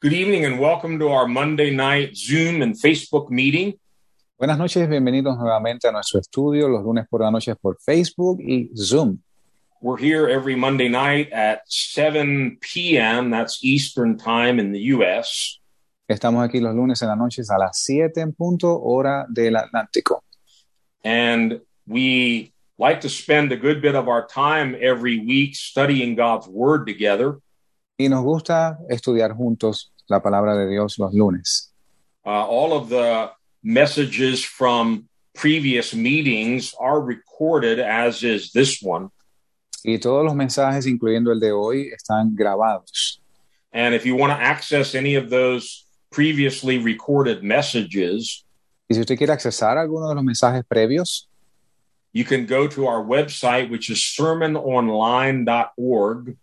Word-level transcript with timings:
Good 0.00 0.12
evening 0.12 0.44
and 0.44 0.60
welcome 0.60 1.00
to 1.00 1.08
our 1.08 1.26
Monday 1.26 1.74
night 1.74 2.16
Zoom 2.16 2.62
and 2.62 2.76
Facebook 2.76 3.30
meeting. 3.30 3.80
Buenas 4.38 4.56
noches, 4.56 4.88
bienvenidos 4.88 5.36
nuevamente 5.36 5.88
a 5.88 5.90
nuestro 5.90 6.20
estudio 6.20 6.68
los 6.68 6.84
lunes 6.84 7.08
por 7.10 7.22
la 7.22 7.32
noche 7.32 7.56
por 7.56 7.78
Facebook 7.84 8.38
y 8.40 8.70
Zoom. 8.76 9.18
We're 9.82 9.96
here 9.96 10.28
every 10.28 10.54
Monday 10.54 10.88
night 10.88 11.32
at 11.32 11.62
7 11.66 12.58
p.m. 12.60 13.30
That's 13.30 13.58
Eastern 13.64 14.16
Time 14.16 14.60
in 14.60 14.70
the 14.70 14.94
U.S. 14.94 15.58
Estamos 16.08 16.44
aquí 16.44 16.60
los 16.60 16.76
lunes 16.76 17.02
en 17.02 17.08
la 17.08 17.16
noche 17.16 17.42
a 17.50 17.58
las 17.58 17.82
7 17.82 18.20
en 18.20 18.32
punto 18.34 18.80
hora 18.80 19.26
del 19.28 19.56
Atlántico. 19.56 20.22
And 21.02 21.60
we 21.88 22.52
like 22.78 23.00
to 23.00 23.08
spend 23.08 23.50
a 23.50 23.56
good 23.56 23.82
bit 23.82 23.96
of 23.96 24.06
our 24.06 24.24
time 24.24 24.76
every 24.80 25.18
week 25.18 25.56
studying 25.56 26.14
God's 26.14 26.46
Word 26.46 26.86
together. 26.86 27.40
Y 27.98 28.08
nos 28.08 28.22
gusta 28.22 28.78
estudiar 28.88 29.34
juntos 29.34 29.92
la 30.06 30.22
palabra 30.22 30.56
de 30.56 30.68
Dios 30.68 30.98
los 30.98 31.12
lunes. 31.12 31.74
Uh, 32.24 32.46
all 32.46 32.72
of 32.72 32.88
the 32.88 33.30
messages 33.62 34.42
from 34.44 35.08
previous 35.34 35.92
meetings 35.94 36.74
are 36.78 37.00
recorded, 37.00 37.80
as 37.80 38.22
is 38.22 38.52
this 38.52 38.80
one. 38.80 39.10
Y 39.84 39.98
todos 39.98 40.24
los 40.24 40.34
mensajes, 40.34 40.86
incluyendo 40.86 41.32
el 41.32 41.40
de 41.40 41.52
hoy, 41.52 41.90
están 41.92 42.36
grabados. 42.36 43.20
And 43.72 43.94
if 43.94 44.06
you 44.06 44.16
want 44.16 44.32
to 44.32 44.38
access 44.38 44.94
any 44.94 45.16
of 45.16 45.28
those 45.28 45.84
previously 46.10 46.78
recorded 46.78 47.42
messages, 47.42 48.44
Y 48.88 48.94
si 48.94 49.00
usted 49.00 49.18
quiere 49.18 49.32
accesar 49.32 49.76
alguno 49.76 50.08
de 50.08 50.14
los 50.14 50.22
mensajes 50.24 50.64
previos, 50.64 51.28
you 52.12 52.24
can 52.24 52.46
go 52.46 52.68
to 52.68 52.86
our 52.86 53.04
website, 53.04 53.68
which 53.70 53.90
is 53.90 53.98
sermononline.org. 53.98 56.36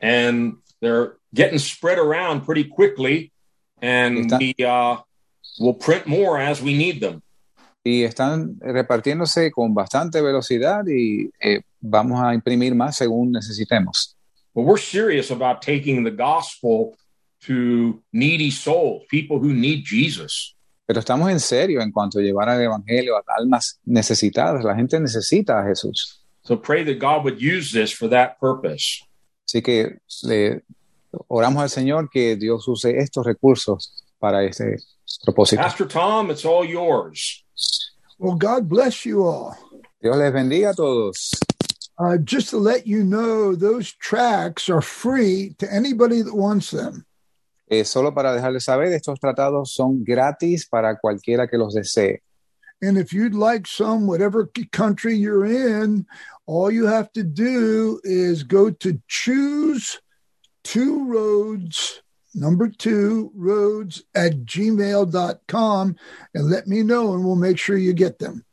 and 0.00 0.56
they're 0.80 1.16
getting 1.32 1.58
spread 1.58 1.98
around 1.98 2.44
pretty 2.44 2.64
quickly. 2.64 3.32
And 3.80 4.26
Está- 4.30 4.38
we 4.38 4.54
uh, 4.64 4.98
will 5.58 5.74
print 5.74 6.06
more 6.06 6.38
as 6.38 6.60
we 6.60 6.76
need 6.76 7.00
them. 7.00 7.22
y 7.84 8.02
están 8.02 8.58
repartiéndose 8.60 9.52
con 9.52 9.72
bastante 9.72 10.20
velocidad 10.20 10.84
y 10.88 11.30
eh, 11.40 11.62
vamos 11.80 12.20
a 12.20 12.34
imprimir 12.34 12.74
más 12.74 12.96
según 12.96 13.30
necesitemos. 13.30 14.15
But 14.56 14.62
we're 14.62 14.78
serious 14.78 15.30
about 15.30 15.60
taking 15.60 16.02
the 16.02 16.10
gospel 16.10 16.96
to 17.42 18.02
needy 18.14 18.50
souls, 18.50 19.02
people 19.10 19.38
who 19.38 19.52
need 19.52 19.84
Jesus. 19.84 20.54
Pero 20.86 21.00
estamos 21.00 21.30
en 21.30 21.40
serio 21.40 21.82
en 21.82 21.92
cuanto 21.92 22.20
a 22.20 22.22
llevar 22.22 22.48
el 22.48 22.62
evangelio 22.62 23.16
a 23.16 23.22
almas 23.36 23.78
necesitadas. 23.84 24.64
La 24.64 24.74
gente 24.74 24.98
necesita 24.98 25.60
a 25.60 25.64
Jesús. 25.64 26.22
So 26.42 26.56
pray 26.56 26.84
that 26.84 26.98
God 26.98 27.24
would 27.24 27.38
use 27.38 27.70
this 27.70 27.92
for 27.92 28.08
that 28.08 28.38
purpose. 28.40 29.04
Así 29.46 29.60
que 29.62 29.98
le 30.22 30.62
oramos 31.28 31.62
al 31.62 31.68
Señor 31.68 32.08
que 32.10 32.36
Dios 32.36 32.66
use 32.66 32.96
estos 32.96 33.26
recursos 33.26 34.06
para 34.18 34.42
este 34.42 34.78
propósito. 35.22 35.60
Pastor 35.60 35.86
Tom, 35.86 36.30
it's 36.30 36.46
all 36.46 36.64
yours. 36.64 37.44
Well, 38.18 38.36
God 38.36 38.66
bless 38.70 39.04
you 39.04 39.22
all. 39.22 39.54
Dios 40.00 40.16
les 40.16 40.32
bendiga 40.32 40.70
a 40.70 40.74
todos. 40.74 41.30
Uh, 41.98 42.18
just 42.18 42.50
to 42.50 42.58
let 42.58 42.86
you 42.86 43.02
know, 43.02 43.54
those 43.54 43.92
tracks 43.92 44.68
are 44.68 44.82
free 44.82 45.54
to 45.58 45.72
anybody 45.72 46.22
that 46.22 46.34
wants 46.34 46.70
them. 46.70 47.06
Eh, 47.68 47.84
solo 47.84 48.12
para 48.12 48.32
dejarles 48.34 48.64
saber, 48.64 48.92
estos 48.92 49.18
tratados 49.18 49.74
son 49.74 50.04
gratis 50.04 50.66
para 50.66 50.96
cualquiera 50.98 51.48
que 51.48 51.58
los 51.58 51.74
desee. 51.74 52.20
And 52.82 52.98
if 52.98 53.12
you'd 53.12 53.34
like 53.34 53.66
some, 53.66 54.06
whatever 54.06 54.50
country 54.70 55.16
you're 55.16 55.46
in, 55.46 56.06
all 56.46 56.70
you 56.70 56.86
have 56.86 57.10
to 57.12 57.22
do 57.22 58.00
is 58.04 58.42
go 58.42 58.70
to 58.70 59.00
choose 59.08 59.98
two 60.62 61.06
roads, 61.06 62.02
number 62.34 62.68
two 62.68 63.32
roads 63.34 64.02
at 64.14 64.44
gmail.com 64.44 65.96
and 66.34 66.50
let 66.50 66.66
me 66.66 66.82
know, 66.82 67.14
and 67.14 67.24
we'll 67.24 67.36
make 67.36 67.58
sure 67.58 67.78
you 67.78 67.94
get 67.94 68.18
them. 68.18 68.44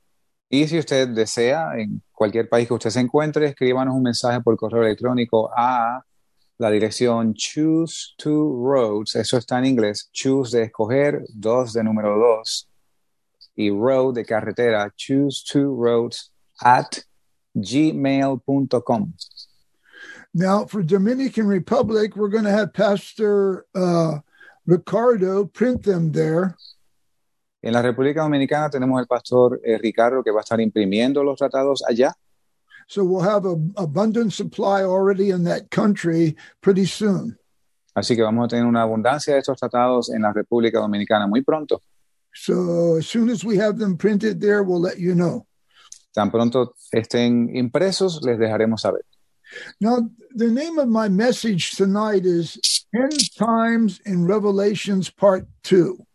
Y 0.53 0.67
si 0.67 0.77
usted 0.77 1.07
desea, 1.07 1.79
en 1.79 1.99
cualquier 2.11 2.47
país 2.47 2.67
que 2.67 2.75
usted 2.75 2.91
se 2.91 2.99
encuentre, 2.99 3.47
escríbanos 3.47 3.95
un 3.95 4.03
mensaje 4.03 4.39
por 4.39 4.55
correo 4.55 4.83
electrónico 4.83 5.49
a 5.51 6.03
la 6.59 6.69
dirección 6.69 7.33
choose 7.33 8.13
two 8.17 8.63
roads. 8.63 9.15
Eso 9.15 9.39
está 9.39 9.57
en 9.57 9.65
inglés. 9.65 10.11
Choose 10.11 10.55
de 10.55 10.65
escoger, 10.65 11.23
dos 11.33 11.73
de 11.73 11.83
número 11.83 12.19
dos. 12.19 12.69
Y 13.55 13.71
road 13.71 14.13
de 14.13 14.25
carretera. 14.25 14.93
Choose 14.95 15.43
two 15.43 15.75
roads 15.75 16.31
at 16.61 16.99
gmail.com. 17.55 19.13
Now, 20.35 20.65
for 20.67 20.83
Dominican 20.83 21.47
Republic, 21.47 22.15
we're 22.15 22.29
going 22.29 22.43
to 22.43 22.51
have 22.51 22.73
Pastor 22.73 23.65
uh, 23.73 24.19
Ricardo 24.67 25.45
print 25.45 25.81
them 25.81 26.11
there. 26.11 26.55
En 27.63 27.71
la 27.71 27.81
República 27.81 28.21
Dominicana 28.21 28.69
tenemos 28.69 28.99
el 28.99 29.07
pastor 29.07 29.61
eh, 29.63 29.77
Ricardo 29.77 30.21
que 30.21 30.31
va 30.31 30.39
a 30.39 30.43
estar 30.43 30.59
imprimiendo 30.59 31.23
los 31.23 31.37
tratados 31.39 31.81
allá. 31.87 32.13
So 32.87 33.05
we'll 33.05 33.23
have 33.23 33.45
a 33.45 33.55
abundant 33.81 34.33
supply 34.33 34.83
already 34.83 35.29
in 35.29 35.45
that 35.45 35.69
country 35.71 36.35
pretty 36.59 36.85
soon. 36.85 37.37
Así 37.95 38.17
que 38.17 38.21
vamos 38.21 38.45
a 38.45 38.47
tener 38.49 38.65
una 38.65 38.81
abundancia 38.81 39.33
de 39.33 39.39
estos 39.39 39.57
tratados 39.57 40.09
en 40.09 40.23
la 40.23 40.33
República 40.33 40.79
Dominicana 40.79 41.25
muy 41.25 41.41
pronto. 41.41 41.81
So 42.33 42.97
as 42.97 43.07
soon 43.07 43.29
as 43.29 43.45
we 43.45 43.57
have 43.59 43.79
them 43.79 43.95
printed 43.95 44.41
there, 44.41 44.61
we'll 44.63 44.81
let 44.81 44.97
you 44.97 45.15
know. 45.15 45.47
Tan 46.11 46.31
pronto 46.31 46.75
estén 46.91 47.55
impresos, 47.55 48.21
les 48.23 48.37
dejaremos 48.37 48.81
saber. 48.81 49.05
Now, 49.79 50.09
the 50.35 50.51
name 50.51 50.79
of 50.79 50.89
my 50.89 51.07
message 51.07 51.77
tonight 51.77 52.25
is 52.25 52.59
End 52.93 53.33
Times 53.37 54.01
in 54.05 54.25
Revelations 54.25 55.09
Part 55.09 55.47
2. 55.63 56.05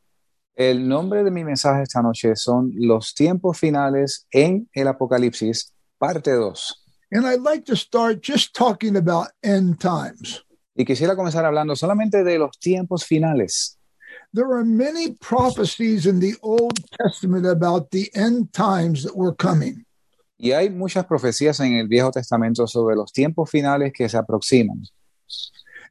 El 0.59 0.89
nombre 0.89 1.23
de 1.23 1.31
mi 1.31 1.45
mensaje 1.45 1.85
esta 1.85 2.03
noche 2.03 2.35
son 2.35 2.73
Los 2.75 3.15
tiempos 3.15 3.57
finales 3.57 4.27
en 4.33 4.69
el 4.73 4.89
Apocalipsis, 4.89 5.73
parte 5.99 6.33
2. 6.33 6.85
And 7.13 7.25
I'd 7.29 7.43
like 7.43 7.65
to 7.67 7.77
start 7.77 8.25
just 8.25 8.57
talking 8.57 8.97
about 8.97 9.29
end 9.41 9.79
times. 9.79 10.45
Y 10.75 10.85
quisiera 10.85 11.15
comenzar 11.15 11.45
hablando 11.45 11.77
solamente 11.77 12.25
de 12.25 12.41
los 12.41 12.59
tiempos 12.59 13.05
finales. 13.05 13.79
There 14.35 14.53
are 14.53 14.65
many 14.65 15.13
prophecies 15.21 16.07
in 16.07 16.19
the 16.19 16.35
Old 16.43 16.75
Testament 16.99 17.47
about 17.47 17.93
the 17.93 18.11
end 18.17 18.53
times 18.53 19.05
that 19.05 19.15
were 19.15 19.37
coming. 19.37 19.87
Y 20.39 20.51
hay 20.51 20.71
muchas 20.71 21.07
profecías 21.07 21.61
en 21.61 21.77
el 21.77 21.87
Viejo 21.87 22.11
Testamento 22.11 22.67
sobre 22.67 22.97
los 22.97 23.13
tiempos 23.13 23.49
finales 23.49 23.93
que 23.93 24.09
se 24.09 24.19
aproximan. 24.19 24.83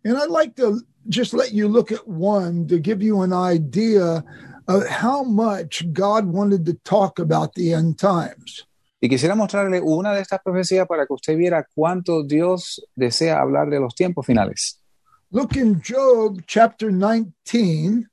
And 0.04 0.18
I'd 0.18 0.30
like 0.30 0.56
to 0.58 0.82
just 1.08 1.34
let 1.34 1.54
you 1.54 1.70
look 1.70 1.94
at 1.94 2.06
one 2.06 2.68
to 2.68 2.80
give 2.80 3.02
you 3.02 3.22
an 3.22 3.32
idea 3.32 4.26
of 4.68 4.86
how 4.88 5.24
much 5.24 5.86
God 5.94 6.26
wanted 6.26 6.66
to 6.66 6.74
talk 6.84 7.20
about 7.20 7.54
the 7.54 7.74
end 7.74 7.98
times. 7.98 8.68
Y 9.00 9.10
quisiera 9.10 9.36
mostrarle 9.36 9.80
una 9.81 10.14
de 10.14 10.22
estas 10.22 10.42
profecías 10.42 10.88
para 10.88 11.06
que 11.06 11.14
usted 11.14 11.38
viera 11.38 11.66
cuánto 11.75 12.24
Dios 12.24 12.84
desea 12.96 13.40
hablar 13.40 13.69
de 13.69 13.80
los 13.80 13.94
tiempos 13.96 14.25
finales. 14.25 14.81
Look 15.30 15.56
in 15.56 15.81
Job 15.81 16.42
chapter 16.48 16.90
19, 16.92 18.08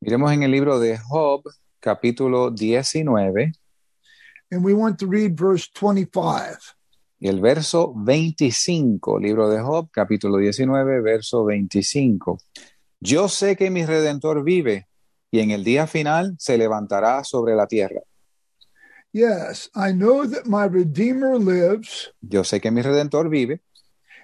Miremos 0.00 0.32
en 0.32 0.42
el 0.42 0.50
libro 0.50 0.78
de 0.78 0.98
Job, 0.98 1.42
capítulo 1.80 2.50
19, 2.50 3.52
and 4.50 4.64
we 4.64 4.72
want 4.72 4.98
to 4.98 5.06
read 5.06 5.36
verse 5.36 5.68
25. 5.68 6.76
y 7.20 7.28
el 7.28 7.40
verso 7.40 7.92
25, 7.94 9.18
libro 9.18 9.50
de 9.50 9.60
Job, 9.60 9.90
capítulo 9.92 10.38
19, 10.38 11.02
verso 11.02 11.44
25. 11.44 12.38
Yo 12.98 13.28
sé 13.28 13.56
que 13.56 13.70
mi 13.70 13.84
redentor 13.84 14.42
vive 14.42 14.89
y 15.30 15.40
en 15.40 15.50
el 15.50 15.64
día 15.64 15.86
final 15.86 16.34
se 16.38 16.58
levantará 16.58 17.22
sobre 17.24 17.54
la 17.54 17.66
tierra. 17.66 18.00
Yes, 19.12 19.70
I 19.74 19.92
know 19.92 20.24
that 20.26 20.46
my 20.46 20.66
Redeemer 20.66 21.36
lives, 21.38 22.12
Yo 22.20 22.44
sé 22.44 22.60
que 22.60 22.70
mi 22.70 22.80
redentor 22.82 23.28
vive 23.28 23.60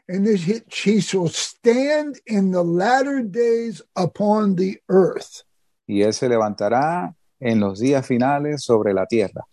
and 0.09 0.25
that 0.27 0.39
he 0.39 0.63
he 0.71 1.01
shall 1.01 1.29
stand 1.29 2.21
in 2.27 2.53
the 2.53 2.63
latter 2.63 3.23
days 3.23 3.83
upon 3.97 4.55
the 4.57 4.81
earth. 4.89 5.43
y 5.89 6.03
él 6.03 6.13
se 6.13 6.29
levantará 6.29 7.15
en 7.41 7.61
los 7.61 7.81
días 7.81 8.07
finales 8.07 8.65
sobre 8.65 8.93
la 8.95 9.07
tierra. 9.07 9.45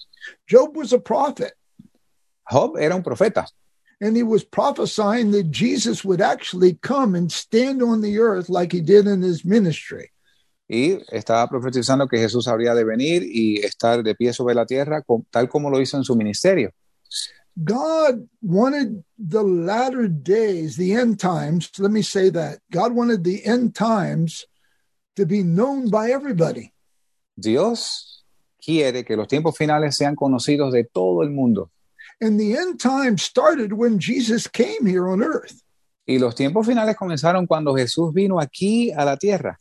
Job 0.48 0.76
was 0.78 0.94
a 0.94 1.00
prophet, 1.00 1.54
Job 2.50 2.78
era 2.78 2.96
un 2.96 3.04
profeta 3.04 3.46
and 4.00 4.16
he 4.16 4.24
was 4.24 4.44
prophesying 4.44 5.32
that 5.32 5.50
Jesus 5.50 6.04
would 6.06 6.22
actually 6.22 6.76
come 6.82 7.16
and 7.16 7.32
stand 7.32 7.82
on 7.82 8.02
the 8.02 8.20
earth 8.20 8.50
like 8.50 8.72
he 8.72 8.82
did 8.82 9.08
in 9.08 9.22
his 9.22 9.44
ministry. 9.46 10.12
Y 10.68 11.00
estaba 11.10 11.48
profetizando 11.50 12.07
que 12.07 12.18
Jesús 12.18 12.48
habría 12.48 12.74
de 12.74 12.83
venir 12.83 13.24
y 13.24 13.60
estar 13.60 14.01
de 14.04 14.15
pie 14.15 14.33
sobre 14.33 14.56
la 14.56 14.65
tierra 14.65 15.04
tal 15.30 15.50
como 15.50 15.69
lo 15.69 15.81
hizo 15.81 15.98
en 15.98 16.04
su 16.04 16.15
ministerio. 16.15 16.71
God 17.56 18.27
wanted 18.42 19.04
the 19.18 19.44
latter 19.44 20.07
days, 20.07 20.75
the 20.75 20.94
end 20.94 21.19
times, 21.19 21.69
let 21.77 21.92
me 21.92 22.01
say 22.01 22.31
that. 22.31 22.60
God 22.71 22.94
wanted 22.94 23.24
the 23.24 23.45
end 23.45 23.75
times 23.75 24.48
to 25.15 25.25
be 25.25 25.44
known 25.44 25.89
by 25.92 26.12
everybody. 26.12 26.71
Dios 27.36 28.25
quiere 28.59 29.04
que 29.04 29.16
los 29.16 29.27
tiempos 29.27 29.56
finales 29.56 29.95
sean 29.95 30.16
conocidos 30.16 30.74
de 30.74 30.83
todo 30.83 31.21
el 31.21 31.30
mundo. 31.30 31.69
And 32.19 32.39
the 32.39 32.56
end 32.57 32.80
times 32.80 33.21
started 33.21 33.74
when 33.74 34.00
Jesus 34.00 34.48
came 34.48 34.86
here 34.86 35.07
on 35.07 35.21
earth. 35.21 35.62
Y 36.07 36.18
los 36.18 36.36
tiempos 36.36 36.66
finales 36.66 36.95
comenzaron 36.95 37.45
cuando 37.45 37.75
Jesús 37.75 38.13
vino 38.13 38.39
aquí 38.39 38.92
a 38.92 39.06
la 39.06 39.18
tierra. 39.18 39.57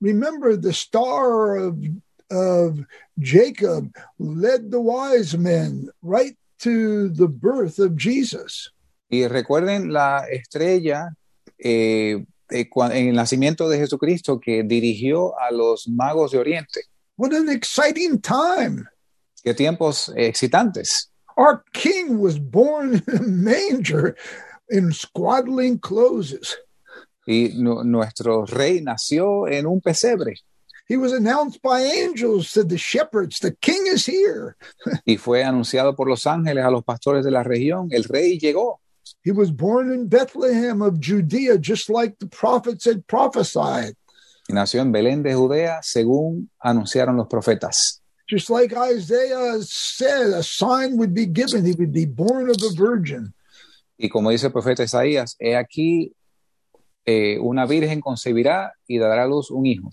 Remember, 0.00 0.56
the 0.56 0.72
star 0.72 1.56
of, 1.56 1.82
of 2.30 2.80
Jacob 3.18 3.94
led 4.18 4.70
the 4.70 4.80
wise 4.80 5.36
men 5.36 5.88
right 6.02 6.36
to 6.60 7.08
the 7.10 7.28
birth 7.28 7.78
of 7.78 7.96
Jesus. 7.96 8.70
Y 9.10 9.26
recuerden 9.28 9.92
la 9.92 10.24
estrella 10.30 11.14
eh, 11.58 12.24
en 12.50 13.08
el 13.08 13.14
nacimiento 13.14 13.68
de 13.68 13.78
Jesucristo 13.78 14.40
que 14.40 14.62
dirigió 14.62 15.38
a 15.38 15.50
los 15.50 15.88
magos 15.88 16.32
de 16.32 16.38
Oriente. 16.38 16.82
What 17.16 17.32
an 17.32 17.48
exciting 17.48 18.20
time! 18.20 18.86
Qué 19.44 19.54
tiempos 19.54 20.12
excitantes. 20.16 21.08
Our 21.36 21.64
king 21.72 22.20
was 22.20 22.38
born 22.38 23.02
in 23.06 23.16
a 23.16 23.22
manger 23.22 24.16
in 24.68 24.92
swaddling 24.92 25.78
clothes. 25.78 26.56
Y 27.26 27.52
nu- 27.54 27.84
nuestro 27.84 28.44
rey 28.46 28.80
nació 28.80 29.46
en 29.48 29.66
un 29.66 29.80
pesebre 29.80 30.34
He 30.88 30.96
was 30.96 31.12
announced 31.12 31.62
by 31.62 31.80
angels 31.80 32.52
to 32.52 32.64
the 32.64 32.76
shepherds, 32.76 33.38
the 33.38 33.54
king 33.60 33.86
is 33.86 34.04
here. 34.04 34.56
y 35.06 35.16
fue 35.16 35.42
anunciado 35.44 35.94
por 35.94 36.08
los 36.08 36.26
ángeles 36.26 36.64
a 36.64 36.70
los 36.70 36.82
pastores 36.84 37.24
de 37.24 37.30
la 37.30 37.42
región. 37.42 37.88
El 37.92 38.04
rey 38.04 38.38
llegó. 38.38 38.80
He 39.24 39.30
was 39.30 39.50
born 39.50 39.92
in 39.92 40.08
Bethlehem 40.08 40.82
of 40.82 40.98
Judea, 41.00 41.56
just 41.58 41.88
like 41.88 42.18
the 42.18 42.26
prophets 42.26 42.84
had 42.84 43.06
prophesied. 43.06 43.94
y 44.48 44.54
nació 44.54 44.82
en 44.82 44.90
Belén 44.92 45.22
de 45.22 45.34
Judea, 45.34 45.80
según 45.82 46.50
anunciaron 46.60 47.16
los 47.16 47.28
profetas. 47.28 48.00
Just 48.28 48.50
like 48.50 48.74
Isaiah 48.76 49.62
said, 49.62 50.32
a 50.34 50.42
sign 50.42 50.96
would 50.98 51.14
be 51.14 51.26
given. 51.26 51.64
He 51.64 51.72
would 51.72 51.92
be 51.92 52.06
born 52.06 52.50
of 52.50 52.56
a 52.62 52.74
virgin. 52.74 53.32
Y 53.96 54.08
como 54.08 54.30
dice 54.30 54.46
el 54.46 54.52
profeta 54.52 54.82
Isaías, 54.82 55.36
he 55.38 55.54
aquí 55.54 56.12
eh, 57.04 57.38
una 57.40 57.66
virgen 57.66 58.00
concebirá 58.00 58.72
y 58.86 58.98
dará 58.98 59.24
a 59.24 59.26
luz 59.26 59.50
un 59.50 59.66
hijo. 59.66 59.90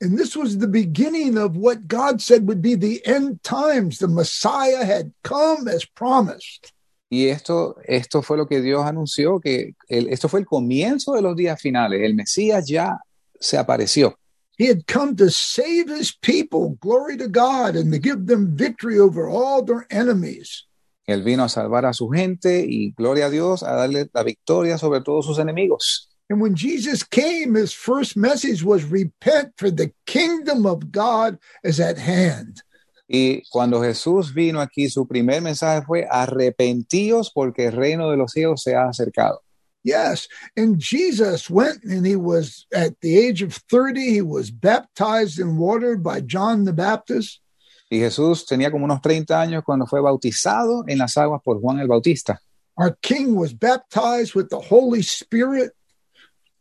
And 0.00 0.18
this 0.18 0.36
was 0.36 0.58
the 0.58 0.66
beginning 0.66 1.38
of 1.38 1.56
what 1.56 1.86
God 1.86 2.20
said 2.20 2.46
would 2.46 2.60
be 2.60 2.74
the 2.74 3.00
end 3.06 3.42
times. 3.42 3.98
The 3.98 4.08
Messiah 4.08 4.84
had 4.84 5.12
come 5.22 5.68
as 5.68 5.86
promised. 5.86 6.72
Y 7.08 7.28
esto, 7.28 7.76
esto 7.86 8.22
fue 8.22 8.36
lo 8.36 8.46
que 8.46 8.60
Dios 8.60 8.84
anunció, 8.84 9.40
que 9.40 9.74
el- 9.88 10.08
esto 10.08 10.28
fue 10.28 10.40
el 10.40 10.46
comienzo 10.46 11.14
de 11.14 11.22
los 11.22 11.36
días 11.36 11.60
finales. 11.60 12.02
El 12.02 12.14
Mesías 12.14 12.66
ya 12.66 12.98
se 13.38 13.56
apareció. 13.56 14.16
He 14.58 14.68
had 14.68 14.84
come 14.86 15.14
to 15.16 15.30
save 15.30 15.88
his 15.88 16.12
people, 16.12 16.76
glory 16.80 17.16
to 17.16 17.28
God, 17.28 17.76
and 17.76 17.92
to 17.92 17.98
give 17.98 18.26
them 18.26 18.56
victory 18.56 18.98
over 18.98 19.28
all 19.28 19.64
their 19.64 19.86
enemies. 19.90 20.66
Él 21.06 21.22
vino 21.22 21.44
a 21.44 21.48
salvar 21.48 21.86
a 21.86 21.92
su 21.92 22.08
gente 22.08 22.64
y 22.66 22.92
gloria 22.96 23.26
a 23.26 23.30
Dios, 23.30 23.62
a 23.62 23.72
darle 23.74 24.08
la 24.12 24.22
victoria 24.22 24.78
sobre 24.78 25.02
todos 25.02 25.26
sus 25.26 25.38
enemigos. 25.38 26.08
And 26.30 26.40
when 26.40 26.54
Jesus 26.54 27.02
came, 27.02 27.54
his 27.54 27.72
first 27.72 28.16
message 28.16 28.64
was 28.64 28.84
repent, 28.84 29.52
for 29.56 29.70
the 29.70 29.92
kingdom 30.06 30.64
of 30.66 30.90
God 30.90 31.38
is 31.62 31.80
at 31.80 31.98
hand. 31.98 32.62
Y 33.06 33.42
cuando 33.50 33.82
Jesús 33.82 34.32
vino 34.32 34.60
aquí, 34.60 34.88
su 34.88 35.06
primer 35.06 35.42
mensaje 35.42 35.84
fue 35.84 36.06
arrepentíos 36.10 37.30
porque 37.34 37.66
el 37.66 37.72
reino 37.72 38.10
de 38.10 38.16
los 38.16 38.32
cielos 38.32 38.62
se 38.62 38.74
ha 38.74 38.88
acercado. 38.88 39.40
Yes. 39.82 40.28
And 40.56 40.78
Jesus 40.78 41.50
went 41.50 41.84
and 41.84 42.06
he 42.06 42.16
was 42.16 42.66
at 42.72 42.98
the 43.02 43.18
age 43.18 43.42
of 43.42 43.52
30, 43.70 44.00
he 44.00 44.22
was 44.22 44.50
baptized 44.50 45.38
in 45.38 45.58
water 45.58 45.98
by 45.98 46.20
John 46.22 46.64
the 46.64 46.72
Baptist. 46.72 47.42
Y 47.90 47.98
Jesús 47.98 48.46
tenía 48.46 48.70
como 48.70 48.86
unos 48.86 49.02
30 49.02 49.38
años 49.38 49.62
cuando 49.62 49.86
fue 49.86 50.00
bautizado 50.00 50.84
en 50.88 50.98
las 50.98 51.18
aguas 51.18 51.42
por 51.44 51.60
Juan 51.60 51.80
el 51.80 51.86
Bautista. 51.86 52.40
Our 52.78 52.96
king 53.02 53.36
was 53.36 53.52
baptized 53.52 54.34
with 54.34 54.48
the 54.48 54.58
Holy 54.58 55.02
Spirit. 55.02 55.72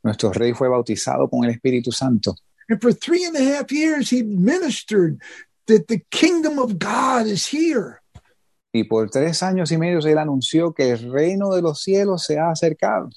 Nuestro 0.03 0.31
rey 0.33 0.53
fue 0.53 0.67
bautizado 0.67 1.29
con 1.29 1.45
el 1.45 1.51
Espíritu 1.51 1.91
Santo. 1.91 2.35
And 2.69 2.81
for 2.81 2.93
three 2.93 3.25
and 3.25 3.35
a 3.35 3.43
half 3.43 3.71
years, 3.71 4.09
he 4.09 4.23
ministered 4.23 5.19
that 5.67 5.87
the 5.87 6.03
kingdom 6.11 6.59
of 6.59 6.77
God 6.77 7.27
is 7.27 7.45
here. 7.45 8.01
Y 8.73 8.83
por 8.85 9.09
tres 9.09 9.43
años 9.43 9.71
y 9.71 9.77
medio 9.77 9.99
él 9.99 10.17
anunció 10.17 10.73
que 10.73 10.91
el 10.91 11.11
reino 11.11 11.53
de 11.53 11.61
los 11.61 11.81
cielos 11.81 12.23
se 12.23 12.39
ha 12.39 12.49
acercado. 12.49 13.09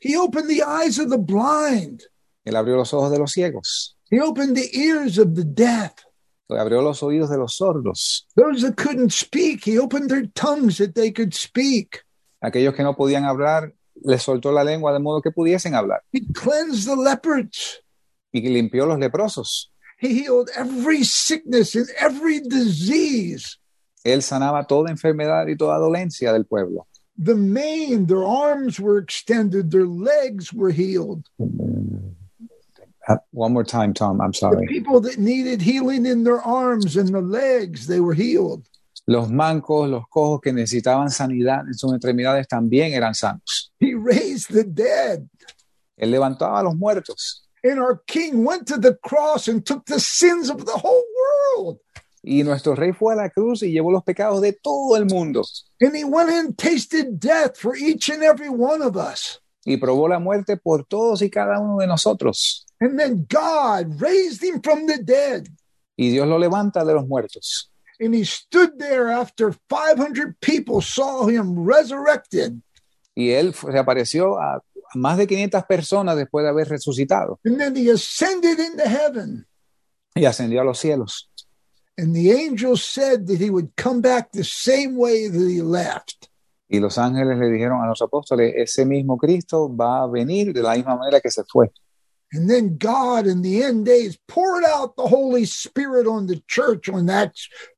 He 0.00 0.16
opened 0.16 0.48
the 0.48 0.62
eyes 0.62 0.98
of 0.98 1.10
the 1.10 1.18
blind. 1.18 2.02
Él 2.44 2.56
abrió 2.56 2.76
los 2.76 2.92
ojos 2.94 3.12
de 3.12 3.18
los 3.18 3.32
ciegos. 3.32 3.96
He 4.10 4.20
opened 4.20 4.56
the 4.56 4.70
ears 4.76 5.18
of 5.18 5.34
the 5.34 5.44
deaf. 5.44 5.92
Él 6.48 6.58
abrió 6.58 6.82
los 6.82 7.02
oídos 7.02 7.30
de 7.30 7.38
los 7.38 7.56
sordos. 7.56 8.26
Those 8.36 8.62
that 8.62 8.76
couldn't 8.76 9.12
speak, 9.12 9.64
he 9.64 9.78
opened 9.78 10.10
their 10.10 10.26
tongues 10.34 10.78
that 10.78 10.94
they 10.94 11.12
could 11.12 11.34
speak. 11.34 12.04
Aquellos 12.40 12.74
que 12.74 12.82
no 12.82 12.96
podían 12.96 13.24
hablar, 13.24 13.74
les 14.04 14.22
soltó 14.22 14.52
la 14.52 14.64
lengua 14.64 14.92
de 14.92 14.98
modo 14.98 15.20
que 15.22 15.30
pudiesen 15.30 15.74
hablar. 15.74 16.02
He 16.12 16.20
cleansed 16.32 16.86
the 16.86 16.96
lepers. 16.96 17.82
Y 18.32 18.40
limpió 18.48 18.86
los 18.86 18.98
leprosos. 18.98 19.70
He 19.98 20.08
healed 20.14 20.48
every 20.56 21.04
sickness 21.04 21.74
and 21.76 21.86
every 22.00 22.40
disease. 22.40 23.58
Él 24.04 24.22
sanaba 24.22 24.66
toda 24.66 24.90
enfermedad 24.90 25.46
y 25.48 25.56
toda 25.56 25.78
dolencia 25.78 26.32
del 26.32 26.44
pueblo. 26.44 26.86
The 27.16 27.34
maimed, 27.36 28.08
their 28.08 28.24
arms 28.24 28.80
were 28.80 28.98
extended, 28.98 29.70
their 29.70 29.86
legs 29.86 30.52
were 30.52 30.70
healed. 30.72 31.28
Uh, 33.08 33.16
One 33.32 33.52
more 33.52 33.64
time, 33.64 33.92
Tom, 33.94 34.20
I'm 34.20 34.32
The 34.32 34.38
sorry. 34.38 34.66
people 34.66 35.00
that 35.02 35.18
needed 35.18 35.60
healing 35.60 36.06
in 36.06 36.24
their 36.24 36.40
arms 36.40 36.96
and 36.96 37.08
the 37.10 37.20
legs, 37.20 37.86
they 37.86 38.00
were 38.00 38.14
healed. 38.14 38.66
Los 39.06 39.30
mancos, 39.30 39.88
los 39.88 40.08
cojos 40.08 40.40
que 40.40 40.52
necesitaban 40.52 41.10
sanidad 41.10 41.66
en 41.66 41.74
sus 41.74 41.92
extremidades 41.92 42.46
también 42.46 42.92
eran 42.92 43.14
sanos. 43.14 43.72
He 43.80 43.94
raised 43.94 44.52
the 44.52 44.64
dead. 44.64 45.26
Él 45.96 46.10
levantaba 46.10 46.60
a 46.60 46.62
los 46.62 46.76
muertos. 46.76 47.48
And 47.64 47.78
our 47.78 48.02
king 48.06 48.44
went 48.44 48.66
to 48.68 48.78
the 48.78 48.96
cross 49.02 49.48
and 49.48 49.64
took 49.64 49.84
the 49.86 50.00
sins 50.00 50.50
of 50.50 50.64
the 50.64 50.72
whole 50.72 51.04
world. 51.56 51.78
Y 52.24 52.42
nuestro 52.44 52.76
rey 52.76 52.92
fue 52.92 53.14
a 53.14 53.16
la 53.16 53.30
cruz 53.30 53.62
y 53.62 53.72
llevó 53.72 53.90
los 53.90 54.04
pecados 54.04 54.40
de 54.40 54.52
todo 54.52 54.96
el 54.96 55.06
mundo. 55.06 55.42
And 55.80 55.94
he 55.96 56.04
went 56.04 56.30
and 56.30 56.56
tasted 56.56 57.18
death 57.18 57.56
for 57.56 57.76
each 57.76 58.08
and 58.08 58.22
every 58.22 58.48
one 58.48 58.82
of 58.82 58.96
us. 58.96 59.40
Y 59.64 59.76
probó 59.76 60.08
la 60.08 60.20
muerte 60.20 60.56
por 60.56 60.84
todos 60.84 61.22
y 61.22 61.30
cada 61.30 61.58
uno 61.58 61.78
de 61.78 61.86
nosotros. 61.88 62.66
And 62.80 62.98
then 62.98 63.26
God 63.28 64.00
raised 64.00 64.42
him 64.42 64.60
from 64.60 64.86
the 64.86 64.98
dead. 64.98 65.48
Y 65.96 66.10
Dios 66.10 66.26
lo 66.28 66.38
levanta 66.38 66.84
de 66.84 66.94
los 66.94 67.06
muertos. 67.06 67.71
And 68.02 68.14
he 68.14 68.24
stood 68.24 68.80
there 68.80 69.08
after 69.08 69.54
500 69.68 70.40
people 70.40 70.80
saw 70.80 71.28
him 71.28 71.64
resurrected. 71.64 72.60
Y 73.14 73.30
él 73.30 73.54
se 73.54 73.78
apareció 73.78 74.40
a 74.40 74.60
más 74.94 75.18
de 75.18 75.26
500 75.28 75.64
personas 75.66 76.16
después 76.16 76.42
de 76.44 76.50
haber 76.50 76.68
resucitado. 76.68 77.38
And 77.44 77.58
then 77.58 77.76
he 77.76 77.88
ascended 77.90 78.58
into 78.58 78.88
heaven. 78.88 79.46
Y 80.16 80.24
ascendió 80.24 80.62
a 80.62 80.64
los 80.64 80.80
cielos. 80.80 81.30
And 81.96 82.14
the 82.14 82.32
angels 82.32 82.82
said 82.82 83.26
that 83.28 83.38
he 83.38 83.50
would 83.50 83.70
come 83.76 84.00
back 84.00 84.32
the 84.32 84.44
same 84.44 84.96
way 84.96 85.28
that 85.28 85.48
he 85.48 85.62
left. 85.62 86.28
Y 86.68 86.80
los 86.80 86.98
ángeles 86.98 87.38
le 87.38 87.50
dijeron 87.50 87.82
a 87.82 87.86
los 87.86 88.00
apóstoles, 88.00 88.54
ese 88.56 88.84
mismo 88.86 89.18
Cristo 89.18 89.74
va 89.74 90.02
a 90.02 90.06
venir 90.08 90.52
de 90.52 90.62
la 90.62 90.74
misma 90.74 90.96
manera 90.96 91.20
que 91.20 91.30
se 91.30 91.44
fue. 91.44 91.70
And 92.32 92.48
then 92.48 92.76
God 92.78 93.26
in 93.26 93.42
the 93.42 93.62
end 93.62 93.84
days 93.84 94.16
poured 94.26 94.64
out 94.64 94.96
the 94.96 95.06
Holy 95.08 95.44
Spirit 95.44 96.06
on 96.06 96.26
the 96.26 96.42
church 96.48 96.88
on 96.88 97.06
that 97.06 97.32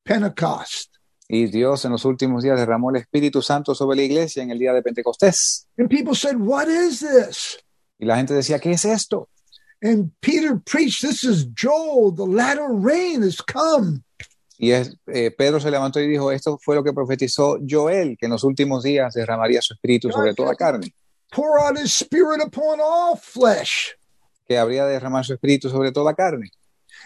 Pentecost. 0.05 0.91
Y 1.29 1.47
Dios 1.47 1.85
en 1.85 1.93
los 1.93 2.05
últimos 2.05 2.43
días 2.43 2.59
derramó 2.61 2.91
el 2.91 2.97
Espíritu 3.03 3.43
Santo 3.43 3.75
sobre 3.75 3.97
la 3.97 4.03
iglesia 4.03 4.43
en 4.43 4.51
el 4.51 4.59
día 4.59 4.73
de 4.73 4.83
Pentecostés. 4.83 5.67
And 5.79 5.89
people 5.89 6.15
said, 6.15 6.37
What 6.37 6.69
is 6.69 7.01
this? 7.01 7.59
Y 7.99 8.07
la 8.07 8.17
gente 8.17 8.35
decía, 8.35 8.59
¿qué 8.61 8.73
es 8.73 8.85
esto? 8.85 9.29
And 9.83 10.13
Peter 10.21 10.57
preached, 10.65 11.01
This 11.03 11.25
is 11.25 11.47
Joel, 11.55 12.13
the 12.15 12.27
latter 12.27 12.69
rain 12.69 13.23
has 13.23 13.41
come. 13.41 14.03
Y 14.59 14.71
es- 14.71 14.95
eh, 15.13 15.31
Pedro 15.37 15.59
se 15.61 15.71
levantó 15.71 15.99
y 15.99 16.07
dijo, 16.07 16.31
esto 16.31 16.59
fue 16.63 16.77
lo 16.77 16.85
que 16.85 16.93
profetizó 16.93 17.59
Joel, 17.69 18.17
que 18.19 18.27
en 18.27 18.33
los 18.33 18.45
últimos 18.45 18.85
días 18.85 19.15
derramaría 19.15 19.61
su 19.61 19.75
espíritu 19.75 20.11
sobre 20.13 20.33
toda 20.35 20.55
carne, 20.55 20.95
Pour 21.33 21.59
out 21.59 21.77
his 21.77 21.93
spirit 21.93 22.41
upon 22.41 22.79
all 22.81 23.17
flesh. 23.17 23.97
Que 24.47 24.59
habría 24.59 24.85
de 24.87 24.93
derramar 24.93 25.25
su 25.25 25.35
espíritu 25.35 25.69
sobre 25.69 25.93
toda 25.93 26.15
carne. 26.15 26.51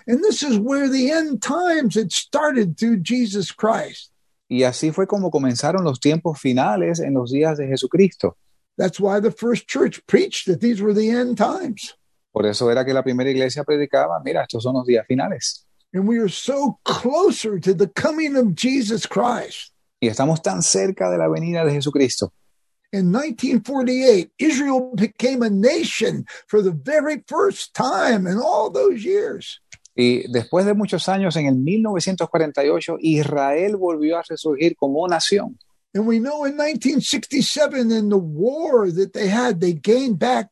And 0.07 0.23
this 0.23 0.42
is 0.42 0.59
where 0.59 0.88
the 0.88 1.11
end 1.11 1.42
times 1.42 1.97
had 1.97 2.12
started 2.12 2.76
through 2.76 3.02
Jesus 3.02 3.52
Christ. 3.52 4.12
Y 4.49 4.62
así 4.62 4.92
fue 4.92 5.07
como 5.07 5.30
comenzaron 5.30 5.85
los 5.85 6.00
tiempos 6.00 6.40
finales 6.40 7.00
en 7.00 7.14
los 7.14 7.30
días 7.30 7.59
de 7.59 7.66
Jesucristo. 7.66 8.37
That's 8.78 8.99
why 9.00 9.21
the 9.21 9.33
first 9.33 9.66
church 9.68 10.00
preached 10.07 10.47
that 10.47 10.61
these 10.61 10.80
were 10.80 10.95
the 10.95 11.11
end 11.11 11.37
times. 11.37 11.95
Por 12.33 12.47
eso 12.47 12.71
era 12.71 12.85
que 12.85 12.95
la 12.95 13.02
primera 13.02 13.28
iglesia 13.28 13.64
predicaba, 13.64 14.21
mira, 14.25 14.42
estos 14.42 14.62
son 14.62 14.75
los 14.75 14.87
días 14.87 15.04
finales. 15.07 15.66
And 15.92 16.07
we 16.07 16.18
are 16.18 16.28
so 16.28 16.78
closer 16.85 17.59
to 17.59 17.75
the 17.75 17.88
coming 17.88 18.37
of 18.37 18.54
Jesus 18.54 19.07
Christ. 19.07 19.73
Y 20.00 20.09
estamos 20.09 20.42
tan 20.42 20.62
cerca 20.62 21.11
de 21.11 21.18
la 21.18 21.28
venida 21.28 21.64
de 21.64 21.73
Jesucristo. 21.73 22.33
In 22.90 23.12
1948, 23.12 24.30
Israel 24.38 24.92
became 24.95 25.42
a 25.42 25.50
nation 25.50 26.25
for 26.47 26.62
the 26.62 26.71
very 26.73 27.23
first 27.26 27.75
time 27.75 28.26
in 28.26 28.38
all 28.38 28.71
those 28.71 29.04
years. 29.04 29.61
Y 29.95 30.25
después 30.28 30.64
de 30.64 30.75
muchos 30.75 31.07
años, 31.09 31.37
en 31.37 31.47
el 31.47 31.57
1948, 31.57 32.97
Israel 33.00 33.76
volvió 33.76 34.16
a 34.16 34.23
resurgir 34.23 34.75
como 34.76 35.07
nación. 35.07 35.59
And 35.92 36.07
we 36.07 36.18
know 36.18 36.45
in 36.45 36.57
1967, 36.57 37.90
in 37.90 38.09
the 38.09 38.16
war 38.16 38.90
that 38.90 39.12
they 39.12 39.28
had, 39.28 39.61
they 39.61 39.75
gained 39.75 40.18
back 40.18 40.49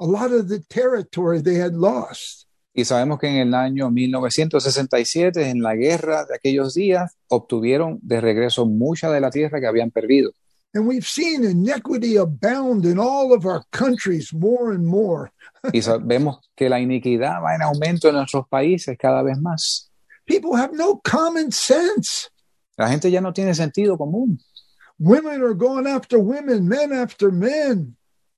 a 0.00 0.04
lot 0.04 0.32
of 0.32 0.48
the 0.48 0.60
territory 0.68 1.40
they 1.40 1.56
had 1.56 1.74
lost. 1.74 2.48
Y 2.74 2.84
sabemos 2.84 3.18
que 3.18 3.28
en 3.28 3.36
el 3.36 3.54
año 3.54 3.90
1967, 3.90 5.48
en 5.48 5.62
la 5.62 5.74
guerra 5.74 6.26
de 6.26 6.34
aquellos 6.34 6.74
días, 6.74 7.16
obtuvieron 7.28 7.98
de 8.02 8.20
regreso 8.20 8.66
mucha 8.66 9.10
de 9.10 9.20
la 9.20 9.30
tierra 9.30 9.60
que 9.60 9.66
habían 9.66 9.90
perdido. 9.90 10.32
And 10.74 10.86
we've 10.86 11.06
seen 11.06 11.44
iniquity 11.44 12.16
abound 12.16 12.84
in 12.84 12.98
all 12.98 13.32
of 13.32 13.46
our 13.46 13.64
countries 13.72 14.32
more 14.32 14.72
and 14.72 14.86
more. 14.86 15.32
Y 15.72 15.82
sabemos 15.82 16.38
que 16.56 16.68
la 16.68 16.78
iniquidad 16.78 17.42
va 17.42 17.54
en 17.54 17.62
aumento 17.62 18.08
en 18.08 18.14
nuestros 18.14 18.46
países 18.48 18.96
cada 18.98 19.22
vez 19.22 19.38
más. 19.38 19.90
People 20.26 20.56
have 20.56 20.72
no 20.72 21.00
common 21.02 21.50
sense. 21.50 22.28
La 22.76 22.88
gente 22.88 23.10
ya 23.10 23.20
no 23.20 23.32
tiene 23.32 23.54
sentido 23.54 23.96
común. 23.96 24.38
Women 24.98 25.42
are 25.42 25.54
going 25.54 25.86
after 25.86 26.18
women, 26.18 26.68
men 26.68 26.92
after 26.92 27.32
men. 27.32 27.96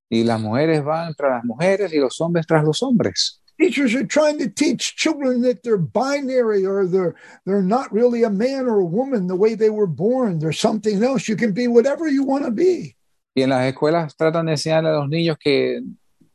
Y 0.09 0.25
las 0.25 0.41
mujeres 0.41 0.83
van 0.83 1.15
tras 1.15 1.31
las 1.33 1.45
mujeres 1.45 1.93
y 1.93 1.99
los 1.99 2.21
hombres 2.21 2.47
tras 2.47 2.65
los 2.65 2.83
hombres. 2.83 3.40
Teachers 3.61 3.95
are 3.95 4.07
trying 4.07 4.39
to 4.39 4.49
teach 4.49 4.97
children 4.97 5.43
that 5.43 5.63
they're 5.63 5.77
binary 5.77 6.65
or 6.65 6.87
they're 6.87 7.15
they're 7.45 7.63
not 7.63 7.93
really 7.93 8.23
a 8.23 8.31
man 8.31 8.67
or 8.67 8.81
a 8.81 8.85
woman 8.85 9.27
the 9.27 9.37
way 9.37 9.55
they 9.55 9.69
were 9.69 9.87
born. 9.87 10.39
They're 10.39 10.53
something 10.53 11.03
else. 11.05 11.29
You 11.29 11.37
can 11.37 11.53
be 11.53 11.69
whatever 11.69 12.09
you 12.09 12.25
want 12.25 12.45
to 12.47 12.51
be. 12.51 12.97
Y 13.35 13.43
en 13.43 13.51
las 13.51 13.67
escuelas 13.67 14.17
tratan 14.17 14.47
de 14.47 14.53
enseñar 14.53 14.87
a 14.87 14.99
los 14.99 15.09
niños 15.09 15.39
que 15.39 15.83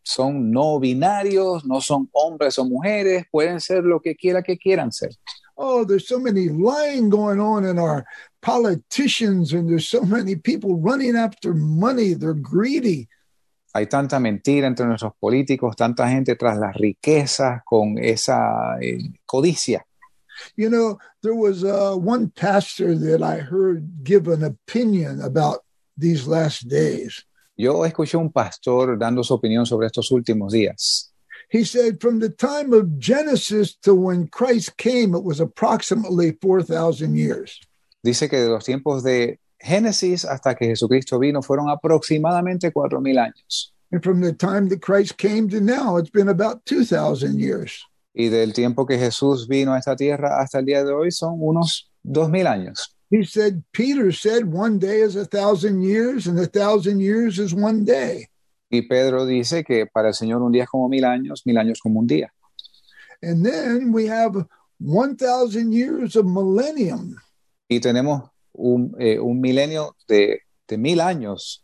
son 0.04 0.52
no 0.52 0.80
binarios, 0.80 1.66
no 1.66 1.82
son 1.82 2.10
hombres 2.14 2.60
o 2.60 2.66
mujeres, 2.66 3.26
pueden 3.32 3.60
ser 3.60 3.84
lo 3.84 4.00
que 4.00 4.16
quiera 4.16 4.44
que 4.44 4.58
quieran 4.58 4.92
ser. 4.92 5.10
Oh, 5.58 5.84
there's 5.84 6.08
so 6.08 6.20
many 6.20 6.50
lying 6.50 7.10
going 7.10 7.40
on 7.40 7.66
in 7.66 7.80
our 7.80 8.06
politicians, 8.42 9.54
and 9.54 9.70
there's 9.70 9.88
so 9.88 10.02
many 10.02 10.36
people 10.36 10.76
running 10.76 11.16
after 11.16 11.54
money. 11.54 12.14
They're 12.14 12.34
greedy. 12.34 13.08
Hay 13.76 13.88
tanta 13.88 14.22
mentira 14.22 14.68
entre 14.68 14.86
nuestros 14.86 15.12
políticos, 15.20 15.76
tanta 15.76 16.08
gente 16.08 16.38
tras 16.38 16.58
las 16.58 16.74
riquezas 16.78 17.62
con 17.66 17.98
esa 17.98 18.78
eh, 18.80 19.00
codicia. 19.26 19.86
You 20.56 20.70
know, 20.70 20.98
there 21.22 21.36
was 21.36 21.66
uh, 21.66 21.94
one 21.98 22.32
pastor 22.34 22.98
that 22.98 23.22
I 23.22 23.40
heard 23.42 23.84
give 24.02 24.30
an 24.30 24.46
opinion 24.46 25.22
about 25.22 25.66
these 25.98 26.26
last 26.26 26.70
days. 26.70 27.26
Yo 27.58 27.84
escuché 27.84 28.16
un 28.18 28.32
pastor 28.32 28.98
dando 28.98 29.24
su 29.24 29.34
opinión 29.34 29.66
sobre 29.66 29.88
estos 29.88 30.10
últimos 30.10 30.54
días. 30.54 31.12
He 31.50 31.66
said, 31.66 32.00
from 32.00 32.20
the 32.22 32.30
time 32.30 32.72
of 32.72 32.98
Genesis 32.98 33.76
to 33.84 33.94
when 33.94 34.28
Christ 34.28 34.78
came, 34.78 35.14
it 35.14 35.26
was 35.26 35.42
approximately 35.42 36.32
4,000 36.42 37.18
years. 37.18 37.60
Dice 38.02 38.30
que 38.30 38.40
de 38.40 38.48
los 38.48 38.64
tiempos 38.64 39.04
de 39.04 39.38
Génesis 39.60 40.26
hasta 40.26 40.56
que 40.56 40.68
Jesucristo 40.68 41.20
vino 41.20 41.42
fueron 41.42 41.70
aproximadamente 41.70 42.72
cuatro 42.72 43.02
mil 43.02 43.18
años. 43.18 43.74
And 43.92 44.04
from 44.04 44.22
the 44.22 44.34
time 44.34 44.68
that 44.70 44.82
Christ 44.82 45.18
came 45.18 45.48
to 45.50 45.62
now, 45.62 45.98
it's 45.98 46.10
been 46.10 46.30
about 46.30 46.66
2,000 46.66 47.40
years. 47.40 47.86
Y 48.14 48.30
del 48.30 48.54
tiempo 48.54 48.86
que 48.86 48.98
Jesús 48.98 49.48
vino 49.48 49.74
a 49.74 49.78
esta 49.78 49.96
tierra 49.96 50.40
hasta 50.40 50.60
el 50.60 50.66
día 50.66 50.84
de 50.84 50.92
hoy 50.92 51.12
son 51.12 51.38
unos 51.40 51.92
dos 52.04 52.30
mil 52.30 52.48
años. 52.48 52.96
He 53.12 53.24
said, 53.24 53.64
Peter 53.72 54.12
said, 54.12 54.46
one 54.46 54.80
day 54.80 55.02
is 55.02 55.16
a 55.16 55.26
thousand 55.26 55.82
years, 55.82 56.28
and 56.28 56.40
a 56.40 56.48
thousand 56.48 57.00
years 57.00 57.40
is 57.40 57.54
one 57.54 57.86
day. 57.86 58.28
Y 58.70 58.82
Pedro 58.82 59.26
dice 59.26 59.64
que 59.64 59.86
para 59.86 60.10
el 60.10 60.14
Señor 60.14 60.42
un 60.42 60.52
día 60.52 60.64
es 60.64 60.70
como 60.70 60.90
mil 60.90 61.06
años, 61.06 61.44
mil 61.46 61.58
años 61.58 61.80
como 61.80 62.00
un 62.00 62.08
día. 62.08 62.32
And 63.22 63.46
then 63.46 63.94
we 63.94 64.08
have 64.08 64.36
1,000 64.80 65.72
years 65.72 66.16
of 66.16 66.26
millennium. 66.26 67.16
Y 67.70 67.80
tenemos 67.80 68.30
un, 68.58 68.96
eh, 69.00 69.20
un 69.20 69.40
milenio 69.40 69.96
de, 70.08 70.42
de 70.68 70.78
mil 70.78 71.00
años. 71.00 71.62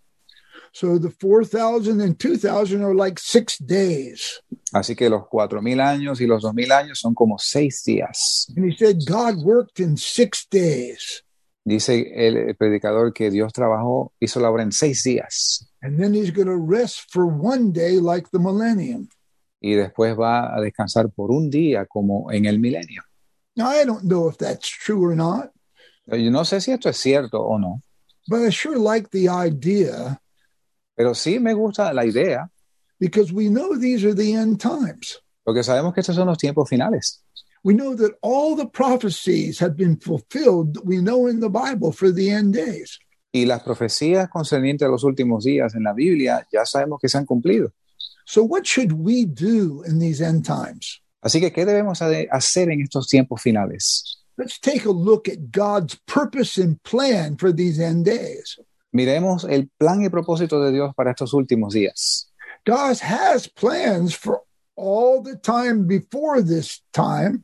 So 0.74 0.98
the 0.98 1.10
4,000 1.10 2.00
and 2.00 2.18
2,000 2.18 2.82
are 2.82 2.96
like 2.96 3.20
six 3.20 3.58
days. 3.58 4.42
Así 4.74 4.96
que 4.96 5.10
los 5.10 5.28
cuatro 5.28 5.62
mil 5.62 5.82
años 5.82 6.22
y 6.22 6.28
los 6.28 6.44
dos 6.44 6.54
mil 6.54 6.72
años 6.72 7.00
son 7.00 7.14
como 7.14 7.38
seis 7.38 7.84
días. 7.84 8.48
And 8.56 8.66
he 8.66 8.78
said, 8.78 9.00
God 9.06 9.44
worked 9.44 9.82
in 9.82 9.98
six 9.98 10.48
days. 10.50 11.24
Dice 11.66 12.12
el, 12.16 12.38
el 12.38 12.56
predicador 12.56 13.14
que 13.14 13.30
Dios 13.30 13.52
trabajó, 13.54 14.14
hizo 14.20 14.40
la 14.40 14.50
obra 14.50 14.64
en 14.64 14.72
seis 14.72 15.04
días. 15.04 15.70
And 15.82 16.00
then 16.00 16.14
he's 16.14 16.32
going 16.32 16.48
to 16.48 16.58
rest 16.58 17.12
for 17.12 17.26
one 17.26 17.72
day 17.74 18.00
like 18.00 18.30
the 18.32 18.40
millennium. 18.40 19.10
Y 19.60 19.76
después 19.76 20.18
va 20.18 20.56
a 20.56 20.62
descansar 20.62 21.12
por 21.12 21.32
un 21.32 21.50
día 21.50 21.86
como 21.86 22.32
en 22.32 22.46
el 22.46 22.60
milenio. 22.60 23.04
Now, 23.56 23.68
I 23.70 23.84
don't 23.84 24.06
know 24.06 24.30
if 24.30 24.38
that's 24.38 24.68
true 24.70 25.04
or 25.04 25.16
not, 25.16 25.52
Yo 26.12 26.32
no 26.32 26.44
sé 26.46 26.62
si 26.62 26.72
esto 26.72 26.89
es 26.89 26.98
cierto 26.98 27.41
o 27.41 27.58
no, 27.58 27.82
but 28.27 28.41
I 28.41 28.51
sure 28.51 28.77
like 28.77 29.10
the 29.10 29.30
idea 29.30 30.20
pero 30.96 31.15
sí 31.15 31.39
me 31.39 31.53
gusta 31.53 31.91
la 31.94 32.06
idea, 32.06 32.48
because 33.00 33.34
we 33.34 33.50
know 33.50 33.75
these 33.75 34.06
are 34.06 34.13
the 34.13 34.34
end 34.34 34.60
times. 34.60 35.20
porque 35.44 35.63
sabemos 35.63 35.94
que 35.94 36.01
estos 36.01 36.15
son 36.15 36.27
los 36.27 36.38
tiempos 36.38 36.70
finales. 36.70 37.24
We 37.63 37.74
know 37.74 37.96
that 37.96 38.12
all 38.22 38.56
the 38.56 38.68
prophecies 38.68 39.60
have 39.60 39.75
been 39.75 40.00
fulfilled 40.00 40.75
that 40.75 40.86
we 40.86 40.98
know 40.98 41.27
in 41.27 41.39
the 41.39 41.50
Bible 41.50 41.91
for 41.91 42.12
the 42.13 42.30
end 42.30 42.53
days. 42.53 43.00
Y 43.34 43.46
las 43.46 43.63
profecías 43.63 44.30
concernientes 44.30 44.88
a 44.88 44.91
los 44.91 45.03
últimos 45.03 45.44
días 45.44 45.74
en 45.74 45.84
la 45.84 45.94
Biblia 45.94 46.46
ya 46.51 46.65
sabemos 46.65 47.00
que 47.01 47.08
se 47.10 47.18
han 47.18 47.25
cumplido. 47.25 47.72
So, 48.25 48.44
what 48.44 48.65
should 48.65 48.91
we 48.91 49.25
do 49.25 49.84
in 49.88 50.00
these 50.00 50.22
end 50.22 50.46
times? 50.46 51.01
Así 51.22 51.39
que, 51.39 51.51
¿qué 51.51 51.65
debemos 51.65 52.01
hacer 52.01 52.70
en 52.70 52.82
estos 52.82 53.08
tiempos 53.08 53.41
finales? 53.41 54.21
Let's 54.38 54.60
take 54.60 54.86
a 54.86 54.92
look 54.92 55.28
at 55.28 55.52
God's 55.52 56.00
purpose 56.08 56.58
and 56.58 56.82
plan 56.84 57.38
for 57.38 57.52
these 57.52 57.80
end 57.80 58.06
days. 58.06 58.60
Miremos 58.94 59.46
el 59.50 59.70
plan 59.80 60.02
y 60.04 60.10
propósito 60.10 60.64
de 60.64 60.72
Dios 60.72 60.94
para 60.96 61.12
estos 61.12 61.34
últimos 61.34 61.74
días. 61.74 62.26
God 62.66 63.00
has 63.00 63.48
plans 63.48 64.14
for 64.14 64.42
all 64.76 65.22
the 65.22 65.38
time 65.38 65.88
before 65.88 66.42
this 66.42 66.82
time. 66.94 67.44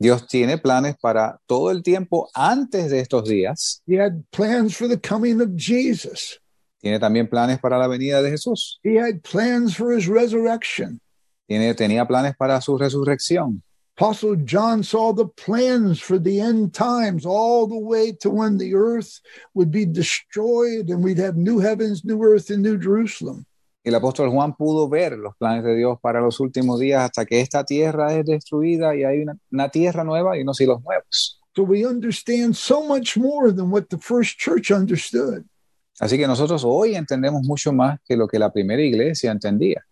Dios 0.00 0.26
tiene 0.28 0.58
planes 0.58 0.96
para 1.00 1.38
todo 1.48 1.70
el 1.70 1.82
tiempo 1.82 2.28
antes 2.34 2.90
de 2.90 3.00
estos 3.00 3.28
días. 3.28 3.80
He 3.86 3.96
had 3.96 4.24
plans 4.30 4.76
for 4.76 4.86
the 4.88 4.98
coming 4.98 5.40
of 5.40 5.56
Jesus. 5.56 6.38
Tiene 6.80 7.00
también 7.00 7.28
planes 7.28 7.58
para 7.58 7.78
la 7.78 7.88
venida 7.88 8.22
de 8.22 8.30
Jesús. 8.30 8.78
He 8.84 8.96
had 8.96 9.22
plans 9.24 9.74
for 9.74 9.92
his 9.92 10.06
resurrection. 10.06 11.00
Tiene, 11.48 11.74
tenía 11.74 12.06
planes 12.06 12.36
para 12.36 12.60
su 12.60 12.78
resurrección. 12.78 13.62
Apostle 13.98 14.36
John 14.44 14.84
saw 14.84 15.12
the 15.12 15.26
plans 15.26 15.98
for 15.98 16.20
the 16.20 16.38
end 16.38 16.72
times 16.72 17.26
all 17.26 17.66
the 17.66 17.76
way 17.76 18.12
to 18.20 18.30
when 18.30 18.56
the 18.56 18.76
earth 18.76 19.20
would 19.54 19.72
be 19.72 19.84
destroyed 19.84 20.88
and 20.88 21.02
we'd 21.02 21.18
have 21.18 21.36
new 21.36 21.58
heavens, 21.58 22.04
new 22.04 22.22
earth, 22.22 22.48
and 22.50 22.62
new 22.62 22.78
Jerusalem. 22.78 23.44
El 23.84 23.94
apóstol 23.94 24.30
Juan 24.30 24.54
pudo 24.54 24.88
ver 24.88 25.18
los 25.18 25.34
planes 25.36 25.64
de 25.64 25.74
Dios 25.74 25.98
para 26.00 26.20
los 26.20 26.38
últimos 26.38 26.78
días 26.78 27.06
hasta 27.06 27.26
que 27.26 27.40
esta 27.40 27.64
tierra 27.64 28.14
es 28.14 28.24
destruida 28.24 28.94
y 28.94 29.02
hay 29.02 29.22
una, 29.22 29.36
una 29.50 29.68
tierra 29.68 30.04
nueva 30.04 30.38
y 30.38 30.42
unos 30.42 30.58
cielos 30.58 30.80
nuevos. 30.84 31.40
So 31.56 31.64
we 31.64 31.84
understand 31.84 32.54
so 32.54 32.84
much 32.84 33.16
more 33.16 33.50
than 33.50 33.72
what 33.72 33.88
the 33.90 33.98
first 33.98 34.38
church 34.38 34.70
understood. 34.70 35.44
Así 35.98 36.16
que 36.16 36.28
nosotros 36.28 36.62
hoy 36.64 36.94
entendemos 36.94 37.42
mucho 37.42 37.72
más 37.72 37.98
que 38.06 38.16
lo 38.16 38.28
que 38.28 38.38
la 38.38 38.52
primera 38.52 38.80
iglesia 38.80 39.32
entendía. 39.32 39.82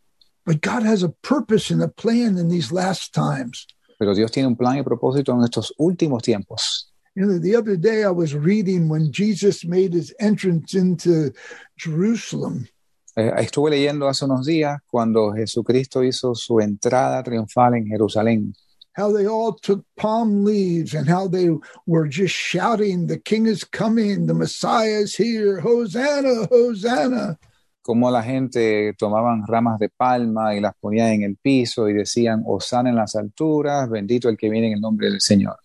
But 0.45 0.63
God 0.63 0.85
has 0.85 1.03
a 1.03 1.09
purpose 1.09 1.73
and 1.73 1.83
a 1.83 1.89
plan 1.89 2.39
in 2.39 2.49
these 2.49 2.71
last 2.71 3.13
times. 3.13 3.67
Pero 3.99 4.15
Dios 4.15 4.31
tiene 4.31 4.49
un 4.49 4.57
plan 4.57 4.79
y 4.79 4.83
propósito 4.83 5.33
en 5.33 5.45
estos 5.45 5.73
últimos 5.79 6.23
tiempos. 6.23 6.93
You 7.15 7.25
know, 7.25 7.39
the 7.39 7.57
other 7.57 7.77
day 7.77 8.05
I 8.05 8.11
was 8.11 8.35
reading 8.35 8.91
when 8.91 9.11
Jesus 9.11 9.65
made 9.65 9.95
his 9.95 10.15
entrance 10.21 10.75
into 10.75 11.33
Jerusalem. 11.79 12.69
Eh, 13.17 13.33
estuve 13.39 13.71
leyendo 13.71 14.07
hace 14.07 14.27
unos 14.27 14.45
días 14.45 14.81
cuando 14.87 15.33
Jesucristo 15.33 16.03
hizo 16.03 16.35
su 16.35 16.61
entrada 16.61 17.23
triunfal 17.23 17.77
en 17.77 17.87
Jerusalén, 17.87 18.55
how 18.97 19.11
they 19.11 19.27
all 19.27 19.55
took 19.55 19.85
palm 19.97 20.45
leaves 20.45 20.95
and 20.95 21.09
how 21.09 21.27
they 21.29 21.49
were 21.87 22.07
just 22.07 22.35
shouting, 22.35 23.07
The 23.07 23.19
King 23.19 23.47
is 23.47 23.65
coming, 23.65 24.27
the 24.27 24.35
Messiah 24.35 25.01
is 25.01 25.15
here, 25.15 25.61
Hosanna, 25.61 26.47
Hosanna. 26.51 27.39
Cómo 27.87 28.11
la 28.11 28.25
gente 28.25 28.95
tomaban 28.99 29.47
ramas 29.47 29.79
de 29.79 29.89
palma 29.89 30.57
y 30.57 30.61
las 30.61 30.75
ponían 30.81 31.11
en 31.11 31.23
el 31.23 31.37
piso 31.37 31.89
y 31.89 31.95
decían, 31.95 32.43
Osana 32.45 32.91
en 32.91 32.97
las 32.97 33.15
alturas, 33.15 33.89
bendito 33.89 34.29
el 34.29 34.37
que 34.37 34.51
viene 34.51 34.67
en 34.67 34.73
el 34.73 34.81
nombre 34.81 35.09
del 35.09 35.21
Señor. 35.21 35.57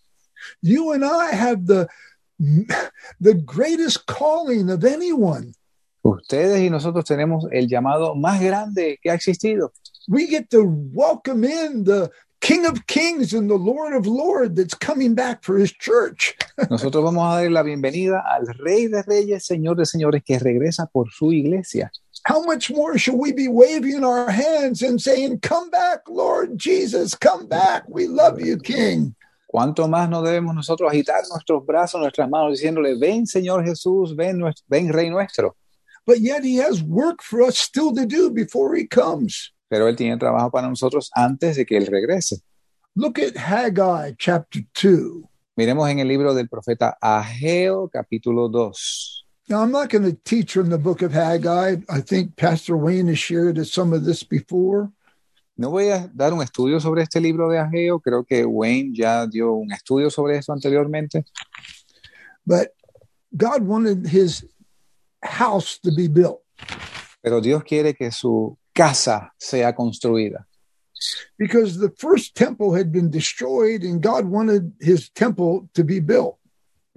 You 0.60 0.92
and 0.92 1.04
I 1.04 1.34
have 1.34 1.66
the 1.66 1.88
the 3.20 3.34
greatest 3.34 4.06
calling 4.06 4.70
of 4.70 4.84
anyone. 4.84 5.52
Ustedes 6.02 6.60
y 6.60 6.70
nosotros 6.70 7.04
tenemos 7.04 7.46
el 7.50 7.66
llamado 7.66 8.14
más 8.14 8.40
grande 8.40 9.00
que 9.02 9.10
ha 9.10 9.14
existido. 9.14 9.72
We 10.06 10.28
get 10.28 10.48
to 10.50 10.62
welcome 10.64 11.44
in 11.44 11.82
the 11.82 12.08
King 12.40 12.66
of 12.66 12.86
Kings 12.86 13.34
and 13.34 13.48
the 13.48 13.58
Lord 13.58 13.94
of 13.94 14.06
Lords 14.06 14.54
that's 14.54 14.74
coming 14.74 15.14
back 15.14 15.42
for 15.42 15.58
his 15.58 15.72
church. 15.72 16.36
Nosotros 16.70 17.02
vamos 17.02 17.24
a 17.24 17.40
dar 17.40 17.50
la 17.50 17.62
bienvenida 17.62 18.20
al 18.20 18.46
Rey 18.58 18.88
de 18.88 19.02
Reyes, 19.02 19.44
Señor 19.44 19.76
de 19.76 19.86
Señores, 19.86 20.22
que 20.24 20.38
regresa 20.38 20.86
por 20.86 21.10
su 21.10 21.32
iglesia. 21.32 21.92
How 22.24 22.42
much 22.42 22.70
more 22.70 22.96
should 22.98 23.18
we 23.18 23.32
be 23.32 23.48
waving 23.48 24.04
our 24.04 24.30
hands 24.30 24.82
and 24.82 25.00
saying, 25.00 25.40
Come 25.40 25.70
back, 25.70 26.00
Lord 26.08 26.56
Jesus, 26.56 27.14
come 27.16 27.48
back. 27.48 27.82
We 27.88 28.06
love 28.06 28.40
you, 28.40 28.58
King. 28.58 29.14
¿Cuánto 29.52 29.86
más 29.88 30.08
no 30.08 30.22
debemos 30.22 30.54
nosotros 30.54 30.90
agitar 30.90 31.22
nuestros 31.28 31.66
brazos, 31.66 32.00
nuestras 32.00 32.28
manos, 32.30 32.52
diciéndole, 32.52 32.98
ven 32.98 33.26
Señor 33.26 33.64
Jesús, 33.64 34.16
ven, 34.16 34.40
ven 34.68 34.92
Rey 34.92 35.10
nuestro? 35.10 35.56
But 36.06 36.20
yet 36.20 36.42
he 36.42 36.56
has 36.56 36.82
work 36.82 37.22
for 37.22 37.42
us 37.42 37.58
still 37.58 37.92
to 37.94 38.06
do 38.06 38.30
before 38.30 38.74
he 38.74 38.86
comes. 38.86 39.52
Pero 39.68 39.88
Él 39.88 39.96
tiene 39.96 40.16
trabajo 40.16 40.50
para 40.50 40.68
nosotros 40.68 41.10
antes 41.14 41.56
de 41.56 41.66
que 41.66 41.76
Él 41.76 41.86
regrese. 41.86 42.42
Look 42.94 43.18
at 43.18 43.36
Haggai 43.36 44.14
chapter 44.16 44.62
2. 44.74 45.24
Miremos 45.56 45.90
en 45.90 45.98
el 45.98 46.08
libro 46.08 46.34
del 46.34 46.48
profeta 46.48 46.96
Ageo, 47.00 47.88
capítulo 47.88 48.48
2. 48.48 49.21
Now, 49.48 49.62
I'm 49.62 49.72
not 49.72 49.90
going 49.90 50.04
to 50.04 50.16
teach 50.24 50.52
from 50.52 50.70
the 50.70 50.78
book 50.78 51.02
of 51.02 51.12
Haggai. 51.12 51.76
I 51.90 52.00
think 52.00 52.36
Pastor 52.36 52.76
Wayne 52.76 53.08
has 53.08 53.18
shared 53.18 53.64
some 53.66 53.92
of 53.92 54.04
this 54.04 54.22
before. 54.22 54.90
No 55.58 55.70
voy 55.70 55.90
a 55.90 56.08
dar 56.14 56.32
un 56.32 56.40
estudio 56.40 56.80
sobre 56.80 57.02
este 57.02 57.16
libro 57.20 57.50
de 57.50 57.58
Ageo, 57.58 58.00
creo 58.00 58.26
que 58.26 58.44
Wayne 58.46 58.94
ya 58.94 59.26
dio 59.26 59.52
un 59.54 59.70
estudio 59.70 60.10
sobre 60.10 60.38
esto 60.38 60.52
anteriormente, 60.52 61.24
But 62.46 62.70
God 63.36 63.62
wanted 63.62 64.06
his 64.06 64.44
house 65.22 65.78
to 65.80 65.92
be 65.92 66.08
built. 66.08 66.40
pero 67.22 67.40
Dios 67.40 67.62
quiere 67.64 67.94
que 67.94 68.10
su 68.10 68.56
casa 68.74 69.32
sea 69.38 69.72
construida, 69.74 70.46
because 71.38 71.78
the 71.78 71.92
first 71.98 72.34
temple 72.34 72.74
had 72.74 72.90
been 72.90 73.10
destroyed 73.10 73.82
and 73.82 74.00
God 74.02 74.24
wanted 74.24 74.72
his 74.80 75.10
temple 75.10 75.68
to 75.74 75.84
be 75.84 76.00
built. 76.00 76.38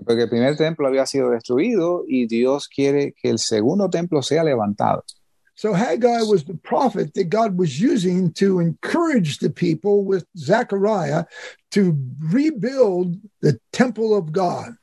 Porque 0.03 0.23
el 0.23 0.29
primer 0.29 0.57
templo 0.57 0.87
había 0.87 1.05
sido 1.05 1.29
destruido 1.29 2.03
y 2.07 2.27
Dios 2.27 2.67
quiere 2.67 3.13
que 3.13 3.29
el 3.29 3.39
segundo 3.39 3.89
templo 3.89 4.21
sea 4.21 4.43
levantado. 4.43 5.03
So 5.57 5.73
Haggai 5.73 6.23
was 6.23 6.43
the 6.43 6.55
prophet 6.55 7.13
that 7.13 7.29
God 7.29 7.57
was 7.57 7.79
using 7.79 8.33
to 8.33 8.59
encourage 8.59 9.39
the 9.39 9.49
people 9.49 10.03
with 10.03 10.25
Zechariah 10.37 11.25
to 11.71 11.97
rebuild 12.19 13.15
the 13.41 13.57
temple 13.71 14.13
of 14.13 14.33
God. 14.33 14.75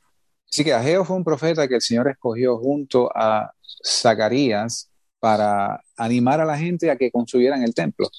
Así 0.51 0.63
que 0.63 0.73
Ageo 0.73 1.05
fue 1.05 1.15
un 1.15 1.23
profeta 1.23 1.67
que 1.67 1.75
el 1.75 1.81
Señor 1.81 2.07
escogió 2.07 2.57
junto 2.57 3.09
a 3.15 3.51
Zacarías 3.85 4.89
para 5.19 5.79
animar 5.97 6.41
a 6.41 6.45
la 6.45 6.57
gente 6.57 6.89
a 6.89 6.97
que 6.97 7.11
construyeran 7.11 7.63
el 7.63 7.73
templo. 7.73 8.09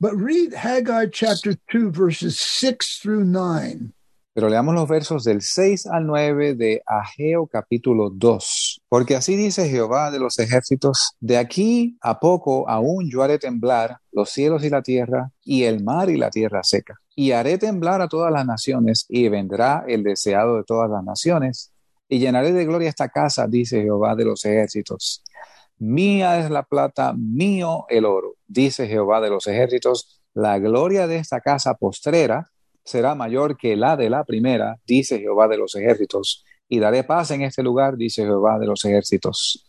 But 0.00 0.16
read 0.16 0.54
Haggai 0.54 1.06
chapter 1.12 1.54
2, 1.70 1.90
verses 1.90 2.38
6 2.38 2.98
through 2.98 3.24
9. 3.24 3.92
Pero 4.34 4.48
leamos 4.48 4.74
los 4.74 4.88
versos 4.88 5.24
del 5.24 5.42
6 5.42 5.88
al 5.88 6.06
9 6.06 6.54
de 6.54 6.82
Ageo 6.86 7.46
capítulo 7.46 8.08
2. 8.08 8.80
Porque 8.88 9.14
así 9.14 9.36
dice 9.36 9.68
Jehová 9.68 10.10
de 10.10 10.18
los 10.18 10.38
ejércitos, 10.38 11.16
de 11.20 11.36
aquí 11.36 11.98
a 12.00 12.18
poco 12.18 12.66
aún 12.66 13.10
yo 13.10 13.22
haré 13.22 13.38
temblar 13.38 13.98
los 14.10 14.30
cielos 14.30 14.64
y 14.64 14.70
la 14.70 14.80
tierra, 14.80 15.30
y 15.44 15.64
el 15.64 15.84
mar 15.84 16.08
y 16.08 16.16
la 16.16 16.30
tierra 16.30 16.62
seca. 16.62 16.98
Y 17.14 17.32
haré 17.32 17.58
temblar 17.58 18.00
a 18.00 18.08
todas 18.08 18.32
las 18.32 18.46
naciones, 18.46 19.04
y 19.10 19.28
vendrá 19.28 19.84
el 19.86 20.02
deseado 20.02 20.56
de 20.56 20.64
todas 20.64 20.88
las 20.90 21.04
naciones, 21.04 21.70
y 22.08 22.18
llenaré 22.18 22.52
de 22.52 22.64
gloria 22.64 22.88
esta 22.88 23.10
casa, 23.10 23.46
dice 23.46 23.82
Jehová 23.82 24.14
de 24.16 24.24
los 24.24 24.46
ejércitos. 24.46 25.22
Mía 25.78 26.38
es 26.38 26.50
la 26.50 26.62
plata, 26.62 27.12
mío 27.12 27.84
el 27.90 28.06
oro, 28.06 28.36
dice 28.46 28.86
Jehová 28.86 29.20
de 29.20 29.28
los 29.28 29.46
ejércitos. 29.46 30.22
La 30.32 30.58
gloria 30.58 31.06
de 31.06 31.16
esta 31.16 31.42
casa 31.42 31.74
postrera 31.74 32.51
será 32.84 33.14
mayor 33.14 33.56
que 33.56 33.76
la 33.76 33.96
de 33.96 34.10
la 34.10 34.24
primera, 34.24 34.76
dice 34.86 35.18
Jehová 35.18 35.48
de 35.48 35.58
los 35.58 35.74
ejércitos, 35.74 36.44
y 36.68 36.78
daré 36.78 37.04
paz 37.04 37.30
en 37.30 37.42
este 37.42 37.62
lugar, 37.62 37.96
dice 37.96 38.22
Jehová 38.22 38.58
de 38.58 38.66
los 38.66 38.84
ejércitos. 38.84 39.64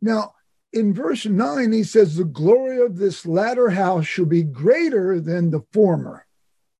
Now, 0.00 0.34
in 0.72 0.92
verse 0.92 1.26
9, 1.26 1.72
he 1.72 1.84
says, 1.84 2.16
The 2.16 2.24
glory 2.24 2.80
of 2.80 2.98
this 2.98 3.24
latter 3.24 3.70
house 3.70 4.06
shall 4.06 4.26
be 4.26 4.42
greater 4.42 5.20
than 5.20 5.50
the 5.50 5.60
former. 5.72 6.26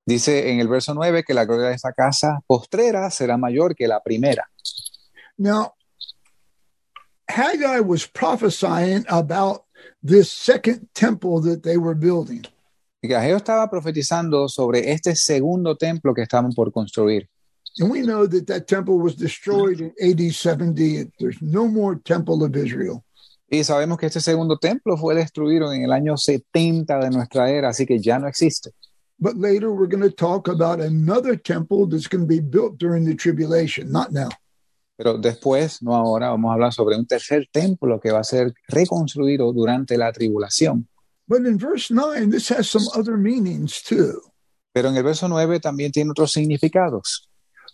Dice 0.07 0.51
en 0.51 0.61
el 0.61 0.69
verso 0.69 0.93
9 0.93 1.25
que 1.25 1.33
la 1.33 1.47
gloria 1.47 1.69
de 1.69 1.75
esta 1.75 1.93
casa 1.93 2.41
postrera 2.47 3.11
será 3.11 3.39
mayor 3.39 3.75
que 3.75 3.89
la 3.89 4.03
primera. 4.03 4.45
Now, 5.39 5.73
Haggai 7.29 7.81
was 7.81 8.07
prophesying 8.07 9.07
about 9.09 9.65
this 10.03 10.31
second 10.31 10.89
temple 10.95 11.41
that 11.41 11.63
they 11.63 11.79
were 11.79 11.95
building. 11.95 12.45
Y 13.05 13.07
que 13.07 13.17
Ageo 13.17 13.37
estaba 13.37 13.69
profetizando 13.69 14.49
sobre 14.49 14.91
este 14.91 15.15
segundo 15.15 15.77
templo 15.77 16.15
que 16.15 16.23
estaban 16.23 16.55
por 16.55 16.73
construir. 16.73 17.29
And 17.79 17.91
we 17.91 18.01
know 18.01 18.27
that 18.27 18.47
that 18.47 18.63
temple 18.67 18.95
was 18.95 19.15
destroyed 19.15 19.79
in 19.79 19.93
AD 20.01 20.33
70. 20.33 21.13
There's 21.19 21.43
no 21.43 21.69
more 21.69 22.01
temple 22.03 22.43
of 22.43 22.57
Israel. 22.57 23.05
Y 23.51 23.63
sabemos 23.63 23.99
que 23.99 24.07
este 24.07 24.21
segundo 24.21 24.57
templo 24.57 24.97
fue 24.97 25.15
destruido 25.15 25.71
en 25.71 25.85
el 25.85 25.93
año 25.93 26.17
70 26.17 26.99
de 26.99 27.11
nuestra 27.11 27.51
era, 27.51 27.69
así 27.69 27.85
que 27.85 28.01
ya 28.01 28.19
no 28.19 28.27
existe. 28.27 28.71
But 29.19 29.37
later 29.37 29.69
we're 29.69 29.87
going 29.87 30.01
to 30.01 30.11
talk 30.11 30.49
about 30.49 30.81
another 30.81 31.37
temple 31.37 31.87
that's 31.87 32.09
going 32.09 32.27
to 32.27 32.27
be 32.27 32.41
built 32.41 32.79
during 32.79 33.05
the 33.05 33.15
tribulation, 33.15 33.93
not 33.93 34.13
now. 34.13 34.31
Pero 34.97 35.19
después, 35.19 35.83
no 35.83 35.95
ahora, 35.95 36.31
vamos 36.31 36.49
a 36.49 36.55
hablar 36.55 36.73
sobre 36.73 36.97
un 36.97 37.05
tercer 37.05 37.51
templo 37.53 38.01
que 38.01 38.13
va 38.13 38.21
a 38.21 38.25
ser 38.25 38.55
reconstruido 38.67 39.53
durante 39.53 39.99
la 39.99 40.11
tribulación. 40.11 40.89
But 41.27 41.43
in 41.47 41.59
verse 41.59 41.91
9, 41.91 42.31
this 42.31 42.49
has 42.49 42.71
some 42.71 42.87
other 42.95 43.17
meanings 43.17 43.81
too. 43.83 44.21
Pero 44.75 44.89
en 44.89 44.97
el 44.97 45.03
verso 45.03 45.27
9 45.29 45.61
también 45.61 45.93
tiene 45.93 46.11
otros 46.11 46.33
significados. 46.33 47.27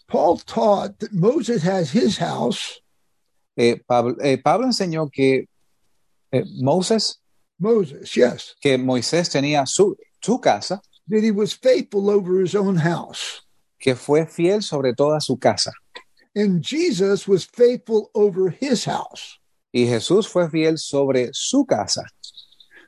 Paul 0.06 0.38
taught 0.38 0.98
that 1.00 1.12
Moses 1.12 1.62
has 1.62 1.90
his 1.92 2.18
house, 2.18 2.80
Eh, 3.56 3.76
Pablo, 3.86 4.16
eh, 4.22 4.38
Pablo 4.38 4.66
enseñó 4.66 5.10
que 5.12 5.46
eh, 6.32 6.44
Moses, 6.62 7.20
Moses, 7.58 8.10
yes, 8.14 8.54
que 8.60 8.78
Moisés 8.78 9.28
tenía 9.28 9.66
su, 9.66 9.96
su 10.22 10.38
casa, 10.40 10.80
that 11.08 11.22
he 11.22 11.30
was 11.30 11.52
faithful 11.52 12.08
over 12.08 12.40
his 12.40 12.54
own 12.54 12.76
house. 12.76 13.42
que 13.78 13.94
fue 13.94 14.26
fiel 14.26 14.62
sobre 14.62 14.94
toda 14.94 15.20
su 15.20 15.36
casa. 15.36 15.72
And 16.34 16.62
Jesus 16.62 17.26
was 17.26 17.44
faithful 17.44 18.10
over 18.14 18.50
his 18.50 18.84
house. 18.84 19.38
Y 19.74 19.86
Jesús 19.86 20.26
fue 20.28 20.48
fiel 20.48 20.78
sobre 20.78 21.30
su 21.32 21.64
casa. 21.66 22.02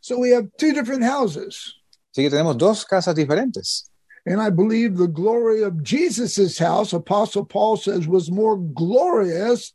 So 0.03 0.19
we 0.19 0.31
have 0.31 0.49
two 0.59 0.73
different 0.75 1.05
houses. 1.05 1.75
Así 2.13 2.25
que 2.25 2.31
tenemos 2.31 2.59
dos 2.59 2.85
casas 2.85 3.15
diferentes. 3.15 3.89
And 4.27 4.43
I 4.43 4.51
believe 4.51 4.97
the 4.97 5.07
glory 5.07 5.63
of 5.63 5.83
Jesus's 5.83 6.59
house, 6.59 6.93
Apostle 6.93 7.45
Paul 7.45 7.77
says, 7.77 8.07
was 8.09 8.31
more 8.31 8.57
glorious 8.57 9.73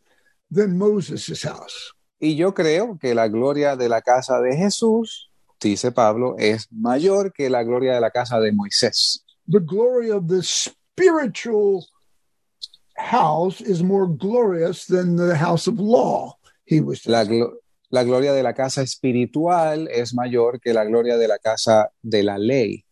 than 0.52 0.78
Moses' 0.78 1.44
house. 1.44 1.94
Y 2.22 2.36
yo 2.36 2.52
creo 2.52 3.00
que 3.00 3.16
la 3.16 3.28
gloria 3.28 3.78
de 3.78 3.88
la 3.88 4.02
casa 4.02 4.42
de 4.42 4.56
Jesús, 4.56 5.30
dice 5.62 5.92
Pablo, 5.94 6.36
es 6.38 6.68
mayor 6.72 7.32
que 7.32 7.50
la 7.50 7.63
gloria 7.63 7.94
de 7.94 8.02
la 8.02 8.10
casa 8.10 8.40
de 8.42 8.52
Moisés. 8.52 9.20
The 9.48 9.62
glory 9.62 10.12
of 10.12 10.28
the 10.28 10.44
spiritual 10.44 11.88
house 12.98 13.62
is 13.62 13.82
more 13.82 14.08
glorious 14.08 14.86
than 14.86 15.16
the 15.16 15.38
house 15.38 15.68
of 15.68 15.80
law, 15.80 16.36
he 16.66 16.82
was 16.82 17.06
La. 17.08 17.24
La 17.89 18.04
gloria 18.04 18.34
de 18.34 18.43
la 18.43 18.54
casa 18.54 18.82
espiritual 18.82 19.88
es 19.91 20.13
mayor 20.13 20.60
que 20.60 20.73
la 20.73 20.84
gloria 20.86 21.17
de 21.17 21.28
la 21.28 21.38
casa 21.39 21.89
de 22.02 22.23
la 22.23 22.38
ley. 22.38 22.84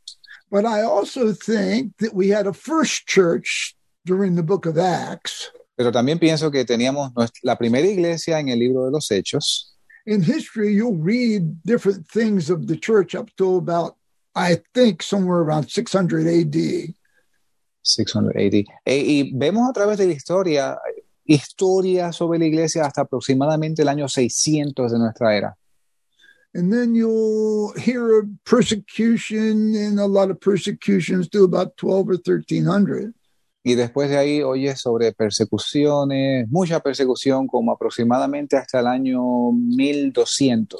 But 0.49 0.65
I 0.65 0.83
also 0.83 1.33
think 1.33 1.97
that 1.97 2.13
we 2.13 2.29
had 2.33 2.47
a 2.47 2.53
first 2.53 3.07
church 3.07 3.75
during 4.05 4.35
the 4.35 4.43
book 4.43 4.65
of 4.65 4.77
Acts. 4.77 5.51
Pero 5.75 5.91
también 5.91 6.19
pienso 6.19 6.49
que 6.51 6.63
teníamos 6.63 7.11
nuestra- 7.15 7.39
la 7.43 7.57
primera 7.57 7.85
iglesia 7.85 8.39
en 8.39 8.47
el 8.49 8.59
libro 8.59 8.85
de 8.85 8.91
los 8.91 9.09
Hechos. 9.11 9.73
In 10.05 10.21
history, 10.23 10.73
you'll 10.73 10.95
read 11.01 11.41
different 11.65 12.07
things 12.07 12.49
of 12.49 12.67
the 12.67 12.77
church 12.79 13.15
up 13.15 13.29
to 13.37 13.57
about, 13.57 13.95
I 14.35 14.61
think, 14.73 15.01
somewhere 15.01 15.41
around 15.41 15.67
600 15.69 16.27
AD. 16.27 16.95
680. 17.81 18.65
E- 18.85 19.03
y 19.03 19.31
vemos 19.35 19.67
a 19.69 19.73
través 19.73 19.97
de 19.97 20.07
la 20.07 20.13
historia, 20.13 20.77
historia 21.25 22.11
sobre 22.11 22.39
la 22.39 22.45
iglesia 22.45 22.85
hasta 22.85 23.01
aproximadamente 23.01 23.81
el 23.81 23.89
año 23.89 24.07
600 24.07 24.91
de 24.91 24.99
nuestra 24.99 25.35
era. 25.35 25.57
And 26.53 26.71
then 26.71 26.95
you'll 26.95 27.73
hear 27.73 28.17
of 28.17 28.27
persecution 28.45 29.75
and 29.75 29.99
a 29.99 30.05
lot 30.05 30.31
of 30.31 30.39
persecutions 30.39 31.27
to 31.29 31.43
about 31.43 31.75
12 31.75 32.09
or 32.09 32.17
1300. 32.17 33.13
Y 33.65 33.73
después 33.75 34.09
de 34.09 34.17
ahí 34.17 34.41
oye 34.41 34.75
sobre 34.77 35.11
persecuciones, 35.11 36.47
mucha 36.49 36.79
persecución, 36.79 37.47
como 37.47 37.73
aproximadamente 37.73 38.55
hasta 38.55 38.79
el 38.79 38.87
año 38.87 39.51
1200. 39.51 40.79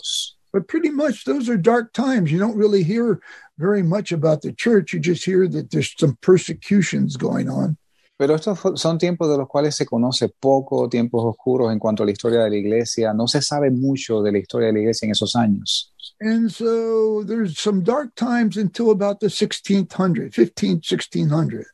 But 0.53 0.67
pretty 0.67 0.91
much 0.91 1.25
those 1.25 1.49
are 1.49 1.57
dark 1.57 1.91
times. 1.91 2.31
You 2.31 2.39
don't 2.39 2.55
really 2.55 2.83
hear 2.83 3.19
very 3.57 3.83
much 3.83 4.13
about 4.13 4.43
the 4.43 4.53
church. 4.53 4.93
You 4.93 4.99
just 4.99 5.25
hear 5.25 5.47
that 5.49 5.71
there's 5.71 5.93
some 5.97 6.15
persecutions 6.21 7.17
going 7.17 7.49
on. 7.49 7.75
Pero 8.17 8.35
estos 8.35 8.59
son 8.75 8.97
tiempos 8.97 9.29
de 9.29 9.37
los 9.37 9.47
cuales 9.47 9.75
se 9.75 9.85
conoce 9.85 10.29
poco, 10.29 10.87
tiempos 10.87 11.23
oscuros 11.25 11.71
en 11.73 11.79
cuanto 11.79 12.03
a 12.03 12.05
la 12.05 12.13
historia 12.13 12.43
de 12.43 12.49
la 12.49 12.55
iglesia. 12.55 13.13
No 13.13 13.27
se 13.27 13.41
sabe 13.41 13.71
mucho 13.71 14.21
de 14.21 14.31
la 14.31 14.37
historia 14.37 14.67
de 14.67 14.73
la 14.73 14.79
iglesia 14.79 15.05
en 15.05 15.11
esos 15.11 15.35
años. 15.35 15.93
And 16.21 16.49
so 16.49 17.25
there's 17.25 17.59
some 17.59 17.83
dark 17.83 18.15
times 18.15 18.55
until 18.55 18.91
about 18.91 19.19
the 19.19 19.27
1600, 19.27 20.31
15, 20.31 20.79
1600. 20.79 21.65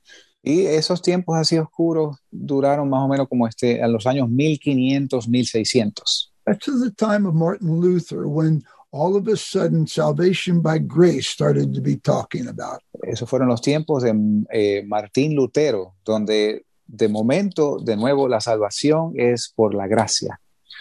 Y 0.44 0.66
esos 0.66 1.04
tiempos 1.04 1.38
así 1.38 1.60
oscuros 1.60 2.18
duraron 2.32 2.90
más 2.90 3.04
o 3.04 3.08
menos 3.08 3.28
como 3.28 3.48
este, 3.48 3.84
a 3.84 3.88
los 3.88 4.08
años 4.08 4.28
1500, 4.28 5.28
1600. 5.28 6.32
That's 6.46 6.66
the 6.66 6.92
time 6.92 7.28
of 7.28 7.36
Martin 7.36 7.80
Luther 7.80 8.26
when 8.26 8.64
all 8.92 9.16
of 9.16 9.28
a 9.28 9.38
sudden 9.38 9.88
salvation 9.88 10.62
by 10.62 10.78
grace 10.78 11.28
started 11.28 11.74
to 11.74 11.82
be 11.82 11.96
talking 11.96 12.48
about. 12.48 12.82
Esos 13.04 13.30
fueron 13.30 13.48
los 13.48 13.62
tiempos 13.62 14.04
de 14.04 14.12
eh, 14.52 14.84
Martín 14.86 15.36
Lutero, 15.36 15.96
donde 16.06 16.66
de 16.88 17.08
momento, 17.08 17.80
de 17.80 17.96
nuevo, 17.96 18.28
la 18.28 18.42
salvación 18.42 19.14
es 19.16 19.52
por 19.56 19.74
la 19.74 19.88
gracia. 19.88 20.40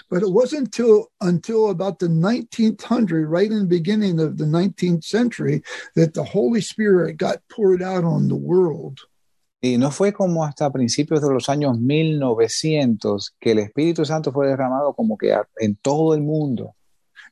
But 0.08 0.22
it 0.22 0.30
wasn't 0.30 0.66
until 0.66 1.08
until 1.20 1.70
about 1.70 1.98
the 2.00 2.08
1900, 2.08 3.28
right 3.28 3.50
in 3.50 3.60
the 3.60 3.64
beginning 3.66 4.18
of 4.18 4.38
the 4.38 4.44
19th 4.44 5.04
century, 5.04 5.62
that 5.94 6.14
the 6.14 6.24
Holy 6.24 6.60
Spirit 6.60 7.16
got 7.16 7.42
poured 7.48 7.82
out 7.82 8.02
on 8.02 8.28
the 8.28 8.34
world. 8.34 8.98
Y 9.62 9.76
no 9.76 9.90
fue 9.90 10.12
como 10.12 10.42
hasta 10.42 10.70
principios 10.70 11.20
de 11.20 11.28
los 11.28 11.48
años 11.48 11.78
1900 11.78 13.34
que 13.38 13.52
el 13.52 13.58
Espíritu 13.58 14.04
Santo 14.06 14.32
fue 14.32 14.48
derramado 14.48 14.94
como 14.94 15.18
que 15.18 15.36
en 15.58 15.76
todo 15.76 16.14
el 16.14 16.22
mundo. 16.22 16.74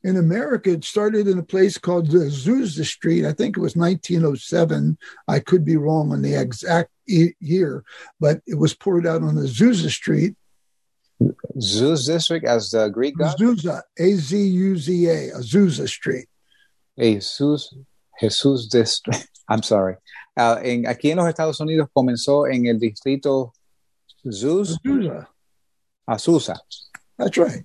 In 0.04 0.16
America, 0.16 0.70
it 0.70 0.84
started 0.84 1.26
in 1.26 1.38
a 1.38 1.42
place 1.42 1.76
called 1.76 2.08
Azusa 2.08 2.84
Street. 2.84 3.24
I 3.24 3.32
think 3.32 3.56
it 3.56 3.60
was 3.60 3.74
1907. 3.74 4.96
I 5.26 5.40
could 5.40 5.64
be 5.64 5.76
wrong 5.76 6.12
on 6.12 6.22
the 6.22 6.34
exact 6.34 6.90
e- 7.08 7.34
year, 7.40 7.84
but 8.20 8.40
it 8.46 8.54
was 8.54 8.74
poured 8.74 9.06
out 9.06 9.22
on 9.22 9.34
Azusa 9.34 9.90
Street. 9.90 10.36
Zeus 11.60 12.06
District 12.06 12.46
as 12.46 12.70
the 12.70 12.88
Greek 12.88 13.16
god. 13.18 13.36
Azusa, 13.36 13.82
A 13.98 14.12
Z 14.14 14.40
U 14.40 14.76
Z 14.76 15.06
A, 15.06 15.32
Azusa 15.32 15.88
Street. 15.88 16.28
Jesús, 16.98 17.74
Jesús 18.22 18.68
District. 18.70 19.28
I'm 19.48 19.62
sorry. 19.62 19.96
Ah, 20.36 20.60
en, 20.62 20.86
aquí 20.86 21.10
en 21.10 21.16
los 21.16 21.28
Estados 21.28 21.58
Unidos 21.58 21.88
comenzó 21.92 22.46
en 22.46 22.66
el 22.66 22.78
distrito 22.78 23.52
Zeus, 24.30 24.78
Azusa. 24.84 25.28
Azusa. 26.08 26.56
That's 27.18 27.36
right. 27.36 27.64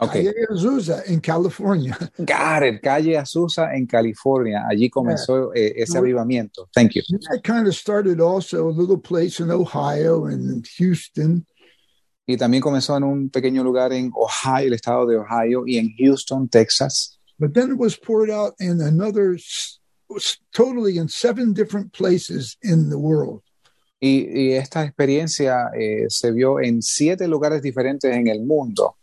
Okay. 0.00 0.24
Calle 0.24 0.46
Azusa 0.50 1.06
in 1.06 1.20
California. 1.20 1.96
Got 2.24 2.64
it. 2.64 2.82
Calle 2.82 3.16
Azusa 3.16 3.72
en 3.72 3.86
California. 3.86 4.64
Allí 4.68 4.90
comenzó 4.90 5.52
eh, 5.54 5.74
ese 5.76 5.96
avivamiento. 5.96 6.68
Thank 6.74 6.96
you. 6.96 7.02
That 7.30 7.44
kind 7.44 7.68
of 7.68 7.74
started 7.74 8.20
also 8.20 8.68
a 8.68 8.72
little 8.72 8.98
place 8.98 9.38
in 9.38 9.50
Ohio 9.50 10.26
and 10.26 10.50
in 10.50 10.64
Houston. 10.78 11.46
Y 12.26 12.36
también 12.36 12.62
comenzó 12.62 12.96
en 12.96 13.04
un 13.04 13.30
pequeño 13.30 13.62
lugar 13.62 13.92
en 13.92 14.10
Ohio, 14.14 14.66
el 14.66 14.72
estado 14.72 15.06
de 15.06 15.16
Ohio, 15.16 15.64
y 15.66 15.76
en 15.78 15.94
Houston, 15.96 16.48
Texas. 16.48 17.18
But 17.38 17.52
then 17.52 17.70
it 17.70 17.78
was 17.78 17.96
poured 17.96 18.30
out 18.30 18.54
in 18.58 18.80
another, 18.80 19.36
totally 20.52 20.96
in 20.96 21.08
seven 21.08 21.52
different 21.52 21.92
places 21.92 22.56
in 22.62 22.88
the 22.88 22.98
world. 22.98 23.42
Y, 24.00 24.26
y 24.32 24.52
esta 24.52 24.84
experiencia 24.84 25.70
eh, 25.78 26.06
se 26.08 26.32
vio 26.32 26.60
en 26.60 26.82
siete 26.82 27.28
lugares 27.28 27.62
diferentes 27.62 28.10
en 28.12 28.26
el 28.28 28.42
mundo. 28.42 28.96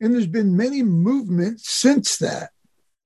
And 0.00 0.14
there's 0.14 0.26
been 0.26 0.56
many 0.56 0.82
movements 0.82 1.70
since 1.70 2.18
that. 2.18 2.50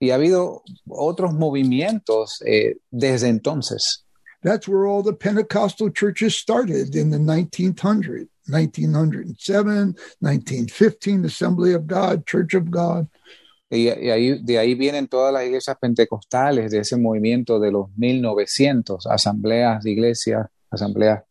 Y 0.00 0.10
ha 0.10 0.16
habido 0.16 0.62
otros 0.88 1.32
movimientos 1.32 2.42
eh, 2.44 2.74
desde 2.90 3.28
entonces. 3.28 4.04
That's 4.42 4.68
where 4.68 4.86
all 4.86 5.02
the 5.02 5.14
Pentecostal 5.14 5.90
churches 5.90 6.36
started 6.36 6.94
in 6.94 7.10
the 7.10 7.18
1900, 7.18 8.28
1907, 8.46 9.96
1915, 10.20 11.24
Assembly 11.24 11.72
of 11.72 11.86
God, 11.86 12.26
Church 12.26 12.54
of 12.54 12.70
God. 12.70 13.08
Y, 13.70 13.88
y 13.88 14.10
ahí, 14.10 14.38
de 14.44 14.58
ahí 14.58 14.74
vienen 14.74 15.08
todas 15.08 15.32
las 15.32 15.44
iglesias 15.44 15.76
pentecostales, 15.80 16.70
de 16.70 16.80
ese 16.80 16.98
movimiento 16.98 17.58
de 17.58 17.72
los 17.72 17.88
1900, 17.96 19.06
asambleas 19.06 19.82
de 19.82 19.92
iglesias, 19.92 20.46
asambleas 20.70 21.22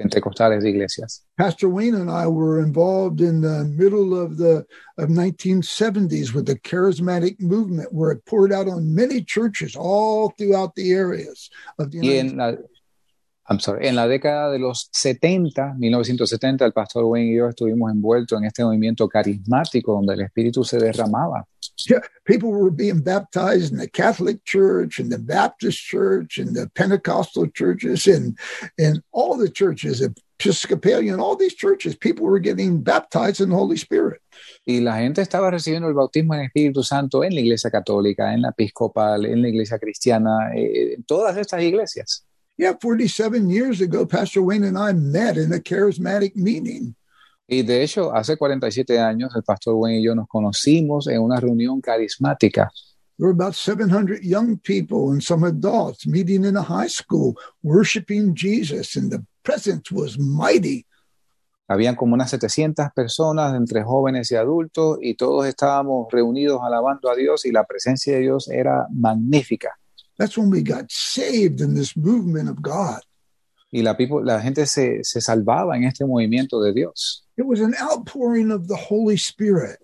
pentecostales 0.00 0.62
de 0.62 0.70
iglesias. 0.70 1.24
Pastor 1.36 1.68
Wayne 1.68 1.94
and 1.94 2.10
I 2.10 2.26
were 2.26 2.60
involved 2.60 3.20
in 3.20 3.42
the 3.42 3.64
middle 3.64 4.18
of 4.18 4.38
the 4.38 4.66
of 4.96 5.08
1970s 5.08 6.32
with 6.32 6.46
the 6.46 6.56
charismatic 6.56 7.38
movement, 7.40 7.92
where 7.92 8.12
it 8.12 8.24
poured 8.24 8.52
out 8.52 8.66
on 8.66 8.94
many 8.94 9.22
churches 9.22 9.76
all 9.76 10.32
throughout 10.38 10.74
the 10.74 10.92
areas 10.92 11.50
of 11.78 11.90
the 11.90 11.98
Y 11.98 12.08
United 12.08 12.30
en 12.30 12.36
la, 12.36 12.56
I'm 13.50 13.58
sorry, 13.58 13.88
en 13.88 13.96
la 13.96 14.06
década 14.06 14.50
de 14.50 14.58
los 14.58 14.88
70, 14.92 15.74
1970, 15.76 16.64
el 16.64 16.72
pastor 16.72 17.04
Wayne 17.04 17.32
y 17.32 17.36
yo 17.36 17.48
estuvimos 17.48 17.90
envueltos 17.90 18.38
en 18.38 18.44
este 18.44 18.64
movimiento 18.64 19.08
carismático 19.08 19.92
donde 19.92 20.14
el 20.14 20.20
Espíritu 20.20 20.62
se 20.62 20.78
derramaba. 20.78 21.44
People 22.24 22.50
were 22.50 22.70
being 22.70 23.00
baptized 23.00 23.72
in 23.72 23.78
the 23.78 23.88
Catholic 23.88 24.44
Church 24.44 24.98
and 24.98 25.10
the 25.10 25.18
Baptist 25.18 25.78
Church 25.78 26.38
and 26.38 26.54
the 26.54 26.68
Pentecostal 26.74 27.48
churches 27.48 28.06
and 28.06 28.38
and 28.78 29.02
all 29.12 29.36
the 29.36 29.48
churches, 29.48 30.02
Episcopalian, 30.02 31.20
all 31.20 31.36
these 31.36 31.54
churches, 31.54 31.94
people 31.94 32.24
were 32.24 32.38
getting 32.38 32.82
baptized 32.82 33.40
in 33.40 33.50
the 33.50 33.56
Holy 33.56 33.76
Spirit. 33.76 34.20
Y 34.64 34.80
la 34.80 34.96
gente 34.96 35.20
estaba 35.20 35.50
recibiendo 35.50 35.88
el 35.88 35.94
bautismo 35.94 36.34
en 36.34 36.40
el 36.40 36.46
Espíritu 36.46 36.82
Santo 36.82 37.22
en 37.24 37.34
la 37.34 37.40
iglesia 37.40 37.70
católica, 37.70 38.32
en 38.32 38.42
la 38.42 38.50
episcopal, 38.50 39.26
en 39.26 39.42
la 39.42 39.48
iglesia 39.48 39.78
cristiana, 39.78 40.54
eh, 40.54 40.94
en 40.94 41.02
todas 41.04 41.36
estas 41.36 41.62
iglesias. 41.62 42.24
Yeah, 42.56 42.76
47 42.78 43.48
years 43.48 43.80
ago, 43.80 44.06
Pastor 44.06 44.42
Wayne 44.42 44.64
and 44.64 44.78
I 44.78 44.92
met 44.92 45.38
in 45.38 45.52
a 45.52 45.58
charismatic 45.58 46.36
meeting. 46.36 46.94
Y 47.52 47.64
de 47.64 47.82
hecho, 47.82 48.14
hace 48.14 48.36
47 48.36 49.00
años, 49.00 49.34
el 49.34 49.42
pastor 49.42 49.74
Wayne 49.74 49.98
y 49.98 50.04
yo 50.04 50.14
nos 50.14 50.28
conocimos 50.28 51.08
en 51.08 51.20
una 51.20 51.40
reunión 51.40 51.80
carismática. 51.80 52.70
There 53.18 53.26
were 53.26 53.34
about 53.34 53.56
700 53.56 54.22
young 54.22 54.56
people 54.58 55.10
and 55.10 55.20
some 55.20 55.44
adults 55.44 56.06
meeting 56.06 56.44
in 56.44 56.56
a 56.56 56.62
high 56.62 56.88
school, 56.88 57.34
worshiping 57.64 58.36
Jesus, 58.36 58.96
and 58.96 59.10
the 59.10 59.24
presence 59.42 59.90
was 59.90 60.16
mighty. 60.16 60.86
Habían 61.66 61.96
como 61.96 62.14
unas 62.14 62.30
700 62.30 62.92
personas 62.94 63.56
entre 63.56 63.82
jóvenes 63.82 64.30
y 64.30 64.36
adultos 64.36 64.98
y 65.02 65.14
todos 65.14 65.44
estábamos 65.46 66.06
reunidos 66.12 66.60
alabando 66.62 67.10
a 67.10 67.16
Dios 67.16 67.44
y 67.46 67.50
la 67.50 67.64
presencia 67.64 68.14
de 68.14 68.20
Dios 68.20 68.48
era 68.48 68.86
magnífica. 68.94 69.76
That's 70.16 70.38
when 70.38 70.50
we 70.50 70.62
got 70.62 70.84
saved 70.88 71.60
in 71.60 71.74
this 71.74 71.96
movement 71.96 72.48
of 72.48 72.62
God. 72.62 73.00
Y 73.72 73.82
la, 73.82 73.96
people- 73.96 74.24
la 74.24 74.40
gente 74.40 74.66
se, 74.66 75.04
se 75.04 75.20
salvaba 75.20 75.76
en 75.76 75.84
este 75.84 76.04
movimiento 76.04 76.60
de 76.60 76.72
Dios. 76.72 77.24
It 77.36 77.44
was 77.46 77.60
an 77.60 77.74
outpouring 77.80 78.50
of 78.50 78.66
the 78.66 78.76
Holy 78.76 79.16
Spirit. 79.16 79.78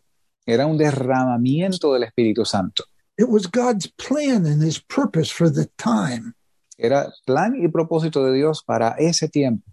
Era 0.46 0.66
un 0.66 0.76
derramamiento 0.76 1.92
del 1.92 2.02
Espíritu 2.04 2.44
Santo. 2.44 2.84
It 3.18 3.28
was 3.28 3.46
God's 3.46 3.86
plan 3.96 4.44
and 4.46 4.62
his 4.62 4.78
purpose 4.78 5.30
for 5.32 5.50
the 5.50 5.66
time. 5.78 6.34
Era 6.78 7.12
plan 7.24 7.54
y 7.56 7.68
propósito 7.68 8.24
de 8.24 8.34
Dios 8.34 8.62
para 8.62 8.94
ese 8.98 9.28
tiempo. 9.28 9.64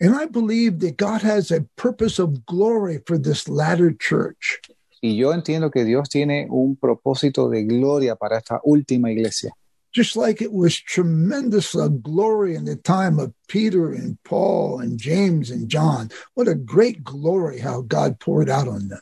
And 0.00 0.14
I 0.14 0.26
believe 0.26 0.78
that 0.80 0.96
God 0.96 1.22
has 1.22 1.50
a 1.50 1.62
purpose 1.76 2.18
of 2.22 2.44
glory 2.46 3.00
for 3.06 3.18
this 3.18 3.48
latter 3.48 3.92
church. 3.96 4.60
Y 5.02 5.16
yo 5.16 5.32
entiendo 5.32 5.70
que 5.70 5.84
Dios 5.84 6.08
tiene 6.08 6.46
un 6.50 6.76
propósito 6.76 7.48
de 7.48 7.64
gloria 7.64 8.16
para 8.16 8.38
esta 8.38 8.60
última 8.64 9.10
iglesia. 9.10 9.52
Just 9.96 10.14
like 10.14 10.42
it 10.42 10.52
was 10.52 10.78
tremendous 10.78 11.74
uh, 11.74 11.88
glory 11.88 12.54
in 12.54 12.66
the 12.66 12.76
time 12.76 13.18
of 13.18 13.32
Peter 13.48 13.92
and 13.92 14.22
Paul 14.24 14.78
and 14.78 15.00
James 15.00 15.50
and 15.50 15.70
John. 15.70 16.10
What 16.34 16.48
a 16.48 16.54
great 16.54 17.02
glory 17.02 17.60
how 17.60 17.80
God 17.80 18.20
poured 18.20 18.50
out 18.50 18.68
on 18.68 18.88
them. 18.88 19.00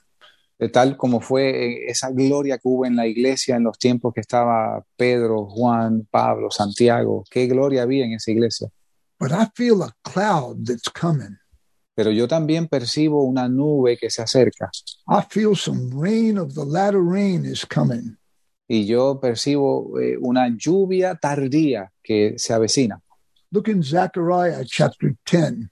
De 0.61 0.69
tal 0.69 0.97
como 0.97 1.19
fue 1.19 1.51
eh, 1.51 1.91
esa 1.91 2.13
gloria 2.13 2.59
que 2.59 2.69
hubo 2.69 2.87
en 2.87 2.95
la 2.95 3.09
iglesia 3.09 3.57
en 3.57 3.65
los 3.65 3.77
tiempos 3.77 4.15
que 4.15 4.21
estaba 4.21 4.85
Pedro, 4.97 5.47
Juan, 5.47 6.07
Pablo, 6.13 6.49
Santiago. 6.53 7.25
Qué 7.29 7.49
gloria 7.49 7.83
había 7.83 8.05
en 8.05 8.13
esa 8.13 8.31
iglesia. 8.31 8.69
But 9.19 9.33
I 9.33 9.47
feel 9.57 9.83
a 9.83 9.91
cloud 10.05 10.65
that's 10.65 10.89
coming. 10.89 11.39
Pero 11.97 12.13
yo 12.13 12.29
también 12.29 12.69
percibo 12.69 13.25
una 13.25 13.49
nube 13.49 13.97
que 13.99 14.11
se 14.11 14.23
acerca 14.23 14.71
I 15.09 15.23
feel 15.29 15.57
some 15.57 15.91
rain 15.91 16.39
of 16.39 16.55
the 16.55 16.65
latter 16.65 17.03
rain 17.03 17.45
is 17.45 17.67
coming. 17.67 18.17
Y 18.67 18.87
yo 18.87 19.21
percibo 19.21 19.99
eh, 20.01 20.17
una 20.21 20.49
lluvia 20.57 21.15
tardía 21.17 21.93
que 22.03 22.35
se 22.39 22.53
avecina. 22.53 23.01
Look 23.51 23.69
in 23.69 23.83
Zechariah 23.83 24.65
chapter 24.65 25.15
10. 25.31 25.69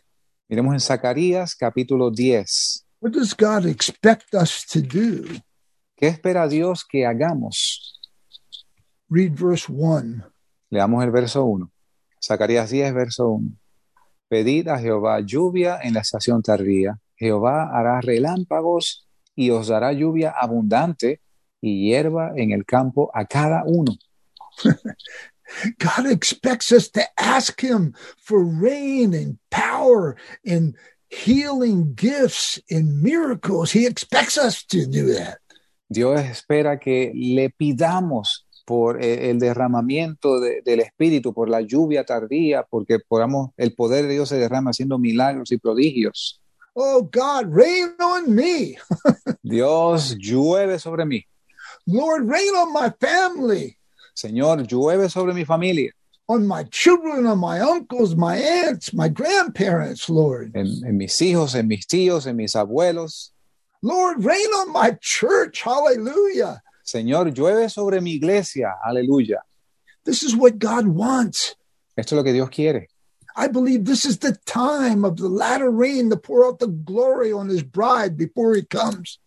Miremos 0.48 0.74
en 0.74 0.80
Zacarías 0.80 1.54
capítulo 1.54 2.10
10. 2.10 2.86
What 3.00 3.12
does 3.12 3.34
God 3.34 3.66
expect 3.66 4.34
us 4.34 4.64
to 4.72 4.80
do? 4.80 5.24
¿Qué 5.96 6.08
espera 6.08 6.46
Dios 6.46 6.84
que 6.84 7.06
hagamos? 7.06 8.00
Read 9.08 9.32
verse 9.32 9.66
1. 9.68 10.24
Leamos 10.70 11.04
el 11.04 11.10
verso 11.10 11.44
1. 11.44 11.70
Zacarías 12.22 12.70
10, 12.70 12.94
verso 12.94 13.30
1. 13.30 13.50
Pedid 14.28 14.68
a 14.68 14.78
Jehová 14.78 15.20
lluvia 15.20 15.80
en 15.82 15.94
la 15.94 16.00
estación 16.00 16.42
tardía. 16.42 16.98
Jehová 17.16 17.70
hará 17.72 18.00
relámpagos 18.00 19.06
y 19.34 19.50
os 19.50 19.68
dará 19.68 19.92
lluvia 19.92 20.34
abundante 20.38 21.21
y 21.62 21.88
hierba 21.88 22.32
en 22.36 22.50
el 22.50 22.66
campo 22.66 23.10
a 23.14 23.24
cada 23.24 23.62
uno. 23.64 23.96
God 25.78 26.06
expects 26.06 26.72
us 26.72 26.90
to 26.90 27.02
ask 27.16 27.60
Him 27.62 27.94
for 28.18 28.42
rain 28.44 29.14
and 29.14 29.38
power 29.50 30.16
and 30.44 30.74
healing 31.08 31.94
gifts 31.94 32.60
and 32.70 33.02
miracles. 33.02 33.72
He 33.72 33.86
expects 33.86 34.36
us 34.36 34.64
to 34.66 34.86
do 34.86 35.14
that. 35.14 35.38
Dios 35.88 36.20
espera 36.22 36.78
que 36.80 37.12
le 37.14 37.50
pidamos 37.50 38.46
por 38.64 39.02
eh, 39.02 39.28
el 39.30 39.38
derramamiento 39.38 40.40
de- 40.40 40.62
del 40.64 40.80
Espíritu, 40.80 41.34
por 41.34 41.48
la 41.50 41.60
lluvia 41.60 42.04
tardía, 42.04 42.62
porque 42.62 42.98
podamos, 42.98 43.50
el 43.58 43.74
poder 43.74 44.06
de 44.06 44.14
Dios 44.14 44.30
se 44.30 44.38
derrama 44.38 44.70
haciendo 44.70 44.98
milagros 44.98 45.52
y 45.52 45.58
prodigios. 45.58 46.40
Oh, 46.74 47.02
God, 47.02 47.52
rain 47.52 47.92
on 48.00 48.34
me. 48.34 48.76
Dios, 49.42 50.16
llueve 50.18 50.78
sobre 50.78 51.04
mí. 51.04 51.22
Lord, 51.86 52.28
rain 52.28 52.54
on 52.54 52.72
my 52.72 52.90
family, 53.00 53.76
Señor, 54.16 54.66
llueve 54.68 55.10
sobre 55.10 55.34
mi 55.34 55.44
familia, 55.44 55.90
on 56.28 56.46
my 56.46 56.64
children, 56.64 57.26
on 57.26 57.38
my 57.38 57.60
uncles, 57.60 58.14
my 58.14 58.36
aunts, 58.36 58.92
my 58.94 59.08
grandparents, 59.08 60.08
Lord. 60.08 60.52
en, 60.54 60.66
en 60.86 60.96
mis 60.96 61.20
hijos, 61.20 61.54
en 61.54 61.66
mis 61.66 61.86
tíos, 61.86 62.26
en 62.26 62.36
mis 62.36 62.54
abuelos. 62.54 63.30
Lord, 63.82 64.24
rain 64.24 64.46
on 64.54 64.72
my 64.72 64.96
church. 65.00 65.62
Hallelujah. 65.62 66.62
Señor, 66.84 67.34
llueve 67.34 67.68
sobre 67.68 68.00
mi 68.00 68.12
iglesia. 68.14 68.74
Aleluya. 68.86 69.38
This 70.04 70.22
is 70.22 70.36
what 70.36 70.58
God 70.58 70.86
wants. 70.86 71.56
Esto 71.96 72.14
es 72.14 72.18
lo 72.18 72.22
que 72.22 72.32
Dios 72.32 72.48
quiere. 72.48 72.86
I 73.34 73.48
believe 73.48 73.84
this 73.84 74.04
is 74.04 74.18
the 74.18 74.36
time 74.46 75.04
of 75.04 75.16
the 75.16 75.28
latter 75.28 75.70
rain 75.70 76.10
to 76.10 76.16
pour 76.16 76.46
out 76.46 76.58
the 76.58 76.68
glory 76.68 77.32
on 77.32 77.48
his 77.48 77.62
bride 77.62 78.16
before 78.16 78.54
he 78.54 78.62
comes. 78.62 79.18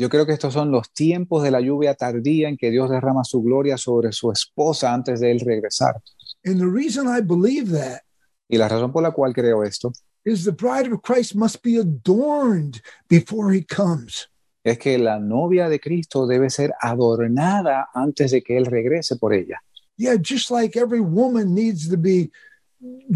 Yo 0.00 0.08
creo 0.08 0.24
que 0.24 0.32
estos 0.32 0.54
son 0.54 0.70
los 0.70 0.90
tiempos 0.94 1.42
de 1.42 1.50
la 1.50 1.60
lluvia 1.60 1.94
tardía 1.94 2.48
en 2.48 2.56
que 2.56 2.70
Dios 2.70 2.88
derrama 2.88 3.22
su 3.22 3.42
gloria 3.42 3.76
sobre 3.76 4.12
su 4.12 4.32
esposa 4.32 4.94
antes 4.94 5.20
de 5.20 5.30
él 5.30 5.40
regresar. 5.40 6.00
And 6.42 6.58
the 6.58 6.64
reason 6.64 7.06
I 7.06 7.20
believe 7.20 7.70
that 7.78 8.00
Y 8.48 8.56
la 8.56 8.66
razón 8.66 8.92
por 8.92 9.02
la 9.02 9.10
cual 9.10 9.34
creo 9.34 9.62
esto 9.62 9.92
is 10.24 10.44
the 10.44 10.52
bride 10.52 10.90
of 10.90 11.02
Christ 11.02 11.34
must 11.34 11.62
be 11.62 11.78
adorned 11.78 12.80
before 13.10 13.54
he 13.54 13.62
comes. 13.62 14.26
es 14.64 14.78
que 14.78 14.96
la 14.96 15.18
novia 15.18 15.68
de 15.68 15.78
Cristo 15.78 16.26
debe 16.26 16.48
ser 16.48 16.72
adornada 16.80 17.90
antes 17.92 18.30
de 18.30 18.40
que 18.40 18.56
él 18.56 18.64
regrese 18.64 19.16
por 19.16 19.34
ella. 19.34 19.60
Yeah, 19.98 20.16
just 20.16 20.50
like 20.50 20.78
every 20.78 21.00
woman 21.00 21.54
needs 21.54 21.90
to 21.90 21.98
be 21.98 22.30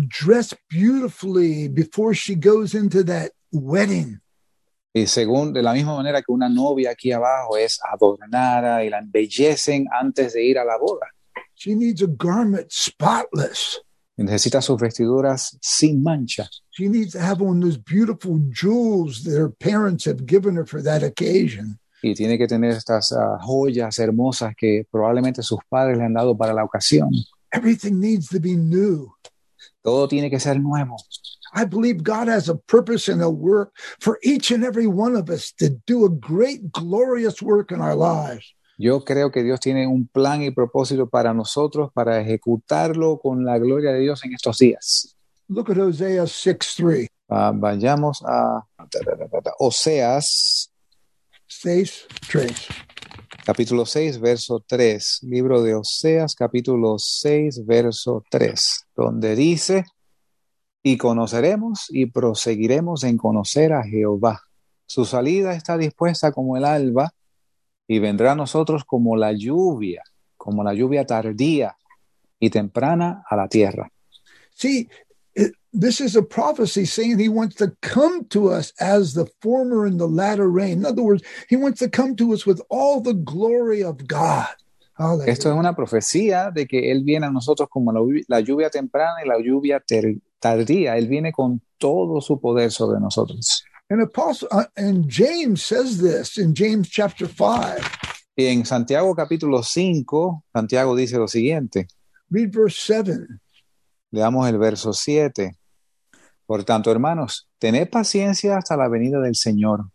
dressed 0.06 0.58
beautifully 0.68 1.66
before 1.68 2.12
she 2.14 2.34
goes 2.34 2.74
into 2.74 3.02
that 3.04 3.32
wedding. 3.52 4.20
Y 4.94 5.06
según 5.06 5.52
de 5.52 5.62
la 5.62 5.72
misma 5.72 5.96
manera 5.96 6.22
que 6.22 6.32
una 6.32 6.48
novia 6.48 6.92
aquí 6.92 7.10
abajo 7.12 7.56
es 7.56 7.80
adornada 7.92 8.84
y 8.84 8.90
la 8.90 8.98
embellecen 8.98 9.86
antes 9.90 10.32
de 10.34 10.44
ir 10.44 10.58
a 10.58 10.64
la 10.64 10.78
boda. 10.78 11.06
She 11.56 11.74
needs 11.74 12.02
a 12.02 12.06
garment 12.08 12.70
spotless. 12.70 13.82
Necesita 14.16 14.62
sus 14.62 14.80
vestiduras 14.80 15.58
sin 15.60 16.02
mancha. 16.02 16.48
She 16.70 16.88
needs 16.88 17.12
to 17.12 17.20
have 17.20 17.42
on 17.42 17.60
those 17.60 17.76
beautiful 17.76 18.38
jewels 18.52 19.24
that 19.24 19.36
her 19.36 19.50
parents 19.50 20.06
have 20.06 20.24
given 20.24 20.56
her 20.56 20.64
for 20.64 20.80
that 20.82 21.02
occasion. 21.02 21.80
y 22.04 22.14
tiene 22.14 22.36
que 22.36 22.46
tener 22.46 22.72
estas 22.72 23.12
ah, 23.12 23.38
joyas 23.40 23.98
hermosas 23.98 24.54
que 24.54 24.86
probablemente 24.90 25.42
sus 25.42 25.58
padres 25.66 25.96
le 25.96 26.04
han 26.04 26.12
dado 26.12 26.36
para 26.36 26.52
la 26.52 26.62
ocasión. 26.62 27.08
Everything 27.50 27.98
needs 27.98 28.28
to 28.28 28.38
be 28.38 28.54
new. 28.54 29.10
Todo 29.80 30.06
tiene 30.06 30.28
que 30.28 30.38
ser 30.38 30.60
nuevo. 30.60 30.96
I 31.54 31.64
believe 31.64 32.02
God 32.02 32.28
has 32.28 32.48
a 32.48 32.56
purpose 32.56 33.08
and 33.08 33.22
a 33.22 33.30
work 33.30 33.72
for 34.00 34.18
each 34.24 34.50
and 34.50 34.64
every 34.64 34.88
one 34.88 35.14
of 35.14 35.30
us 35.30 35.52
to 35.58 35.70
do 35.86 36.04
a 36.04 36.10
great, 36.10 36.72
glorious 36.72 37.40
work 37.40 37.70
in 37.70 37.80
our 37.80 37.94
lives. 37.94 38.54
Yo 38.76 39.04
creo 39.04 39.30
que 39.30 39.44
Dios 39.44 39.60
tiene 39.60 39.86
un 39.86 40.08
plan 40.08 40.42
y 40.42 40.50
propósito 40.50 41.08
para 41.08 41.32
nosotros 41.32 41.92
para 41.94 42.20
ejecutarlo 42.20 43.20
con 43.20 43.44
la 43.44 43.56
gloria 43.58 43.92
de 43.92 44.00
Dios 44.00 44.24
en 44.24 44.34
estos 44.34 44.58
días. 44.58 45.16
Look 45.46 45.70
at 45.70 45.78
Hosea 45.78 46.26
6 46.26 46.74
3. 46.76 47.08
Ah, 47.28 47.52
vayamos 47.54 48.20
a 48.26 48.66
Oseas, 49.60 50.72
6 51.46 52.06
3. 52.32 52.68
capítulo 53.44 53.86
6, 53.86 54.18
verso 54.20 54.64
3. 54.66 55.20
Libro 55.22 55.62
de 55.62 55.74
Oseas, 55.76 56.34
capítulo 56.34 56.98
6, 56.98 57.64
verso 57.64 58.24
3, 58.30 58.86
donde 58.96 59.36
dice, 59.36 59.84
y 60.86 60.98
conoceremos 60.98 61.86
y 61.88 62.06
proseguiremos 62.06 63.04
en 63.04 63.16
conocer 63.16 63.72
a 63.72 63.82
Jehová. 63.82 64.42
Su 64.86 65.06
salida 65.06 65.54
está 65.54 65.78
dispuesta 65.78 66.30
como 66.30 66.58
el 66.58 66.64
alba 66.66 67.10
y 67.88 68.00
vendrá 68.00 68.32
a 68.32 68.36
nosotros 68.36 68.84
como 68.84 69.16
la 69.16 69.32
lluvia, 69.32 70.02
como 70.36 70.62
la 70.62 70.74
lluvia 70.74 71.06
tardía 71.06 71.74
y 72.38 72.50
temprana 72.50 73.24
a 73.28 73.34
la 73.34 73.48
tierra. 73.48 73.90
See, 74.54 74.90
it, 75.34 75.54
this 75.72 76.02
is 76.02 76.16
a 76.16 76.22
prophecy 76.22 76.84
saying 76.84 77.18
he 77.18 77.30
wants 77.30 77.56
to 77.56 77.72
come 77.80 78.26
to 78.28 78.50
us 78.52 78.74
as 78.78 79.14
the 79.14 79.24
former 79.40 79.86
and 79.86 79.98
the 79.98 80.06
latter 80.06 80.48
rain. 80.48 80.80
In 80.80 80.84
other 80.84 81.02
words, 81.02 81.22
he 81.48 81.56
wants 81.56 81.78
to 81.80 81.88
come 81.88 82.14
to 82.16 82.34
us 82.34 82.44
with 82.46 82.60
all 82.68 83.00
the 83.00 83.14
glory 83.14 83.82
of 83.82 84.06
God. 84.06 84.54
Hallelujah. 84.98 85.32
Esto 85.32 85.50
es 85.50 85.56
una 85.56 85.74
profecía 85.74 86.50
de 86.52 86.66
que 86.66 86.92
Él 86.92 87.04
viene 87.04 87.26
a 87.26 87.30
nosotros 87.30 87.70
como 87.70 87.90
la, 87.90 88.00
la 88.28 88.40
lluvia 88.40 88.68
temprana 88.68 89.24
y 89.24 89.28
la 89.28 89.38
lluvia 89.38 89.80
ter- 89.80 90.20
tardía. 90.44 90.98
Él 90.98 91.08
viene 91.08 91.32
con 91.32 91.62
todo 91.78 92.20
su 92.20 92.38
poder 92.38 92.70
sobre 92.70 93.00
nosotros. 93.00 93.64
And 93.88 94.02
apostle 94.02 94.48
uh, 94.52 94.64
and 94.76 95.06
James 95.08 95.62
says 95.62 95.98
this 95.98 96.36
in 96.36 96.52
James 96.54 96.90
chapter 96.90 97.26
5. 97.26 97.80
Y 98.36 98.46
en 98.46 98.66
Santiago 98.66 99.14
capítulo 99.14 99.62
5, 99.62 100.44
Santiago 100.52 100.94
dice 100.94 101.16
lo 101.16 101.28
siguiente. 101.28 101.86
Read 102.28 102.50
verse 102.52 102.78
7. 102.84 103.26
Leamos 104.10 104.46
el 104.48 104.58
verso 104.58 104.92
7. 104.92 105.56
Por 106.44 106.64
tanto, 106.64 106.90
hermanos, 106.90 107.48
tened 107.58 107.88
paciencia 107.88 108.58
hasta 108.58 108.76
la 108.76 108.88
venida 108.88 109.20
del 109.20 109.36
Señor. 109.36 109.86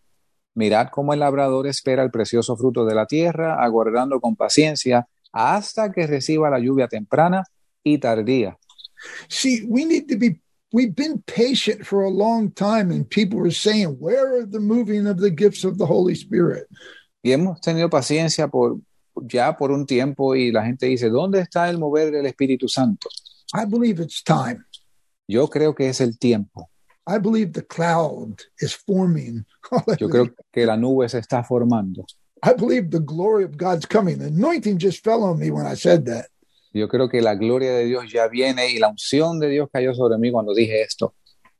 Mirad 0.55 0.87
cómo 0.91 1.13
el 1.13 1.19
labrador 1.19 1.67
espera 1.67 2.01
el 2.01 2.09
precioso 2.09 2.57
fruto 2.57 2.85
de 2.85 2.95
la 2.95 3.05
tierra, 3.05 3.63
aguardando 3.63 4.19
con 4.19 4.35
paciencia 4.35 5.07
hasta 5.31 5.91
que 5.91 6.07
reciba 6.07 6.49
la 6.49 6.59
lluvia 6.59 6.87
temprana 6.87 7.43
y 7.83 7.99
tardía. 7.99 8.57
See, 9.29 9.65
we 9.67 9.85
need 9.85 10.07
to 10.09 10.17
be 10.17 10.39
we've 10.71 10.95
been 10.95 11.23
patient 11.25 11.85
for 11.85 12.03
a 12.03 12.09
long 12.09 12.51
time 12.51 12.91
and 12.91 13.09
people 13.09 13.39
are 13.45 13.51
saying, 13.51 13.97
"Where 13.99 14.39
are 14.39 14.45
the 14.45 14.59
moving 14.59 15.07
of 15.07 15.19
the 15.19 15.31
gifts 15.31 15.63
of 15.63 15.77
the 15.77 15.85
Holy 15.85 16.15
Spirit?" 16.15 16.67
Y 17.23 17.31
hemos 17.31 17.59
tenido 17.61 17.89
paciencia 17.89 18.49
por 18.49 18.79
ya 19.27 19.55
por 19.57 19.71
un 19.71 19.85
tiempo 19.85 20.35
y 20.35 20.51
la 20.51 20.63
gente 20.65 20.85
dice, 20.85 21.09
¿dónde 21.09 21.41
está 21.41 21.69
el 21.69 21.77
mover 21.77 22.11
del 22.11 22.25
Espíritu 22.25 22.67
Santo? 22.67 23.09
I 23.53 23.65
believe 23.65 23.99
it's 23.99 24.23
time. 24.23 24.63
Yo 25.27 25.47
creo 25.47 25.75
que 25.75 25.89
es 25.89 26.01
el 26.01 26.17
tiempo. 26.17 26.69
I 27.07 27.17
believe 27.17 27.53
the 27.53 27.65
cloud 27.65 28.41
is 28.59 28.73
forming. 28.73 29.45
Yo 29.99 30.09
creo 30.09 30.33
que 30.53 30.65
la 30.65 30.77
nube 30.77 31.09
se 31.09 31.19
está 31.19 31.43
formando. 31.43 32.05
I 32.43 32.53
believe 32.53 32.91
the 32.91 32.99
glory 32.99 33.43
of 33.43 33.57
God's 33.57 33.85
coming. 33.85 34.19
The 34.19 34.27
anointing 34.27 34.77
just 34.77 35.03
fell 35.03 35.23
on 35.23 35.39
me 35.39 35.51
when 35.51 35.65
I 35.65 35.75
said 35.75 36.05
that. 36.05 36.27
Yo 36.71 36.87
creo 36.87 37.09
que 37.09 37.21
la 37.21 37.35
gloria 37.35 37.73
de 37.73 37.85
Dios 37.85 38.11
ya 38.11 38.27
viene 38.27 38.69
y 38.71 38.77
la 38.77 38.89
unción 38.89 39.39
de 39.39 39.49
Dios 39.49 39.69
cayó 39.71 39.93
sobre 39.93 40.17
mí 40.17 40.31
cuando 40.31 40.53
dije 40.53 40.81
esto. 40.81 41.13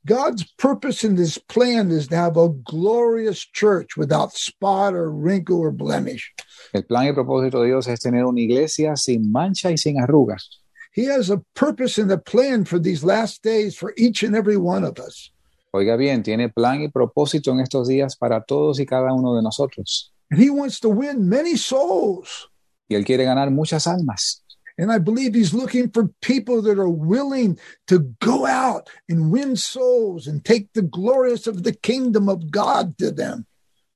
God's 0.06 0.44
purpose 0.56 1.04
in 1.04 1.16
this 1.16 1.36
plan 1.36 1.90
is 1.90 2.08
to 2.08 2.16
have 2.16 2.38
a 2.38 2.48
glorious 2.64 3.44
church 3.52 3.98
without 3.98 4.32
spot 4.32 4.94
or 4.94 5.10
wrinkle 5.10 5.58
or 5.58 5.70
blemish. 5.70 6.32
El 6.72 6.84
plan 6.84 7.06
y 7.08 7.12
propósito 7.12 7.60
de 7.60 7.66
Dios 7.66 7.86
es 7.86 8.00
tener 8.00 8.24
una 8.24 8.40
iglesia 8.40 8.96
sin 8.96 9.30
mancha 9.30 9.70
y 9.70 9.76
sin 9.76 10.00
arrugas. 10.00 10.60
He 10.92 11.04
has 11.04 11.28
a 11.28 11.42
purpose 11.54 11.98
and 11.98 12.10
a 12.10 12.18
plan 12.18 12.64
for 12.64 12.78
these 12.78 13.04
last 13.04 13.42
days 13.42 13.76
for 13.76 13.92
each 13.98 14.22
and 14.22 14.34
every 14.34 14.56
one 14.56 14.84
of 14.84 14.98
us. 14.98 15.32
Oiga 15.72 15.96
bien, 15.96 16.22
tiene 16.22 16.48
plan 16.48 16.80
y 16.82 16.88
propósito 16.88 17.52
en 17.52 17.60
estos 17.60 17.86
días 17.86 18.16
para 18.16 18.42
todos 18.42 18.80
y 18.80 18.86
cada 18.86 19.12
uno 19.12 19.36
de 19.36 19.42
nosotros. 19.42 20.12
And 20.30 20.40
he 20.40 20.48
wants 20.48 20.80
to 20.80 20.88
win 20.88 21.28
many 21.28 21.56
souls. 21.56 22.48
Y 22.88 22.96
Él 22.96 23.04
quiere 23.04 23.24
ganar 23.24 23.50
muchas 23.50 23.86
almas. 23.86 24.42
And 24.80 24.90
I 24.90 24.98
believe 24.98 25.34
he's 25.34 25.52
looking 25.52 25.90
for 25.92 26.08
people 26.22 26.62
that 26.62 26.78
are 26.78 26.88
willing 26.88 27.58
to 27.88 27.98
go 28.20 28.46
out 28.46 28.88
and 29.10 29.30
win 29.30 29.54
souls 29.56 30.26
and 30.26 30.42
take 30.42 30.68
the 30.72 30.80
glorious 30.80 31.46
of 31.46 31.64
the 31.64 31.72
kingdom 31.74 32.30
of 32.30 32.50
God 32.50 32.96
to 32.96 33.12
them. 33.12 33.44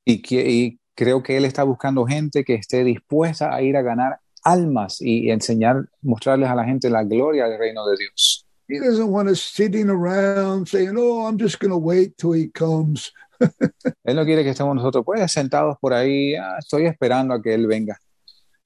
Y, 0.07 0.21
que- 0.21 0.45
y 0.47 0.79
creo 0.95 1.23
que 1.23 1.39
Él 1.39 1.47
está 1.47 1.65
buscando 1.65 2.05
gente 2.05 2.45
que 2.45 2.55
esté 2.57 2.85
dispuesta 2.85 3.55
a 3.55 3.63
ir 3.63 3.77
a 3.79 3.83
ganar 3.83 4.19
almas 4.43 5.01
y 5.01 5.31
enseñar, 5.31 5.89
mostrarles 6.03 6.51
a 6.51 6.55
la 6.55 6.65
gente 6.65 6.91
la 6.91 7.03
gloria 7.03 7.49
del 7.49 7.59
reino 7.59 7.87
de 7.87 7.97
Dios. 7.97 8.45
He 8.69 8.79
doesn't 8.79 9.09
want 9.11 9.31
us 9.31 9.41
sitting 9.41 9.89
around 9.89 10.69
saying, 10.69 10.97
Oh, 10.99 11.27
I'm 11.27 11.39
just 11.39 11.59
going 11.61 11.71
to 11.71 11.79
wait 11.79 12.19
till 12.19 12.33
he 12.33 12.49
comes. 12.51 13.11
Él 14.05 14.17
no 14.17 14.25
quiere 14.27 14.43
que 14.45 14.51
estemos 14.51 14.75
nosotros 14.77 15.03
pues 15.05 15.33
sentados 15.33 15.77
por 15.81 15.95
ahí, 15.95 16.35
"Ah, 16.37 16.57
estoy 16.59 16.85
esperando 16.87 17.35
a 17.35 17.43
que 17.43 17.55
Él 17.55 17.67
venga. 17.67 17.99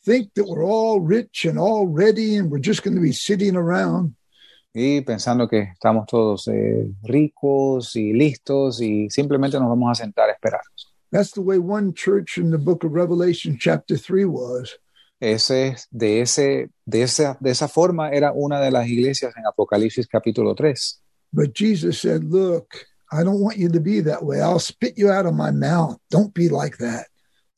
Think 0.09 0.33
that 0.37 0.47
we're 0.47 0.65
all 0.65 1.01
rich 1.01 1.45
and 1.45 1.59
all 1.59 1.87
ready 1.87 2.37
and 2.37 2.51
we're 2.51 2.65
just 2.65 2.83
going 2.83 2.95
to 2.95 3.03
be 3.03 3.13
sitting 3.13 3.55
around. 3.55 4.17
Y 4.73 5.03
pensando 5.03 5.47
que 5.47 5.75
estamos 5.75 6.07
todos 6.07 6.49
eh, 6.49 6.89
ricos 7.03 7.95
y 7.95 8.15
listos 8.15 8.81
y 8.81 9.11
simplemente 9.11 9.61
nos 9.61 9.69
vamos 9.69 9.91
a 9.91 10.03
sentar 10.03 10.31
a 10.31 10.33
esperar. 10.33 10.63
That's 11.13 11.33
the 11.33 11.43
way 11.43 11.59
one 11.59 11.93
church 11.93 12.39
in 12.39 12.51
the 12.51 12.57
book 12.57 12.85
of 12.85 12.93
Revelation, 12.95 13.59
chapter 13.61 13.99
3, 13.99 14.25
was. 14.25 14.79
Ese, 15.21 15.77
de, 15.91 16.23
ese, 16.23 16.71
de, 16.87 17.03
esa, 17.03 17.37
de 17.39 17.51
esa 17.51 17.69
forma 17.69 18.09
era 18.11 18.33
una 18.33 18.63
de 18.63 18.71
las 18.71 18.89
iglesias 18.89 19.35
en 19.37 19.45
Apocalipsis 19.47 20.07
capítulo 20.07 20.55
3. 20.55 21.03
But 21.35 21.53
Jesus 21.53 22.01
said, 22.01 22.25
Look, 22.25 22.87
I 23.13 23.23
don't 23.23 23.43
want 23.43 23.59
you 23.59 23.69
to 23.69 23.81
be 23.81 24.01
that 24.01 24.25
way. 24.25 24.41
I'll 24.41 24.59
spit 24.59 24.97
you 24.97 25.11
out 25.11 25.27
of 25.27 25.35
my 25.35 25.51
mouth. 25.51 25.99
Don't 26.09 26.33
be 26.33 26.49
like 26.49 26.79
that. 26.79 27.09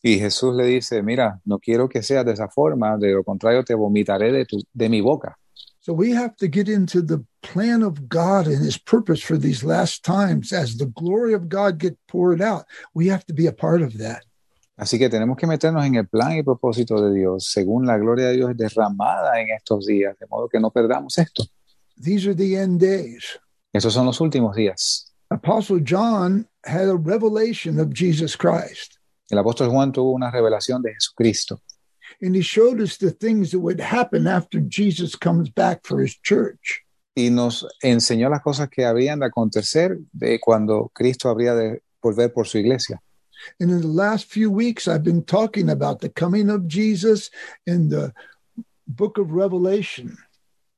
Y 0.03 0.19
Jesús 0.19 0.55
le 0.55 0.65
dice, 0.65 1.03
mira, 1.03 1.41
no 1.45 1.59
quiero 1.59 1.89
que 1.89 2.03
seas 2.03 2.25
de 2.25 2.33
esa 2.33 2.49
forma, 2.49 2.97
de 2.97 3.13
lo 3.13 3.23
contrario 3.23 3.63
te 3.65 3.75
vomitaré 3.75 4.33
de, 4.33 4.45
tu, 4.47 4.59
de 4.73 4.89
mi 4.89 5.01
boca. 5.01 5.37
So 5.83 5.95
we 5.95 6.13
have 6.13 6.37
to 6.37 6.47
get 6.47 6.69
into 6.69 7.03
the 7.03 7.25
plan 7.43 7.83
of 7.83 8.09
God 8.09 8.47
and 8.47 8.63
his 8.63 8.79
purpose 8.79 9.23
for 9.23 9.39
these 9.39 9.65
last 9.65 10.05
times 10.05 10.53
as 10.53 10.77
the 10.77 10.87
glory 10.87 11.33
of 11.33 11.49
God 11.49 11.79
get 11.79 11.97
poured 12.07 12.43
out. 12.43 12.65
We 12.95 13.09
have 13.09 13.25
to 13.27 13.35
be 13.35 13.47
a 13.47 13.53
part 13.53 13.83
of 13.83 13.99
that. 13.99 14.25
Así 14.77 14.99
que 14.99 15.11
tenemos 15.11 15.37
que 15.37 15.47
meternos 15.47 15.85
en 15.85 15.97
el 15.97 16.07
plan 16.07 16.39
y 16.39 16.43
propósito 16.43 17.03
de 17.03 17.15
Dios, 17.15 17.51
según 17.53 17.87
la 17.87 17.99
gloria 17.99 18.29
de 18.29 18.37
Dios 18.37 18.51
es 18.51 18.57
derramada 18.57 19.39
en 19.41 19.49
estos 19.51 19.87
días, 19.87 20.19
de 20.19 20.27
modo 20.27 20.49
que 20.49 20.59
no 20.59 20.71
perdamos 20.71 21.19
esto. 21.19 21.45
These 22.03 22.29
are 22.29 22.35
the 22.35 22.57
end 22.57 22.81
days. 22.81 23.39
Esos 23.75 23.93
son 23.93 24.07
los 24.07 24.21
últimos 24.21 24.57
días. 24.57 25.13
Apostle 25.31 25.81
John 25.81 26.47
had 26.65 26.89
a 26.89 26.97
revelation 26.97 27.79
of 27.79 27.93
Jesus 27.93 28.37
Christ. 28.37 29.00
El 29.31 29.39
apóstol 29.39 29.69
Juan 29.71 29.93
tuvo 29.93 30.13
una 30.13 30.31
revelación 30.31 30.83
de 30.83 30.93
Jesucristo 30.95 31.63
and 32.21 32.35
he 32.35 32.43
showed 32.43 32.81
us 32.81 32.99
the 32.99 33.11
things 33.11 33.51
that 33.51 33.61
would 33.61 33.81
happen 33.81 34.27
after 34.27 34.61
Jesus 34.61 35.15
comes 35.15 35.49
back 35.49 35.87
for 35.87 36.01
his 36.01 36.17
church. 36.23 36.85
y 37.15 37.31
nos 37.31 37.67
enseñó 37.83 38.31
las 38.31 38.41
cosas 38.41 38.69
que 38.69 38.85
habrían 38.85 39.21
de 39.21 39.27
acontecer 39.27 39.99
de 40.13 40.39
cuando 40.39 40.91
Cristo 40.95 41.29
habría 41.29 41.55
de 41.55 41.83
volver 42.01 42.33
por 42.33 42.47
su 42.47 42.59
iglesia. 42.59 43.03
And 43.59 43.71
in 43.71 43.81
the 43.81 43.89
last 43.89 44.31
few 44.31 44.51
weeks, 44.51 44.87
I've 44.87 45.03
been 45.03 45.25
talking 45.25 45.71
about 45.71 46.01
the 46.01 46.11
coming 46.11 46.51
of 46.51 46.67
Jesus 46.69 47.31
in 47.67 47.89
the 47.89 48.13
book 48.87 49.19
of 49.19 49.33
Revelation. 49.33 50.17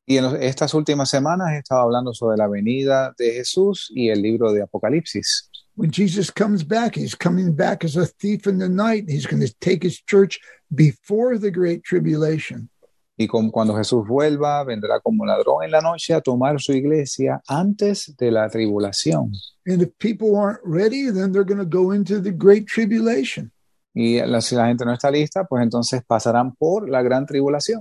Y 0.07 0.17
en 0.17 0.25
estas 0.43 0.75
últimas 0.75 1.11
semanas 1.11 1.53
he 1.53 1.59
estado 1.59 1.83
hablando 1.83 2.13
sobre 2.13 2.37
la 2.37 2.49
venida 2.49 3.15
de 3.19 3.35
Jesús 3.35 3.91
y 3.95 4.09
el 4.09 4.23
libro 4.23 4.53
de 4.53 4.63
Apocalipsis. 4.63 5.51
When 5.75 5.91
Jesus 5.91 6.31
comes 6.31 6.63
back, 6.65 6.95
he's 6.97 7.15
coming 7.15 7.55
back 7.55 7.83
as 7.85 7.97
a 7.97 8.07
thief 8.07 8.47
in 8.47 8.59
the 8.59 8.69
night. 8.69 9.05
He's 9.09 9.27
going 9.27 9.41
to 9.47 9.53
take 9.61 9.83
his 9.83 10.01
church 10.03 10.39
before 10.75 11.39
the 11.39 11.51
great 11.51 11.83
tribulation. 11.83 12.69
Y 13.19 13.27
con- 13.27 13.51
cuando 13.51 13.75
Jesús 13.75 14.07
vuelva, 14.07 14.65
vendrá 14.65 15.01
como 15.03 15.25
ladrón 15.25 15.65
en 15.65 15.71
la 15.71 15.81
noche 15.81 16.13
a 16.15 16.21
tomar 16.21 16.61
su 16.61 16.73
iglesia 16.73 17.41
antes 17.49 18.15
de 18.19 18.31
la 18.31 18.49
tribulación. 18.49 19.33
And 19.67 19.83
if 19.83 19.91
people 19.99 20.37
aren't 20.37 20.61
ready, 20.65 21.11
then 21.11 21.33
they're 21.33 21.45
going 21.45 21.59
to 21.59 21.65
go 21.67 21.93
into 21.93 22.21
the 22.21 22.33
great 22.33 22.67
tribulation. 22.67 23.51
Y 23.95 24.21
la- 24.25 24.41
si 24.41 24.57
la 24.57 24.67
gente 24.67 24.85
no 24.85 24.93
está 24.93 25.11
lista, 25.11 25.45
pues 25.45 25.63
entonces 25.63 26.03
pasarán 26.07 26.55
por 26.59 26.89
la 26.89 27.03
gran 27.03 27.27
tribulación. 27.27 27.81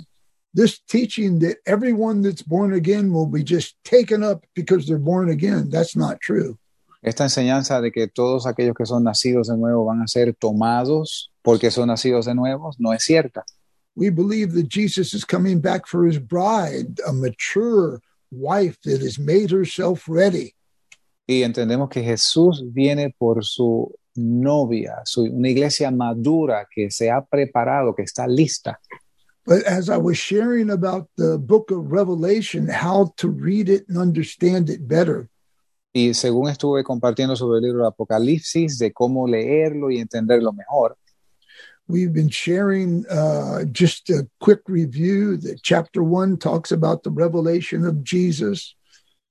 This 0.53 0.79
teaching 0.85 1.39
that 1.39 1.57
everyone 1.65 2.21
that's 2.21 2.41
born 2.43 2.73
again 2.73 3.13
will 3.13 3.25
be 3.27 3.41
just 3.43 3.77
taken 3.85 4.21
up 4.23 4.45
because 4.53 4.85
they're 4.85 4.97
born 4.99 5.29
again, 5.29 5.69
that's 5.69 5.95
not 5.95 6.19
true. 6.21 6.57
Esta 7.01 7.23
enseñanza 7.23 7.81
de 7.81 7.91
que 7.91 8.07
todos 8.07 8.45
aquellos 8.45 8.75
que 8.75 8.85
son 8.85 9.03
nacidos 9.03 9.47
de 9.47 9.57
nuevo 9.57 9.85
van 9.85 10.01
a 10.01 10.07
ser 10.07 10.35
tomados 10.35 11.31
porque 11.41 11.71
son 11.71 11.87
nacidos 11.87 12.25
de 12.25 12.35
nuevo 12.35 12.71
no 12.77 12.93
es 12.93 13.03
cierta. 13.03 13.43
We 13.95 14.09
believe 14.09 14.53
that 14.53 14.69
Jesus 14.69 15.13
is 15.13 15.25
coming 15.25 15.59
back 15.59 15.87
for 15.87 16.07
his 16.07 16.19
bride, 16.19 17.01
a 17.05 17.11
mature 17.11 17.99
wife 18.31 18.77
that 18.83 19.01
has 19.01 19.19
made 19.19 19.51
herself 19.51 20.07
ready. 20.07 20.53
Y 21.27 21.43
entendemos 21.43 21.89
que 21.89 22.03
Jesús 22.03 22.63
viene 22.71 23.13
por 23.17 23.43
su 23.43 23.93
novia, 24.15 25.01
su, 25.05 25.23
una 25.23 25.49
iglesia 25.49 25.91
madura 25.91 26.67
que 26.73 26.89
se 26.91 27.09
ha 27.09 27.21
preparado, 27.21 27.95
que 27.95 28.03
está 28.03 28.27
lista. 28.27 28.79
But 29.45 29.63
as 29.65 29.89
I 29.89 29.97
was 29.97 30.17
sharing 30.17 30.69
about 30.69 31.09
the 31.17 31.37
book 31.37 31.71
of 31.71 31.91
Revelation, 31.91 32.67
how 32.69 33.13
to 33.17 33.27
read 33.27 33.69
it 33.69 33.85
and 33.89 33.97
understand 33.97 34.69
it 34.69 34.87
better, 34.87 35.29
Y 35.93 36.13
según 36.13 36.49
estuve 36.49 36.83
compartiendo 36.83 37.35
sobre 37.35 37.59
el 37.59 37.65
libro 37.65 37.81
de 37.83 37.89
Apocalipsis, 37.89 38.77
de 38.77 38.93
cómo 38.93 39.27
leerlo 39.27 39.91
y 39.91 39.99
entenderlo 39.99 40.53
mejor, 40.53 40.97
we've 41.87 42.13
been 42.13 42.29
sharing 42.29 43.05
uh, 43.09 43.65
just 43.73 44.09
a 44.09 44.25
quick 44.39 44.61
review 44.67 45.37
that 45.37 45.61
chapter 45.61 46.01
one 46.01 46.37
talks 46.37 46.71
about 46.71 47.03
the 47.03 47.11
revelation 47.11 47.85
of 47.85 48.03
Jesus. 48.03 48.75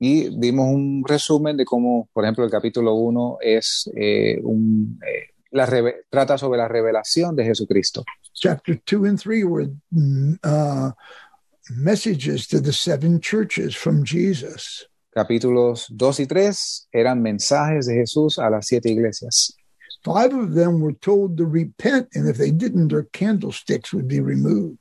y 0.02 0.30
dimos 0.30 0.66
un 0.66 1.04
resumen 1.06 1.58
de 1.58 1.66
cómo, 1.66 2.08
por 2.12 2.24
ejemplo, 2.24 2.42
el 2.42 2.50
capítulo 2.50 2.94
1 2.94 3.38
es 3.42 3.88
eh, 3.94 4.40
un, 4.42 4.98
eh, 5.06 5.34
la 5.50 5.68
trata 6.08 6.38
sobre 6.38 6.58
la 6.58 6.68
revelación 6.68 7.36
de 7.36 7.44
Jesucristo. 7.44 8.02
Chapter 8.32 8.80
two 8.86 9.04
and 9.04 9.20
three 9.20 9.44
were 9.44 9.68
mm, 9.92 10.38
uh, 10.42 10.92
messages 11.68 12.48
to 12.48 12.60
the 12.60 12.72
seven 12.72 13.20
churches 13.20 13.76
from 13.76 14.02
Jesus. 14.02 14.86
Capítulos 15.12 15.86
2 15.90 16.20
y 16.20 16.26
3 16.26 16.88
eran 16.92 17.20
mensajes 17.20 17.86
de 17.86 17.94
Jesús 17.94 18.38
a 18.38 18.48
las 18.48 18.66
siete 18.66 18.90
iglesias. 18.90 19.56
Five 20.04 20.32
of 20.34 20.54
them 20.54 20.80
were 20.80 20.94
told 20.94 21.36
to 21.36 21.44
repent, 21.44 22.08
and 22.14 22.28
if 22.28 22.38
they 22.38 22.52
didn't, 22.52 22.88
their 22.88 23.08
candlesticks 23.12 23.92
would 23.92 24.06
be 24.06 24.20
removed. 24.20 24.78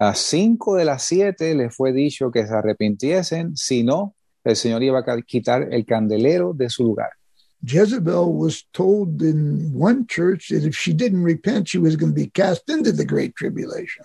A 0.00 0.14
cinco 0.14 0.76
de 0.76 0.84
las 0.84 1.04
siete 1.04 1.54
les 1.54 1.74
fue 1.74 1.92
dicho 1.92 2.30
que 2.30 2.46
se 2.46 2.54
arrepintiesen, 2.54 3.56
si 3.56 3.82
no, 3.82 4.14
el 4.44 4.56
Señor 4.56 4.82
iba 4.82 4.98
a 4.98 5.22
quitar 5.22 5.68
el 5.72 5.84
candelero 5.84 6.52
de 6.52 6.68
su 6.68 6.82
lugar. 6.82 7.10
Jezebel 7.64 8.32
was 8.32 8.64
told 8.72 9.22
in 9.22 9.72
one 9.72 10.06
church 10.06 10.48
that 10.48 10.64
if 10.64 10.76
she 10.76 10.92
didn't 10.92 11.22
repent, 11.22 11.68
she 11.68 11.78
was 11.78 11.96
going 11.96 12.12
to 12.12 12.20
be 12.20 12.30
cast 12.30 12.68
into 12.68 12.92
the 12.92 13.04
great 13.04 13.34
tribulation. 13.34 14.04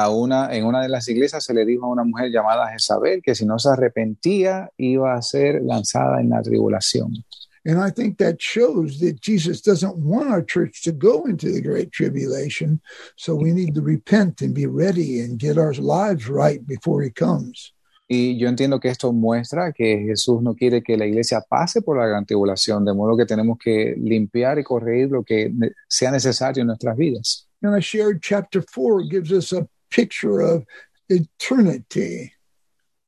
A 0.00 0.08
una, 0.08 0.48
en 0.56 0.64
una 0.64 0.80
de 0.80 0.88
las 0.88 1.06
iglesias 1.08 1.44
se 1.44 1.52
le 1.52 1.66
dijo 1.66 1.84
a 1.84 1.90
una 1.90 2.04
mujer 2.04 2.30
llamada 2.30 2.68
Jezabel 2.68 3.20
que 3.20 3.34
si 3.34 3.44
no 3.44 3.58
se 3.58 3.68
arrepentía 3.68 4.70
iba 4.78 5.12
a 5.12 5.20
ser 5.20 5.60
lanzada 5.62 6.22
en 6.22 6.30
la 6.30 6.40
tribulación. 6.40 7.22
And 7.66 7.78
I 7.78 7.90
think 7.90 8.16
that 8.16 8.38
shows 8.38 8.98
that 9.00 9.20
Jesus 9.20 9.60
doesn't 9.60 9.98
want 9.98 10.30
our 10.30 10.42
church 10.42 10.80
to 10.84 10.92
go 10.92 11.26
into 11.26 11.52
the 11.52 11.60
great 11.60 11.90
tribulation. 11.92 12.80
So 13.16 13.34
we 13.34 13.52
need 13.52 13.74
to 13.74 13.82
repent 13.82 14.40
and 14.40 14.54
be 14.54 14.64
ready 14.64 15.20
and 15.20 15.38
get 15.38 15.58
our 15.58 15.74
lives 15.74 16.30
right 16.30 16.66
before 16.66 17.02
he 17.04 17.10
comes. 17.10 17.74
Y 18.08 18.38
yo 18.38 18.48
entiendo 18.48 18.80
que 18.80 18.88
esto 18.88 19.12
muestra 19.12 19.70
que 19.74 19.98
Jesús 20.06 20.40
no 20.40 20.54
quiere 20.54 20.82
que 20.82 20.96
la 20.96 21.04
iglesia 21.04 21.42
pase 21.46 21.82
por 21.82 21.98
la 21.98 22.06
gran 22.06 22.24
tribulación, 22.24 22.86
de 22.86 22.94
modo 22.94 23.18
que 23.18 23.26
tenemos 23.26 23.58
que 23.58 23.94
limpiar 23.98 24.58
y 24.58 24.64
corregir 24.64 25.10
lo 25.10 25.22
que 25.22 25.52
sea 25.86 26.10
necesario 26.10 26.62
en 26.62 26.68
nuestras 26.68 26.96
vidas. 26.96 27.46
And 27.62 27.76
I 27.76 27.80
shared 27.80 28.22
chapter 28.22 28.62
four 28.62 29.02
gives 29.02 29.30
us 29.30 29.52
a 29.52 29.68
picture 29.90 30.40
of 30.40 30.64
eternity. 31.08 32.32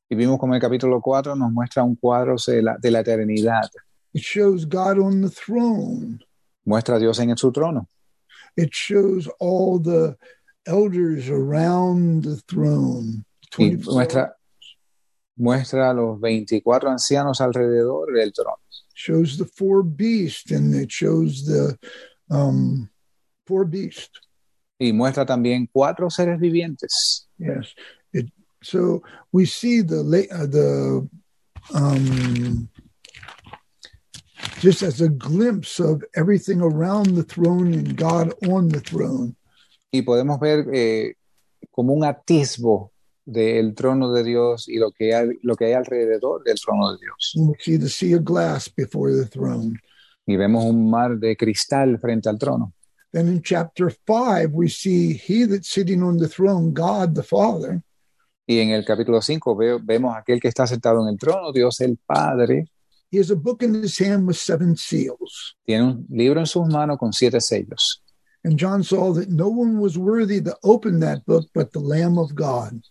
Y 0.09 0.15
vimos 0.15 0.37
como 0.39 0.53
el 0.53 0.61
capítulo 0.61 1.01
4 1.01 1.35
nos 1.35 1.51
muestra 1.51 1.83
un 1.83 1.95
cuadro 1.95 2.35
de 2.45 2.61
la, 2.61 2.77
de 2.77 2.91
la 2.91 2.99
eternidad. 2.99 3.69
It 4.13 4.21
shows 4.21 4.65
God 4.65 4.99
on 4.99 5.21
the 5.21 5.29
throne. 5.29 6.19
Muestra 6.65 6.97
a 6.97 6.99
Dios 6.99 7.19
en 7.19 7.35
su 7.35 7.51
trono. 7.51 7.87
It 8.55 8.71
shows 8.71 9.27
all 9.39 9.79
the 9.81 10.15
elders 10.65 11.29
around 11.29 12.23
the 12.23 12.39
throne. 12.47 13.25
Y 13.57 13.77
muestra, 13.77 14.35
muestra 15.35 15.89
a 15.89 15.93
los 15.93 16.19
24 16.19 16.89
ancianos 16.89 17.41
alrededor 17.41 18.13
del 18.13 18.31
trono. 18.31 18.59
shows 18.93 19.37
the 19.37 19.45
four 19.45 19.83
beasts 19.83 20.51
and 20.51 20.73
it 20.75 20.91
shows 20.91 21.45
the 21.45 21.77
um, 22.29 22.89
four 23.45 23.65
beasts. 23.65 24.19
Y 24.83 24.91
muestra 24.91 25.25
también 25.25 25.69
cuatro 25.71 26.09
seres 26.09 26.39
vivientes. 26.39 27.29
Yes. 27.37 27.73
It, 28.11 28.29
so 28.61 29.01
we 29.31 29.45
see 29.45 29.81
the 29.81 30.01
uh, 30.29 30.45
the 30.45 31.07
um, 31.73 32.67
just 34.59 34.83
as 34.83 34.99
a 34.99 35.07
glimpse 35.07 35.79
of 35.79 36.03
everything 36.15 36.61
around 36.61 37.15
the 37.15 37.23
throne 37.23 37.73
and 37.73 37.95
God 37.95 38.33
on 38.49 38.67
the 38.67 38.81
throne. 38.81 39.35
Y 39.89 40.01
podemos 40.01 40.37
ver 40.39 40.67
eh, 40.73 41.15
como 41.71 41.93
un 41.93 42.03
atisbo 42.03 42.91
del 43.25 43.75
trono 43.75 44.11
de 44.11 44.23
Dios 44.23 44.67
y 44.67 44.79
lo 44.79 44.91
que, 44.91 45.15
hay, 45.15 45.39
lo 45.43 45.55
que 45.55 45.65
hay 45.65 45.73
alrededor 45.73 46.43
del 46.43 46.59
trono 46.59 46.91
de 46.91 46.97
Dios. 46.99 47.33
And 47.37 47.49
we 47.49 47.55
see 47.59 47.77
the 47.77 47.87
sea 47.87 48.15
of 48.15 48.25
glass 48.25 48.67
before 48.67 49.15
the 49.15 49.27
throne. 49.27 49.79
Y 50.25 50.35
vemos 50.35 50.65
un 50.65 50.89
mar 50.89 51.17
de 51.17 51.37
cristal 51.37 51.99
frente 51.99 52.27
al 52.27 52.37
trono. 52.37 52.73
Then 53.13 53.27
in 53.27 53.43
chapter 53.43 53.91
five, 54.07 54.51
we 54.51 54.67
see 54.67 55.13
he 55.13 55.45
that's 55.45 55.69
sitting 55.69 56.01
on 56.01 56.17
the 56.17 56.27
throne, 56.27 56.73
God 56.73 57.15
the 57.15 57.23
Father, 57.23 57.83
Y 58.45 58.59
en 58.59 58.71
el 58.71 58.83
capítulo 58.83 59.21
5 59.21 59.55
vemos 59.83 60.15
aquel 60.17 60.41
que 60.41 60.49
está 60.49 60.67
sentado 60.67 61.01
en 61.01 61.09
el 61.09 61.17
trono, 61.17 61.53
Dios 61.53 61.79
el 61.79 61.97
Padre, 62.05 62.67
he 63.09 63.17
has 63.19 63.31
a 63.31 63.35
book 63.35 63.63
in 63.63 63.73
his 63.73 63.97
hand 63.99 64.27
with 64.27 64.35
seven 64.35 64.75
seals. 64.75 65.55
tiene 65.65 65.83
un 65.83 66.05
libro 66.09 66.39
en 66.41 66.45
sus 66.45 66.67
manos 66.67 66.97
con 66.97 67.13
siete 67.13 67.39
sellos. 67.39 68.01
And 68.43 68.57
John 68.59 68.83
saw 68.83 69.13
that 69.13 69.29
no 69.29 69.47
one 69.47 69.79
was 69.79 69.97
worthy 69.97 70.41
to 70.41 70.57
open 70.63 70.99
that 70.99 71.25
book 71.25 71.47
but 71.53 71.71
the 71.71 71.79
Lamb 71.79 72.17
of 72.17 72.35
God. 72.35 72.81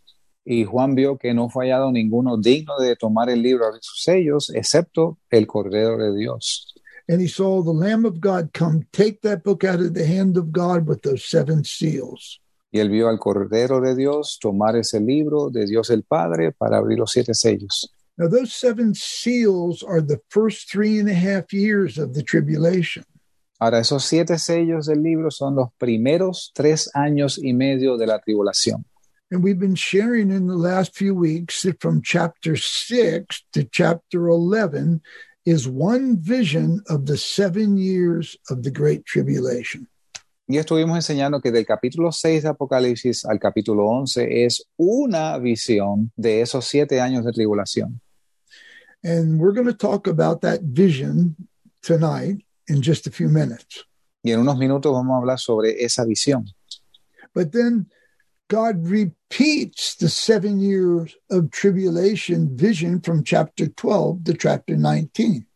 Y 0.44 0.64
Juan 0.64 0.94
vio 0.94 1.18
que 1.18 1.34
no 1.34 1.50
fue 1.50 1.66
hallado 1.66 1.92
ninguno 1.92 2.38
digno 2.38 2.78
de 2.78 2.96
tomar 2.96 3.28
el 3.28 3.42
libro 3.42 3.70
de 3.72 3.78
sus 3.82 4.02
sellos, 4.02 4.50
excepto 4.54 5.18
el 5.30 5.46
Cordero 5.46 5.98
de 5.98 6.16
Dios. 6.16 6.71
And 7.08 7.20
he 7.20 7.26
saw 7.26 7.62
the 7.62 7.72
Lamb 7.72 8.04
of 8.04 8.20
God 8.20 8.52
come 8.52 8.86
take 8.92 9.22
that 9.22 9.42
book 9.42 9.64
out 9.64 9.80
of 9.80 9.94
the 9.94 10.06
hand 10.06 10.36
of 10.36 10.52
God 10.52 10.86
with 10.86 11.02
those 11.02 11.24
seven 11.24 11.64
seals. 11.64 12.38
Y 12.72 12.80
él 12.80 12.88
vio 12.88 13.08
al 13.08 13.18
Cordero 13.18 13.80
de 13.80 13.94
Dios 13.94 14.38
tomar 14.40 14.76
ese 14.76 14.98
libro 15.00 15.50
de 15.50 15.66
Dios 15.66 15.90
el 15.90 16.04
Padre 16.04 16.52
para 16.52 16.78
abrir 16.78 16.98
los 16.98 17.12
siete 17.12 17.34
sellos. 17.34 17.88
Now, 18.16 18.28
those 18.28 18.52
seven 18.52 18.94
seals 18.94 19.82
are 19.82 20.00
the 20.00 20.20
first 20.28 20.70
three 20.70 20.98
and 20.98 21.08
a 21.08 21.14
half 21.14 21.52
years 21.52 21.98
of 21.98 22.14
the 22.14 22.22
tribulation. 22.22 23.04
Ahora, 23.58 23.78
esos 23.78 24.04
siete 24.04 24.38
sellos 24.38 24.86
del 24.86 25.02
libro 25.02 25.30
son 25.30 25.54
los 25.54 25.68
primeros 25.78 26.50
tres 26.54 26.90
años 26.94 27.38
y 27.38 27.52
medio 27.52 27.96
de 27.96 28.06
la 28.06 28.18
tribulación. 28.18 28.84
And 29.30 29.42
we've 29.42 29.58
been 29.58 29.76
sharing 29.76 30.30
in 30.30 30.46
the 30.46 30.56
last 30.56 30.94
few 30.94 31.14
weeks 31.14 31.62
that 31.62 31.80
from 31.80 32.02
chapter 32.02 32.54
6 32.54 33.44
to 33.54 33.64
chapter 33.64 34.28
11 34.28 35.00
is 35.44 35.66
one 35.66 36.16
vision 36.20 36.82
of 36.88 37.06
the 37.06 37.16
seven 37.16 37.76
years 37.76 38.36
of 38.48 38.62
the 38.62 38.70
Great 38.70 39.04
Tribulation. 39.04 39.88
Y 40.48 40.58
estuvimos 40.58 40.96
enseñando 40.96 41.40
que 41.40 41.50
del 41.50 41.64
capítulo 41.64 42.12
6 42.12 42.42
de 42.42 42.48
Apocalipsis 42.48 43.24
al 43.24 43.38
capítulo 43.38 43.86
11 43.86 44.44
es 44.44 44.68
una 44.76 45.38
visión 45.38 46.12
de 46.16 46.42
esos 46.42 46.66
siete 46.66 47.00
años 47.00 47.24
de 47.24 47.32
tribulación. 47.32 48.00
And 49.04 49.40
we're 49.40 49.54
going 49.54 49.66
to 49.66 49.74
talk 49.74 50.06
about 50.06 50.42
that 50.42 50.60
vision 50.62 51.36
tonight 51.82 52.44
in 52.68 52.82
just 52.82 53.06
a 53.06 53.10
few 53.10 53.28
minutes. 53.28 53.84
Y 54.22 54.32
en 54.32 54.40
unos 54.40 54.58
minutos 54.58 54.92
vamos 54.92 55.14
a 55.14 55.18
hablar 55.18 55.38
sobre 55.38 55.82
esa 55.84 56.04
visión. 56.04 56.44
But 57.34 57.52
then 57.52 57.88
God 58.52 58.86
repeats 58.86 59.96
the 59.96 60.10
seven 60.10 60.60
years 60.60 61.16
of 61.30 61.50
tribulation 61.50 62.54
vision 62.54 63.00
from 63.00 63.24
chapter 63.24 63.66
12 63.66 64.24
to 64.24 64.34
chapter 64.34 64.76
19. 64.76 65.46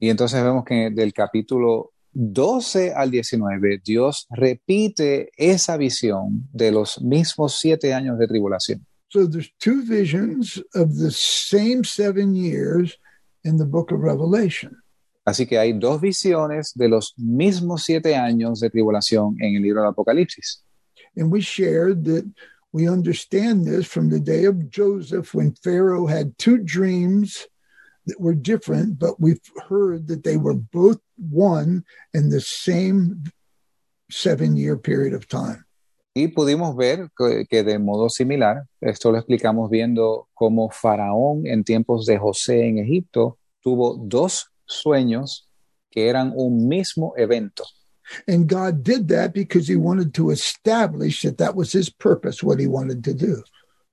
Y 0.00 0.08
entonces 0.08 0.42
vemos 0.42 0.64
que 0.64 0.90
del 0.90 1.12
capítulo 1.12 1.92
12 2.12 2.92
al 2.92 3.12
19, 3.12 3.80
Dios 3.84 4.26
repite 4.30 5.30
esa 5.36 5.76
visión 5.76 6.48
de 6.52 6.72
los 6.72 7.00
mismos 7.00 7.56
siete 7.56 7.94
años 7.94 8.18
de 8.18 8.26
tribulación. 8.26 8.84
So 9.10 9.28
there's 9.28 9.52
two 9.60 9.84
visions 9.84 10.60
of 10.74 10.96
the 10.98 11.12
same 11.12 11.84
seven 11.84 12.34
years 12.34 12.98
in 13.44 13.58
the 13.58 13.64
book 13.64 13.92
of 13.92 14.00
Revelation. 14.00 14.76
Así 15.24 15.46
que 15.46 15.56
hay 15.56 15.72
dos 15.72 16.00
visiones 16.00 16.72
de 16.74 16.88
los 16.88 17.14
mismos 17.16 17.84
siete 17.84 18.16
años 18.16 18.58
de 18.58 18.70
tribulación 18.70 19.36
en 19.38 19.54
el 19.54 19.62
libro 19.62 19.82
del 19.82 19.90
Apocalipsis. 19.90 20.64
And 21.16 21.30
we 21.30 21.40
shared 21.40 22.04
that 22.04 22.30
we 22.72 22.88
understand 22.88 23.64
this 23.64 23.86
from 23.86 24.10
the 24.10 24.20
day 24.20 24.44
of 24.44 24.70
Joseph 24.70 25.34
when 25.34 25.54
Pharaoh 25.54 26.06
had 26.06 26.38
two 26.38 26.58
dreams 26.58 27.46
that 28.06 28.20
were 28.20 28.34
different, 28.34 28.98
but 28.98 29.20
we've 29.20 29.40
heard 29.68 30.08
that 30.08 30.24
they 30.24 30.36
were 30.36 30.54
both 30.54 31.00
one 31.16 31.84
in 32.14 32.30
the 32.30 32.40
same 32.40 33.24
seven 34.10 34.56
year 34.56 34.76
period 34.76 35.14
of 35.14 35.28
time. 35.28 35.64
Y 36.14 36.26
pudimos 36.28 36.76
ver 36.76 37.08
que, 37.48 37.62
de 37.62 37.78
modo 37.78 38.08
similar, 38.08 38.64
esto 38.80 39.12
lo 39.12 39.18
explicamos 39.18 39.70
viendo 39.70 40.28
cómo 40.34 40.68
Faraón 40.70 41.46
en 41.46 41.62
tiempos 41.62 42.04
de 42.04 42.18
José 42.18 42.66
en 42.66 42.78
Egipto 42.78 43.38
tuvo 43.62 43.96
dos 43.96 44.50
sueños 44.66 45.48
que 45.88 46.08
eran 46.08 46.32
un 46.34 46.66
mismo 46.66 47.14
evento. 47.16 47.64
And 48.26 48.48
God 48.48 48.82
did 48.82 49.08
that 49.08 49.32
because 49.32 49.68
he 49.68 49.76
wanted 49.76 50.14
to 50.14 50.30
establish 50.30 51.22
that 51.22 51.38
that 51.38 51.54
was 51.54 51.72
his 51.72 51.90
purpose, 51.90 52.42
what 52.42 52.58
he 52.58 52.66
wanted 52.66 53.04
to 53.04 53.14
do. 53.14 53.42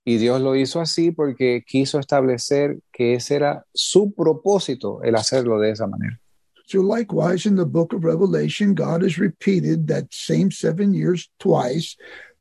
Y 0.05 0.17
Dios 0.17 0.39
lo 0.41 0.55
hizo 0.55 0.79
así 0.79 1.11
porque 1.11 1.65
quiso 1.67 1.99
establecer 1.99 2.79
que 2.93 3.15
ese 3.15 3.35
era 3.35 3.65
su 3.73 4.11
propósito, 4.11 5.03
el 5.03 5.15
hacerlo 5.15 5.59
de 5.59 5.71
esa 5.71 5.85
manera. 5.85 6.17
So, 6.65 6.81
likewise, 6.81 7.45
in 7.45 7.55
the 7.55 7.65
book 7.65 7.93
of 7.93 8.03
Revelation, 8.03 8.73
God 8.73 9.01
has 9.01 9.17
repeated 9.17 9.87
that 9.87 10.13
same 10.13 10.51
seven 10.51 10.93
years 10.93 11.29
twice 11.39 11.95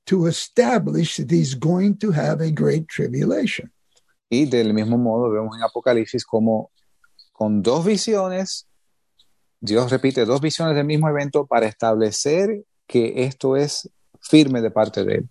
to 0.07 0.27
establish 0.27 1.16
that 1.16 1.31
he's 1.31 1.55
going 1.55 1.97
to 1.99 2.11
have 2.11 2.41
a 2.41 2.51
great 2.51 2.89
tribulation. 2.89 3.70
Y 4.29 4.47
del 4.47 4.72
mismo 4.72 4.99
modo 4.99 5.31
vemos 5.31 5.57
en 5.57 5.62
Apocalipsis 5.62 6.24
como 6.24 6.70
con 7.33 7.62
dos 7.62 7.85
visiones, 7.85 8.66
Dios 9.61 9.90
repite 9.90 10.24
dos 10.24 10.40
visiones 10.40 10.76
del 10.76 10.84
mismo 10.84 11.09
evento 11.09 11.46
para 11.46 11.66
establecer 11.66 12.64
que 12.86 13.24
esto 13.24 13.57
es 13.57 13.88
firme 14.20 14.61
de 14.61 14.70
parte 14.70 15.04
de 15.04 15.14
él. 15.16 15.28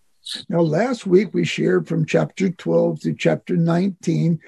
Now, 0.50 0.62
last 0.62 1.06
week 1.06 1.34
we 1.34 1.46
shared 1.46 1.88
from 1.88 2.06
chapter 2.06 2.50
12 2.50 3.02
to 3.02 3.14
chapter 3.16 3.56
19 3.56 4.40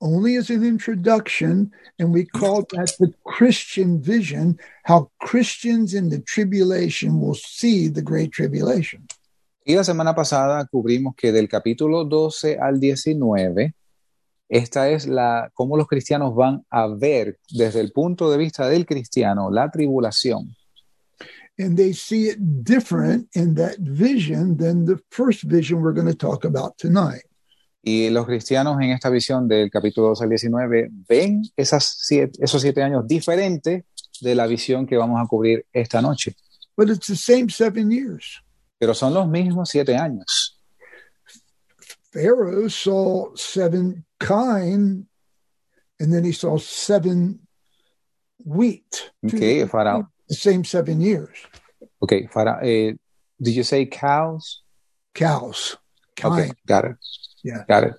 only 0.00 0.36
as 0.36 0.50
an 0.50 0.64
introduction, 0.64 1.72
and 1.98 2.12
we 2.12 2.24
called 2.24 2.68
that 2.70 2.94
the 2.98 3.12
Christian 3.24 4.00
vision 4.00 4.58
how 4.84 5.10
Christians 5.20 5.92
in 5.92 6.08
the 6.08 6.20
tribulation 6.20 7.20
will 7.20 7.34
see 7.34 7.88
the 7.88 8.02
great 8.02 8.30
tribulation. 8.30 9.06
Y 9.64 9.74
la 9.74 9.84
semana 9.84 10.14
pasada 10.14 10.66
cubrimos 10.66 11.14
que 11.14 11.30
del 11.30 11.48
capítulo 11.48 12.04
12 12.04 12.58
al 12.58 12.80
19, 12.80 13.74
esta 14.48 14.88
es 14.88 15.06
la 15.06 15.50
cómo 15.54 15.76
los 15.76 15.86
cristianos 15.86 16.34
van 16.34 16.64
a 16.70 16.86
ver 16.86 17.38
desde 17.50 17.80
el 17.80 17.92
punto 17.92 18.30
de 18.30 18.38
vista 18.38 18.66
del 18.68 18.86
cristiano 18.86 19.50
la 19.50 19.70
tribulación. 19.70 20.56
And 21.58 21.76
they 21.76 21.92
see 21.92 22.28
it 22.28 22.38
different 22.38 23.28
in 23.34 23.56
that 23.56 23.76
vision 23.80 24.56
than 24.56 24.86
the 24.86 24.96
first 25.10 25.42
vision 25.44 25.82
we're 25.82 25.92
going 25.92 26.06
to 26.06 26.16
talk 26.16 26.44
about 26.44 26.76
tonight. 26.78 27.24
Y 27.82 28.10
los 28.10 28.26
cristianos 28.26 28.80
en 28.80 28.90
esta 28.90 29.10
visión 29.10 29.48
del 29.48 29.70
capítulo 29.70 30.08
12 30.08 30.24
al 30.24 30.30
19 30.30 30.88
ven 31.08 31.42
esas 31.56 31.96
siete, 31.98 32.38
esos 32.42 32.62
siete 32.62 32.82
años 32.82 33.06
diferentes 33.06 33.84
de 34.20 34.34
la 34.34 34.46
visión 34.46 34.86
que 34.86 34.96
vamos 34.96 35.20
a 35.20 35.26
cubrir 35.26 35.66
esta 35.72 36.00
noche. 36.00 36.34
But 36.76 36.90
it's 36.90 37.06
the 37.08 37.16
same 37.16 37.50
seven 37.50 37.90
years. 37.90 38.42
Pero 38.78 38.94
son 38.94 39.12
los 39.12 39.26
mismos 39.26 39.68
siete 39.68 39.96
años. 39.96 40.60
Pharaoh 42.12 42.68
saw 42.68 43.32
seven 43.34 44.04
kine, 44.20 45.06
and 46.00 46.12
then 46.12 46.24
he 46.24 46.32
saw 46.32 46.58
seven 46.58 47.40
wheat. 48.44 49.10
Okay, 49.26 49.64
Faraón. 49.64 50.08
The 50.28 50.34
same 50.34 50.64
seven 50.64 51.00
years. 51.00 51.36
Okay, 52.02 52.28
Fara, 52.32 52.60
eh, 52.62 52.92
did 53.40 53.54
you 53.54 53.62
say 53.62 53.86
cows? 53.86 54.62
Cows. 55.14 55.76
Okay, 56.22 56.50
got 56.66 56.84
it. 56.84 56.96
Yeah. 57.42 57.64
Got 57.68 57.84
it. 57.84 57.94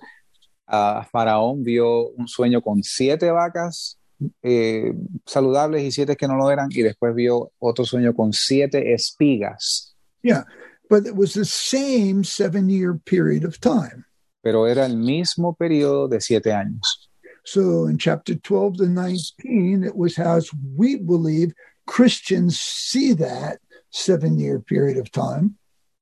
Ah, 0.68 1.06
Faraón 1.12 1.64
vio 1.64 2.10
un 2.16 2.28
sueño 2.28 2.62
con 2.62 2.82
siete 2.82 3.30
vacas 3.30 3.98
eh, 4.42 4.92
saludables 5.26 5.82
y 5.82 5.90
siete 5.90 6.16
que 6.16 6.28
no 6.28 6.36
lo 6.36 6.50
eran, 6.50 6.68
y 6.70 6.82
después 6.82 7.14
vio 7.14 7.52
otro 7.58 7.84
sueño 7.84 8.14
con 8.14 8.32
siete 8.32 8.92
espigas, 8.92 9.94
Yeah. 10.22 10.44
But 10.90 11.06
it 11.06 11.16
was 11.16 11.32
the 11.34 11.44
same 11.44 12.24
seven 12.24 12.68
year 12.68 12.94
period 12.94 13.44
of 13.44 13.60
time. 13.60 14.04
Pero 14.42 14.66
era 14.66 14.86
el 14.86 14.96
mismo 14.96 15.54
periodo 15.54 16.08
de 16.08 16.20
siete 16.20 16.52
años. 16.52 17.10
So 17.44 17.88
in 17.88 17.98
chapter 17.98 18.34
12 18.34 18.78
to 18.78 18.86
19, 18.86 19.84
it 19.84 19.96
was 19.96 20.18
as 20.18 20.50
we 20.76 20.96
believe 20.96 21.52
Christians 21.86 22.60
see 22.60 23.14
that 23.14 23.58
seven 23.90 24.38
year 24.38 24.60
period 24.60 24.98
of 24.98 25.10
time. 25.10 25.56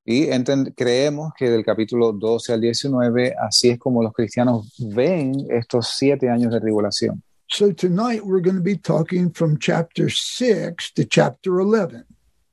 Y 0.04 0.26
creemos 0.74 1.32
que 1.36 1.50
del 1.50 1.62
capítulo 1.62 2.12
12 2.12 2.54
al 2.54 2.60
19, 2.62 3.34
así 3.38 3.68
es 3.68 3.78
como 3.78 4.02
los 4.02 4.14
cristianos 4.14 4.74
ven 4.78 5.46
estos 5.50 5.88
siete 5.98 6.30
años 6.30 6.50
de 6.50 6.60
tribulación. 6.60 7.22
So 7.50 7.72
tonight 7.72 8.24
we're 8.24 8.42
going 8.42 8.56
to 8.56 8.62
be 8.62 8.76
talking 8.76 9.30
from 9.30 9.58
chapter 9.58 10.08
6 10.10 10.92
to 10.94 11.04
chapter 11.04 11.60
11. 11.60 12.04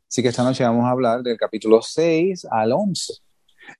Así 0.10 0.22
que 0.22 0.30
esta 0.30 0.44
noche 0.44 0.64
vamos 0.64 0.86
a 0.86 0.90
hablar 0.90 1.24
del 1.24 1.38
capítulo 1.38 1.82
6 1.82 2.46
al 2.52 2.74
11. 2.74 3.14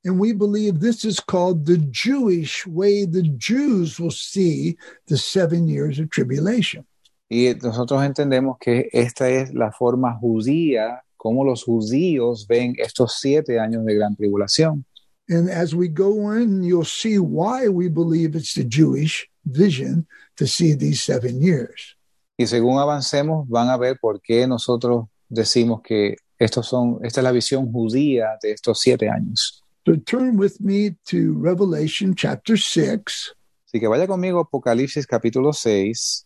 And 0.04 0.20
we 0.20 0.34
believe 0.34 0.80
this 0.80 1.06
is 1.06 1.20
called 1.20 1.66
the 1.66 1.78
Jewish 1.78 2.66
way 2.68 3.06
the 3.06 3.24
Jews 3.38 4.00
will 4.00 4.12
see 4.12 4.78
the 5.08 5.18
seven 5.18 5.68
years 5.68 6.00
of 6.00 6.10
tribulation. 6.10 6.86
Y 7.30 7.54
nosotros 7.62 8.04
entendemos 8.04 8.58
que 8.60 8.88
esta 8.92 9.30
es 9.30 9.54
la 9.54 9.72
forma 9.72 10.18
judía, 10.20 11.02
como 11.18 11.44
los 11.44 11.64
judíos 11.64 12.46
ven 12.48 12.76
estos 12.78 13.20
siete 13.20 13.60
años 13.60 13.84
de 13.86 13.96
gran 13.96 14.16
tribulación. 14.16 14.86
And 15.28 15.50
as 15.50 15.74
we 15.74 15.88
go 15.88 16.26
on, 16.26 16.62
you'll 16.64 16.86
see 16.86 17.18
why 17.18 17.68
we 17.68 17.88
believe 17.88 18.36
it's 18.36 18.54
the 18.54 18.64
Jewish 18.64 19.28
vision 19.44 20.06
to 20.38 20.46
see 20.46 20.76
these 20.76 21.02
seven 21.02 21.42
years. 21.42 21.96
Y 22.38 22.46
según 22.46 22.78
avancemos, 22.80 23.48
van 23.48 23.70
a 23.70 23.78
ver 23.78 23.98
por 24.00 24.22
qué 24.22 24.46
nosotros 24.46 25.08
decimos 25.30 25.82
que 25.82 26.18
estos 26.38 26.68
son, 26.68 27.00
esta 27.02 27.22
es 27.22 27.24
la 27.24 27.32
visión 27.32 27.72
judía 27.72 28.38
de 28.42 28.52
estos 28.52 28.80
siete 28.80 29.10
años. 29.10 29.64
So 29.88 29.96
turn 29.98 30.38
with 30.38 30.60
me 30.60 30.96
to 31.10 31.38
Revelation 31.38 32.16
chapter 32.16 32.58
6. 32.58 33.36
Así 33.68 33.80
que 33.80 33.88
vaya 33.88 34.08
conmigo 34.08 34.40
Apocalipsis 34.40 35.06
capítulo 35.06 35.54
6. 35.54 36.26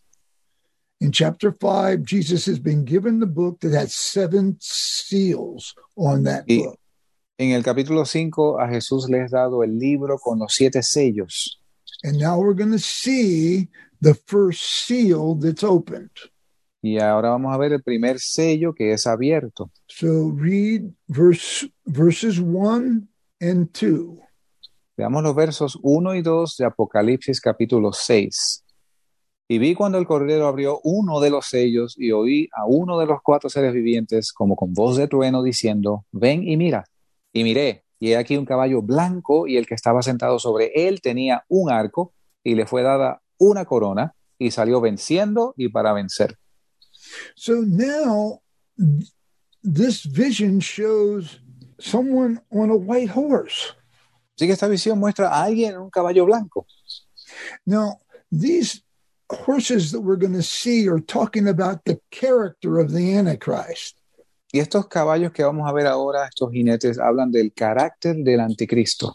In 1.02 1.12
chapter 1.12 1.52
5, 1.52 2.04
Jesus 2.04 2.46
has 2.46 2.58
been 2.58 2.86
given 2.86 3.20
the 3.20 3.26
book 3.26 3.60
that 3.60 3.74
has 3.74 3.94
seven 3.94 4.56
seals 4.62 5.76
on 5.98 6.24
that 6.24 6.46
Y 6.48 6.64
book. 6.64 6.80
en 7.38 7.52
el 7.52 7.64
capítulo 7.64 8.06
5 8.06 8.60
a 8.60 8.68
Jesús 8.70 9.10
le 9.10 9.24
es 9.24 9.32
dado 9.32 9.62
el 9.64 9.78
libro 9.78 10.18
con 10.18 10.40
los 10.40 10.56
siete 10.56 10.82
sellos. 10.82 11.58
And 12.04 12.18
now 12.18 12.40
we're 12.40 12.54
going 12.54 12.72
to 12.72 12.80
see 12.80 13.68
the 14.00 14.14
first 14.14 14.62
seal 14.86 15.36
that's 15.36 15.64
opened. 15.66 16.12
Y 16.82 16.98
ahora 16.98 17.32
vamos 17.32 17.54
a 17.54 17.58
ver 17.58 17.74
el 17.74 17.82
primer 17.84 18.20
sello 18.20 18.74
que 18.74 18.94
es 18.94 19.06
abierto. 19.06 19.70
So 19.90 20.32
read 20.34 20.94
verse 21.10 21.68
verses 21.86 22.40
1 22.40 23.10
and 23.40 23.70
2. 23.72 24.20
Veamos 24.98 25.24
los 25.24 25.36
versos 25.36 25.80
1 25.82 26.16
y 26.16 26.22
2 26.22 26.58
de 26.58 26.66
Apocalipsis 26.66 27.40
capítulo 27.40 27.94
6. 27.94 28.66
Y 29.48 29.58
vi 29.58 29.74
cuando 29.74 29.98
el 29.98 30.06
cordero 30.06 30.48
abrió 30.48 30.80
uno 30.84 31.20
de 31.20 31.30
los 31.30 31.48
sellos 31.48 31.96
y 31.98 32.12
oí 32.12 32.50
a 32.52 32.66
uno 32.66 33.00
de 33.00 33.06
los 33.06 33.20
cuatro 33.24 33.50
seres 33.50 33.74
vivientes 33.74 34.32
como 34.32 34.56
con 34.56 34.74
voz 34.74 34.98
de 34.98 35.08
trueno 35.08 35.42
diciendo, 35.42 36.06
ven 36.12 36.48
y 36.48 36.58
mira. 36.58 36.86
Y 37.34 37.44
miré, 37.44 37.84
y 38.00 38.12
he 38.12 38.18
aquí 38.18 38.38
un 38.38 38.46
caballo 38.46 38.82
blanco 38.82 39.48
y 39.48 39.58
el 39.58 39.66
que 39.66 39.76
estaba 39.76 40.02
sentado 40.02 40.38
sobre 40.38 40.72
él 40.88 41.02
tenía 41.02 41.46
un 41.48 41.72
arco 41.72 42.14
y 42.44 42.56
le 42.56 42.66
fue 42.66 42.84
dada 42.84 43.22
una 43.38 43.66
corona 43.66 44.14
y 44.38 44.52
salió 44.52 44.82
venciendo 44.82 45.54
y 45.58 45.70
para 45.70 45.94
vencer. 45.94 46.38
So 47.36 47.64
now 47.66 48.42
this 49.64 50.06
vision 50.06 50.60
shows 50.60 51.42
someone 51.80 52.42
on 52.52 52.70
a 52.70 52.76
white 52.76 53.10
horse. 53.10 53.74
Así 54.36 54.48
que 54.48 54.54
esta 54.54 54.68
visión 54.68 55.00
muestra 55.00 55.30
a 55.30 55.44
alguien 55.44 55.74
en 55.74 55.82
un 55.82 55.90
caballo 55.90 56.26
blanco. 56.26 56.66
Now, 57.66 58.00
these 58.32 58.82
horses 59.30 59.92
that 59.92 60.02
we're 60.02 60.18
going 60.18 60.34
to 60.34 60.44
see 60.44 60.88
are 60.88 61.00
talking 61.00 61.48
about 61.48 61.84
the 61.86 62.00
character 62.12 62.80
of 62.80 62.92
the 62.92 63.16
Antichrist. 63.16 63.98
Y 64.52 64.60
estos 64.60 64.88
caballos 64.88 65.32
que 65.32 65.44
vamos 65.44 65.70
a 65.70 65.74
ver 65.74 65.86
ahora, 65.86 66.26
estos 66.26 66.52
jinetes, 66.52 66.98
hablan 66.98 67.32
del 67.32 67.52
carácter 67.54 68.16
del 68.24 68.40
anticristo. 68.40 69.14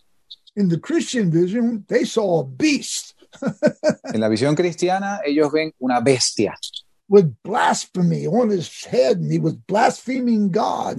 In 0.55 0.69
the 0.69 0.79
Christian 0.79 1.31
vision, 1.31 1.85
they 1.89 2.05
saw 2.05 2.41
a 2.41 2.45
beast 2.45 3.15
En 4.15 4.21
la 4.21 4.29
visión 4.29 4.55
cristiana, 4.55 5.21
ellos 5.25 5.51
ven 5.53 5.73
una 5.81 6.01
bestia 6.01 6.55
with 7.09 7.35
blasphemy 7.43 8.27
on 8.27 8.51
his 8.51 8.85
head, 8.85 9.19
and 9.19 9.31
he 9.31 9.39
was 9.39 9.55
blaspheming 9.55 10.51
God. 10.51 10.99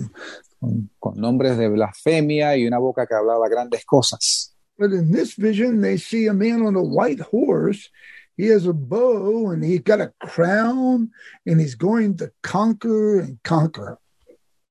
Con, 0.65 0.89
con 0.99 1.19
nombres 1.19 1.57
de 1.57 1.69
blasfemia 1.69 2.57
y 2.57 2.65
una 2.67 2.79
boca 2.79 3.05
que 3.05 3.15
hablaba 3.15 3.47
grandes 3.49 3.85
cosas. 3.85 4.53
But 4.77 4.91
in 4.91 5.11
this 5.11 5.35
vision, 5.37 5.81
they 5.81 5.97
see 5.97 6.27
a 6.27 6.33
man 6.33 6.65
on 6.65 6.75
a 6.75 6.81
white 6.81 7.21
horse. 7.21 7.89
He 8.37 8.47
has 8.51 8.67
a 8.67 8.73
bow 8.73 9.51
and 9.51 9.63
he's 9.63 9.81
got 9.81 10.01
a 10.01 10.11
crown 10.19 11.11
and 11.45 11.61
he's 11.61 11.75
going 11.75 12.17
to 12.17 12.31
conquer 12.41 13.21
and 13.21 13.37
conquer. 13.43 13.97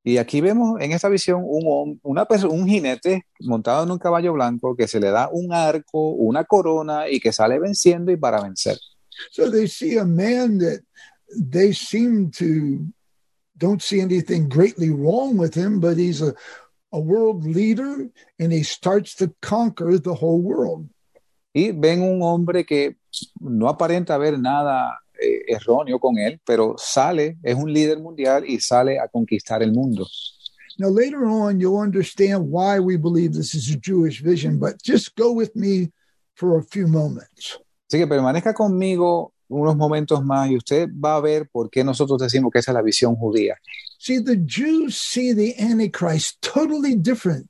Y 0.07 0.19
aquí 0.19 0.43
vemos 0.43 0.79
en 0.83 0.93
esta 0.93 1.09
visión 1.09 1.43
un, 1.47 1.99
una 2.03 2.27
un 2.51 2.69
jinete 2.69 3.25
montado 3.41 3.85
en 3.85 3.91
un 3.91 3.99
caballo 3.99 4.35
blanco 4.35 4.77
que 4.77 4.87
se 4.87 5.01
le 5.01 5.11
da 5.11 5.31
un 5.33 5.51
arco, 5.55 6.11
una 6.11 6.45
corona 6.45 7.09
y 7.09 7.21
que 7.21 7.33
sale 7.33 7.59
venciendo 7.59 8.13
y 8.13 8.19
para 8.19 8.43
vencer. 8.43 8.77
So 9.31 9.51
they 9.51 9.67
see 9.67 9.97
a 9.97 10.05
man 10.05 10.59
that 10.59 10.81
they 11.31 11.73
seem 11.73 12.31
to 12.33 12.85
don't 13.57 13.83
see 13.83 14.01
anything 14.01 14.49
greatly 14.49 14.91
wrong 14.91 15.37
with 15.37 15.55
him, 15.55 15.81
but 15.81 15.97
he's 15.97 16.23
a, 16.23 16.35
a 16.93 16.99
world 16.99 17.45
leader 17.45 18.09
and 18.39 18.53
he 18.53 18.63
starts 18.63 19.15
to 19.17 19.33
conquer 19.41 19.99
the 19.99 20.15
whole 20.15 20.41
world. 20.41 20.89
Y 21.55 21.71
ven 21.73 22.03
un 22.03 22.21
hombre 22.23 22.65
que 22.65 22.97
no 23.41 23.69
aparenta 23.69 24.15
haber 24.15 24.39
nada 24.39 24.99
eh, 25.21 25.45
erróneo 25.49 26.01
con 26.01 26.19
él, 26.19 26.41
pero 26.45 26.75
sale, 26.77 27.37
es 27.43 27.55
un 27.55 27.73
líder 27.73 28.01
mundial 28.01 28.45
y 28.47 28.59
sale 28.59 28.99
a 28.99 29.07
conquistar 29.07 29.63
el 29.63 29.73
mundo. 29.73 30.07
Now, 30.77 30.89
later 30.89 31.25
on, 31.25 31.61
you'll 31.61 31.79
understand 31.79 32.51
why 32.51 32.81
we 32.81 32.97
believe 32.97 33.33
this 33.33 33.55
is 33.55 33.71
a 33.71 33.79
Jewish 33.79 34.21
vision, 34.21 34.59
but 34.59 34.83
just 34.83 35.15
go 35.15 35.31
with 35.33 35.55
me 35.55 35.93
for 36.35 36.59
a 36.59 36.65
few 36.65 36.89
moments. 36.89 37.61
Así 37.89 37.99
que 37.99 38.09
permanezca 38.09 38.55
conmigo 38.55 39.34
unos 39.55 39.77
momentos 39.77 40.25
más 40.25 40.51
y 40.51 40.57
usted 40.57 40.89
va 40.93 41.17
a 41.17 41.21
ver 41.21 41.49
por 41.51 41.71
qué 41.71 41.85
nosotros 41.85 42.19
decimos 42.21 42.51
que 42.53 42.59
esa 42.59 42.73
es 42.73 42.75
la 42.75 42.83
visión 42.83 43.15
judía. 43.17 43.57
See, 43.99 44.23
the 44.23 44.37
Jews 44.47 44.97
see 44.97 45.35
the 45.35 45.55
Antichrist 45.59 46.41
totally 46.41 46.95
different 46.97 47.49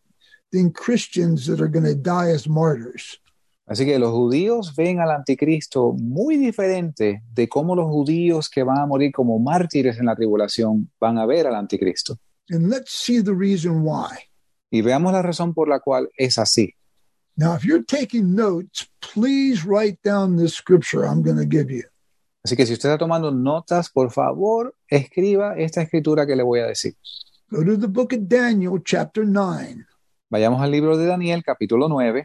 than 0.52 0.70
Christians 0.70 1.46
that 1.46 1.60
are 1.60 1.68
going 1.68 1.84
to 1.84 1.94
die 1.94 2.30
as 2.30 2.46
martyrs. 2.48 3.20
Así 3.66 3.86
que 3.86 3.98
los 3.98 4.12
judíos 4.12 4.74
ven 4.76 5.00
al 5.00 5.10
anticristo 5.10 5.92
muy 5.92 6.36
diferente 6.36 7.22
de 7.32 7.48
cómo 7.48 7.74
los 7.74 7.86
judíos 7.86 8.50
que 8.50 8.62
van 8.62 8.78
a 8.78 8.86
morir 8.86 9.10
como 9.10 9.38
mártires 9.38 9.98
en 9.98 10.06
la 10.06 10.14
tribulación 10.14 10.90
van 11.00 11.16
a 11.18 11.24
ver 11.24 11.46
al 11.46 11.54
anticristo. 11.54 12.18
And 12.50 12.68
let's 12.68 12.92
see 12.92 13.22
the 13.22 13.32
reason 13.32 13.82
why. 13.82 14.18
Y 14.70 14.82
veamos 14.82 15.12
la 15.12 15.22
razón 15.22 15.54
por 15.54 15.68
la 15.68 15.80
cual 15.80 16.10
es 16.18 16.38
así. 16.38 16.74
Now, 17.36 17.54
if 17.54 17.64
you're 17.64 17.82
taking 17.82 18.34
notes, 18.34 18.86
please 19.00 19.64
write 19.64 19.98
down 20.04 20.36
this 20.36 20.54
scripture 20.54 21.04
I'm 21.04 21.22
going 21.22 21.38
to 21.38 21.46
give 21.46 21.70
you. 21.70 21.84
Así 22.44 22.56
que 22.56 22.66
si 22.66 22.74
usted 22.74 22.90
está 22.90 22.98
tomando 22.98 23.30
notas, 23.30 23.88
por 23.88 24.10
favor, 24.10 24.76
escriba 24.86 25.56
esta 25.56 25.80
escritura 25.80 26.26
que 26.26 26.36
le 26.36 26.42
voy 26.42 26.60
a 26.60 26.66
decir. 26.66 26.94
Go 27.50 27.64
to 27.64 27.78
the 27.78 27.86
book 27.86 28.12
of 28.12 28.28
Daniel, 28.28 28.78
chapter 28.84 29.24
9. 29.26 29.86
Vayamos 30.28 30.60
al 30.60 30.70
libro 30.70 30.98
de 30.98 31.06
Daniel, 31.06 31.42
capítulo 31.42 31.88
9. 31.88 32.22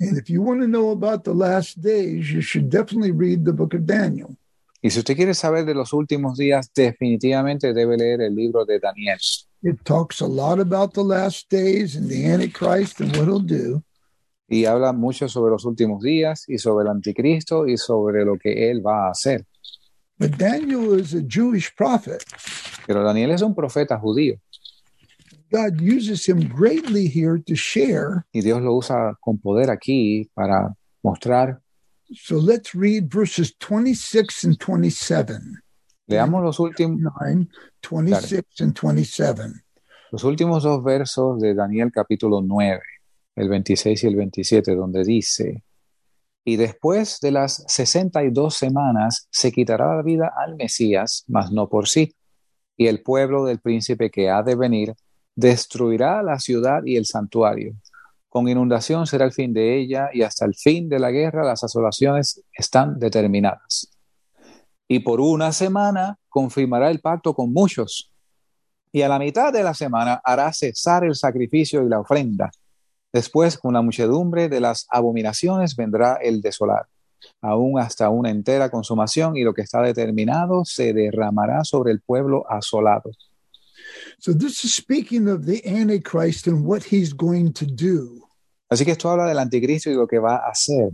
And 0.00 0.18
if 0.18 0.28
you 0.28 0.42
want 0.42 0.60
to 0.60 0.66
know 0.66 0.90
about 0.90 1.22
the 1.22 1.32
last 1.32 1.80
days, 1.80 2.32
you 2.32 2.42
should 2.42 2.68
definitely 2.68 3.12
read 3.12 3.44
the 3.44 3.52
book 3.52 3.74
of 3.74 3.86
Daniel. 3.86 4.36
Y 4.82 4.90
si 4.90 4.98
usted 4.98 5.14
quiere 5.14 5.34
saber 5.34 5.64
de 5.64 5.74
los 5.74 5.92
últimos 5.92 6.36
días, 6.36 6.72
definitivamente 6.74 7.72
debe 7.72 7.96
leer 7.96 8.22
el 8.22 8.34
libro 8.34 8.64
de 8.64 8.80
Daniel. 8.80 9.18
It 9.62 9.84
talks 9.84 10.20
a 10.20 10.26
lot 10.26 10.58
about 10.58 10.94
the 10.94 11.04
last 11.04 11.48
days 11.48 11.94
and 11.94 12.08
the 12.08 12.26
Antichrist 12.26 13.00
and 13.00 13.16
what 13.16 13.26
he'll 13.26 13.38
do. 13.38 13.84
Y 14.54 14.66
habla 14.66 14.92
mucho 14.92 15.28
sobre 15.28 15.50
los 15.50 15.64
últimos 15.64 16.00
días 16.00 16.44
y 16.46 16.58
sobre 16.58 16.84
el 16.84 16.90
anticristo 16.90 17.66
y 17.66 17.76
sobre 17.76 18.24
lo 18.24 18.38
que 18.38 18.70
él 18.70 18.86
va 18.86 19.08
a 19.08 19.10
hacer. 19.10 19.44
But 20.16 20.36
Daniel 20.36 21.00
is 21.00 21.12
a 21.12 21.22
Jewish 21.26 21.74
prophet. 21.76 22.22
Pero 22.86 23.02
Daniel 23.02 23.32
es 23.32 23.42
un 23.42 23.54
profeta 23.54 23.98
judío 23.98 24.38
God 25.50 25.80
uses 25.80 26.28
him 26.28 26.48
greatly 26.48 27.06
here 27.06 27.38
to 27.38 27.54
share. 27.54 28.26
y 28.32 28.40
Dios 28.42 28.60
lo 28.60 28.74
usa 28.74 29.16
con 29.20 29.38
poder 29.38 29.70
aquí 29.70 30.28
para 30.34 30.74
mostrar. 31.02 31.60
So 32.12 32.38
let's 32.38 32.74
read 32.74 33.08
verses 33.08 33.52
26 33.58 34.44
and 34.44 34.58
27. 34.58 35.38
Leamos 36.06 36.42
los 36.42 36.58
últimos, 36.60 37.00
9, 37.00 37.48
26 37.82 38.60
and 38.60 38.74
27. 38.74 39.64
los 40.10 40.24
últimos 40.24 40.62
dos 40.62 40.82
versos 40.82 41.40
de 41.40 41.54
Daniel 41.54 41.90
capítulo 41.92 42.40
9, 42.40 42.80
el 43.36 43.48
26 43.48 44.04
y 44.04 44.06
el 44.06 44.16
27, 44.16 44.74
donde 44.74 45.04
dice, 45.04 45.62
y 46.44 46.56
después 46.56 47.20
de 47.20 47.30
las 47.30 47.64
62 47.68 48.54
semanas 48.54 49.28
se 49.30 49.50
quitará 49.50 49.96
la 49.96 50.02
vida 50.02 50.32
al 50.36 50.56
Mesías, 50.56 51.24
mas 51.26 51.50
no 51.50 51.68
por 51.68 51.88
sí, 51.88 52.14
y 52.76 52.86
el 52.86 53.02
pueblo 53.02 53.44
del 53.44 53.60
príncipe 53.60 54.10
que 54.10 54.28
ha 54.28 54.42
de 54.42 54.54
venir 54.54 54.94
destruirá 55.34 56.22
la 56.22 56.38
ciudad 56.38 56.82
y 56.84 56.96
el 56.96 57.06
santuario. 57.06 57.74
Con 58.28 58.48
inundación 58.48 59.06
será 59.06 59.24
el 59.24 59.32
fin 59.32 59.54
de 59.54 59.78
ella 59.78 60.10
y 60.12 60.22
hasta 60.22 60.44
el 60.44 60.54
fin 60.54 60.88
de 60.88 60.98
la 60.98 61.10
guerra 61.10 61.44
las 61.44 61.62
asolaciones 61.64 62.42
están 62.52 62.98
determinadas. 62.98 63.90
Y 64.86 64.98
por 64.98 65.20
una 65.20 65.52
semana 65.52 66.18
confirmará 66.28 66.90
el 66.90 67.00
pacto 67.00 67.32
con 67.32 67.52
muchos. 67.52 68.10
Y 68.92 69.02
a 69.02 69.08
la 69.08 69.18
mitad 69.18 69.52
de 69.52 69.62
la 69.62 69.72
semana 69.72 70.20
hará 70.22 70.52
cesar 70.52 71.04
el 71.04 71.14
sacrificio 71.14 71.82
y 71.84 71.88
la 71.88 72.00
ofrenda. 72.00 72.50
Después, 73.14 73.56
con 73.56 73.74
la 73.74 73.80
muchedumbre 73.80 74.48
de 74.48 74.58
las 74.58 74.88
abominaciones, 74.90 75.76
vendrá 75.76 76.18
el 76.20 76.40
desolar, 76.40 76.88
aún 77.40 77.78
hasta 77.78 78.10
una 78.10 78.28
entera 78.28 78.70
consumación, 78.70 79.36
y 79.36 79.44
lo 79.44 79.54
que 79.54 79.62
está 79.62 79.80
determinado 79.82 80.64
se 80.64 80.92
derramará 80.92 81.62
sobre 81.62 81.92
el 81.92 82.00
pueblo 82.00 82.44
asolado. 82.50 83.12
So 84.18 84.36
this 84.36 84.64
is 84.64 84.74
speaking 84.74 85.28
of 85.28 85.46
the 85.46 85.62
Antichrist 85.64 86.48
and 86.48 86.66
what 86.66 86.82
he's 86.90 87.14
going 87.14 87.52
to 87.52 87.64
do. 87.64 88.26
Así 88.68 88.84
que 88.84 88.90
esto 88.90 89.08
habla 89.08 89.26
del 89.26 89.38
anticristo 89.38 89.90
y 89.90 89.94
lo 89.94 90.08
que 90.08 90.18
va 90.18 90.38
a 90.38 90.50
hacer. 90.50 90.90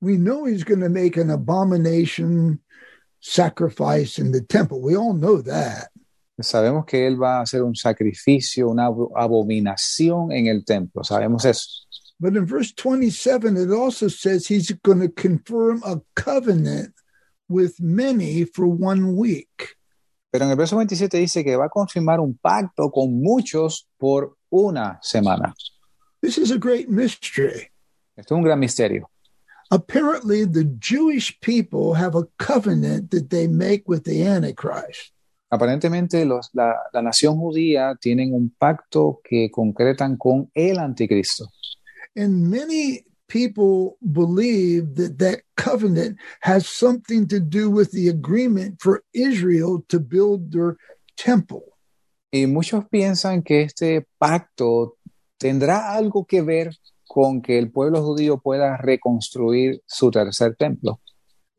We 0.00 0.16
know 0.16 0.46
he's 0.46 0.64
going 0.64 0.80
to 0.80 0.88
make 0.88 1.20
an 1.20 1.30
abomination 1.30 2.60
sacrifice 3.20 4.18
in 4.18 4.32
the 4.32 4.40
temple. 4.40 4.80
We 4.80 4.96
all 4.96 5.12
know 5.12 5.42
that. 5.42 5.89
Sabemos 6.42 6.84
que 6.86 7.06
él 7.06 7.20
va 7.20 7.38
a 7.38 7.42
hacer 7.42 7.62
un 7.62 7.74
sacrificio, 7.74 8.68
una 8.68 8.86
abo- 8.88 9.10
abominación 9.16 10.32
en 10.32 10.46
el 10.46 10.64
templo. 10.64 11.02
Sabemos 11.04 11.44
eso. 11.44 11.68
But 12.18 12.36
in 12.36 12.44
verse 12.44 12.72
27, 12.72 13.56
it 13.56 13.70
also 13.72 14.08
says 14.08 14.46
he's 14.46 14.70
going 14.82 15.00
to 15.00 15.08
confirm 15.08 15.82
a 15.84 16.00
covenant 16.14 16.92
with 17.48 17.80
many 17.80 18.44
for 18.44 18.66
one 18.66 19.16
week. 19.16 19.76
Pero 20.30 20.44
en 20.44 20.50
el 20.50 20.56
verso 20.56 20.76
27 20.76 21.16
dice 21.18 21.42
que 21.42 21.56
va 21.56 21.64
a 21.64 21.68
confirmar 21.70 22.20
un 22.20 22.38
pacto 22.40 22.90
con 22.90 23.20
muchos 23.22 23.88
por 23.98 24.36
una 24.50 24.98
semana. 25.02 25.54
This 26.22 26.36
is 26.38 26.50
a 26.50 26.58
great 26.58 26.88
mystery. 26.88 27.68
Esto 28.16 28.34
es 28.34 28.38
un 28.38 28.42
gran 28.44 28.60
misterio. 28.60 29.08
Apparently, 29.72 30.44
the 30.44 30.64
Jewish 30.78 31.38
people 31.40 31.94
have 31.94 32.14
a 32.14 32.24
covenant 32.38 33.10
that 33.12 33.30
they 33.30 33.46
make 33.46 33.84
with 33.88 34.04
the 34.04 34.22
Antichrist. 34.26 35.12
Aparentemente 35.50 36.24
los- 36.24 36.50
la, 36.52 36.76
la 36.92 37.02
nación 37.02 37.36
judía 37.36 37.96
tienen 38.00 38.32
un 38.32 38.50
pacto 38.56 39.20
que 39.24 39.50
concretan 39.50 40.16
con 40.16 40.50
el 40.54 40.78
anticristo. 40.78 41.48
And 42.16 42.48
many 42.48 43.04
people 43.26 43.96
believe 44.00 44.94
that 44.94 45.18
that 45.18 45.40
covenant 45.56 46.18
has 46.40 46.66
something 46.66 47.26
to 47.28 47.38
do 47.40 47.70
with 47.70 47.90
the 47.92 48.08
agreement 48.08 48.80
for 48.80 49.02
Israel 49.12 49.84
to 49.88 49.98
build 50.00 50.50
their 50.52 50.76
temple. 51.16 51.62
Y 52.32 52.46
muchos 52.46 52.84
piensan 52.88 53.42
que 53.42 53.62
este 53.62 54.06
pacto 54.18 54.96
tendrá 55.36 55.92
algo 55.94 56.24
que 56.24 56.42
ver 56.42 56.76
con 57.08 57.42
que 57.42 57.58
el 57.58 57.72
pueblo 57.72 58.02
judío 58.04 58.38
pueda 58.38 58.76
reconstruir 58.76 59.82
su 59.86 60.12
tercer 60.12 60.54
templo. 60.54 61.00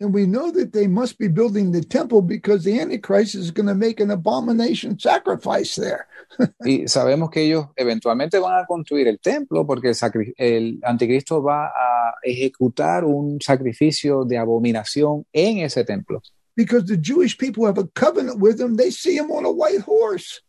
And 0.02 0.16
we 0.16 0.26
know 0.26 0.50
that 0.50 0.74
they 0.74 0.88
must 0.88 1.20
be 1.20 1.28
building 1.28 1.72
the 1.72 1.84
temple 1.84 2.24
because 2.24 2.64
the 2.64 2.80
Antichrist 2.80 3.36
is 3.36 3.52
going 3.52 3.68
to 3.68 3.76
make 3.76 4.00
an 4.00 4.10
abomination 4.10 4.98
sacrifice 4.98 5.76
there. 5.76 6.08
y 6.66 6.88
sabemos 6.88 7.30
que 7.30 7.44
ellos 7.44 7.68
eventualmente 7.76 8.40
van 8.40 8.64
a 8.64 8.66
construir 8.66 9.08
el 9.08 9.20
templo 9.20 9.68
porque 9.68 9.92
el, 9.92 10.34
el 10.38 10.80
anticristo 10.84 11.44
va 11.44 11.68
a 11.68 12.16
ejecutar 12.24 13.06
un 13.06 13.40
sacrificio 13.40 14.26
de 14.26 14.40
abominación 14.40 15.26
en 15.32 15.60
ese 15.60 15.84
templo. 15.84 16.24
Because 16.56 16.86
the 16.86 16.98
Jewish 16.98 17.38
people 17.38 17.68
have 17.68 17.78
a 17.78 17.88
covenant 17.94 18.40
with 18.40 18.60
him, 18.60 18.78
they 18.78 18.90
see 18.90 19.18
him 19.18 19.30
on 19.30 19.46
a 19.46 19.52
white 19.52 19.82
horse. 19.86 20.42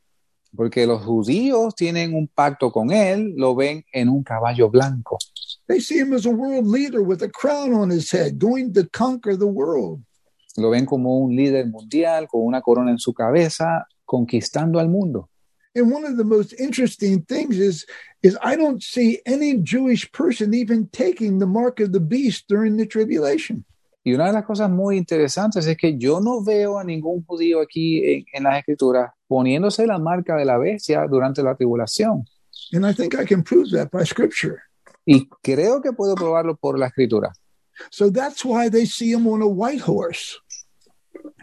Porque 0.56 0.86
los 0.86 1.04
judíos 1.04 1.74
tienen 1.74 2.14
un 2.14 2.26
pacto 2.26 2.70
con 2.70 2.90
él, 2.90 3.34
lo 3.36 3.54
ven 3.54 3.84
en 3.92 4.08
un 4.08 4.22
caballo 4.22 4.70
blanco. 4.70 5.18
They 5.68 5.80
see 5.80 5.98
him 5.98 6.12
as 6.12 6.26
a 6.26 6.30
world 6.30 6.66
leader 6.66 7.02
with 7.02 7.22
a 7.22 7.28
crown 7.28 7.72
on 7.72 7.90
his 7.90 8.10
head, 8.10 8.38
going 8.38 8.74
to 8.74 8.88
conquer 8.88 9.36
the 9.36 9.46
world. 9.46 10.02
Lo 10.56 10.70
ven 10.70 10.86
como 10.86 11.18
un 11.18 11.34
líder 11.34 11.66
mundial 11.66 12.28
con 12.28 12.42
una 12.42 12.60
corona 12.60 12.90
en 12.90 12.98
su 12.98 13.12
cabeza, 13.14 13.86
conquistando 14.04 14.78
al 14.78 14.88
mundo. 14.88 15.28
And 15.74 15.90
one 15.90 16.04
of 16.04 16.18
the 16.18 16.24
most 16.24 16.52
interesting 16.58 17.22
things 17.22 17.58
is, 17.58 17.86
is 18.22 18.36
I 18.42 18.56
don't 18.56 18.82
see 18.82 19.20
any 19.24 19.56
Jewish 19.58 20.10
person 20.12 20.52
even 20.52 20.88
taking 20.88 21.38
the 21.38 21.46
mark 21.46 21.80
of 21.80 21.92
the 21.92 22.00
beast 22.00 22.44
during 22.48 22.76
the 22.76 22.86
tribulation. 22.86 23.64
Y 24.04 24.12
una 24.12 24.26
de 24.26 24.32
las 24.32 24.44
cosas 24.44 24.68
muy 24.68 24.98
interesantes 24.98 25.66
es 25.66 25.76
que 25.76 25.96
yo 25.96 26.20
no 26.20 26.42
veo 26.42 26.76
a 26.76 26.84
ningún 26.84 27.24
judío 27.24 27.60
aquí 27.60 28.02
en, 28.04 28.24
en 28.34 28.42
las 28.42 28.58
escrituras 28.58 29.12
poniéndose 29.28 29.86
la 29.86 29.98
marca 29.98 30.36
de 30.36 30.44
la 30.44 30.58
bestia 30.58 31.06
durante 31.08 31.42
la 31.42 31.54
tribulación. 31.54 32.24
And 32.72 32.84
I 32.84 32.92
think 32.92 33.14
I 33.14 33.24
can 33.24 33.42
prove 33.42 33.70
that 33.70 33.90
by 33.90 34.04
scripture. 34.04 34.62
Y 35.04 35.28
creo 35.42 35.80
que 35.80 35.92
puedo 35.92 36.14
probarlo 36.14 36.56
por 36.56 36.78
la 36.78 36.86
escritura. 36.86 37.32
So 37.90 38.10
that's 38.10 38.44
why 38.44 38.68
they 38.68 38.86
see 38.86 39.12
him 39.12 39.26
on 39.26 39.42
a 39.42 39.46
white 39.46 39.82
horse. 39.82 40.38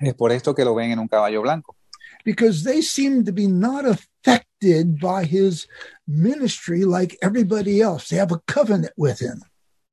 Es 0.01 0.14
por 0.14 0.32
esto 0.32 0.53
que 0.53 0.64
lo 0.64 0.76
ven 0.76 0.91
en 0.91 0.99
un 0.99 1.07
caballo 1.07 1.41
blanco. 1.41 1.76
Because 2.24 2.64
they 2.64 2.82
seem 2.82 3.24
to 3.26 3.32
be 3.32 3.47
not 3.47 3.86
affected 3.86 4.99
by 4.99 5.26
his 5.26 5.68
ministry 6.07 6.84
like 6.84 7.18
everybody 7.22 7.82
else. 7.82 8.10
They 8.10 8.18
have 8.18 8.32
a 8.32 8.41
covenant 8.47 8.93
with 8.97 9.20
him. 9.20 9.41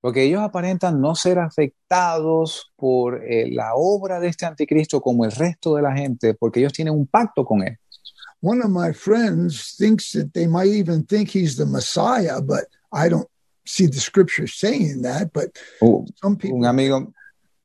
Porque 0.01 0.23
ellos 0.23 0.43
aparentan 0.43 1.01
no 1.01 1.15
ser 1.15 1.39
afectados 1.39 2.73
por 2.77 3.25
eh, 3.25 3.51
la 3.51 3.75
obra 3.75 4.21
de 4.21 4.29
este 4.29 4.47
anticristo 4.47 5.01
como 5.01 5.25
el 5.25 5.33
resto 5.33 5.75
de 5.75 5.83
la 5.83 5.97
gente, 5.97 6.35
porque 6.35 6.61
ellos 6.61 6.73
tienen 6.73 6.95
un 6.95 7.07
pacto 7.07 7.45
con 7.45 7.63
él. 7.63 7.77
One 8.41 8.61
of 8.63 8.71
my 8.71 8.93
friends 8.93 9.75
thinks 9.77 10.13
that 10.13 10.33
they 10.33 10.47
might 10.47 10.69
even 10.69 11.05
think 11.05 11.31
he's 11.31 11.57
the 11.57 11.67
Messiah, 11.67 12.41
but 12.41 12.67
I 12.93 13.09
don't 13.09 13.27
see 13.67 13.87
the 13.87 14.01
scripture 14.01 14.47
saying 14.47 15.03
that. 15.03 15.33
But 15.33 15.57
some 16.21 16.37
people. 16.37 16.59
Un 16.59 16.67
amigo, 16.67 17.13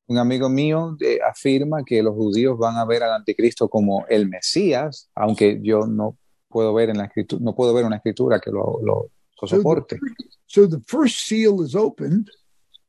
un 0.08 0.18
amigo 0.18 0.50
mío 0.50 0.98
eh, 1.00 1.20
afirma 1.28 1.84
que 1.86 2.02
los 2.04 2.14
judíos 2.14 2.58
van 2.58 2.78
a 2.78 2.86
ver 2.86 3.04
al 3.04 3.14
anticristo 3.14 3.70
como 3.70 4.06
el 4.10 4.28
Mesías, 4.28 5.10
aunque 5.16 5.60
yo 5.62 5.86
no 5.88 6.18
puedo 6.50 6.74
ver 6.74 6.90
en 6.90 6.98
la 6.98 7.06
escritura, 7.06 7.42
no 7.44 7.56
puedo 7.56 7.74
ver 7.74 7.86
una 7.86 7.98
escritura 7.98 8.40
que 8.40 8.52
lo, 8.52 8.80
lo, 8.84 9.10
lo 9.42 9.48
soporte. 9.48 10.00
So 10.48 10.68
the 10.68 10.82
first 10.86 11.28
seal 11.28 11.64
is 11.64 11.76
opened. 11.76 12.30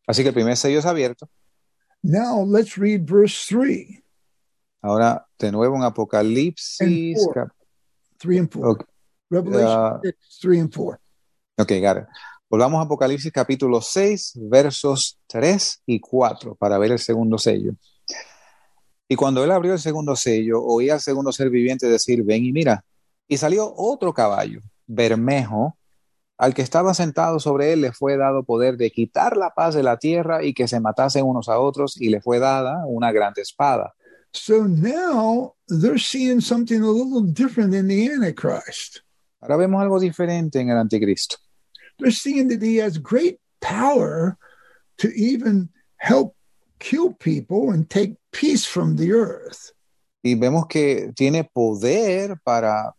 Así 0.06 0.22
que 0.22 0.28
el 0.28 0.34
primer 0.34 0.56
sello 0.56 0.80
es 0.80 0.86
abierto. 0.86 1.28
Now 2.02 2.44
let's 2.44 2.76
read 2.76 3.02
verse 3.04 3.46
3. 3.48 4.02
Ahora, 4.82 5.24
de 5.38 5.52
nuevo 5.52 5.76
en 5.76 5.84
Apocalipsis. 5.84 6.80
And 6.80 7.14
four. 7.16 7.54
Three 8.18 8.38
and 8.38 8.50
four. 8.50 8.66
Okay. 8.70 8.86
Revelation 9.32 9.68
Uh, 9.68 10.00
6, 10.02 10.38
3 10.42 10.60
and 10.60 10.74
4. 10.74 11.00
Ok, 11.58 11.80
got 11.80 11.96
it. 11.98 12.06
Volvamos 12.52 12.80
a 12.80 12.82
Apocalipsis 12.82 13.32
capítulo 13.32 13.80
6, 13.80 14.32
versos 14.42 15.18
3 15.26 15.84
y 15.86 16.00
4 16.00 16.54
para 16.54 16.76
ver 16.76 16.92
el 16.92 16.98
segundo 16.98 17.38
sello. 17.38 17.72
Y 19.08 19.16
cuando 19.16 19.42
él 19.42 19.50
abrió 19.50 19.72
el 19.72 19.78
segundo 19.78 20.14
sello, 20.16 20.62
oí 20.62 20.90
al 20.90 21.00
segundo 21.00 21.32
ser 21.32 21.48
viviente 21.48 21.88
decir, 21.88 22.22
ven 22.22 22.44
y 22.44 22.52
mira. 22.52 22.84
Y 23.26 23.38
salió 23.38 23.72
otro 23.74 24.12
caballo, 24.12 24.60
bermejo, 24.86 25.78
al 26.36 26.52
que 26.52 26.60
estaba 26.60 26.92
sentado 26.92 27.40
sobre 27.40 27.72
él 27.72 27.80
le 27.80 27.92
fue 27.92 28.18
dado 28.18 28.44
poder 28.44 28.76
de 28.76 28.90
quitar 28.90 29.38
la 29.38 29.54
paz 29.54 29.74
de 29.74 29.82
la 29.82 29.96
tierra 29.96 30.44
y 30.44 30.52
que 30.52 30.68
se 30.68 30.78
matasen 30.78 31.24
unos 31.24 31.48
a 31.48 31.58
otros, 31.58 31.98
y 31.98 32.10
le 32.10 32.20
fue 32.20 32.38
dada 32.38 32.84
una 32.84 33.12
grande 33.12 33.40
espada. 33.40 33.94
So 34.30 34.68
now 34.68 35.54
they're 35.68 35.98
seeing 35.98 36.42
something 36.42 36.82
a 36.82 36.92
little 36.92 37.32
different 37.32 37.72
in 37.72 37.88
the 37.88 38.12
Antichrist. 38.12 38.98
Ahora 39.40 39.56
vemos 39.56 39.80
algo 39.80 39.98
diferente 39.98 40.60
en 40.60 40.68
el 40.68 40.76
anticristo. 40.76 41.36
They're 41.98 42.10
seeing 42.10 42.48
that 42.48 42.62
he 42.62 42.76
has 42.78 42.98
great 42.98 43.38
power 43.60 44.36
to 44.98 45.08
even 45.14 45.68
help 45.96 46.34
kill 46.78 47.12
people 47.14 47.70
and 47.70 47.88
take 47.88 48.16
peace 48.32 48.64
from 48.66 48.96
the 48.96 49.12
earth. 49.12 49.72
Y 50.24 50.34
vemos 50.34 50.66
que 50.68 51.12
tiene 51.14 51.44
poder 51.44 52.36
para 52.44 52.92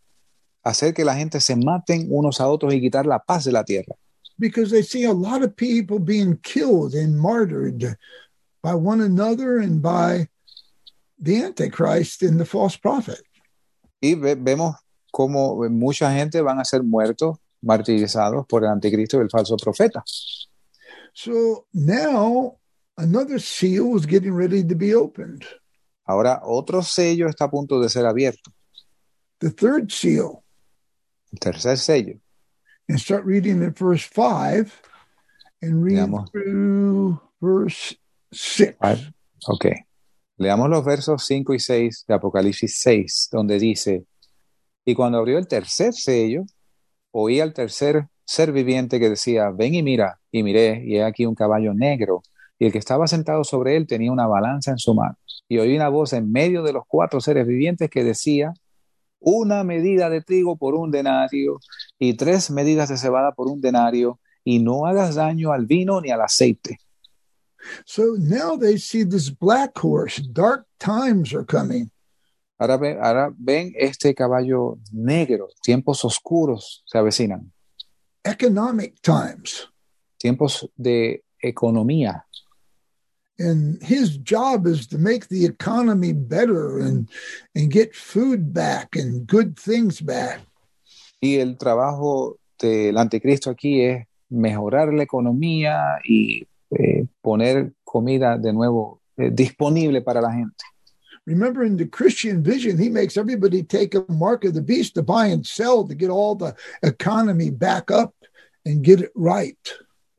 hacer 0.63 0.93
que 0.93 1.03
la 1.05 1.15
gente 1.15 1.39
se 1.39 1.55
maten 1.55 2.07
unos 2.09 2.39
a 2.39 2.47
otros 2.47 2.73
y 2.73 2.79
quitar 2.81 3.05
la 3.05 3.19
paz 3.19 3.45
de 3.45 3.51
la 3.51 3.63
tierra. 3.63 3.95
because 4.39 4.71
they 4.71 4.81
see 4.81 5.03
a 5.03 5.13
lot 5.13 5.43
of 5.43 5.55
people 5.55 5.99
being 5.99 6.35
killed 6.41 6.95
and 6.95 7.17
martyred 7.19 7.95
by 8.63 8.73
one 8.73 8.99
another 8.99 9.59
and 9.59 9.79
by 9.81 10.27
the 11.19 11.43
Antichrist 11.43 12.23
and 12.23 12.39
the 12.39 12.45
false 12.45 12.75
prophet. 12.75 13.21
Y 14.01 14.15
ve- 14.15 14.35
vemos 14.35 14.75
cómo 15.13 15.55
mucha 15.69 16.11
gente 16.11 16.41
van 16.41 16.59
a 16.59 16.65
ser 16.65 16.81
muertos, 16.83 17.37
martirizados 17.63 18.45
por 18.47 18.63
el 18.63 18.69
anticristo 18.69 19.17
y 19.17 19.21
el 19.21 19.29
falso 19.29 19.57
profeta. 19.57 20.03
So 21.13 21.67
now 21.73 22.57
another 22.97 23.39
seal 23.39 23.95
is 23.97 24.05
getting 24.05 24.33
ready 24.35 24.63
to 24.63 24.75
be 24.75 24.93
opened. 24.95 25.43
Ahora 26.05 26.41
otro 26.43 26.81
sello 26.83 27.27
está 27.29 27.45
a 27.45 27.49
punto 27.51 27.79
de 27.79 27.89
ser 27.89 28.05
abierto, 28.05 28.51
The 29.39 29.51
third 29.51 29.89
seal, 29.91 30.43
el 31.31 31.39
tercer 31.39 31.77
sello. 31.77 32.19
and 32.89 32.99
start 32.99 33.23
reading 33.25 33.63
at 33.63 33.77
verse 33.77 34.03
5 34.05 34.81
and 35.61 35.83
read 35.83 35.97
Veamos. 35.97 36.29
through 36.31 37.19
verse 37.41 37.95
6. 38.33 38.75
Five. 38.81 39.13
Ok. 39.47 39.65
Leamos 40.37 40.69
los 40.69 40.83
versos 40.83 41.23
5 41.25 41.53
y 41.53 41.59
6 41.59 42.05
de 42.07 42.13
Apocalipsis 42.13 42.77
6, 42.81 43.29
donde 43.31 43.59
dice, 43.59 44.05
y 44.83 44.93
cuando 44.95 45.19
abrió 45.19 45.37
el 45.37 45.47
tercer 45.47 45.93
sello, 45.93 46.43
oí 47.13 47.39
al 47.39 47.53
tercer 47.53 48.07
ser 48.25 48.51
viviente 48.51 48.99
que 48.99 49.09
decía, 49.09 49.51
ven 49.51 49.75
y 49.75 49.83
mira, 49.83 50.19
y 50.31 50.43
miré, 50.43 50.83
y 50.85 50.95
he 50.97 51.03
aquí 51.03 51.25
un 51.25 51.35
caballo 51.35 51.73
negro, 51.73 52.23
y 52.57 52.65
el 52.65 52.71
que 52.71 52.79
estaba 52.79 53.07
sentado 53.07 53.43
sobre 53.43 53.77
él 53.77 53.87
tenía 53.87 54.11
una 54.11 54.27
balanza 54.27 54.71
en 54.71 54.79
su 54.79 54.93
mano. 54.93 55.15
Y 55.47 55.59
oí 55.59 55.75
una 55.75 55.89
voz 55.89 56.13
en 56.13 56.31
medio 56.31 56.63
de 56.63 56.73
los 56.73 56.83
cuatro 56.87 57.21
seres 57.21 57.45
vivientes 57.45 57.89
que 57.89 58.03
decía, 58.03 58.53
una 59.19 59.63
medida 59.63 60.09
de 60.09 60.21
trigo 60.21 60.57
por 60.57 60.73
un 60.75 60.89
denario, 60.89 61.59
y 61.99 62.15
tres 62.15 62.49
medidas 62.49 62.89
de 62.89 62.97
cebada 62.97 63.31
por 63.33 63.47
un 63.47 63.61
denario, 63.61 64.19
y 64.43 64.59
no 64.59 64.85
hagas 64.85 65.15
daño 65.15 65.51
al 65.51 65.65
vino 65.65 66.01
ni 66.01 66.09
al 66.09 66.21
aceite. 66.21 66.79
So 67.85 68.15
now 68.17 68.57
they 68.57 68.77
see 68.77 69.05
this 69.05 69.29
black 69.29 69.77
horse. 69.81 70.21
Dark 70.21 70.65
times 70.79 71.33
are 71.33 71.45
coming. 71.45 71.91
Ahora, 72.63 72.77
ve- 72.77 72.97
ahora 73.01 73.33
ven 73.37 73.73
este 73.75 74.15
caballo 74.15 74.77
negro, 74.93 75.49
tiempos 75.61 76.05
oscuros 76.05 76.81
se 76.85 76.97
avecinan, 76.97 77.51
economic 78.23 79.01
times. 79.01 79.67
tiempos 80.17 80.69
de 80.77 81.21
economía. 81.41 82.23
And 83.37 83.83
his 83.83 84.17
job 84.23 84.65
is 84.67 84.87
to 84.87 84.97
make 84.97 85.27
the 85.27 85.43
economy 85.45 86.13
better 86.13 86.79
and 86.79 87.09
and 87.53 87.69
get 87.69 87.93
food 87.93 88.53
back 88.53 88.95
and 88.95 89.27
good 89.27 89.57
things 89.59 90.01
back. 90.01 90.39
Y 91.19 91.39
el 91.39 91.57
trabajo 91.57 92.37
del 92.57 92.97
anticristo 92.97 93.49
aquí 93.49 93.81
es 93.81 94.07
mejorar 94.29 94.93
la 94.93 95.03
economía 95.03 95.99
y 96.05 96.47
eh, 96.71 97.05
poner 97.21 97.73
comida 97.83 98.37
de 98.37 98.53
nuevo 98.53 99.01
eh, 99.17 99.31
disponible 99.33 100.01
para 100.01 100.21
la 100.21 100.31
gente. 100.31 100.63
Remember 101.25 101.63
in 101.63 101.77
the 101.77 101.85
Christian 101.85 102.43
vision, 102.43 102.77
he 102.77 102.89
makes 102.89 103.15
everybody 103.15 103.63
take 103.63 103.95
a 103.95 104.03
mark 104.09 104.43
of 104.43 104.53
the 104.53 104.61
beast 104.61 104.95
to 104.95 105.03
buy 105.03 105.27
and 105.27 105.45
sell 105.45 105.87
to 105.87 105.95
get 105.95 106.09
all 106.09 106.35
the 106.35 106.53
economy 106.81 107.49
back 107.49 107.89
up 107.91 108.13
and 108.65 108.83
get 108.83 108.99
it 108.99 109.11
right. 109.15 109.57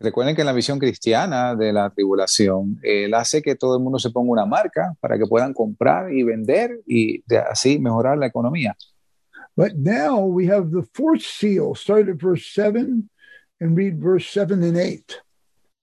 Recuerden 0.01 0.35
que 0.35 0.43
en 0.43 0.47
la 0.47 0.53
visión 0.53 0.79
cristiana 0.79 1.55
de 1.55 1.73
la 1.73 1.91
tribulación, 1.91 2.79
él 2.83 3.15
hace 3.15 3.43
que 3.43 3.55
todo 3.55 3.77
el 3.77 3.83
mundo 3.83 3.99
se 3.99 4.11
ponga 4.11 4.33
una 4.33 4.47
marca 4.47 4.95
para 5.01 5.19
que 5.19 5.27
puedan 5.27 5.53
comprar 5.55 6.13
y 6.13 6.23
vender 6.23 6.81
y 6.87 7.23
de 7.27 7.39
así 7.39 7.79
mejorar 7.79 8.19
la 8.19 8.27
economía. 8.27 8.75
But 9.57 9.77
now 9.77 10.25
we 10.27 10.47
have 10.47 10.73
the 10.73 10.83
fourth 10.95 11.23
seal. 11.23 11.75
Start 11.75 12.09
at 12.09 12.17
verse 12.17 12.47
7 12.53 13.09
and 13.61 13.77
read 13.77 14.01
verse 14.03 14.27
7 14.29 14.63
and 14.65 14.77
8. 14.77 15.21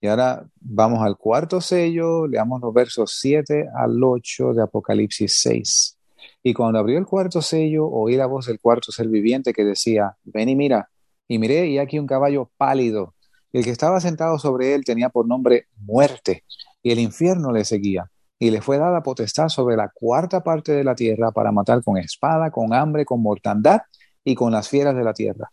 Y 0.02 0.08
ahora 0.08 0.44
vamos 0.60 1.00
al 1.00 1.16
cuarto 1.16 1.60
sello, 1.60 2.26
leamos 2.26 2.60
los 2.60 2.74
versos 2.74 3.18
7 3.20 3.68
al 3.72 4.02
8 4.02 4.52
de 4.52 4.62
Apocalipsis 4.64 5.38
6. 5.42 5.96
Y 6.42 6.54
cuando 6.54 6.80
abrió 6.80 6.98
el 6.98 7.06
cuarto 7.06 7.40
sello, 7.40 7.86
oí 7.86 8.16
la 8.16 8.26
voz 8.26 8.46
del 8.46 8.58
cuarto 8.58 8.90
ser 8.90 9.06
viviente 9.06 9.52
que 9.52 9.64
decía, 9.64 10.16
ven 10.24 10.48
y 10.48 10.56
mira. 10.56 10.90
Y 11.28 11.38
miré 11.38 11.68
y 11.68 11.78
aquí 11.78 12.00
un 12.00 12.08
caballo 12.08 12.50
pálido. 12.56 13.14
El 13.52 13.62
que 13.62 13.70
estaba 13.70 14.00
sentado 14.00 14.40
sobre 14.40 14.74
él 14.74 14.82
tenía 14.84 15.08
por 15.08 15.28
nombre 15.28 15.68
muerte, 15.76 16.42
y 16.82 16.90
el 16.90 16.98
infierno 16.98 17.52
le 17.52 17.64
seguía. 17.64 18.10
Y 18.40 18.50
le 18.50 18.60
fue 18.60 18.78
dada 18.78 19.04
potestad 19.04 19.50
sobre 19.50 19.76
la 19.76 19.88
cuarta 19.94 20.42
parte 20.42 20.72
de 20.72 20.82
la 20.82 20.96
tierra 20.96 21.30
para 21.30 21.52
matar 21.52 21.80
con 21.84 21.96
espada, 21.96 22.50
con 22.50 22.74
hambre, 22.74 23.04
con 23.04 23.22
mortandad 23.22 23.82
y 24.24 24.34
con 24.34 24.50
las 24.50 24.68
fieras 24.68 24.96
de 24.96 25.04
la 25.04 25.14
tierra. 25.14 25.48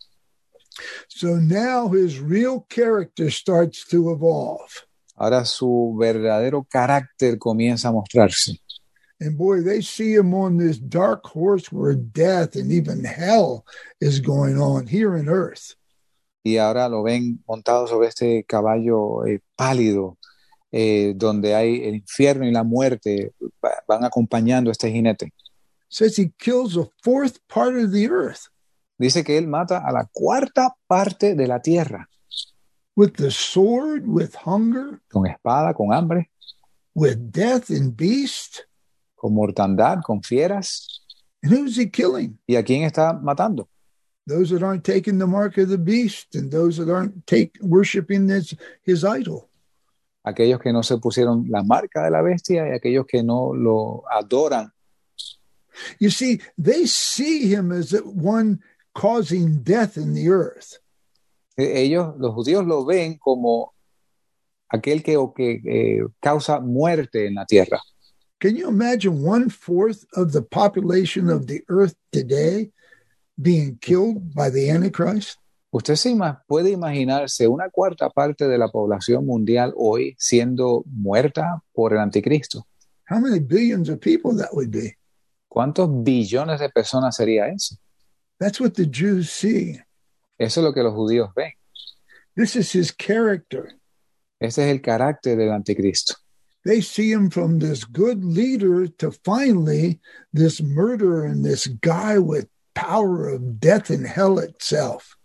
So 1.07 1.36
now 1.36 1.89
his 1.89 2.19
real 2.19 2.65
character 2.69 3.30
starts 3.30 3.86
to 3.89 4.11
evolve. 4.11 4.86
Ahora 5.15 5.43
su 5.45 5.95
verdadero 5.99 6.65
carácter 6.65 7.38
comienza 7.38 7.89
a 7.89 7.91
mostrarse. 7.91 8.59
And 9.19 9.38
boy, 9.38 9.61
they 9.61 9.82
see 9.82 10.13
him 10.13 10.34
on 10.34 10.57
this 10.57 10.80
dark 10.80 11.25
horse 11.25 11.69
where 11.73 11.93
death 11.93 12.55
and 12.55 12.71
even 12.71 13.03
hell 13.03 13.65
is 13.99 14.21
going 14.21 14.57
on 14.57 14.88
here 14.88 15.17
in 15.17 15.27
earth. 15.27 15.75
Y 16.41 16.57
ahora 16.57 16.88
lo 16.88 17.03
ven 17.03 17.43
montado 17.45 17.86
sobre 17.86 18.07
este 18.07 18.45
caballo 18.47 19.25
eh, 19.25 19.41
pálido, 19.57 20.17
eh, 20.71 21.13
donde 21.17 21.53
hay 21.53 21.84
el 21.86 21.95
infierno 21.95 22.45
y 22.45 22.51
la 22.51 22.63
muerte 22.63 23.34
van 23.86 24.05
acompañando 24.05 24.69
a 24.69 24.71
este 24.71 24.89
jinete. 24.89 25.34
Says 25.89 26.15
he 26.17 26.32
kills 26.39 26.77
a 26.77 26.88
fourth 27.03 27.39
part 27.49 27.75
of 27.75 27.91
the 27.91 28.09
earth 28.09 28.47
Dice 28.99 29.23
que 29.23 29.39
él 29.39 29.47
mata 29.47 29.79
a 29.79 29.91
la 29.91 30.07
cuarta 30.11 30.75
parte 30.85 31.33
de 31.33 31.47
la 31.47 31.61
tierra, 31.61 32.07
with 32.95 33.13
the 33.13 33.31
sword, 33.31 34.03
with 34.05 34.35
hunger, 34.45 35.01
con 35.09 35.25
espada, 35.25 35.73
con 35.73 35.91
hambre, 35.91 36.29
with 36.93 37.17
death 37.31 37.71
and 37.71 37.95
beast. 37.95 38.69
con 39.19 39.33
mortandad, 39.33 40.01
con 40.01 40.21
fieras. 40.21 41.03
And 41.43 41.53
who's 41.53 41.77
he 41.77 41.89
killing? 41.89 42.39
¿Y 42.47 42.55
a 42.55 42.63
quién 42.63 42.83
está 42.83 43.13
matando? 43.13 43.67
Those 44.25 44.51
that 44.51 44.63
aren't 44.63 44.83
taking 44.83 45.17
the 45.17 45.27
mark 45.27 45.57
of 45.57 45.69
the 45.69 45.77
beast 45.77 46.35
and 46.35 46.51
those 46.51 46.77
that 46.77 46.89
aren't 46.89 47.25
take 47.25 47.57
worshiping 47.61 48.27
this 48.27 48.55
his 48.83 49.03
idol. 49.03 49.49
Aquellos 50.23 50.59
que 50.61 50.71
no 50.71 50.83
se 50.83 50.97
pusieron 50.97 51.45
la 51.49 51.63
marca 51.63 52.03
de 52.03 52.11
la 52.11 52.21
bestia 52.21 52.67
y 52.67 52.71
aquellos 52.73 53.05
que 53.07 53.23
no 53.23 53.53
lo 53.53 54.03
adoran. 54.11 54.71
You 55.99 56.09
see, 56.09 56.41
they 56.57 56.85
see 56.85 57.47
him 57.47 57.71
as 57.71 57.93
one 58.03 58.59
causing 58.99 59.63
death 59.63 59.97
in 59.97 60.13
the 60.13 60.27
earth. 60.29 60.77
E- 61.57 61.83
Ellos, 61.83 62.15
los 62.17 62.33
judíos 62.33 62.65
lo 62.65 62.83
ven 62.85 63.17
como 63.17 63.73
aquel 64.69 65.01
que, 65.03 65.15
o 65.17 65.33
que 65.33 65.61
eh, 65.65 66.01
causa 66.19 66.59
muerte 66.59 67.27
en 67.27 67.35
la 67.35 67.45
tierra. 67.45 67.79
Can 68.39 68.55
you 68.55 68.67
imagine 68.69 69.21
one 69.25 69.49
fourth 69.49 70.05
of 70.15 70.31
the 70.31 70.41
population 70.41 71.29
of 71.29 71.45
the 71.47 71.61
earth 71.69 71.93
today 72.11 72.71
being 73.41 73.77
killed 73.79 74.33
by 74.33 74.49
the 74.49 74.69
Antichrist? 74.69 75.37
¿Usted 75.71 75.95
se 75.95 76.09
ima- 76.09 76.43
puede 76.47 76.71
imaginarse 76.71 77.47
una 77.47 77.69
cuarta 77.69 78.09
parte 78.09 78.47
de 78.47 78.57
la 78.57 78.69
población 78.69 79.25
mundial 79.25 79.73
hoy 79.77 80.15
siendo 80.17 80.83
muerta 80.87 81.61
por 81.73 81.93
el 81.93 81.99
anticristo? 81.99 82.65
How 83.09 83.19
many 83.19 83.39
billions 83.39 83.89
of 83.89 83.99
people 83.99 84.35
that 84.37 84.49
would 84.53 84.71
be? 84.71 84.97
¿Cuántos 85.47 85.89
billones 86.03 86.59
de 86.59 86.69
personas 86.69 87.15
sería 87.15 87.47
eso? 87.47 87.75
That's 88.39 88.59
what 88.59 88.75
the 88.75 88.85
Jews 88.85 89.29
see. 89.31 89.79
Eso 90.37 90.61
es 90.61 90.63
lo 90.63 90.73
que 90.73 90.83
los 90.83 90.93
judíos 90.93 91.33
ven. 91.35 91.51
This 92.35 92.55
is 92.55 92.71
his 92.71 92.91
character. 92.91 93.73
Ese 94.39 94.59
es 94.59 94.71
el 94.71 94.81
carácter 94.81 95.35
del 95.35 95.51
anticristo. 95.51 96.15
They 96.63 96.81
see 96.81 97.11
him 97.11 97.29
from 97.29 97.59
this 97.59 97.83
good 97.83 98.23
leader 98.23 98.87
to 98.99 99.11
finally 99.11 99.99
this 100.33 100.61
murderer 100.61 101.25
and 101.25 101.43
this 101.43 101.67
guy 101.67 102.19
with 102.19 102.47
power 102.75 103.27
of 103.29 103.59
death 103.59 103.89
and 103.89 104.05
hell 104.05 104.39
itself. 104.39 105.15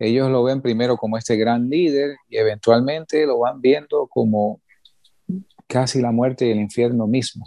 Ellos 0.00 0.30
lo 0.30 0.44
ven 0.44 0.62
primero 0.62 0.96
como 0.96 1.18
este 1.18 1.36
gran 1.36 1.68
líder 1.68 2.16
y 2.28 2.38
eventualmente 2.38 3.26
lo 3.26 3.40
van 3.40 3.60
viendo 3.60 4.08
como 4.08 4.60
casi 5.68 6.00
la 6.00 6.10
muerte 6.10 6.46
y 6.46 6.50
el 6.50 6.58
infierno 6.58 7.06
mismo. 7.06 7.44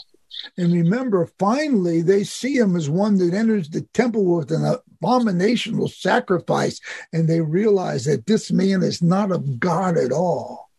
And 0.57 0.73
remember, 0.73 1.27
finally, 1.39 2.01
they 2.01 2.23
see 2.23 2.57
him 2.57 2.75
as 2.75 2.89
one 2.89 3.17
that 3.17 3.33
enters 3.33 3.69
the 3.69 3.81
temple 3.93 4.25
with 4.25 4.51
an 4.51 4.63
abominational 4.63 5.89
sacrifice, 5.89 6.79
and 7.11 7.27
they 7.27 7.41
realize 7.41 8.05
that 8.05 8.25
this 8.25 8.51
man 8.51 8.83
is 8.83 9.01
not 9.01 9.31
of 9.31 9.59
God 9.59 9.97
at 9.97 10.11
all. 10.11 10.69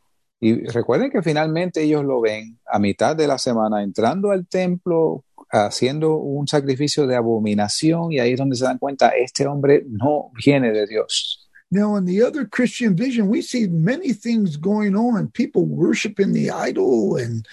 Y 0.41 0.67
recuerden 0.67 1.11
que 1.11 1.23
finalmente 1.23 1.83
ellos 1.83 2.05
lo 2.05 2.21
ven 2.21 2.59
a 2.67 2.79
mitad 2.79 3.17
de 3.17 3.27
la 3.27 3.39
semana 3.39 3.83
entrando 3.83 4.31
al 4.31 4.47
templo, 4.47 5.25
haciendo 5.51 6.17
un 6.17 6.47
sacrificio 6.47 7.07
de 7.07 7.17
abominación 7.17 8.13
y 8.13 8.19
ahí 8.19 8.33
es 8.33 8.39
donde 8.39 8.57
se 8.57 8.65
dan 8.65 8.79
cuenta, 8.79 9.11
este 9.11 9.47
hombre 9.47 9.85
no 9.89 10.31
viene 10.45 10.73
de 10.73 10.87
Dios. 10.87 11.44
Now, 11.71 11.97
in 11.97 12.05
the 12.05 12.23
other 12.23 12.45
Christian 12.45 12.97
vision, 12.97 13.29
we 13.29 13.43
see 13.43 13.67
many 13.67 14.13
things 14.13 14.57
going 14.57 14.95
on, 14.95 15.31
people 15.31 15.65
worshiping 15.65 16.33
the 16.33 16.51
idol 16.51 17.17
and 17.17 17.47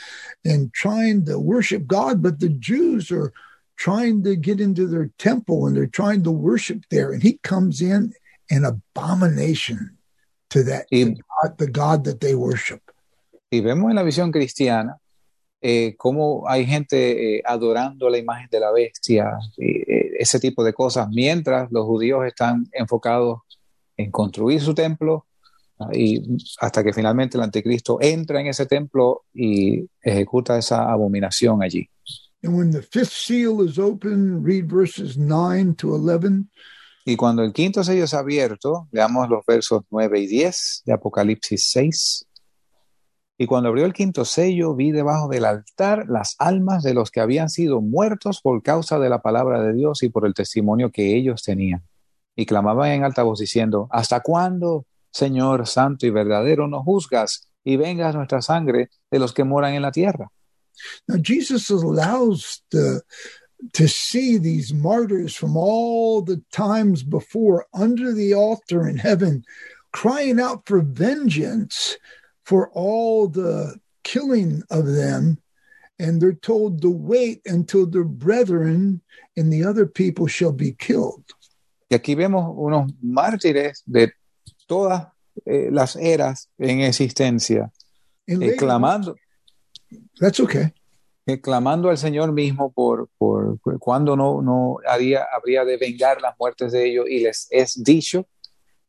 and 0.46 0.74
trying 0.74 1.26
to 1.26 1.40
worship 1.40 1.88
God, 1.88 2.22
but 2.22 2.40
the 2.40 2.50
Jews 2.50 3.12
are 3.12 3.34
trying 3.78 4.24
to 4.24 4.36
get 4.36 4.62
into 4.62 4.86
their 4.86 5.10
temple 5.18 5.66
and 5.66 5.76
they're 5.76 5.88
trying 5.88 6.24
to 6.24 6.32
worship 6.32 6.84
there. 6.92 7.12
And 7.12 7.24
he 7.24 7.40
comes 7.42 7.82
in 7.82 8.14
an 8.52 8.64
abomination 8.64 9.98
to 10.52 10.64
that 10.64 10.86
Y, 10.92 11.04
the 11.04 11.16
God, 11.16 11.58
the 11.58 11.68
God 11.68 12.04
that 12.04 12.20
they 12.20 12.36
worship. 12.36 12.82
y 13.52 13.60
vemos 13.60 13.90
en 13.90 13.96
la 13.96 14.04
visión 14.04 14.32
cristiana 14.32 14.98
eh, 15.62 15.96
cómo 15.98 16.48
hay 16.48 16.66
gente 16.66 17.38
eh, 17.38 17.44
adorando 17.46 18.10
la 18.10 18.18
imagen 18.18 18.48
de 18.50 18.60
la 18.60 18.72
bestia, 18.72 19.38
y, 19.58 19.82
eh, 19.82 20.12
ese 20.20 20.40
tipo 20.40 20.64
de 20.64 20.74
cosas, 20.74 21.08
mientras 21.10 21.72
los 21.72 21.86
judíos 21.86 22.26
están 22.26 22.68
enfocados 22.72 23.42
en 24.04 24.12
construir 24.12 24.62
su 24.62 24.74
templo 24.74 25.26
y 25.94 26.38
hasta 26.60 26.84
que 26.84 26.94
finalmente 26.94 27.38
el 27.38 27.44
anticristo 27.44 27.98
entra 28.02 28.40
en 28.40 28.48
ese 28.48 28.66
templo 28.66 29.24
y 29.34 29.88
ejecuta 30.02 30.58
esa 30.58 30.92
abominación 30.92 31.64
allí. 31.64 31.90
And 32.44 32.58
when 32.58 32.72
the 32.72 32.82
fifth 32.82 33.12
seal 33.12 33.64
is 33.64 33.78
open, 33.78 34.44
read 34.44 34.66
verses 34.66 35.18
9 35.18 35.76
to 35.78 35.96
11. 35.96 36.48
Y 37.06 37.16
cuando 37.16 37.44
el 37.44 37.54
quinto 37.54 37.84
sello 37.84 38.04
es 38.04 38.14
abierto, 38.14 38.88
leamos 38.92 39.30
los 39.30 39.46
versos 39.46 39.84
9 39.90 40.20
y 40.20 40.28
10 40.28 40.84
de 40.86 40.94
Apocalipsis 40.94 41.70
6. 41.72 42.28
Y 43.38 43.48
cuando 43.48 43.70
abrió 43.70 43.86
el 43.86 43.94
quinto 43.94 44.24
sello, 44.24 44.76
vi 44.76 44.92
debajo 44.92 45.28
del 45.28 45.46
altar 45.46 46.06
las 46.08 46.36
almas 46.38 46.84
de 46.84 46.94
los 46.94 47.10
que 47.10 47.22
habían 47.22 47.50
sido 47.50 47.82
muertos 47.82 48.40
por 48.42 48.62
causa 48.62 49.00
de 49.00 49.10
la 49.10 49.22
palabra 49.22 49.64
de 49.64 49.74
Dios 49.74 50.04
y 50.04 50.10
por 50.10 50.28
el 50.28 50.36
testimonio 50.36 50.92
que 50.92 51.16
ellos 51.16 51.42
tenían. 51.42 51.84
Y 52.42 52.46
clamaban 52.48 52.90
en 52.90 53.04
alta 53.04 53.22
voz 53.22 53.38
diciendo, 53.38 53.88
¿hasta 53.92 54.22
cuándo, 54.22 54.88
Señor 55.12 55.68
santo 55.68 56.08
y 56.08 56.10
verdadero, 56.10 56.68
nos 56.68 56.84
juzgas 56.84 57.48
y 57.64 57.78
vengas 57.78 58.16
nuestra 58.16 58.42
sangre 58.42 58.90
de 59.12 59.20
los 59.20 59.32
que 59.32 59.44
moran 59.44 59.76
en 59.76 59.84
la 59.84 59.92
tierra? 59.92 60.32
Now, 61.08 61.20
Jesus 61.22 61.70
allows 61.70 62.64
the, 62.72 63.04
to 63.74 63.88
see 63.88 64.40
these 64.40 64.74
martyrs 64.74 65.36
from 65.36 65.56
all 65.56 66.24
the 66.24 66.42
times 66.52 67.04
before 67.04 67.68
under 67.76 68.12
the 68.12 68.34
altar 68.34 68.90
in 68.90 68.98
heaven 68.98 69.44
crying 69.92 70.40
out 70.40 70.66
for 70.66 70.82
vengeance 70.82 71.96
for 72.44 72.72
all 72.72 73.28
the 73.28 73.80
killing 74.04 74.64
of 74.72 74.88
them. 74.88 75.38
And 76.00 76.20
they're 76.20 76.34
told 76.34 76.82
to 76.82 76.90
wait 76.90 77.42
until 77.46 77.86
their 77.86 78.04
brethren 78.04 79.02
and 79.38 79.54
the 79.54 79.64
other 79.64 79.86
people 79.86 80.26
shall 80.26 80.54
be 80.54 80.72
killed. 80.72 81.36
Y 81.92 81.96
aquí 81.96 82.16
vemos 82.16 82.54
unos 82.56 82.90
mártires 83.02 83.84
de 83.86 84.14
todas 84.66 85.10
eh, 85.44 85.68
las 85.70 85.98
eras 85.98 86.50
en 86.58 86.80
existencia, 86.80 87.70
eh, 88.26 88.56
clamando, 88.56 89.18
that's 90.18 90.40
okay. 90.40 90.72
eh, 91.26 91.42
clamando 91.42 91.90
al 91.90 91.98
Señor 91.98 92.32
mismo 92.32 92.72
por, 92.72 93.10
por, 93.18 93.60
por 93.60 93.78
cuándo 93.78 94.16
no, 94.16 94.42
no 94.42 94.78
haría, 94.88 95.28
habría 95.36 95.66
de 95.66 95.76
vengar 95.76 96.22
las 96.22 96.34
muertes 96.40 96.72
de 96.72 96.88
ellos 96.88 97.08
y 97.10 97.20
les 97.24 97.50
es 97.52 97.84
dicho 97.84 98.26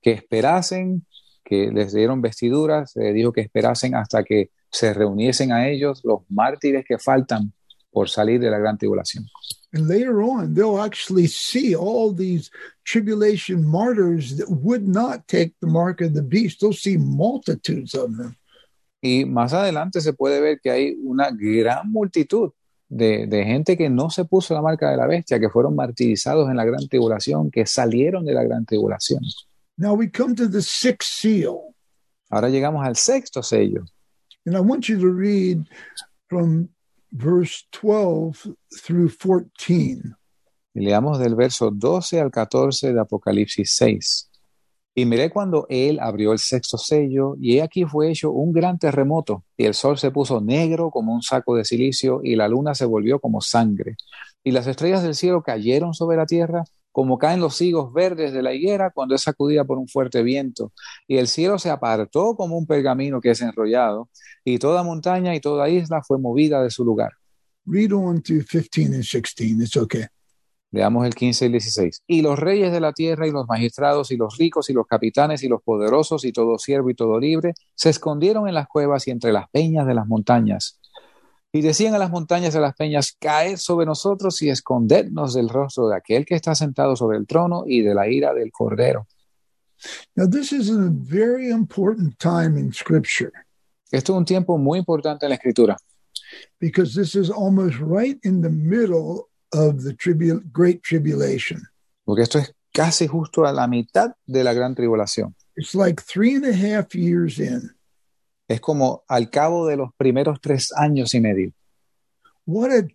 que 0.01 0.13
esperasen, 0.13 1.05
que 1.45 1.73
les 1.73 1.93
dieron 1.93 2.23
vestiduras, 2.23 2.93
se 2.93 3.01
les 3.01 3.15
dijo 3.15 3.33
que 3.33 3.41
esperasen 3.41 3.97
hasta 3.97 4.23
que 4.23 4.51
se 4.71 4.95
reuniesen 4.95 5.51
a 5.51 5.69
ellos 5.69 6.03
los 6.05 6.21
mártires 6.29 6.85
que 6.87 7.01
faltan 7.01 7.53
por 7.93 8.09
salir 8.09 8.41
de 8.41 8.51
la 8.51 8.59
gran 8.59 8.79
tribulación. 8.79 9.27
And 9.75 9.89
later 9.89 10.21
on, 10.21 10.55
they'll 10.55 10.81
actually 10.81 11.29
see 11.29 11.75
all 11.75 12.15
these 12.15 12.51
tribulation 12.85 13.65
martyrs 13.65 14.37
that 14.37 14.49
would 14.49 14.87
not 14.87 15.27
take 15.29 15.55
the 15.61 15.67
mark 15.67 16.01
of 16.03 16.13
the 16.15 16.23
beast. 16.23 16.61
They'll 16.61 16.75
see 16.75 16.99
multitudes 16.99 17.95
of 17.95 18.17
them. 18.17 18.37
Y 19.01 19.25
más 19.25 19.53
adelante 19.53 20.01
se 20.01 20.13
puede 20.13 20.41
ver 20.41 20.61
que 20.61 20.71
hay 20.71 20.97
una 21.03 21.31
gran 21.31 21.91
multitud 21.91 22.53
de, 22.89 23.27
de 23.27 23.45
gente 23.45 23.77
que 23.77 23.89
no 23.89 24.11
se 24.11 24.25
puso 24.25 24.55
la 24.55 24.63
marca 24.63 24.91
de 24.91 24.97
la 24.97 25.07
bestia, 25.07 25.41
que 25.41 25.49
fueron 25.49 25.75
martirizados 25.75 26.49
en 26.51 26.57
la 26.57 26.65
gran 26.65 26.87
tribulación, 26.87 27.51
que 27.51 27.67
salieron 27.67 28.25
de 28.25 28.35
la 28.35 28.45
gran 28.45 28.65
tribulación. 28.65 29.23
Now 29.79 29.95
we 29.95 30.11
come 30.11 30.35
to 30.37 30.49
the 30.49 30.63
sixth 30.63 31.09
seal. 31.09 31.75
Ahora 32.31 32.49
llegamos 32.49 32.85
al 32.87 32.97
sexto 32.97 33.43
sello. 33.43 33.85
And 34.45 34.57
I 34.57 34.61
want 34.61 34.89
you 34.89 34.99
to 35.01 35.09
read 35.09 35.65
from 36.29 36.69
verse 37.13 37.65
12 37.71 38.55
through 38.85 39.11
14. 39.11 40.17
Y 40.75 40.81
leamos 40.81 41.19
del 41.19 41.35
verso 41.35 41.71
12 41.71 42.21
al 42.21 42.31
14 42.31 42.93
de 42.93 43.01
Apocalipsis 43.01 43.75
6. 43.77 44.31
Y 44.95 45.07
miré 45.07 45.31
cuando 45.31 45.67
él 45.71 45.99
abrió 46.01 46.33
el 46.33 46.39
sexto 46.39 46.77
sello, 46.77 47.35
y 47.41 47.57
he 47.57 47.63
aquí 47.63 47.85
fue 47.85 48.11
hecho 48.11 48.31
un 48.31 48.53
gran 48.53 48.79
terremoto, 48.79 49.45
y 49.57 49.65
el 49.65 49.75
sol 49.75 49.97
se 49.97 50.11
puso 50.11 50.41
negro 50.41 50.91
como 50.91 51.15
un 51.15 51.23
saco 51.23 51.57
de 51.57 51.65
silicio, 51.65 52.21
y 52.23 52.37
la 52.37 52.49
luna 52.49 52.75
se 52.75 52.85
volvió 52.85 53.19
como 53.19 53.41
sangre. 53.41 53.97
Y 54.45 54.51
las 54.51 54.67
estrellas 54.67 55.03
del 55.03 55.15
cielo 55.15 55.43
cayeron 55.43 55.95
sobre 55.95 56.19
la 56.19 56.27
tierra, 56.27 56.65
como 56.93 57.19
caen 57.19 57.41
los 57.41 57.61
higos 57.61 57.93
verdes 57.93 58.33
de 58.33 58.43
la 58.43 58.55
higuera 58.55 58.91
cuando 58.91 59.15
es 59.15 59.23
sacudida 59.23 59.65
por 59.65 59.79
un 59.79 59.89
fuerte 59.89 60.23
viento. 60.23 60.73
Y 61.09 61.17
el 61.17 61.27
cielo 61.27 61.59
se 61.59 61.71
apartó 61.71 62.37
como 62.37 62.57
un 62.57 62.67
pergamino 62.67 63.21
que 63.21 63.31
es 63.31 63.41
enrollado, 63.41 64.09
y 64.45 64.59
toda 64.59 64.83
montaña 64.83 65.35
y 65.35 65.41
toda 65.41 65.69
isla 65.69 66.03
fue 66.03 66.19
movida 66.19 66.63
de 66.63 66.71
su 66.71 66.85
lugar. 66.85 67.13
Read 67.65 67.93
on 67.93 68.23
to 68.23 68.45
15 68.45 68.95
and 68.95 69.05
16. 69.05 69.63
It's 69.63 69.77
okay. 69.77 70.07
Veamos 70.73 71.05
el 71.07 71.15
15 71.15 71.45
y 71.45 71.47
el 71.47 71.53
16. 71.53 72.03
Y 72.07 72.23
los 72.23 72.39
reyes 72.39 72.73
de 72.73 72.81
la 72.81 72.93
tierra 72.93 73.27
y 73.27 73.31
los 73.31 73.47
magistrados 73.47 74.11
y 74.11 74.17
los 74.17 74.39
ricos 74.39 74.71
y 74.71 74.73
los 74.73 74.87
capitanes 74.87 75.43
y 75.43 75.49
los 75.49 75.63
poderosos 75.63 76.25
y 76.25 76.33
todo 76.33 76.59
siervo 76.59 76.89
y 76.89 76.95
todo 76.95 77.21
libre 77.21 77.53
se 77.75 77.91
escondieron 77.91 78.49
en 78.49 78.55
las 78.55 78.69
cuevas 78.69 79.07
y 79.07 79.11
entre 79.11 79.33
las 79.33 79.51
peñas 79.51 79.87
de 79.87 79.95
las 79.95 80.07
montañas. 80.07 80.81
Y 81.53 81.61
decían 81.61 81.95
a 81.95 81.99
las 81.99 82.11
montañas 82.11 82.55
y 82.55 82.59
a 82.59 82.61
las 82.63 82.75
peñas, 82.75 83.15
caed 83.21 83.57
sobre 83.59 83.85
nosotros 83.85 84.41
y 84.41 84.49
escondednos 84.49 85.35
del 85.35 85.51
rostro 85.51 85.89
de 85.89 85.97
aquel 85.97 86.25
que 86.25 86.35
está 86.35 86.55
sentado 86.55 86.97
sobre 86.97 87.19
el 87.19 87.27
trono 87.27 87.65
y 87.67 87.83
de 87.83 87.95
la 87.95 88.09
ira 88.09 88.33
del 88.33 88.51
cordero. 88.51 89.07
Now, 90.17 90.27
this 90.29 90.53
is 90.53 90.71
a 90.71 90.89
very 90.91 91.51
important 91.51 92.17
time 92.19 92.59
in 92.59 92.73
Scripture 92.73 93.33
Esto 93.91 94.13
es 94.15 94.19
un 94.19 94.25
tiempo 94.25 94.57
muy 94.57 94.79
importante 94.79 95.27
en 95.27 95.31
la 95.31 95.35
escritura, 95.37 95.77
because 96.59 96.95
this 96.99 97.15
is 97.15 97.29
almost 97.31 97.77
right 97.81 98.19
in 98.25 98.41
the 98.41 98.49
middle 98.49 99.29
of 99.53 99.83
the 99.85 99.93
tribu- 99.95 100.41
Great 100.53 100.83
Tribulation. 100.83 101.61
porque 102.05 102.23
esto 102.23 102.39
es 102.39 102.55
casi 102.73 103.07
justo 103.07 103.45
a 103.45 103.53
la 103.53 103.67
mitad 103.67 104.15
de 104.25 104.43
la 104.43 104.55
gran 104.55 104.75
tribulación. 104.75 105.35
It's 105.57 105.75
like 105.75 106.03
three 106.03 106.35
and 106.37 106.47
a 106.47 106.55
half 106.55 106.95
years 106.95 107.39
in. 107.39 107.71
Es 108.53 108.61
como 108.61 109.03
al 109.09 109.31
cabo 109.31 109.67
de 109.67 109.79
los 109.79 109.95
primeros 109.97 110.39
tres 110.39 110.73
años 110.77 111.15
y 111.15 111.21
medio. 111.21 111.53
What 112.45 112.71
a 112.71 112.87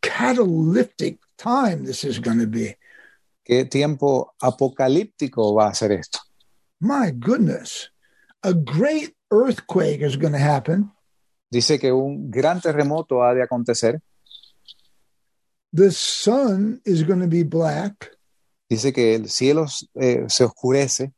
catalytic 0.00 1.18
time 1.36 1.84
this 1.84 2.04
is 2.04 2.20
going 2.20 2.38
to 2.38 2.46
be. 2.46 2.78
¿Qué 3.42 3.64
tiempo 3.64 4.34
apocalíptico 4.40 5.52
va 5.52 5.66
a 5.66 5.74
ser 5.74 5.90
esto? 5.90 6.20
My 6.78 7.10
goodness. 7.10 7.90
A 8.42 8.52
great 8.52 9.16
earthquake 9.32 10.00
is 10.00 10.16
going 10.16 10.32
to 10.32 10.38
happen. 10.38 10.92
Dice 11.50 11.80
que 11.80 11.90
un 11.90 12.30
gran 12.30 12.60
terremoto 12.60 13.24
ha 13.24 13.34
de 13.34 13.42
acontecer. 13.42 14.00
The 15.72 15.90
sun 15.90 16.80
is 16.84 17.02
going 17.02 17.20
to 17.20 17.26
be 17.26 17.42
black. 17.42 18.16
Dice 18.70 18.92
que 18.92 19.16
el 19.16 19.28
cielo 19.28 19.66
eh, 19.96 20.24
se 20.28 20.44
oscurece, 20.44 21.12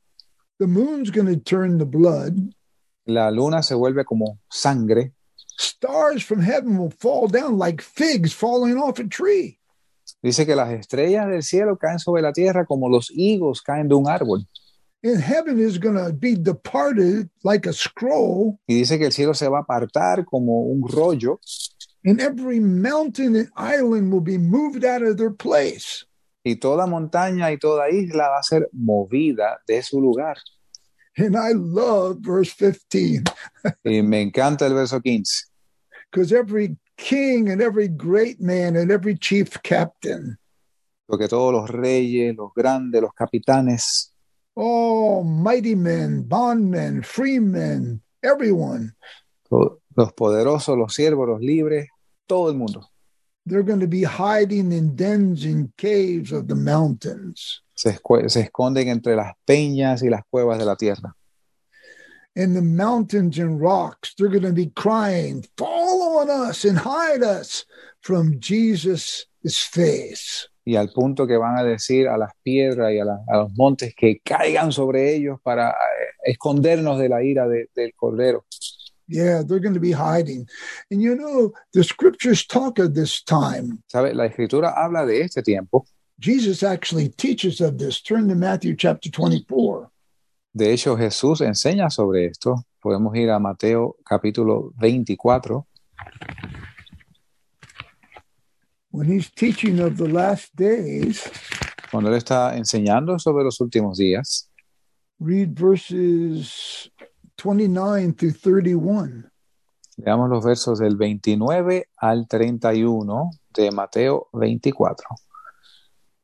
The 0.59 0.67
moon's 0.67 1.11
going 1.11 1.27
to 1.27 1.37
turn 1.37 1.79
to 1.79 1.85
blood. 1.85 2.55
La 3.07 3.31
luna 3.31 3.63
se 3.63 3.75
vuelve 3.75 4.05
como 4.05 4.39
sangre, 4.51 5.13
Stars 5.59 6.23
from 6.23 6.43
heaven 6.43 6.77
will 6.77 6.91
fall 6.91 7.29
down 7.29 7.59
like 7.59 7.81
figs 7.83 8.35
falling 8.35 8.77
off 8.77 8.99
a 9.01 9.05
tree. 9.09 9.59
dice 10.23 10.45
que 10.45 10.55
las 10.55 10.71
estrellas 10.71 11.27
del 11.29 11.43
cielo 11.43 11.79
caen 11.79 11.99
sobre 11.99 12.21
la 12.21 12.33
tierra 12.33 12.67
como 12.67 12.89
los 12.91 13.11
higos 13.11 13.63
caen 13.63 13.89
de 13.89 13.95
un 13.95 14.07
árbol. 14.07 14.47
And 15.03 15.21
heaven 15.23 15.59
is 15.59 15.79
going 15.79 15.97
to 15.97 16.13
be 16.13 16.35
departed 16.37 17.29
like 17.45 17.67
a 17.69 17.73
scroll, 17.73 18.59
Y 18.67 18.75
dice 18.75 18.99
que 18.99 19.07
el 19.07 19.13
cielo 19.13 19.35
se 19.35 19.49
va 19.49 19.59
a 19.59 19.63
apartar 19.63 20.25
como 20.27 20.63
un 20.63 20.83
rollo 20.89 21.41
and 22.05 22.21
every 22.21 22.61
mountain 22.61 23.35
and 23.37 23.49
island 23.57 24.13
will 24.13 24.23
be 24.23 24.39
moved 24.39 24.85
out 24.85 25.03
of 25.03 25.17
their 25.17 25.33
place. 25.35 26.05
y 26.45 26.57
toda 26.57 26.87
montaña 26.87 27.51
y 27.51 27.59
toda 27.59 27.89
isla 27.91 28.29
va 28.29 28.39
a 28.39 28.43
ser 28.43 28.69
movida 28.73 29.61
de 29.67 29.83
su 29.83 30.01
lugar. 30.01 30.37
And 31.19 31.37
I 31.37 31.53
love 31.53 32.19
verse 32.21 32.53
15 32.53 33.25
Y 33.85 34.03
me 34.03 34.21
encanta 34.21 34.67
el 34.67 34.75
verso 34.75 35.01
15, 35.01 35.47
because 36.11 36.33
every 36.33 36.77
king 36.97 37.49
and 37.51 37.63
every 37.63 37.89
great 37.89 38.41
man 38.41 38.77
and 38.77 38.91
every 38.91 39.17
chief 39.17 39.63
captain, 39.63 40.37
porque 41.09 41.29
todos 41.29 41.53
los 41.53 41.71
reyes, 41.71 42.37
los 42.37 42.53
grandes, 42.55 43.01
los 43.01 43.13
capitanes, 43.15 44.13
oh, 44.55 45.23
mighty 45.23 45.75
men, 45.75 46.23
bondmen, 46.29 47.03
freemen, 47.03 48.03
everyone, 48.23 48.95
los 49.51 50.13
poderosos, 50.13 50.77
los 50.77 50.95
siervos, 50.95 51.29
los 51.29 51.41
libres, 51.41 51.89
todo 52.27 52.51
el 52.51 52.57
mundo 52.57 52.91
they're 53.47 53.63
going 53.63 53.81
to 53.81 53.87
be 53.87 54.03
hiding 54.03 54.73
in 54.73 54.97
dens 54.97 55.45
and 55.45 55.71
caves 55.77 56.33
of 56.33 56.49
the 56.49 56.55
mountains. 56.55 57.63
se, 57.75 57.97
se 58.29 58.41
esconden 58.41 58.89
entre 58.89 59.15
las 59.17 59.35
peñas 59.47 60.03
y 60.03 60.09
las 60.11 60.23
cuevas 60.31 60.59
de 60.59 60.65
la 60.65 60.77
tierra. 60.77 61.15
And 62.35 62.55
the 62.55 62.61
mountains 62.63 63.39
and 63.39 63.61
rocks, 63.61 64.15
they're 64.19 64.29
going 64.29 64.43
to 64.43 64.53
be 64.53 64.71
crying, 64.75 65.45
Fall 65.57 66.19
on 66.19 66.29
us 66.31 66.65
and 66.67 66.77
hide 66.79 67.23
us 67.23 67.65
from 68.03 68.39
Jesus' 68.41 69.27
face. 69.45 70.49
y 70.69 70.75
al 70.75 70.89
punto 70.93 71.27
que 71.29 71.37
van 71.39 71.57
a 71.59 71.63
decir 71.63 72.09
a 72.09 72.19
las 72.19 72.33
piedras 72.43 72.93
y 72.93 72.99
a, 72.99 73.05
la- 73.05 73.21
a 73.29 73.37
los 73.39 73.53
montes 73.57 73.95
que 73.97 74.19
caigan 74.25 74.73
sobre 74.73 75.15
ellos 75.15 75.39
para 75.41 75.71
eh, 75.71 75.75
escondernos 76.25 76.99
de 76.99 77.09
la 77.09 77.23
ira 77.23 77.47
de- 77.47 77.71
del 77.75 77.95
cordero. 77.95 78.45
Yeah, 79.09 79.43
they're 79.47 79.61
going 79.61 79.75
to 79.75 79.81
be 79.81 79.93
hiding. 79.93 80.49
And 80.91 81.01
you 81.01 81.15
know, 81.15 81.53
the 81.73 81.85
scriptures 81.85 82.45
talk 82.45 82.79
of 82.79 82.95
this 82.95 83.23
time. 83.23 83.83
¿Sabe? 83.87 84.15
La 84.15 84.27
escritura 84.27 84.75
habla 84.77 85.07
de 85.07 85.23
este 85.23 85.43
tiempo. 85.43 85.87
Jesus 86.19 86.63
actually 86.63 87.11
teaches 87.11 87.61
of 87.61 87.79
this. 87.79 88.01
Turn 88.01 88.29
to 88.29 88.35
Matthew 88.35 88.75
chapter 88.75 89.11
24. 89.11 89.91
De 90.55 90.73
hecho, 90.73 90.97
Jesús 90.97 91.41
enseña 91.41 91.91
sobre 91.91 92.27
esto. 92.27 92.65
Podemos 92.83 93.15
ir 93.17 93.31
a 93.31 93.39
Mateo 93.39 93.97
capítulo 94.05 94.73
24, 94.79 95.67
When 98.91 99.09
he's 99.09 99.31
teaching 99.31 99.81
of 99.81 99.99
the 99.99 100.09
last 100.09 100.57
days, 100.57 101.29
cuando 101.91 102.09
él 102.11 102.17
está 102.17 102.57
enseñando 102.57 103.19
sobre 103.19 103.45
los 103.45 103.61
últimos 103.61 103.99
días. 103.99 104.49
read 105.19 105.55
verses 105.55 106.91
29 107.47 108.15
through 108.15 108.35
31. 108.43 109.31
Veamos 109.99 110.29
los 110.29 110.45
versos 110.45 110.81
del 110.81 110.97
29 110.97 111.89
al 111.97 112.27
31 112.27 113.31
de 113.55 113.71
Mateo 113.71 114.27
24. 114.33 115.07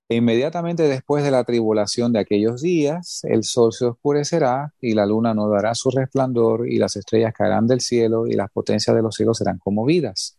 E 0.08 0.16
inmediatamente 0.16 0.82
después 0.82 1.22
de 1.22 1.30
la 1.30 1.44
tribulación 1.44 2.12
de 2.12 2.18
aquellos 2.18 2.60
días, 2.60 3.20
el 3.22 3.44
sol 3.44 3.72
se 3.72 3.84
oscurecerá 3.84 4.74
y 4.80 4.94
la 4.94 5.06
luna 5.06 5.32
no 5.32 5.48
dará 5.48 5.76
su 5.76 5.90
resplandor 5.90 6.68
y 6.68 6.78
las 6.78 6.96
estrellas 6.96 7.32
caerán 7.32 7.68
del 7.68 7.80
cielo 7.80 8.26
y 8.26 8.32
las 8.32 8.50
potencias 8.50 8.96
de 8.96 9.02
los 9.02 9.14
cielos 9.14 9.38
serán 9.38 9.58
conmovidas. 9.58 10.36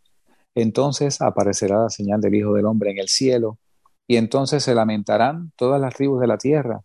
Entonces 0.53 1.21
aparecerá 1.21 1.83
la 1.83 1.89
señal 1.89 2.19
del 2.19 2.35
Hijo 2.35 2.53
del 2.55 2.65
Hombre 2.65 2.91
en 2.91 2.97
el 2.99 3.07
cielo 3.07 3.57
y 4.05 4.17
entonces 4.17 4.63
se 4.63 4.75
lamentarán 4.75 5.53
todas 5.55 5.79
las 5.79 5.95
tribus 5.95 6.19
de 6.19 6.27
la 6.27 6.37
tierra 6.37 6.83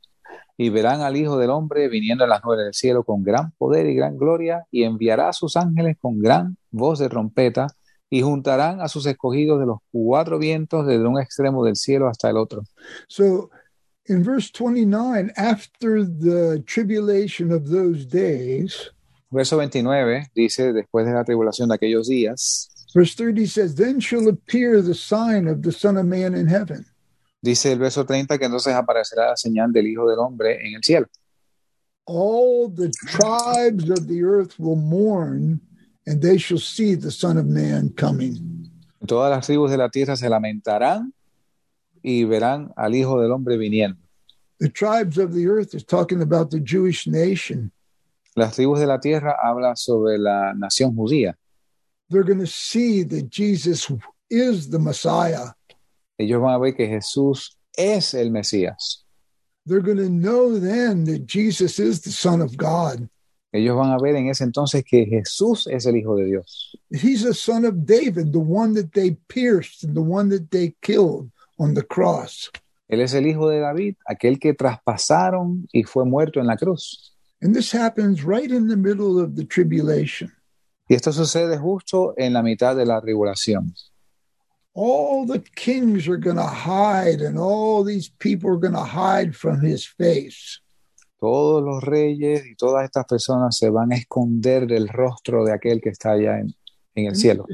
y 0.59 0.71
verán 0.71 1.01
al 1.01 1.17
Hijo 1.17 1.39
del 1.39 1.51
Hombre 1.51 1.89
viniendo 1.89 2.25
en 2.25 2.31
las 2.31 2.45
nubes 2.45 2.59
del 2.59 2.75
cielo 2.75 3.05
con 3.05 3.23
gran 3.23 3.53
poder 3.53 3.87
y 3.87 3.95
gran 3.95 4.19
gloria, 4.19 4.67
y 4.71 4.83
enviará 4.83 5.29
a 5.29 5.33
sus 5.33 5.57
ángeles 5.57 5.97
con 6.01 6.21
gran 6.21 6.57
voz 6.73 6.99
de 6.99 7.09
trompeta, 7.09 7.69
y 8.11 8.23
juntarán 8.23 8.81
a 8.81 8.89
sus 8.89 9.07
escogidos 9.07 9.61
de 9.61 9.67
los 9.67 9.79
cuatro 9.93 10.39
vientos 10.39 10.87
desde 10.87 11.07
un 11.07 11.21
extremo 11.21 11.65
del 11.65 11.77
cielo 11.77 12.09
hasta 12.09 12.29
el 12.29 12.37
otro. 12.37 12.65
So 13.07 13.51
in 14.09 14.25
verse 14.25 14.51
29, 14.51 15.31
after 15.37 16.05
the 16.05 16.63
tribulation 16.67 17.53
of 17.53 17.71
those 17.71 18.05
days, 18.05 18.91
Verso 19.31 19.57
29 19.57 20.31
dice, 20.35 20.73
después 20.73 21.05
de 21.07 21.13
la 21.13 21.23
tribulación 21.23 21.69
de 21.69 21.75
aquellos 21.75 22.09
días, 22.09 22.71
verse 22.95 23.15
30 23.15 23.47
says, 23.47 23.75
Then 23.75 24.01
shall 24.01 24.27
appear 24.27 24.83
the 24.83 24.95
sign 24.95 25.47
of 25.47 25.61
the 25.61 25.71
Son 25.71 25.99
of 25.99 26.07
Man 26.07 26.35
in 26.35 26.49
heaven. 26.49 26.87
Dice 27.41 27.73
el 27.73 27.79
verso 27.79 28.05
30 28.05 28.39
que 28.39 28.45
entonces 28.45 28.75
aparecerá 28.75 29.29
la 29.29 29.37
señal 29.37 29.73
del 29.73 29.87
Hijo 29.87 30.09
del 30.09 30.19
Hombre 30.19 30.67
en 30.67 30.75
el 30.75 30.83
cielo. 30.83 31.07
All 32.05 32.71
the 32.75 32.91
tribes 32.91 33.91
of 33.91 34.07
the 34.07 34.23
earth 34.25 34.59
will 34.59 34.77
mourn, 34.77 35.61
and 36.07 36.23
they 36.23 36.39
shall 36.39 36.59
see 36.59 36.97
the 36.97 37.11
Son 37.11 37.37
of 37.37 37.45
Man 37.47 37.91
coming. 37.91 38.71
Todas 39.07 39.31
las 39.31 39.47
tribus 39.47 39.71
de 39.71 39.77
la 39.77 39.91
tierra 39.91 40.17
se 40.17 40.29
lamentarán 40.29 41.13
y 42.03 42.25
verán 42.25 42.73
al 42.77 42.95
Hijo 42.95 43.21
del 43.21 43.31
Hombre 43.33 43.57
viniendo. 43.57 43.99
The 44.59 44.71
tribes 44.71 45.19
of 45.19 45.35
the 45.35 45.47
earth 45.47 45.75
is 45.75 45.85
talking 45.85 46.23
about 46.23 46.51
the 46.51 46.61
Jewish 46.61 47.07
nation. 47.07 47.71
Las 48.35 48.57
tribus 48.57 48.81
de 48.81 48.87
la 48.87 48.99
tierra 48.99 49.37
habla 49.43 49.77
sobre 49.77 50.19
la 50.19 50.55
nación 50.55 50.97
judía. 50.97 51.35
They're 52.09 52.25
going 52.25 52.41
to 52.41 52.47
see 52.47 53.03
that 53.05 53.29
Jesus 53.29 53.93
is 54.31 54.71
the 54.71 54.79
Messiah. 54.79 55.53
Ellos 56.19 56.43
van 56.43 56.55
a 56.55 56.59
ver 56.59 56.75
que 56.75 56.87
Jesús 56.87 57.57
es 57.77 58.13
el 58.15 58.31
Mesías. 58.31 59.05
They're 59.65 59.81
going 59.81 59.99
to 59.99 60.09
know 60.09 60.59
then 60.59 61.05
that 61.05 61.27
Jesus 61.27 61.79
is 61.79 62.01
the 62.01 62.11
Son 62.11 62.41
of 62.41 62.57
God. 62.57 63.09
Ellos 63.53 63.77
van 63.77 63.91
a 63.91 63.99
ver 63.99 64.15
en 64.17 64.29
ese 64.29 64.45
entonces 64.45 64.85
que 64.85 65.07
Jesús 65.07 65.67
es 65.69 65.87
el 65.87 65.97
Hijo 65.97 66.17
de 66.17 66.27
Dios. 66.27 66.77
He's 66.91 67.25
a 67.25 67.33
son 67.33 67.65
of 67.65 67.87
David, 67.87 68.33
the 68.33 68.39
one 68.39 68.75
that 68.75 68.93
they 68.93 69.17
pierced 69.29 69.85
and 69.85 69.95
the 69.95 70.03
one 70.03 70.29
that 70.29 70.51
they 70.51 70.75
killed 70.83 71.31
on 71.59 71.75
the 71.75 71.83
cross. 71.83 72.51
Él 72.89 73.01
es 73.01 73.15
el 73.15 73.27
Hijo 73.27 73.49
de 73.49 73.61
David, 73.61 73.97
aquel 74.07 74.39
que 74.39 74.53
traspasaron 74.53 75.67
y 75.73 75.83
fue 75.85 76.05
muerto 76.05 76.41
en 76.41 76.47
la 76.47 76.57
cruz. 76.57 77.15
And 77.41 77.55
this 77.55 77.73
happens 77.73 78.23
right 78.23 78.51
in 78.51 78.69
the 78.69 78.77
middle 78.77 79.19
of 79.19 79.35
the 79.37 79.45
tribulation. 79.45 80.33
Y 80.89 80.95
esto 80.95 81.13
sucede 81.13 81.59
justo 81.59 82.15
en 82.17 82.33
la 82.35 82.43
mitad 82.43 82.77
de 82.77 82.85
la 82.85 83.01
tribulación. 83.01 83.75
All 84.81 85.27
the 85.27 85.41
kings 85.57 86.07
are 86.07 86.17
going 86.17 86.37
to 86.37 86.47
hide, 86.71 87.21
and 87.21 87.37
all 87.37 87.83
these 87.83 88.09
people 88.21 88.49
are 88.51 88.61
going 88.61 88.75
to 88.75 88.85
hide 88.85 89.35
from 89.35 89.61
his 89.61 89.85
face. 89.85 90.61
Todos 91.19 91.65
los 91.65 91.83
reyes 91.83 92.47
y 92.47 92.55
todas 92.55 92.85
estas 92.85 93.05
personas 93.07 93.57
se 93.57 93.71
van 93.71 93.91
a 93.91 93.97
esconder 93.97 94.69
del 94.69 94.87
rostro 94.87 95.45
de 95.45 95.53
aquel 95.53 95.81
que 95.81 95.91
está 95.91 96.13
allá 96.13 96.39
en, 96.39 96.55
en 96.95 97.07
el 97.07 97.17
cielo. 97.17 97.45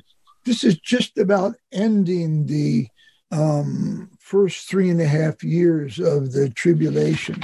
This 0.44 0.64
is 0.64 0.78
just 0.82 1.16
about 1.16 1.54
ending 1.72 2.44
the 2.44 2.88
um, 3.30 4.10
first 4.20 4.68
three 4.68 4.90
and 4.90 5.00
a 5.00 5.08
half 5.08 5.42
years 5.42 5.98
of 5.98 6.32
the 6.32 6.50
tribulation. 6.50 7.40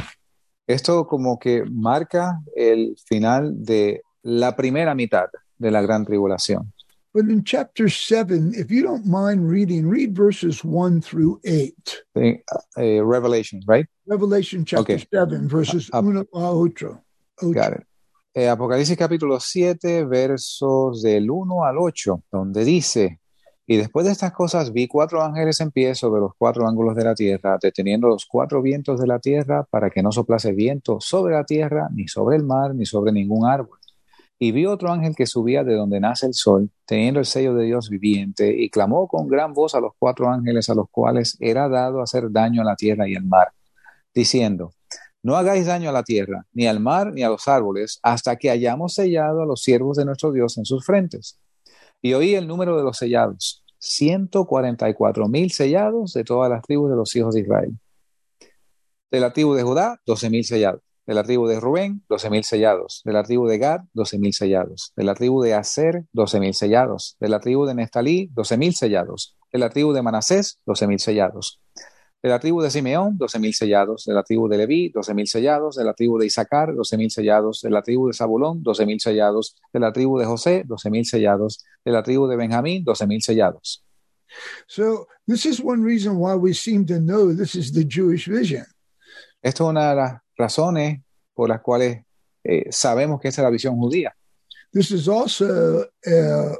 Esto 0.66 1.06
como 1.06 1.38
que 1.38 1.64
marca 1.64 2.38
el 2.54 2.96
final 3.06 3.64
de 3.64 4.02
la 4.24 4.54
primera 4.54 4.94
mitad 4.94 5.30
de 5.56 5.70
la 5.70 5.80
gran 5.80 6.04
tribulación. 6.04 6.70
But 7.12 7.24
in 7.24 7.42
chapter 7.42 7.88
seven, 7.88 8.52
if 8.54 8.70
you 8.70 8.82
don't 8.84 9.04
mind 9.04 9.48
reading, 9.50 9.88
read 9.88 10.14
verses 10.16 10.64
one 10.64 11.00
through 11.00 11.40
eight. 11.44 12.04
Eh, 12.14 12.38
eh, 12.76 13.00
Revelation, 13.02 13.60
right? 13.66 13.86
Revelation 14.06 14.64
chapter 14.64 14.94
Okay. 14.94 15.06
seven, 15.12 15.48
verses 15.48 15.90
Up- 15.92 16.04
uno 16.04 16.20
a 16.32 16.52
ocho. 16.52 17.02
Ocho. 17.42 17.52
Got 17.52 17.72
it. 17.80 17.86
Eh, 18.32 18.48
Apocalipsis 18.48 18.96
capítulo 18.96 19.40
7, 19.40 20.04
versos 20.04 21.02
del 21.02 21.28
1 21.32 21.64
al 21.64 21.78
8, 21.78 22.22
donde 22.30 22.64
dice, 22.64 23.18
y 23.66 23.76
después 23.76 24.06
de 24.06 24.12
estas 24.12 24.32
cosas 24.32 24.72
vi 24.72 24.86
cuatro 24.86 25.20
ángeles 25.20 25.58
en 25.60 25.72
pie 25.72 25.96
sobre 25.96 26.20
los 26.20 26.32
cuatro 26.38 26.68
ángulos 26.68 26.94
de 26.94 27.02
la 27.04 27.14
tierra, 27.16 27.58
deteniendo 27.60 28.06
los 28.06 28.26
cuatro 28.26 28.62
vientos 28.62 29.00
de 29.00 29.08
la 29.08 29.18
tierra 29.18 29.66
para 29.68 29.90
que 29.90 30.00
no 30.04 30.12
soplase 30.12 30.52
viento 30.52 30.98
sobre 31.00 31.34
la 31.34 31.42
tierra, 31.44 31.88
ni 31.92 32.06
sobre 32.06 32.36
el 32.36 32.44
mar, 32.44 32.72
ni 32.72 32.86
sobre 32.86 33.10
ningún 33.10 33.46
árbol. 33.48 33.78
Y 34.42 34.52
vi 34.52 34.64
otro 34.64 34.90
ángel 34.90 35.14
que 35.14 35.26
subía 35.26 35.64
de 35.64 35.74
donde 35.74 36.00
nace 36.00 36.26
el 36.26 36.32
sol, 36.32 36.70
teniendo 36.86 37.20
el 37.20 37.26
sello 37.26 37.54
de 37.54 37.66
Dios 37.66 37.90
viviente, 37.90 38.50
y 38.56 38.70
clamó 38.70 39.06
con 39.06 39.28
gran 39.28 39.52
voz 39.52 39.74
a 39.74 39.80
los 39.80 39.92
cuatro 39.98 40.30
ángeles 40.30 40.70
a 40.70 40.74
los 40.74 40.86
cuales 40.90 41.36
era 41.40 41.68
dado 41.68 42.00
hacer 42.00 42.32
daño 42.32 42.62
a 42.62 42.64
la 42.64 42.74
tierra 42.74 43.06
y 43.06 43.14
al 43.14 43.24
mar, 43.24 43.48
diciendo, 44.14 44.72
no 45.22 45.36
hagáis 45.36 45.66
daño 45.66 45.90
a 45.90 45.92
la 45.92 46.04
tierra, 46.04 46.46
ni 46.54 46.66
al 46.66 46.80
mar, 46.80 47.12
ni 47.12 47.22
a 47.22 47.28
los 47.28 47.46
árboles, 47.48 48.00
hasta 48.02 48.36
que 48.36 48.48
hayamos 48.48 48.94
sellado 48.94 49.42
a 49.42 49.46
los 49.46 49.60
siervos 49.60 49.98
de 49.98 50.06
nuestro 50.06 50.32
Dios 50.32 50.56
en 50.56 50.64
sus 50.64 50.86
frentes. 50.86 51.38
Y 52.00 52.14
oí 52.14 52.34
el 52.34 52.48
número 52.48 52.78
de 52.78 52.82
los 52.82 52.96
sellados, 52.96 53.62
144 53.78 55.28
mil 55.28 55.50
sellados 55.50 56.14
de 56.14 56.24
todas 56.24 56.50
las 56.50 56.62
tribus 56.62 56.88
de 56.88 56.96
los 56.96 57.14
hijos 57.14 57.34
de 57.34 57.42
Israel. 57.42 57.78
De 59.10 59.20
la 59.20 59.34
tribu 59.34 59.52
de 59.52 59.64
Judá, 59.64 60.00
12 60.06 60.30
mil 60.30 60.44
sellados. 60.46 60.80
De 61.10 61.16
la 61.16 61.24
tribu 61.24 61.48
de 61.48 61.58
Rubén, 61.58 62.04
12 62.08 62.30
mil 62.30 62.44
sellados. 62.44 63.02
De 63.04 63.12
la 63.12 63.24
tribu 63.24 63.48
de 63.48 63.58
Gad, 63.58 63.80
12 63.94 64.20
mil 64.20 64.32
sellados. 64.32 64.92
De 64.94 65.02
la 65.02 65.16
tribu 65.16 65.42
de 65.42 65.54
Aser, 65.54 66.04
12 66.12 66.38
mil 66.38 66.54
sellados. 66.54 67.16
De 67.18 67.28
la 67.28 67.40
tribu 67.40 67.66
de 67.66 67.74
Neftalí, 67.74 68.30
12 68.32 68.56
mil 68.56 68.76
sellados. 68.76 69.36
De 69.52 69.58
la 69.58 69.70
tribu 69.70 69.92
de 69.92 70.02
Manasés, 70.02 70.60
12 70.66 70.86
mil 70.86 71.00
sellados. 71.00 71.60
De 72.22 72.28
la 72.28 72.38
tribu 72.38 72.62
de 72.62 72.70
Simeón, 72.70 73.18
12.000 73.18 73.52
sellados. 73.54 74.04
De 74.04 74.14
la 74.14 74.22
tribu 74.22 74.46
de 74.46 74.58
Leví, 74.58 74.92
12.000 74.92 75.26
sellados. 75.26 75.74
De 75.74 75.84
la 75.84 75.94
tribu 75.94 76.16
de 76.16 76.26
Isaacar, 76.26 76.74
12.000 76.74 77.08
sellados. 77.08 77.60
De 77.62 77.70
la 77.70 77.82
tribu 77.82 78.06
de 78.06 78.12
Zabulón, 78.12 78.62
12.000 78.62 79.00
sellados. 79.00 79.56
De 79.72 79.80
la 79.80 79.92
tribu 79.92 80.16
de 80.16 80.26
José, 80.26 80.64
12.000 80.64 81.02
sellados. 81.02 81.64
De 81.84 81.90
la 81.90 82.04
tribu 82.04 82.28
de 82.28 82.36
Benjamín, 82.36 82.84
12.000 82.84 83.20
sellados. 83.20 83.84
So 84.68 85.08
this 85.26 85.44
is 85.44 85.60
one 85.60 85.82
reason 85.82 86.18
why 86.18 86.36
we 86.36 86.54
seem 86.54 86.86
to 86.86 87.00
know 87.00 87.34
this 87.34 87.56
is 87.56 87.72
the 87.72 87.84
Jewish 87.84 88.28
vision. 88.28 88.64
Esto 89.42 89.64
es 89.64 89.70
una 89.70 89.90
de 89.90 89.96
las 89.96 90.22
razones 90.40 91.00
por 91.34 91.48
las 91.48 91.60
cuales 91.60 92.04
eh, 92.42 92.66
sabemos 92.70 93.20
que 93.20 93.28
esa 93.28 93.42
es 93.42 93.44
la 93.44 93.50
visión 93.50 93.76
judía. 93.76 94.14
This 94.72 94.90
is 94.90 95.08
also 95.08 95.86
uh, 96.06 96.54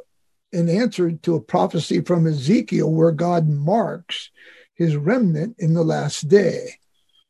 an 0.53 0.69
answer 0.69 1.13
to 1.23 1.37
a 1.37 1.41
prophecy 1.41 2.01
from 2.01 2.27
Ezekiel 2.27 2.91
where 2.91 3.13
God 3.13 3.49
marks 3.49 4.31
his 4.75 4.97
remnant 4.97 5.57
in 5.59 5.75
the 5.75 5.85
last 5.85 6.29
day. 6.29 6.75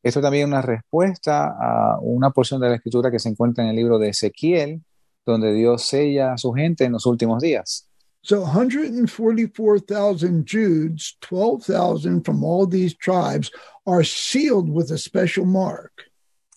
Esto 0.03 0.23
también 0.23 0.45
es 0.45 0.49
una 0.49 0.63
respuesta 0.63 1.55
a 1.61 1.99
una 2.01 2.31
porción 2.31 2.61
de 2.61 2.71
la 2.71 2.77
escritura 2.77 3.11
que 3.11 3.19
se 3.19 3.29
encuentra 3.29 3.65
en 3.65 3.71
el 3.71 3.77
libro 3.77 3.99
de 3.99 4.09
Ezequiel, 4.09 4.81
donde 5.27 5.53
Dios 5.53 5.85
sella 5.85 6.33
a 6.33 6.39
su 6.39 6.53
gente 6.53 6.85
en 6.85 6.93
los 6.93 7.05
últimos 7.05 7.43
días. 7.43 7.87
So 8.23 8.45
144,000 8.45 10.45
Jews, 10.45 11.17
12,000 11.21 12.23
from 12.23 12.45
all 12.45 12.67
these 12.67 12.95
tribes, 12.95 13.51
are 13.87 14.05
sealed 14.05 14.69
with 14.69 14.91
a 14.91 14.99
special 14.99 15.47
mark. 15.47 16.10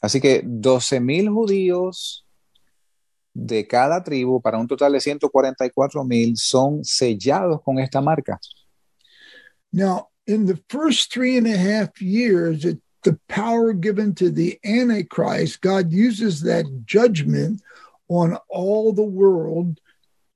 Así 0.03 0.19
que 0.19 0.43
12.000 0.43 1.33
judíos 1.33 2.25
de 3.33 3.65
cada 3.65 4.03
tribu, 4.03 4.41
para 4.41 4.57
un 4.57 4.67
total 4.67 4.91
de 4.91 4.99
144.000, 4.99 6.35
son 6.35 6.83
sellados 6.83 7.61
con 7.63 7.79
esta 7.79 8.01
marca. 8.01 8.37
Now, 9.71 10.09
in 10.27 10.45
the 10.45 10.61
first 10.67 11.13
three 11.13 11.37
and 11.37 11.47
a 11.47 11.57
half 11.57 12.01
years, 12.01 12.65
it, 12.65 12.79
the 13.03 13.17
power 13.29 13.71
given 13.71 14.13
to 14.15 14.29
the 14.29 14.59
Antichrist, 14.65 15.61
God 15.61 15.93
uses 15.93 16.41
that 16.41 16.65
judgment 16.85 17.61
on 18.09 18.37
all 18.49 18.91
the 18.91 19.01
world, 19.01 19.79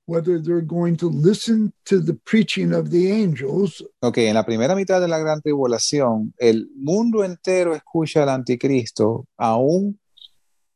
whether 0.08 0.40
they're 0.40 0.64
going 0.64 0.96
to 0.96 1.10
listen 1.10 1.70
to 1.84 2.00
the 2.00 2.14
preaching 2.24 2.72
of 2.72 2.88
the 2.90 3.12
angels 3.12 3.84
Ok, 4.00 4.18
en 4.18 4.34
la 4.34 4.44
primera 4.44 4.74
mitad 4.74 5.00
de 5.02 5.06
la 5.08 5.18
gran 5.18 5.42
tribulación, 5.42 6.32
el 6.38 6.68
mundo 6.74 7.22
entero 7.24 7.74
escucha 7.74 8.22
al 8.22 8.30
anticristo, 8.30 9.26
aún 9.36 9.98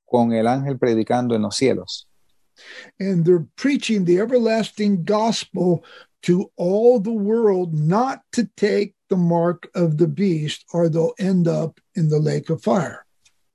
con 0.05 0.33
el 0.35 0.47
ángel 0.47 0.79
predicando 0.79 1.35
en 1.35 1.43
los 1.43 1.57
cielos. 1.57 2.07
and 3.01 3.25
they're 3.25 3.47
preaching 3.57 4.05
the 4.05 4.19
everlasting 4.21 5.03
gospel 5.05 5.83
to 6.23 6.51
all 6.57 7.01
the 7.01 7.11
world 7.11 7.73
not 7.75 8.21
to 8.31 8.45
take 8.57 8.95
the 9.09 9.17
mark 9.17 9.69
of 9.75 9.97
the 9.97 10.07
beast 10.07 10.65
or 10.73 10.89
they'll 10.91 11.15
end 11.19 11.49
up 11.49 11.81
in 11.97 12.09
the 12.11 12.21
lake 12.21 12.51
of 12.51 12.63
fire. 12.63 13.07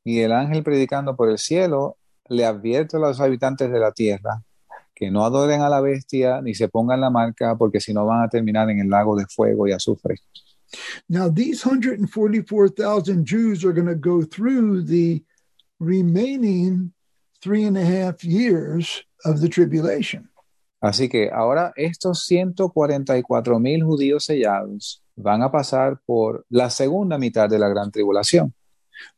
Y 0.04 0.20
el 0.22 0.32
ángel 0.32 0.64
predicando 0.64 1.16
por 1.16 1.30
el 1.30 1.38
cielo 1.38 1.98
le 2.30 2.44
advierte 2.44 2.98
a 2.98 3.00
los 3.00 3.20
habitantes 3.22 3.72
de 3.72 3.80
la 3.80 3.92
tierra 3.92 4.44
que 4.98 5.12
no 5.12 5.24
adoren 5.24 5.62
a 5.62 5.70
la 5.70 5.80
bestia 5.80 6.42
ni 6.42 6.56
se 6.56 6.68
pongan 6.70 7.00
la 7.00 7.12
marca, 7.12 7.56
porque 7.56 7.80
si 7.80 7.94
no 7.94 8.06
van 8.06 8.24
a 8.24 8.30
terminar 8.30 8.68
en 8.72 8.80
el 8.80 8.90
lago 8.90 9.16
de 9.16 9.28
fuego 9.28 9.68
y 9.68 9.72
azufre. 9.72 10.16
Now, 11.08 11.30
these 11.30 11.62
144,000 11.64 13.24
Jews 13.24 13.64
are 13.64 13.74
going 13.74 13.88
to 13.88 13.96
go 13.96 14.24
through 14.24 14.86
the 14.86 15.24
remaining 15.80 16.94
three 17.42 17.64
and 17.64 17.78
a 17.78 17.86
half 17.86 18.24
years 18.24 19.04
of 19.24 19.40
the 19.40 19.50
tribulation. 19.50 20.30
Así 20.82 21.10
que 21.10 21.30
ahora 21.32 21.74
estos 21.76 22.26
144 22.26 23.60
mil 23.60 23.84
judíos 23.84 24.26
sellados 24.26 25.04
van 25.16 25.44
a 25.44 25.52
pasar 25.52 26.02
por 26.06 26.46
la 26.50 26.70
segunda 26.70 27.18
mitad 27.18 27.50
de 27.50 27.60
la 27.60 27.70
gran 27.70 27.92
tribulación. 27.92 28.54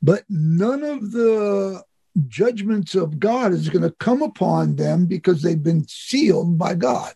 But 0.01 0.23
none 0.27 0.83
of 0.83 1.11
the 1.11 1.83
judgments 2.27 2.95
of 2.95 3.19
God 3.19 3.53
is 3.53 3.69
going 3.69 3.83
to 3.83 3.91
come 3.99 4.21
upon 4.21 4.75
them 4.75 5.05
because 5.05 5.41
they've 5.41 5.61
been 5.61 5.85
sealed 5.87 6.57
by 6.57 6.75
God. 6.75 7.13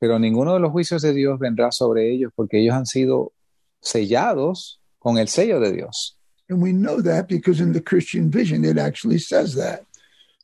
Pero 0.00 0.18
ninguno 0.18 0.54
de 0.54 0.60
los 0.60 0.72
juicios 0.72 1.02
de 1.02 1.12
Dios 1.12 1.38
vendrá 1.38 1.72
sobre 1.72 2.10
ellos 2.12 2.32
porque 2.36 2.58
ellos 2.58 2.74
han 2.74 2.86
sido 2.86 3.32
sellados 3.80 4.80
con 4.98 5.18
el 5.18 5.28
sello 5.28 5.60
de 5.60 5.72
Dios. 5.72 6.16
And 6.48 6.60
we 6.60 6.72
know 6.72 7.00
that 7.00 7.26
because 7.26 7.60
in 7.60 7.72
the 7.72 7.80
Christian 7.80 8.30
vision, 8.30 8.64
it 8.64 8.76
actually 8.78 9.18
says 9.18 9.54
that. 9.54 9.86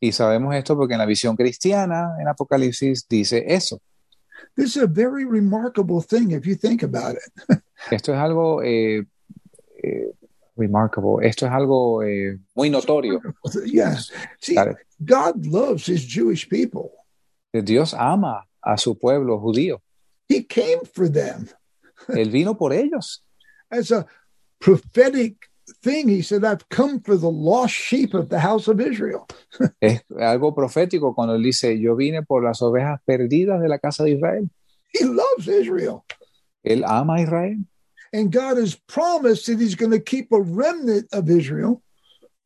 Y 0.00 0.12
sabemos 0.12 0.54
esto 0.54 0.76
porque 0.76 0.94
en 0.94 0.98
la 0.98 1.06
visión 1.06 1.36
cristiana, 1.36 2.16
en 2.18 2.26
Apocalipsis, 2.26 3.06
dice 3.06 3.44
eso. 3.46 3.82
This 4.56 4.76
is 4.76 4.82
a 4.82 4.86
very 4.86 5.26
remarkable 5.26 6.00
thing 6.00 6.30
if 6.30 6.46
you 6.46 6.54
think 6.54 6.82
about 6.82 7.16
it. 7.16 7.60
Esto 7.90 8.12
es 8.12 8.18
algo 8.18 8.62
eh, 8.62 9.04
eh, 9.82 10.12
remarkable, 10.60 11.26
esto 11.26 11.46
es 11.46 11.52
algo 11.52 12.02
eh, 12.02 12.38
muy 12.54 12.70
notorio. 12.70 13.20
yeah. 13.64 13.96
See. 14.40 14.56
God 15.02 15.46
loves 15.46 15.86
his 15.86 16.04
Jewish 16.06 16.48
people. 16.48 16.90
Dios 17.52 17.94
ama 17.94 18.46
a 18.62 18.76
su 18.76 18.94
pueblo 18.94 19.40
judío. 19.40 19.80
He 20.28 20.44
came 20.44 20.80
for 20.94 21.08
them 21.08 21.48
Él 22.08 22.30
vino 22.30 22.54
por 22.56 22.72
ellos. 22.72 23.24
as 23.70 23.90
a 23.90 24.06
prophetic 24.58 25.36
thing. 25.82 26.08
He 26.08 26.22
said, 26.22 26.44
I've 26.44 26.68
come 26.68 27.00
for 27.00 27.16
the 27.16 27.30
lost 27.30 27.74
sheep 27.74 28.14
of 28.14 28.28
the 28.28 28.40
house 28.40 28.68
of 28.68 28.80
Israel. 28.80 29.26
Es 29.80 30.02
algo 30.18 30.54
profético 30.54 31.14
cuando 31.14 31.34
él 31.34 31.42
dice, 31.42 31.78
yo 31.78 31.96
vine 31.96 32.22
por 32.22 32.42
las 32.42 32.60
ovejas 32.62 33.00
perdidas 33.04 33.60
de 33.60 33.68
la 33.68 33.78
casa 33.78 34.04
de 34.04 34.12
Israel. 34.12 34.50
He 34.92 35.04
loves 35.04 35.46
Israel. 35.46 36.02
Él 36.62 36.84
ama 36.84 37.16
a 37.16 37.22
Israel. 37.22 37.58
And 38.12 38.32
God 38.32 38.56
has 38.56 38.74
promised 38.74 39.46
that 39.46 39.60
he's 39.60 39.76
going 39.76 39.92
to 39.92 40.00
keep 40.00 40.32
a 40.32 40.40
remnant 40.40 41.08
of 41.12 41.30
Israel 41.30 41.82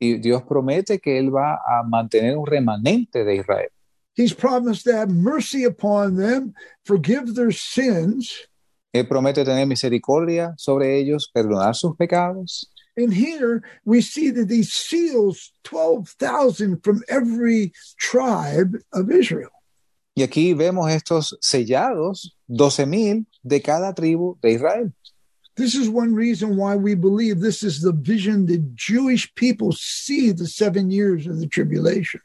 Y 0.00 0.18
Dios 0.18 0.42
promete 0.42 1.00
que 1.00 1.18
Él 1.18 1.30
va 1.30 1.54
a 1.66 1.82
mantener 1.82 2.36
un 2.36 2.46
remanente 2.46 3.24
de 3.24 3.36
Israel. 3.36 3.68
He's 4.14 4.34
promised 4.34 4.84
to 4.84 4.96
have 4.96 5.10
mercy 5.10 5.64
upon 5.64 6.16
them, 6.16 6.54
forgive 6.84 7.34
their 7.34 7.52
sins. 7.52 8.46
Él 8.92 9.08
promete 9.08 9.44
tener 9.44 9.66
misericordia 9.66 10.54
sobre 10.56 11.00
ellos, 11.00 11.28
perdonar 11.34 11.74
sus 11.74 11.96
pecados. 11.96 12.66
And 12.96 13.12
here 13.12 13.62
we 13.84 14.00
see 14.00 14.30
that 14.30 14.50
he 14.50 14.62
seals 14.62 15.50
12,000 15.64 16.84
from 16.84 17.02
every 17.08 17.72
tribe 17.98 18.76
of 18.92 19.10
Israel. 19.10 19.50
Y 20.14 20.22
aquí 20.22 20.54
vemos 20.54 20.92
estos 20.92 21.36
sellados, 21.40 22.36
12.000 22.48 23.26
de 23.42 23.60
cada 23.60 23.94
tribu 23.94 24.38
de 24.40 24.52
Israel. 24.52 24.92
This 25.56 25.76
is 25.76 25.88
one 25.88 26.14
reason 26.14 26.56
why 26.56 26.74
we 26.74 26.94
believe 26.96 27.38
this 27.38 27.62
is 27.62 27.80
the 27.80 27.92
vision 27.92 28.46
the 28.46 28.58
Jewish 28.74 29.32
people 29.36 29.70
see 29.72 30.32
the 30.32 30.48
seven 30.48 30.90
years 30.90 31.26
of 31.26 31.38
the 31.38 31.46
tribulation. 31.46 32.20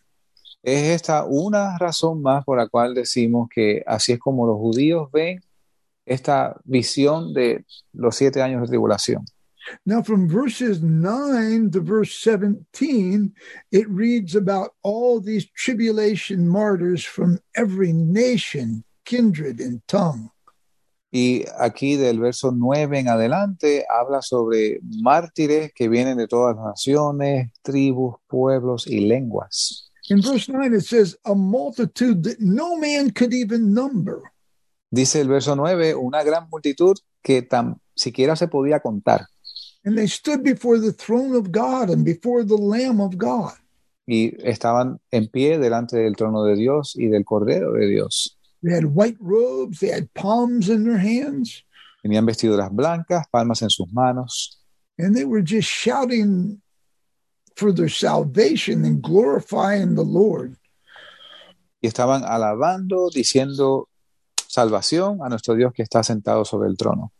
Es 0.64 1.02
esta 1.02 1.26
una 1.26 1.78
razón 1.80 2.22
más 2.22 2.44
por 2.44 2.58
la 2.58 2.68
cual 2.68 2.94
decimos 2.94 3.48
que 3.50 3.84
así 3.86 4.14
es 4.14 4.20
como 4.20 4.46
los 4.46 4.58
judíos 4.58 5.10
ven 5.12 5.42
esta 6.06 6.60
visión 6.66 7.34
de 7.34 7.66
los 7.94 8.16
siete 8.16 8.42
años 8.42 8.62
de 8.62 8.68
tribulación. 8.68 9.26
Now, 9.86 10.02
from 10.02 10.28
verses 10.28 10.82
9 10.82 11.72
to 11.72 11.82
verse 11.82 12.16
17, 12.16 13.34
it 13.72 13.88
reads 13.88 14.36
about 14.36 14.72
all 14.82 15.20
these 15.20 15.48
tribulation 15.56 16.48
martyrs 16.48 17.04
from 17.04 17.40
every 17.56 17.94
nation, 17.94 18.84
kindred, 19.06 19.60
and 19.60 19.88
tongue. 19.88 20.32
Y 21.12 21.46
aquí 21.58 21.96
del 21.96 22.20
verso 22.20 22.52
9 22.52 23.00
en 23.00 23.10
adelante 23.10 23.86
habla 23.90 24.22
sobre 24.22 24.80
mártires 25.02 25.72
que 25.74 25.90
vienen 25.90 26.18
de 26.18 26.28
todas 26.28 26.56
las 26.56 26.66
naciones, 26.66 27.52
tribus, 27.64 28.18
pueblos 28.28 28.86
y 28.86 29.00
lenguas. 29.02 29.92
In 30.10 30.22
verse 30.22 30.52
9, 30.52 30.76
it 30.76 30.82
says, 30.82 31.18
A 31.26 31.36
multitude 31.36 32.24
that 32.24 32.40
no 32.40 32.78
man 32.78 33.12
could 33.12 33.34
even 33.34 33.74
number. 33.74 34.22
Dice 34.92 35.22
el 35.22 35.28
verso 35.28 35.56
9, 35.56 35.96
una 35.96 36.24
gran 36.24 36.50
multitud 36.50 36.98
que 37.22 37.44
tan 37.44 37.80
siquiera 37.96 38.36
se 38.36 38.48
podía 38.48 38.80
contar. 38.80 39.28
And 39.86 39.96
they 39.96 40.08
stood 40.08 40.44
before 40.44 40.80
the 40.80 40.92
throne 40.92 41.36
of 41.36 41.52
God 41.52 41.90
and 41.90 42.04
before 42.04 42.44
the 42.44 42.58
Lamb 42.58 43.00
of 43.00 43.18
God. 43.18 43.54
Y 44.08 44.36
estaban 44.44 45.00
en 45.12 45.28
pie 45.28 45.60
delante 45.60 45.98
del 45.98 46.16
trono 46.16 46.44
de 46.44 46.56
Dios 46.56 46.96
y 46.96 47.08
del 47.08 47.24
Cordero 47.24 47.74
de 47.74 47.88
Dios. 47.88 48.39
They 48.62 48.74
had 48.74 48.86
white 48.86 49.18
robes, 49.20 49.80
they 49.80 49.90
had 49.90 50.14
palms 50.14 50.70
in 50.70 50.84
their 50.84 50.98
hands, 50.98 51.64
Tenían 52.04 52.26
vestiduras 52.26 52.70
blancas, 52.72 53.26
palmas 53.32 53.62
en 53.62 53.70
sus 53.70 53.88
manos, 53.92 54.58
and 54.98 55.16
they 55.16 55.26
were 55.26 55.42
just 55.42 55.70
shouting 55.70 56.62
for 57.56 57.72
their 57.74 57.90
salvation 57.90 58.86
and 58.86 59.02
glorifying 59.02 59.96
the 59.96 60.04
Lord. 60.04 60.56
y 61.82 61.88
estaban 61.88 62.24
alabando, 62.26 63.10
diciendo 63.10 63.90
salvación 64.48 65.20
a 65.24 65.30
nuestro 65.30 65.56
Dios 65.56 65.72
que 65.74 65.84
está 65.84 66.04
sentado 66.04 66.46
sobre 66.46 66.68
el 66.68 66.76
trono. 66.78 67.12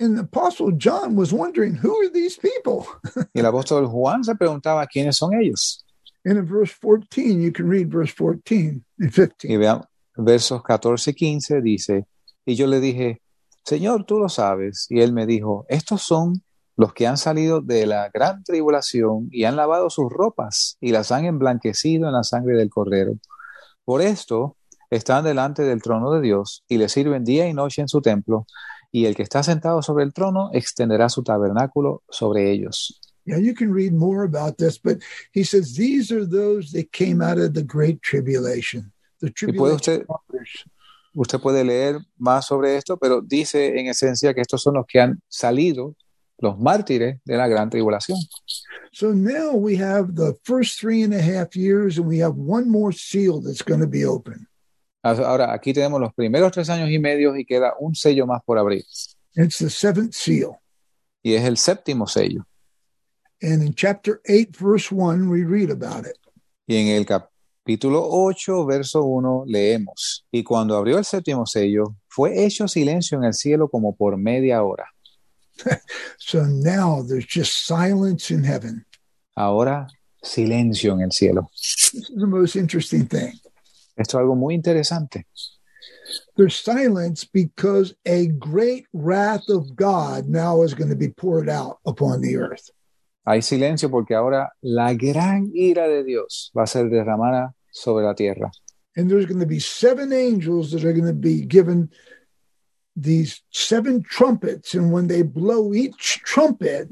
And 0.00 0.16
the 0.16 0.22
Apostle 0.22 0.70
John 0.72 1.16
was 1.16 1.32
wondering, 1.32 1.74
who 1.74 1.94
are 2.00 2.08
these 2.08 2.36
people? 2.38 2.86
Y 3.34 3.40
el 3.40 3.46
apóstol 3.46 3.88
Juan 3.90 4.22
se 4.22 4.34
preguntaba 4.34 4.86
quiénes 4.86 5.16
son 5.16 5.34
ellos. 5.34 5.82
And 6.24 6.38
in 6.38 6.46
verse 6.46 6.70
14, 6.72 7.42
you 7.42 7.50
can 7.52 7.68
read 7.68 7.90
verse 7.90 8.12
14 8.12 8.84
and 9.00 9.14
15. 9.14 9.50
Y 9.50 9.56
vean, 9.56 9.82
versos 10.18 10.62
14 10.62 11.10
y 11.10 11.14
15 11.14 11.60
dice, 11.62 12.06
y 12.44 12.54
yo 12.56 12.66
le 12.66 12.80
dije, 12.80 13.22
Señor, 13.64 14.04
tú 14.04 14.18
lo 14.18 14.28
sabes. 14.28 14.86
Y 14.88 15.00
él 15.00 15.12
me 15.12 15.26
dijo, 15.26 15.64
estos 15.68 16.02
son 16.02 16.42
los 16.76 16.92
que 16.92 17.06
han 17.06 17.16
salido 17.16 17.60
de 17.60 17.86
la 17.86 18.08
gran 18.12 18.42
tribulación 18.42 19.28
y 19.30 19.44
han 19.44 19.56
lavado 19.56 19.90
sus 19.90 20.10
ropas 20.10 20.76
y 20.80 20.92
las 20.92 21.12
han 21.12 21.24
emblanquecido 21.24 22.06
en 22.06 22.14
la 22.14 22.22
sangre 22.22 22.56
del 22.56 22.70
cordero. 22.70 23.14
Por 23.84 24.02
esto 24.02 24.56
están 24.90 25.24
delante 25.24 25.62
del 25.62 25.82
trono 25.82 26.12
de 26.12 26.20
Dios 26.20 26.64
y 26.68 26.78
le 26.78 26.88
sirven 26.88 27.24
día 27.24 27.48
y 27.48 27.54
noche 27.54 27.82
en 27.82 27.88
su 27.88 28.00
templo, 28.00 28.46
y 28.90 29.04
el 29.04 29.14
que 29.14 29.22
está 29.22 29.42
sentado 29.42 29.82
sobre 29.82 30.04
el 30.04 30.14
trono 30.14 30.50
extenderá 30.52 31.08
su 31.08 31.22
tabernáculo 31.22 32.02
sobre 32.08 32.50
ellos. 32.50 33.00
Yeah, 33.24 33.38
you 33.38 33.54
can 33.54 33.70
read 33.74 33.92
more 33.92 34.24
about 34.24 34.56
this, 34.56 34.78
but 34.78 35.02
he 35.34 35.44
says 35.44 35.74
these 35.74 36.10
are 36.10 36.26
those 36.26 36.72
that 36.72 36.90
came 36.92 37.22
out 37.22 37.38
of 37.38 37.52
the 37.52 37.62
great 37.62 38.00
tribulation. 38.00 38.90
The 39.20 39.32
Y 39.48 39.52
puede 39.52 39.74
usted, 39.74 40.06
usted 41.14 41.40
puede 41.40 41.64
leer 41.64 41.98
más 42.16 42.46
sobre 42.46 42.76
esto, 42.76 42.96
pero 42.96 43.20
dice 43.20 43.78
en 43.78 43.88
esencia 43.88 44.32
que 44.34 44.40
estos 44.40 44.62
son 44.62 44.74
los 44.74 44.86
que 44.86 45.00
han 45.00 45.20
salido, 45.28 45.96
los 46.38 46.58
mártires 46.58 47.20
de 47.24 47.36
la 47.36 47.48
gran 47.48 47.68
tribulación. 47.68 48.18
So 48.92 49.12
now 49.12 49.52
we 49.52 49.76
have 49.76 50.14
the 50.14 50.34
first 50.44 50.80
three 50.80 51.02
and 51.02 51.12
a 51.12 51.20
half 51.20 51.56
years, 51.56 51.98
and 51.98 52.06
we 52.06 52.22
have 52.22 52.36
one 52.36 52.68
more 52.68 52.92
seal 52.92 53.40
that's 53.40 53.62
going 53.62 53.80
to 53.80 53.88
be 53.88 54.04
open. 54.04 54.46
Ahora, 55.02 55.52
aquí 55.52 55.72
tenemos 55.72 56.00
los 56.00 56.12
primeros 56.14 56.52
tres 56.52 56.68
años 56.70 56.90
y 56.90 56.98
medio 56.98 57.36
y 57.36 57.44
queda 57.44 57.74
un 57.78 57.94
sello 57.94 58.26
más 58.26 58.42
por 58.44 58.58
abrir. 58.58 58.84
It's 59.34 59.58
the 59.58 59.70
seventh 59.70 60.14
seal. 60.14 60.58
Y 61.22 61.34
es 61.34 61.44
el 61.44 61.56
séptimo 61.56 62.06
sello. 62.06 62.44
And 63.40 63.62
in 63.62 63.74
chapter 63.74 64.20
8, 64.28 64.56
verse 64.56 64.90
1, 64.90 65.28
we 65.28 65.44
read 65.44 65.70
about 65.70 66.06
it. 66.06 66.18
Y 66.66 66.76
en 66.76 66.88
el 66.88 67.06
capítulo 67.68 68.02
8, 68.02 68.64
verso 68.64 69.04
1, 69.04 69.44
leemos, 69.46 70.24
y 70.32 70.42
cuando 70.42 70.74
abrió 70.74 70.96
el 70.96 71.04
séptimo 71.04 71.44
sello, 71.44 71.96
fue 72.08 72.46
hecho 72.46 72.66
silencio 72.66 73.18
en 73.18 73.24
el 73.24 73.34
cielo 73.34 73.68
como 73.68 73.94
por 73.94 74.16
media 74.16 74.62
hora. 74.62 74.86
So 76.18 76.46
now 76.46 77.02
there's 77.06 77.26
just 77.26 77.66
silence 77.66 78.32
in 78.32 78.42
heaven. 78.42 78.86
Ahora, 79.36 79.86
silencio 80.22 80.94
en 80.94 81.02
el 81.02 81.12
cielo. 81.12 81.50
This 81.52 81.92
is 81.92 82.12
the 82.16 82.26
most 82.26 82.56
interesting 82.56 83.06
thing. 83.06 83.38
Esto 83.98 84.16
es 84.16 84.22
algo 84.22 84.34
muy 84.34 84.54
interesante. 84.54 85.26
There's 86.38 86.56
silence 86.56 87.28
because 87.30 87.94
a 88.06 88.28
great 88.28 88.86
wrath 88.94 89.50
of 89.50 89.76
God 89.76 90.26
now 90.26 90.62
is 90.62 90.72
going 90.72 90.88
to 90.88 90.96
be 90.96 91.10
poured 91.10 91.50
out 91.50 91.80
upon 91.84 92.22
the 92.22 92.34
earth. 92.38 92.70
Hay 93.26 93.42
silencio 93.42 93.90
porque 93.90 94.14
ahora 94.14 94.54
la 94.62 94.94
gran 94.94 95.50
ira 95.52 95.86
de 95.86 96.02
Dios 96.02 96.50
va 96.56 96.62
a 96.62 96.66
ser 96.66 96.88
derramada 96.88 97.54
sobre 97.82 98.04
la 98.04 98.14
tierra. 98.14 98.50
And 98.96 99.10
there's 99.10 99.26
going 99.26 99.40
to 99.40 99.46
be 99.46 99.60
seven 99.60 100.12
angels 100.12 100.72
that 100.72 100.84
are 100.84 100.92
going 100.92 101.06
to 101.06 101.12
be 101.12 101.42
given 101.42 101.90
these 102.96 103.42
seven 103.50 104.02
trumpets. 104.02 104.74
And 104.74 104.92
when 104.92 105.06
they 105.06 105.22
blow 105.22 105.72
each 105.72 106.20
trumpet, 106.24 106.88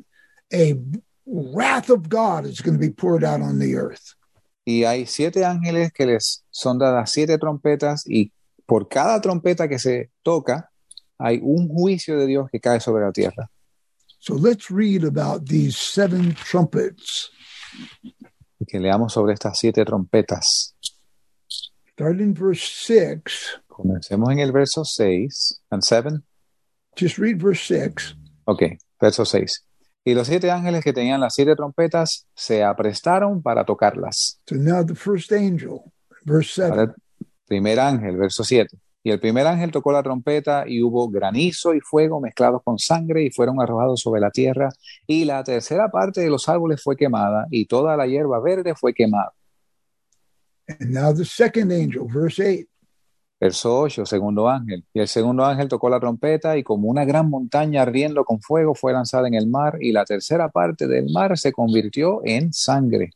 a 0.53 0.75
wrath 1.27 1.91
of 1.91 2.09
God 2.09 2.47
is 2.47 2.61
going 2.61 2.75
to 2.75 2.81
be 2.81 2.93
poured 2.93 3.25
out 3.25 3.41
on 3.41 3.59
the 3.59 3.75
earth. 3.75 4.15
Y 4.65 4.85
hay 4.85 5.07
siete 5.07 5.45
ángeles 5.45 5.93
que 5.93 6.07
les 6.07 6.45
son 6.51 6.79
dadas 6.79 7.11
siete 7.11 7.39
trompetas 7.39 8.05
y 8.07 8.33
por 8.67 8.89
cada 8.89 9.21
trompeta 9.21 9.69
que 9.69 9.79
se 9.79 10.11
toca 10.25 10.71
hay 11.19 11.41
un 11.43 11.69
juicio 11.69 12.19
de 12.19 12.27
Dios 12.27 12.49
que 12.51 12.61
cae 12.61 12.81
sobre 12.81 13.05
la 13.05 13.13
tierra. 13.13 13.49
So 14.19 14.35
let's 14.35 14.71
read 14.71 15.05
about 15.05 15.47
these 15.47 15.77
seven 15.77 16.35
trumpets. 16.35 17.31
Y 18.67 18.73
que 18.73 18.81
leamos 18.81 19.13
sobre 19.13 19.35
estas 19.35 19.59
siete 19.59 19.85
trompetas. 19.85 20.75
Starting 21.93 22.21
in 22.21 22.35
verse 22.35 22.67
6. 22.85 23.63
Comencemos 23.69 24.31
en 24.31 24.41
el 24.41 24.51
verso 24.51 24.85
6 24.85 25.63
and 25.71 25.83
7. 25.83 26.21
Just 26.99 27.19
read 27.19 27.37
verse 27.39 27.63
6. 27.69 28.17
Ok, 28.45 28.63
verso 29.01 29.25
6. 29.25 29.65
Y 30.05 30.15
los 30.15 30.27
siete 30.27 30.51
ángeles 30.51 30.83
que 30.83 30.93
tenían 30.93 31.21
las 31.21 31.35
siete 31.35 31.55
trompetas 31.55 32.27
se 32.35 32.65
aprestaron 32.65 33.41
para 33.41 33.65
tocarlas. 33.65 34.41
So 34.49 34.57
now 34.57 34.85
the 34.85 34.95
first 34.95 35.33
angel, 35.33 35.93
verse 36.25 36.53
7. 36.55 36.71
Ahora 36.71 36.95
primer 37.47 37.79
ángel, 37.79 38.17
verso 38.17 38.43
7. 38.43 38.77
Y 39.07 39.13
el 39.13 39.21
primer 39.21 39.47
ángel 39.47 39.71
tocó 39.71 39.93
la 39.93 40.03
trompeta 40.03 40.65
y 40.67 40.83
hubo 40.83 41.09
granizo 41.09 41.73
y 41.73 41.81
fuego 41.81 42.21
mezclados 42.21 42.61
con 42.65 42.77
sangre 42.77 43.23
y 43.23 43.31
fueron 43.31 43.61
arrojados 43.61 44.01
sobre 44.01 44.21
la 44.21 44.33
tierra 44.33 44.69
y 45.07 45.25
la 45.25 45.45
tercera 45.45 45.89
parte 45.89 46.23
de 46.23 46.29
los 46.29 46.49
árboles 46.49 46.83
fue 46.83 46.97
quemada 46.97 47.47
y 47.53 47.67
toda 47.67 47.97
la 47.97 48.09
hierba 48.09 48.41
verde 48.41 48.75
fue 48.75 48.93
quemada. 48.93 49.33
And 50.67 50.91
now 50.91 51.15
the 51.15 51.25
second 51.25 51.71
angel, 51.71 52.09
verse 52.13 52.43
8. 52.43 52.69
Verso 53.39 53.79
8, 53.79 54.07
segundo 54.07 54.49
ángel. 54.49 54.85
Y 54.93 54.99
el 54.99 55.07
segundo 55.07 55.45
ángel 55.45 55.69
tocó 55.69 55.89
la 55.89 56.01
trompeta 56.01 56.57
y 56.57 56.65
como 56.65 56.89
una 56.89 57.05
gran 57.05 57.31
montaña 57.31 57.83
ardiendo 57.83 58.25
con 58.25 58.41
fuego 58.41 58.75
fue 58.75 58.93
lanzada 58.93 59.29
en 59.29 59.35
el 59.35 59.47
mar 59.47 59.79
y 59.81 59.93
la 59.93 60.05
tercera 60.05 60.49
parte 60.49 60.89
del 60.89 61.13
mar 61.13 61.39
se 61.39 61.53
convirtió 61.53 62.23
en 62.25 62.53
sangre. 62.53 63.13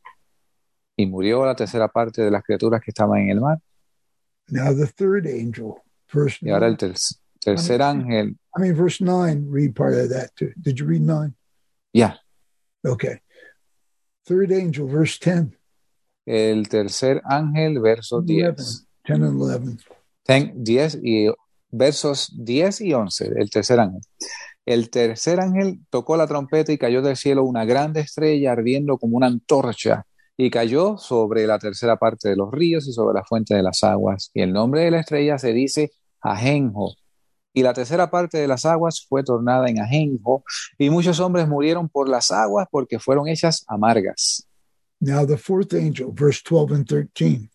Y 0.95 1.07
murió 1.07 1.45
la 1.45 1.57
tercera 1.57 1.89
parte 1.89 2.23
de 2.23 2.31
las 2.31 2.45
criaturas 2.45 2.81
que 2.81 2.93
estaban 2.93 3.23
en 3.23 3.31
el 3.31 3.41
mar. 3.41 3.59
Now 4.51 4.75
the 4.75 4.87
third 4.87 5.27
angel, 5.27 5.75
verse 6.13 6.39
Y 6.41 6.51
ahora 6.51 6.67
el 6.67 6.77
9. 6.79 6.95
ter- 6.95 6.97
tercer 7.41 7.81
ángel, 7.83 8.37
I 8.57 8.61
mean, 8.61 8.77
verse 8.77 9.03
9, 9.03 9.47
read 9.51 9.75
part 9.75 9.95
of 9.95 10.11
that 10.11 10.31
too. 10.37 10.51
Did 10.57 10.77
you 10.77 10.87
read 10.87 11.03
9? 11.03 11.33
ya, 11.93 12.19
Okay. 12.85 13.21
Third 14.25 14.53
angel, 14.53 14.87
verse 14.87 15.19
10, 15.19 15.57
el 16.27 16.69
tercer 16.69 17.21
ángel, 17.25 17.81
verso 17.81 18.21
10. 18.23 18.87
10 19.05 19.21
and 19.23 19.41
11. 19.41 19.85
Ten- 20.25 20.63
10 20.65 20.99
y 21.03 21.29
versos 21.71 22.33
10 22.37 22.81
y 22.81 22.93
11, 22.93 23.31
el 23.37 23.51
tercer 23.51 23.81
ángel. 23.81 24.01
El 24.67 24.89
tercer 24.91 25.41
ángel 25.41 25.81
tocó 25.91 26.17
la 26.17 26.27
trompeta 26.27 26.73
y 26.73 26.79
cayó 26.79 27.03
del 27.03 27.17
cielo 27.17 27.45
una 27.45 27.65
grande 27.65 28.01
estrella 28.01 28.53
ardiendo 28.53 28.99
como 28.99 29.17
una 29.17 29.27
antorcha 29.27 30.05
y 30.43 30.49
cayó 30.49 30.97
sobre 30.97 31.47
la 31.47 31.59
tercera 31.59 31.99
parte 31.99 32.31
de 32.31 32.37
los 32.37 32.51
ríos 32.51 32.89
y 32.89 32.95
sobre 32.95 33.15
la 33.15 33.25
fuente 33.25 33.55
de 33.55 33.63
las 33.63 33.85
aguas. 33.85 34.31
Y 34.33 34.41
el 34.41 34.55
nombre 34.55 34.81
de 34.81 34.91
la 34.91 35.01
estrella 35.01 35.39
se 35.39 35.53
dice 35.53 35.93
Ajenjo. 36.23 36.95
Y 37.53 37.63
la 37.63 37.75
tercera 37.75 38.11
parte 38.11 38.39
de 38.39 38.49
las 38.49 38.65
aguas 38.65 39.05
fue 39.07 39.23
tornada 39.23 39.69
en 39.69 39.81
Ajenjo 39.81 40.43
y 40.79 40.89
muchos 40.89 41.21
hombres 41.21 41.47
murieron 41.47 41.91
por 41.91 42.09
las 42.09 42.31
aguas 42.31 42.67
porque 42.71 42.99
fueron 42.99 43.29
hechas 43.29 43.67
amargas. 43.69 44.49
Now, 44.99 45.27
the 45.27 45.37
fourth 45.37 45.75
angel, 45.75 46.11
verse 46.11 46.41
12 46.43 46.75
and 46.75 46.87
13. 46.89 47.51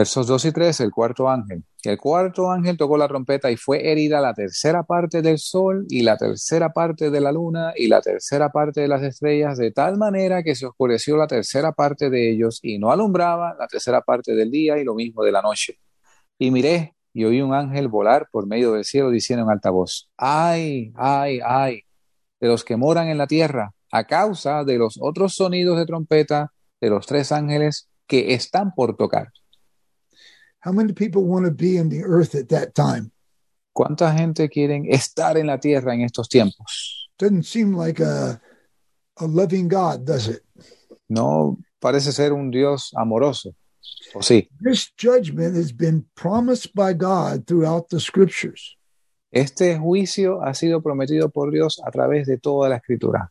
Versos 0.00 0.26
2 0.26 0.46
y 0.46 0.52
3, 0.52 0.80
el 0.80 0.92
cuarto 0.92 1.28
ángel. 1.28 1.62
El 1.84 1.98
cuarto 1.98 2.50
ángel 2.50 2.78
tocó 2.78 2.96
la 2.96 3.06
trompeta 3.06 3.50
y 3.50 3.58
fue 3.58 3.92
herida 3.92 4.22
la 4.22 4.32
tercera 4.32 4.82
parte 4.82 5.20
del 5.20 5.38
sol 5.38 5.84
y 5.90 6.00
la 6.00 6.16
tercera 6.16 6.72
parte 6.72 7.10
de 7.10 7.20
la 7.20 7.30
luna 7.30 7.74
y 7.76 7.86
la 7.86 8.00
tercera 8.00 8.48
parte 8.48 8.80
de 8.80 8.88
las 8.88 9.02
estrellas, 9.02 9.58
de 9.58 9.72
tal 9.72 9.98
manera 9.98 10.42
que 10.42 10.54
se 10.54 10.64
oscureció 10.64 11.18
la 11.18 11.26
tercera 11.26 11.72
parte 11.72 12.08
de 12.08 12.30
ellos 12.30 12.60
y 12.62 12.78
no 12.78 12.90
alumbraba 12.90 13.54
la 13.58 13.66
tercera 13.66 14.00
parte 14.00 14.34
del 14.34 14.50
día 14.50 14.78
y 14.78 14.84
lo 14.84 14.94
mismo 14.94 15.22
de 15.22 15.32
la 15.32 15.42
noche. 15.42 15.78
Y 16.38 16.50
miré 16.50 16.94
y 17.12 17.26
oí 17.26 17.42
un 17.42 17.52
ángel 17.52 17.88
volar 17.88 18.26
por 18.32 18.46
medio 18.46 18.72
del 18.72 18.86
cielo 18.86 19.10
diciendo 19.10 19.44
en 19.44 19.50
alta 19.50 19.68
voz, 19.68 20.08
ay, 20.16 20.94
ay, 20.96 21.40
ay, 21.44 21.82
de 22.40 22.48
los 22.48 22.64
que 22.64 22.78
moran 22.78 23.08
en 23.08 23.18
la 23.18 23.26
tierra, 23.26 23.74
a 23.92 24.04
causa 24.04 24.64
de 24.64 24.78
los 24.78 24.98
otros 24.98 25.34
sonidos 25.34 25.76
de 25.76 25.84
trompeta 25.84 26.54
de 26.80 26.88
los 26.88 27.06
tres 27.06 27.32
ángeles 27.32 27.90
que 28.06 28.32
están 28.32 28.72
por 28.74 28.96
tocar. 28.96 29.28
How 30.60 30.72
many 30.72 30.92
people 30.92 31.24
want 31.24 31.46
to 31.46 31.50
be 31.50 31.78
in 31.78 31.88
the 31.88 32.04
earth 32.04 32.34
at 32.34 32.48
that 32.50 32.74
time? 32.74 33.10
¿Cuánta 33.72 34.12
gente 34.16 34.48
quieren 34.48 34.84
estar 34.92 35.38
en 35.38 35.46
la 35.46 35.58
tierra 35.58 35.94
en 35.94 36.02
estos 36.02 36.28
tiempos? 36.28 37.08
Doesn't 37.18 37.44
seem 37.44 37.72
like 37.72 38.00
a, 38.00 38.40
a 39.18 39.26
loving 39.26 39.68
God, 39.68 40.04
does 40.04 40.28
it? 40.28 40.42
No 41.08 41.58
parece 41.80 42.12
ser 42.12 42.32
un 42.32 42.50
Dios 42.50 42.92
amoroso. 42.94 43.54
¿O 44.14 44.20
sí? 44.20 44.48
This 44.60 44.90
judgment 44.98 45.56
has 45.56 45.72
been 45.72 46.04
promised 46.14 46.74
by 46.74 46.92
God 46.92 47.46
throughout 47.46 47.88
the 47.88 48.00
scriptures. 48.00 48.76
Este 49.32 49.78
juicio 49.78 50.42
ha 50.42 50.52
sido 50.54 50.82
prometido 50.82 51.32
por 51.32 51.50
Dios 51.50 51.80
a 51.86 51.90
través 51.90 52.26
de 52.26 52.36
toda 52.36 52.68
la 52.68 52.76
escritura. 52.76 53.30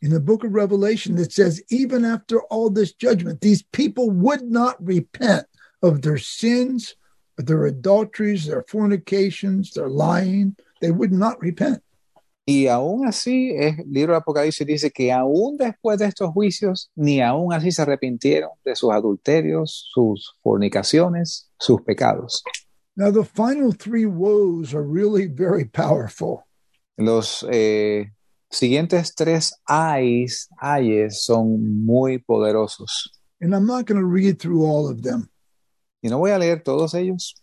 In 0.00 0.10
the 0.10 0.20
book 0.20 0.44
of 0.44 0.52
Revelation, 0.52 1.16
it 1.18 1.32
says, 1.32 1.62
even 1.70 2.04
after 2.04 2.40
all 2.50 2.70
this 2.70 2.92
judgment, 2.92 3.40
these 3.40 3.62
people 3.72 4.10
would 4.10 4.42
not 4.42 4.76
repent 4.84 5.46
of 5.82 6.02
their 6.02 6.18
sins, 6.18 6.94
their 7.36 7.66
adulteries, 7.66 8.46
their 8.46 8.64
fornications, 8.68 9.72
their 9.72 9.88
lying. 9.88 10.56
They 10.80 10.90
would 10.90 11.12
not 11.12 11.40
repent. 11.40 11.82
Y 12.44 12.66
aún 12.66 13.06
así, 13.06 13.54
el 13.56 13.84
libro 13.86 14.14
de 14.14 14.18
Apocalipsis 14.18 14.66
dice 14.66 14.90
que 14.90 15.12
aún 15.12 15.56
después 15.56 15.98
de 15.98 16.06
estos 16.06 16.30
juicios, 16.32 16.90
ni 16.96 17.20
aún 17.20 17.52
así 17.52 17.70
se 17.70 17.82
arrepintieron 17.82 18.50
de 18.64 18.74
sus 18.74 18.90
adulterios, 18.90 19.88
sus 19.94 20.34
fornicaciones, 20.42 21.48
sus 21.58 21.80
pecados. 21.82 22.42
Now, 22.96 23.10
the 23.10 23.24
final 23.24 23.72
three 23.72 24.06
woes 24.06 24.74
are 24.74 24.82
really 24.82 25.26
very 25.26 25.64
powerful. 25.64 26.44
Los 26.98 27.44
eh, 27.48 28.10
siguientes 28.50 29.14
tres 29.14 29.54
ayes, 29.66 30.48
ayes 30.60 31.24
son 31.24 31.84
muy 31.86 32.18
poderosos. 32.18 33.10
And 33.40 33.54
I'm 33.54 33.66
not 33.66 33.86
going 33.86 34.00
to 34.00 34.06
read 34.06 34.40
through 34.40 34.66
all 34.66 34.88
of 34.88 35.02
them, 35.02 35.30
Y 36.02 36.08
no 36.10 36.18
voy 36.18 36.32
a 36.32 36.38
leer 36.38 36.62
todos 36.62 36.94
ellos, 36.94 37.34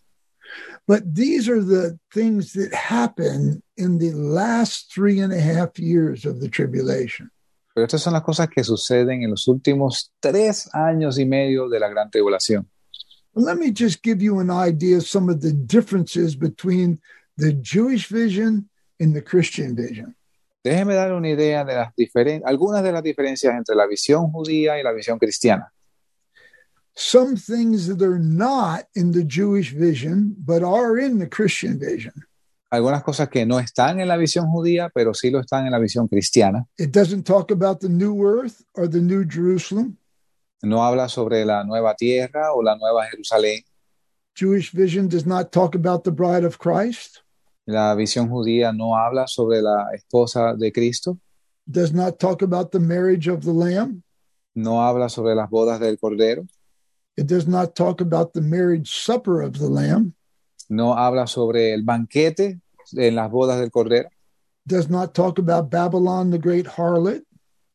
but 0.87 1.01
these 1.15 1.47
are 1.49 1.63
the 1.63 1.97
things 2.13 2.53
that 2.53 2.73
happen 2.73 3.63
in 3.77 3.97
the 3.99 4.11
last 4.11 4.91
three 4.93 5.19
and 5.21 5.31
a 5.31 5.39
half 5.39 5.79
years 5.79 6.25
of 6.25 6.39
the 6.41 6.49
tribulation. 6.49 7.31
pero 7.73 7.85
estas 7.85 8.01
son 8.01 8.13
las 8.13 8.23
cosas 8.23 8.49
que 8.49 8.63
suceden 8.63 9.23
en 9.23 9.29
los 9.29 9.47
últimos 9.47 10.11
tres 10.19 10.69
años 10.73 11.17
y 11.17 11.25
medio 11.25 11.69
de 11.69 11.79
la 11.79 11.87
gran 11.87 12.09
tribulación. 12.11 12.67
Let 13.35 13.55
me 13.57 13.71
just 13.71 14.03
give 14.03 14.21
you 14.21 14.39
an 14.39 14.49
idea 14.49 14.97
of 14.97 15.03
some 15.07 15.29
of 15.31 15.39
the 15.39 15.53
differences 15.53 16.35
between 16.35 16.99
the 17.37 17.53
Jewish 17.53 18.07
vision 18.09 18.69
and 18.99 19.13
the 19.15 19.21
Christian 19.23 19.75
vision. 19.75 20.15
Déjeme 20.61 20.93
dar 20.95 21.13
una 21.13 21.29
idea 21.29 21.63
de 21.63 21.75
las 21.75 21.95
diferen- 21.95 22.41
algunas 22.43 22.83
de 22.83 22.91
las 22.91 23.01
diferencias 23.01 23.53
entre 23.55 23.75
la 23.75 23.87
visión 23.87 24.29
judía 24.31 24.77
y 24.77 24.83
la 24.83 24.91
visión 24.91 25.17
cristiana. 25.17 25.71
Some 27.01 27.37
things 27.37 27.87
that 27.87 28.01
are 28.01 28.19
not 28.19 28.87
in 28.93 29.11
the 29.13 29.23
Jewish 29.23 29.71
vision, 29.73 30.35
but 30.37 30.63
are 30.63 30.97
in 30.99 31.17
the 31.19 31.27
Christian 31.29 31.79
vision. 31.79 32.11
Algunas 32.71 33.03
cosas 33.03 33.29
que 33.29 33.45
no 33.45 33.57
están 33.57 34.01
en 34.01 34.07
la 34.09 34.17
visión 34.17 34.47
judía, 34.51 34.91
pero 34.93 35.13
sí 35.13 35.31
lo 35.31 35.39
están 35.39 35.65
en 35.65 35.71
la 35.71 35.79
visión 35.79 36.09
cristiana. 36.09 36.67
It 36.77 36.91
doesn't 36.91 37.23
talk 37.23 37.51
about 37.51 37.79
the 37.79 37.87
new 37.87 38.21
earth 38.25 38.61
or 38.75 38.87
the 38.89 38.99
new 38.99 39.23
Jerusalem. 39.25 39.97
No 40.61 40.83
habla 40.83 41.07
sobre 41.07 41.45
la 41.45 41.63
nueva 41.63 41.95
tierra 41.95 42.53
o 42.53 42.61
la 42.61 42.75
nueva 42.75 43.07
Jerusalén. 43.09 43.63
Jewish 44.35 44.71
vision 44.73 45.07
does 45.07 45.25
not 45.25 45.51
talk 45.53 45.75
about 45.75 46.03
the 46.03 46.11
bride 46.11 46.43
of 46.43 46.57
Christ, 46.59 47.21
La 47.65 47.95
visión 47.95 48.27
judía 48.29 48.73
no 48.75 48.95
habla 48.95 49.25
sobre 49.27 49.61
la 49.61 49.87
esposa 49.93 50.53
de 50.57 50.71
Cristo. 50.73 51.17
does 51.65 51.93
not 51.93 52.19
talk 52.19 52.41
about 52.41 52.71
the 52.71 52.79
marriage 52.79 53.27
of 53.29 53.43
the 53.45 53.53
Lamb. 53.53 54.03
No 54.53 54.81
habla 54.81 55.07
sobre 55.07 55.33
las 55.33 55.49
bodas 55.49 55.79
del 55.79 55.97
Cordero. 55.97 56.45
It 57.19 57.27
does 57.27 57.47
not 57.47 57.75
talk 57.75 57.99
about 57.99 58.31
the 58.33 58.41
marriage 58.41 58.89
supper 59.05 59.41
of 59.41 59.59
the 59.59 59.67
Lamb. 59.67 60.13
No 60.69 60.93
habla 60.93 61.27
sobre 61.27 61.73
el 61.73 61.81
banquete 61.83 62.61
en 62.95 63.15
las 63.15 63.29
bodas 63.29 63.59
del 63.59 63.69
Cordero. 63.71 64.07
Does 64.65 64.89
not 64.89 65.13
talk 65.13 65.37
about 65.37 65.69
Babylon, 65.69 66.29
the 66.31 66.37
great 66.37 66.65
harlot, 66.65 67.23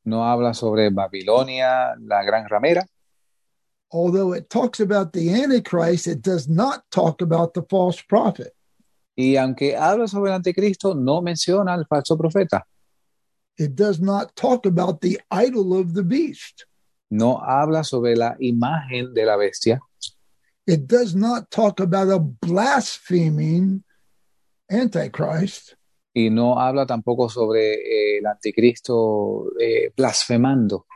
No 0.07 0.23
habla 0.23 0.55
sobre 0.55 0.91
Babilonia, 0.91 1.95
la 2.01 2.23
gran 2.25 2.47
ramera. 2.49 2.85
although 3.93 4.33
it 4.33 4.49
talks 4.49 4.81
about 4.81 5.13
the 5.13 5.29
Antichrist, 5.43 6.07
it 6.07 6.23
does 6.23 6.49
not 6.49 6.83
talk 6.91 7.21
about 7.21 7.53
the 7.55 7.63
false 7.69 8.01
prophet. 8.03 8.53
Y 9.17 9.37
aunque 9.37 9.77
habla 9.77 10.09
sobre 10.09 10.31
el 10.33 10.41
anticristo, 10.41 10.95
no 10.97 11.21
menciona 11.21 11.75
al 11.75 11.85
falso 11.85 12.17
profeta. 12.17 12.63
It 13.59 13.77
does 13.77 14.01
not 14.01 14.35
talk 14.35 14.65
about 14.67 15.01
the 15.01 15.21
idol 15.31 15.79
of 15.79 15.93
the 15.95 16.03
beast. 16.03 16.65
No 17.11 17.41
habla 17.43 17.85
sobre 17.85 18.17
la 18.17 18.37
imagen 18.41 19.15
de 19.15 19.25
la 19.25 19.37
bestia. 19.37 19.81
It 20.67 20.87
does 20.87 21.15
not 21.15 21.51
talk 21.51 21.81
about 21.81 22.11
a 22.11 22.19
blaspheming 22.19 23.85
Antichrist. 24.69 25.75
Y 26.15 26.31
no 26.31 26.59
habla 26.59 26.87
tampoco 26.87 27.29
sobre 27.29 27.75
eh, 27.75 28.19
el 28.19 28.27
anticristo 28.27 29.51
eh, 29.61 29.93
blasfemando. 29.97 30.87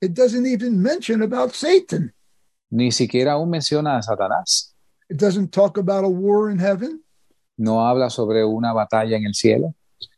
It 0.00 0.12
doesn't 0.12 0.46
even 0.46 0.80
mention 0.80 1.22
about 1.22 1.52
Satan. 1.52 2.14
Ni 2.70 2.92
siquiera 2.92 3.32
aún 3.32 3.50
menciona 3.50 3.96
a 3.96 4.02
Satanás. 4.02 4.74
It 5.08 5.18
doesn't 5.18 5.50
talk 5.50 5.78
about 5.78 6.04
a 6.04 6.08
war 6.08 6.50
in 6.50 6.58
heaven. 6.58 7.02
No 7.56 7.86
habla 7.86 8.10
sobre 8.10 8.44
una 8.44 8.72
batalla 8.74 9.16
en 9.16 9.24
el 9.24 9.34
cielo. 9.34 9.74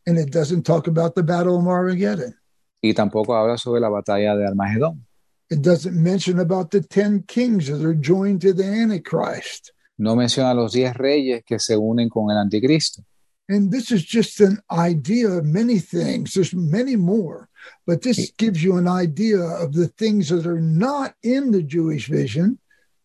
And 0.07 0.19
it 0.19 0.31
doesn't 0.31 0.65
talk 0.65 0.89
about 0.89 1.15
the 1.15 1.23
battle 1.23 1.57
of 1.57 1.67
Armageddon. 1.69 2.35
Y 2.83 2.95
tampoco 2.95 3.37
habla 3.37 3.59
sobre 3.59 3.81
la 3.81 3.89
batalla 3.89 4.35
de 4.35 4.47
Armagedón. 4.47 5.07
It 5.51 5.63
doesn't 5.63 5.95
mention 5.95 6.39
about 6.39 6.71
the 6.71 6.83
10 6.83 7.25
kings 7.27 7.69
that 7.69 7.83
are 7.83 7.95
joined 7.95 8.43
to 8.43 8.53
the 8.53 8.65
Antichrist. 8.65 9.73
No 9.99 10.15
menciona 10.15 10.51
a 10.51 10.55
los 10.55 10.73
diez 10.73 10.95
reyes 10.95 11.43
que 11.45 11.59
se 11.59 11.75
unen 11.75 12.09
con 12.09 12.31
el 12.31 12.37
anticristo. 12.37 13.03
And 13.49 13.73
this 13.73 13.91
is 13.91 14.05
just 14.05 14.41
an 14.41 14.61
idea 14.71 15.29
of 15.29 15.45
many 15.45 15.79
things. 15.79 16.35
There's 16.35 16.55
many 16.55 16.97
more, 16.97 17.49
but 17.87 18.03
this 18.03 18.31
gives 18.37 18.63
you 18.63 18.77
an 18.77 18.87
idea 18.87 19.41
of 19.41 19.73
the 19.73 19.89
things 19.89 20.29
that 20.29 20.47
are 20.47 20.61
not 20.61 21.15
in 21.23 21.51
the 21.51 21.63
Jewish 21.63 22.09
vision, 22.09 22.59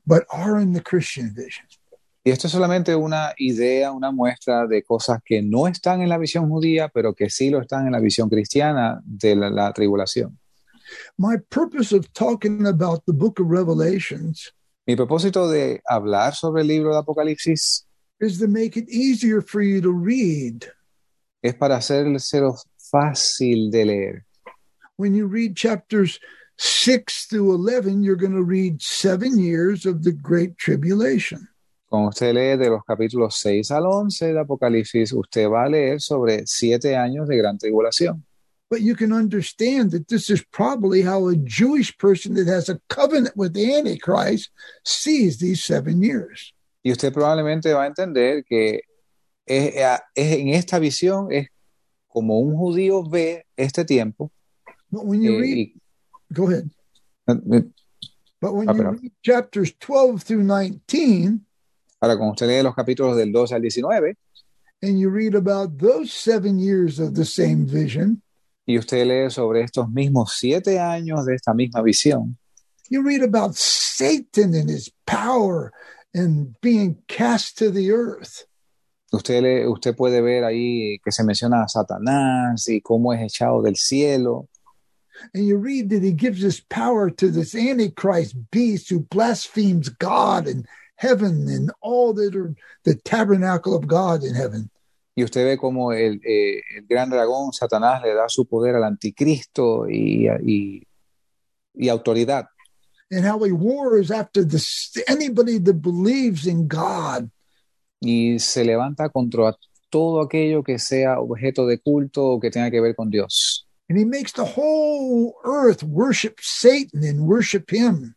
but 0.05 0.25
are 0.29 0.59
in 0.59 0.73
the 0.73 0.81
Christian 0.81 1.33
vision. 1.33 1.65
Y 2.25 2.31
esto 2.31 2.47
es 2.47 2.53
solamente 2.53 2.95
una 2.95 3.33
idea, 3.37 3.91
una 3.91 4.11
muestra 4.11 4.67
de 4.67 4.83
cosas 4.83 5.19
que 5.25 5.41
no 5.41 5.67
están 5.67 6.01
en 6.01 6.09
la 6.09 6.17
visión 6.17 6.49
judía, 6.49 6.89
pero 6.89 7.13
que 7.13 7.29
sí 7.29 7.49
lo 7.49 7.59
están 7.59 7.85
en 7.85 7.93
la 7.93 7.99
visión 7.99 8.29
cristiana 8.29 9.01
de 9.05 9.35
la, 9.35 9.49
la 9.49 9.73
tribulación. 9.73 10.37
My 11.17 11.37
purpose 11.49 11.91
of 11.91 12.11
talking 12.13 12.65
about 12.65 13.05
the 13.05 13.13
book 13.13 13.39
of 13.39 13.47
Revelations 13.47 14.51
Mi 14.85 14.95
propósito 14.95 15.49
de 15.49 15.81
hablar 15.89 16.35
sobre 16.35 16.61
el 16.61 16.67
libro 16.67 16.91
de 16.93 16.99
Apocalipsis 16.99 17.85
is 18.19 18.37
to 18.39 18.47
make 18.47 18.75
it 18.77 18.89
easier 18.89 19.41
for 19.41 19.61
you 19.61 19.81
to 19.81 19.91
read. 19.91 20.65
es 21.41 21.55
para 21.55 21.77
hacérselo 21.77 22.55
fácil 22.77 23.69
de 23.71 23.85
leer. 23.85 24.25
When 24.97 25.13
you 25.15 25.27
read 25.27 25.55
chapters 25.55 26.19
6 26.57 27.27
through 27.27 27.53
11, 27.55 28.03
you're 28.03 28.15
going 28.15 28.35
to 28.35 28.43
read 28.43 28.81
seven 28.81 29.39
years 29.39 29.85
of 29.85 30.03
the 30.03 30.11
Great 30.11 30.57
Tribulation. 30.57 31.47
Cuando 31.89 32.09
usted 32.09 32.33
lee 32.33 32.57
de 32.57 32.69
los 32.69 32.83
capítulos 32.85 33.35
6 33.35 33.71
al 33.71 33.85
11 33.85 34.33
de 34.33 34.39
Apocalipsis, 34.39 35.13
usted 35.13 35.47
va 35.47 35.63
a 35.65 35.69
leer 35.69 36.01
sobre 36.01 36.43
siete 36.45 36.95
años 36.95 37.27
de 37.27 37.37
gran 37.37 37.57
tribulación. 37.57 38.25
But 38.73 38.81
you 38.81 38.95
can 38.95 39.13
understand 39.13 39.91
that 39.91 40.07
this 40.07 40.31
is 40.31 40.43
probably 40.51 41.03
how 41.03 41.27
a 41.27 41.35
Jewish 41.35 41.95
person 41.99 42.33
that 42.33 42.47
has 42.47 42.69
a 42.69 42.79
covenant 42.89 43.37
with 43.37 43.53
the 43.53 43.71
Antichrist 43.75 44.49
sees 44.83 45.37
these 45.37 45.63
seven 45.63 46.01
years. 46.01 46.51
Y 46.83 46.89
usted 46.91 47.13
probablemente 47.13 47.71
va 47.71 47.83
a 47.83 47.85
entender 47.87 48.43
que 48.43 48.81
es, 49.45 49.75
es- 50.15 50.37
en 50.39 50.49
esta 50.49 50.79
visión 50.79 51.31
es 51.31 51.49
como 52.11 52.39
un 52.39 52.55
judío 52.55 53.03
ve 53.07 53.43
este 53.55 53.85
tiempo, 53.85 54.31
But 54.91 55.05
when 55.05 55.21
you 55.21 55.35
eh, 55.35 55.39
read, 55.39 55.57
y- 55.57 55.73
go 56.33 56.47
ahead. 56.49 56.71
But 57.27 58.55
when 58.55 58.67
Ah, 58.69 58.73
you 58.73 58.83
read 58.89 59.11
chapters 59.23 59.71
12 59.79 60.23
through 60.23 60.43
19, 60.45 61.45
ahora 62.01 62.17
cuando 62.17 62.31
usted 62.33 62.47
lee 62.47 62.63
los 62.63 62.73
capítulos 62.73 63.15
del 63.17 63.31
12 63.31 63.53
al 63.53 63.61
19, 63.61 64.15
and 64.81 64.99
you 64.99 65.11
read 65.11 65.35
about 65.35 65.77
those 65.77 66.11
seven 66.11 66.57
years 66.57 66.97
of 66.99 67.13
the 67.13 67.23
same 67.23 67.67
vision, 67.67 68.22
y 68.65 68.77
usted 68.77 69.05
lee 69.05 69.29
sobre 69.29 69.61
estos 69.61 69.89
mismos 69.89 70.35
siete 70.37 70.79
años 70.79 71.25
de 71.25 71.35
esta 71.35 71.53
misma 71.53 71.81
visión, 71.81 72.37
you 72.89 73.01
read 73.01 73.23
about 73.23 73.55
Satan 73.55 74.53
and 74.53 74.69
his 74.69 74.91
power 75.05 75.71
and 76.13 76.55
being 76.61 76.97
cast 77.07 77.57
to 77.57 77.71
the 77.71 77.91
earth. 77.91 78.45
usted, 79.11 79.43
lee- 79.43 79.65
usted 79.67 79.95
puede 79.95 80.21
ver 80.21 80.43
ahí 80.43 80.99
que 81.03 81.11
se 81.11 81.23
menciona 81.23 81.63
a 81.63 81.67
Satanás 81.67 82.67
y 82.67 82.81
cómo 82.81 83.13
es 83.13 83.21
echado 83.21 83.61
del 83.61 83.75
cielo. 83.75 84.47
And 85.33 85.45
you 85.45 85.57
read 85.57 85.89
that 85.89 86.01
he 86.01 86.11
gives 86.11 86.41
this 86.41 86.59
power 86.59 87.11
to 87.11 87.29
this 87.29 87.53
Antichrist 87.53 88.35
beast 88.51 88.89
who 88.89 89.01
blasphemes 89.01 89.89
God 89.89 90.47
and 90.47 90.65
heaven 90.95 91.47
and 91.47 91.71
all 91.81 92.13
that 92.13 92.35
are 92.35 92.55
the 92.83 92.95
tabernacle 92.95 93.75
of 93.75 93.87
God 93.87 94.23
in 94.23 94.33
heaven. 94.33 94.71
Y 95.15 95.23
usted 95.23 95.45
ve 95.45 95.57
cómo 95.57 95.93
el, 95.93 96.19
eh, 96.25 96.61
el 96.75 96.87
gran 96.87 97.09
dragón, 97.09 97.53
Satanás, 97.53 98.01
le 98.01 98.13
da 98.13 98.27
su 98.27 98.45
poder 98.47 98.75
al 98.75 98.83
anticristo 98.83 99.87
y, 99.87 100.27
y, 100.43 100.83
y 101.73 101.89
autoridad. 101.89 102.47
And 103.11 103.25
how 103.25 103.43
he 103.45 103.51
wars 103.51 104.09
after 104.09 104.43
anybody 105.07 105.59
that 105.59 105.81
believes 105.81 106.47
in 106.47 106.67
God. 106.67 107.29
Y 107.99 108.39
se 108.39 108.65
levanta 108.65 109.09
contra 109.09 109.55
todo 109.89 110.21
aquello 110.21 110.63
que 110.63 110.79
sea 110.79 111.19
objeto 111.19 111.67
de 111.67 111.77
culto 111.77 112.25
o 112.25 112.39
que 112.39 112.49
tenga 112.49 112.71
que 112.71 112.81
ver 112.81 112.95
con 112.95 113.11
Dios. 113.11 113.67
And 113.87 113.99
he 113.99 114.05
makes 114.05 114.33
the 114.33 114.43
whole 114.43 115.35
earth 115.45 115.83
worship 115.83 116.39
Satan 116.41 117.03
and 117.03 117.27
worship 117.27 117.65
him. 117.69 118.15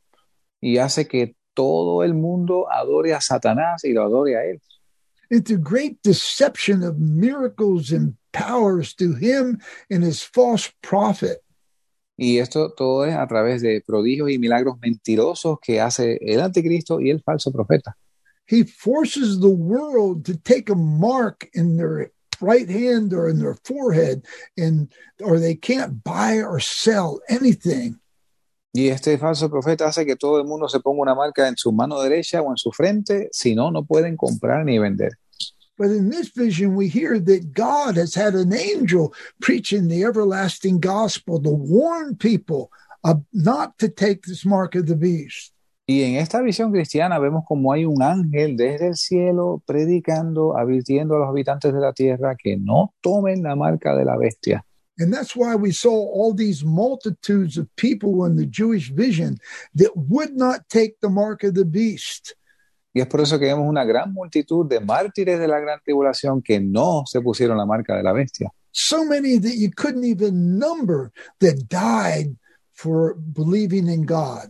Y 0.63 0.79
hace 0.79 1.07
que 1.07 1.37
todo 1.53 2.03
el 2.03 2.15
mundo 2.15 2.67
adore 2.71 3.13
a 3.13 3.21
Satanás 3.21 3.85
y 3.85 3.93
lo 3.93 4.03
adore 4.03 4.37
a 4.37 4.45
él. 4.45 4.63
Into 5.31 5.57
great 5.57 6.03
deception 6.03 6.83
of 6.83 6.99
miracles 6.99 7.93
and 7.93 8.17
powers 8.33 8.95
to 8.95 9.15
him 9.15 9.61
and 9.91 10.03
his 10.03 10.23
false 10.23 10.73
prophet. 10.83 11.43
Y 12.19 12.39
esto 12.39 12.73
todo 12.75 13.05
es 13.05 13.15
a 13.15 13.27
través 13.27 13.61
de 13.61 13.83
prodigios 13.83 14.31
y 14.31 14.39
milagros 14.39 14.79
mentirosos 14.81 15.59
que 15.61 15.81
hace 15.81 16.19
el 16.23 16.41
anticristo 16.41 17.01
y 17.01 17.11
el 17.11 17.23
falso 17.23 17.53
profeta. 17.53 17.95
He 18.47 18.65
forces 18.65 19.41
the 19.41 19.51
world 19.51 20.25
to 20.27 20.37
take 20.37 20.71
a 20.71 20.75
mark 20.75 21.49
in 21.53 21.77
their 21.77 22.13
right 22.41 22.69
hand 22.69 23.13
or 23.13 23.29
in 23.29 23.39
their 23.39 23.57
forehead 23.65 24.25
and 24.57 24.93
or 25.21 25.39
they 25.39 25.55
can't 25.55 26.03
buy 26.05 26.37
or 26.37 26.61
sell 26.61 27.21
anything. 27.29 27.99
Y 28.77 28.89
este 28.91 29.17
falso 29.17 29.49
profeta 29.49 29.87
hace 29.87 30.05
que 30.05 30.17
todo 30.17 30.39
el 30.39 30.47
mundo 30.47 30.69
se 30.69 30.81
ponga 30.81 31.01
una 31.01 31.15
marca 31.15 31.49
en 31.49 31.57
su 31.57 31.73
mano 31.73 31.99
derecha 31.99 32.43
o 32.43 32.51
en 32.51 32.59
su 32.59 32.71
frente, 32.73 33.31
si 33.33 33.55
no, 33.55 33.71
no 33.71 33.87
pueden 33.87 34.19
comprar 34.19 34.67
ni 34.67 34.79
vender. 34.79 35.13
But 35.79 35.93
in 35.93 36.11
this 36.11 36.31
vision, 36.31 36.77
we 36.77 36.87
hear 36.87 37.19
that 37.19 37.55
God 37.55 37.97
has 37.97 38.15
had 38.15 38.35
an 38.35 38.53
angel 38.53 39.15
preaching 39.41 39.89
the 39.89 40.05
everlasting 40.05 40.79
gospel 40.79 41.41
to 41.43 41.49
warn 41.49 42.17
people 42.17 42.69
of 43.03 43.23
not 43.33 43.79
to 43.79 43.89
take 43.89 44.27
this 44.27 44.45
mark 44.45 44.75
of 44.75 44.85
the 44.85 44.95
beast. 44.95 45.55
Y 45.87 46.03
en 46.03 46.17
esta 46.17 46.43
visión 46.43 46.71
cristiana 46.71 47.19
vemos 47.19 47.45
como 47.47 47.73
hay 47.73 47.87
un 47.87 48.03
ángel 48.03 48.59
desde 48.59 48.89
el 48.89 48.97
cielo 48.97 49.63
predicando, 49.65 50.55
advirtiendo 50.59 51.17
a 51.17 51.21
los 51.21 51.29
habitantes 51.31 51.73
de 51.73 51.81
la 51.81 51.95
tierra 51.95 52.37
que 52.37 52.59
no 52.59 52.93
tomen 53.01 53.43
la 53.43 53.57
marca 53.57 53.97
de 53.97 54.05
la 54.05 54.19
bestia. 54.19 54.67
And 54.99 55.13
that's 55.13 55.37
why 55.37 55.55
we 55.57 55.73
saw 55.73 55.91
all 55.91 56.33
these 56.33 56.65
multitudes 56.65 57.59
of 57.59 57.69
people 57.77 58.25
in 58.25 58.37
the 58.37 58.47
Jewish 58.47 58.91
vision 58.91 59.39
that 59.75 59.93
would 59.95 60.35
not 60.35 60.69
take 60.71 61.01
the 61.01 61.11
mark 61.11 61.45
of 61.45 61.55
the 61.55 61.67
beast. 61.67 62.35
Y 62.95 63.03
es 63.03 63.09
por 63.09 63.21
eso 63.21 63.39
que 63.39 63.47
vemos 63.47 63.69
una 63.69 63.85
gran 63.85 64.15
multitud 64.15 64.67
de 64.67 64.81
mártires 64.81 65.39
de 65.39 65.47
la 65.47 65.61
gran 65.61 65.81
tribulación 65.85 66.43
que 66.43 66.59
no 66.61 67.05
se 67.05 67.21
pusieron 67.21 67.59
la 67.59 67.67
marca 67.67 67.95
de 67.95 68.03
la 68.03 68.15
bestia. 68.15 68.51
So 68.73 69.05
many 69.05 69.39
that 69.39 69.57
you 69.57 69.71
couldn't 69.71 70.05
even 70.05 70.59
number 70.59 71.13
that 71.41 71.69
died 71.69 72.37
for 72.73 73.15
believing 73.15 73.89
in 73.89 74.07
God. 74.07 74.49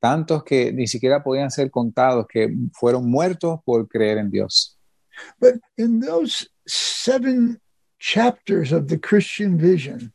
Tantos 0.00 0.42
que 0.42 0.72
ni 0.72 0.88
siquiera 0.88 1.22
podían 1.22 1.50
ser 1.52 1.70
contados, 1.70 2.26
que 2.28 2.52
fueron 2.72 3.08
muertos 3.08 3.60
por 3.64 3.86
creer 3.86 4.18
en 4.18 4.30
Dios. 4.30 4.76
But 5.40 5.60
in 5.76 6.00
those 6.00 6.48
seven 6.66 7.60
chapters 7.98 8.72
of 8.72 8.88
the 8.88 8.98
Christian 8.98 9.58
vision, 9.58 10.12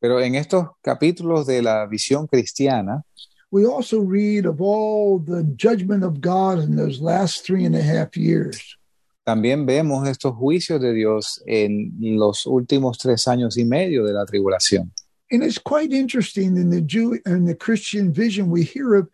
Pero 0.00 0.20
en 0.20 0.34
estos 0.34 0.68
capítulos 0.82 1.46
de 1.46 1.62
la 1.62 1.86
visión 1.86 2.28
cristiana, 2.28 3.02
we 3.50 3.64
also 3.64 4.00
read 4.00 4.44
of 4.44 4.60
all 4.60 5.18
the 5.18 5.44
judgment 5.56 6.04
of 6.04 6.20
God 6.20 6.58
in 6.58 6.76
those 6.76 7.00
last 7.00 7.44
three 7.44 7.64
and 7.64 7.74
a 7.74 7.82
half 7.82 8.16
years. 8.16 8.76
también 9.24 9.64
vemos 9.64 10.06
estos 10.06 10.34
juicios 10.36 10.80
de 10.80 10.92
Dios 10.92 11.42
en 11.46 11.90
los 11.98 12.44
últimos 12.46 12.98
tres 12.98 13.26
años 13.26 13.56
y 13.56 13.64
medio 13.64 14.04
de 14.04 14.12
la 14.12 14.26
tribulación. 14.26 14.92
And 15.30 15.42
it's 15.42 15.58
quite 15.58 15.92
interesting 15.92 16.56
in 16.58 16.68
the 16.68 16.82
Jew 16.82 17.18
in 17.24 17.46
the 17.46 17.54
Christian 17.54 18.12
vision, 18.12 18.50
we 18.50 18.62
hear 18.62 18.94
of 18.94 19.08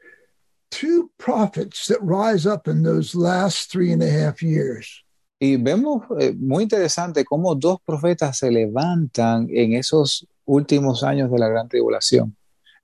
two 0.70 1.10
prophets 1.18 1.86
that 1.86 2.02
rise 2.02 2.46
up 2.46 2.66
in 2.66 2.82
those 2.82 3.14
last 3.14 3.70
three 3.70 3.92
and 3.92 4.02
a 4.02 4.10
half 4.10 4.42
years. 4.42 5.04
Y 5.42 5.56
vemos 5.56 6.02
eh, 6.20 6.34
muy 6.38 6.64
interesante 6.64 7.24
cómo 7.24 7.54
dos 7.54 7.78
profetas 7.84 8.36
se 8.36 8.50
levantan 8.50 9.48
en 9.50 9.72
esos 9.72 10.26
últimos 10.44 11.02
años 11.02 11.30
de 11.30 11.38
la 11.38 11.48
gran 11.48 11.66
tribulación. 11.66 12.36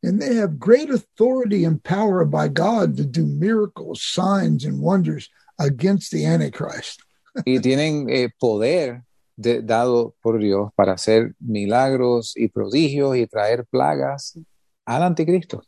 And 0.02 0.20
they 0.20 0.36
have 0.36 0.58
great 0.58 0.88
authority 0.90 1.64
and 1.66 1.82
power 1.82 2.24
by 2.24 2.48
God 2.48 2.96
to 2.96 3.04
do 3.04 3.26
miracles, 3.26 4.02
signs, 4.02 4.64
and 4.64 4.80
wonders 4.80 5.28
against 5.58 6.10
the 6.10 6.24
Antichrist. 6.24 7.00
Y 7.44 7.60
tienen 7.60 8.08
eh, 8.08 8.30
poder 8.38 9.02
de- 9.36 9.60
dado 9.60 10.14
por 10.22 10.38
Dios 10.38 10.70
para 10.74 10.92
hacer 10.94 11.34
milagros 11.38 12.32
y 12.36 12.48
prodigios 12.48 13.16
y 13.16 13.26
traer 13.26 13.66
plagas 13.66 14.38
al 14.86 15.02
anticristo. 15.02 15.62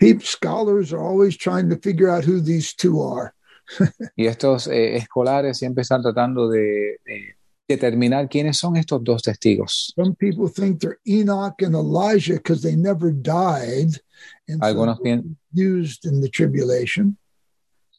People, 0.00 0.26
scholars 0.26 0.92
are 0.92 1.00
always 1.00 1.36
trying 1.36 1.68
to 1.68 1.76
figure 1.76 2.08
out 2.10 2.24
who 2.24 2.40
these 2.40 2.74
two 2.74 3.00
are. 3.00 3.32
Y 4.16 4.26
estos 4.26 4.66
eh, 4.68 4.96
escolares 4.96 5.58
siempre 5.58 5.82
están 5.82 6.02
tratando 6.02 6.48
de, 6.48 6.98
de 7.04 7.36
determinar 7.68 8.28
quiénes 8.28 8.58
son 8.58 8.76
estos 8.76 9.02
dos 9.02 9.22
testigos. 9.22 9.92
Some 9.96 10.14
people 10.14 10.48
think 10.48 10.80
they're 10.80 10.98
Enoch 11.06 11.62
and 11.62 11.74
Elijah 11.74 12.34
because 12.34 12.62
they 12.62 12.76
never 12.76 13.10
died 13.12 14.00
and 14.48 14.60
so 14.60 14.66
Algunos, 14.66 14.98
they're 15.02 15.22
pien- 15.22 15.36
used 15.52 16.04
in 16.04 16.20
the 16.20 16.28
tribulation. 16.28 17.16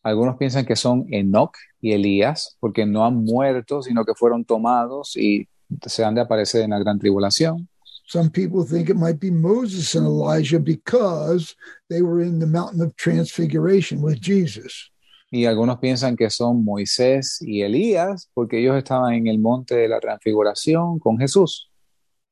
algunos 0.03 0.37
piensan 0.37 0.65
que 0.67 0.75
son 0.75 1.07
Enoch 1.11 1.55
y 1.81 1.93
Elías 1.93 2.55
porque 2.59 2.85
no 2.85 3.05
han 3.05 3.15
muerto, 3.23 3.81
sino 3.81 4.05
que 4.05 4.13
fueron 4.13 4.45
tomados 4.45 5.15
y 5.17 5.47
se 5.87 6.03
han 6.03 6.13
de 6.13 6.21
aparecer 6.21 6.61
en 6.61 6.69
la 6.69 6.79
gran 6.79 6.99
tribulación. 6.99 7.67
Some 8.07 8.29
people 8.29 8.63
think 8.63 8.89
it 8.89 8.97
might 8.97 9.19
be 9.19 9.31
Moses 9.31 9.95
and 9.95 10.05
Elijah 10.05 10.59
because 10.59 11.55
they 11.89 12.03
were 12.03 12.21
in 12.23 12.37
the 12.37 12.45
mountain 12.45 12.81
of 12.81 12.95
transfiguration 12.97 13.99
with 14.03 14.19
Jesus. 14.21 14.91
Y 15.35 15.47
algunos 15.47 15.79
piensan 15.79 16.15
que 16.15 16.29
son 16.29 16.63
Moisés 16.63 17.41
y 17.41 17.61
Elías 17.61 18.29
porque 18.33 18.57
ellos 18.57 18.77
estaban 18.77 19.15
en 19.15 19.27
el 19.27 19.37
monte 19.37 19.75
de 19.75 19.89
la 19.89 19.99
transfiguración 19.99 20.97
con 20.97 21.17
Jesús. 21.17 21.69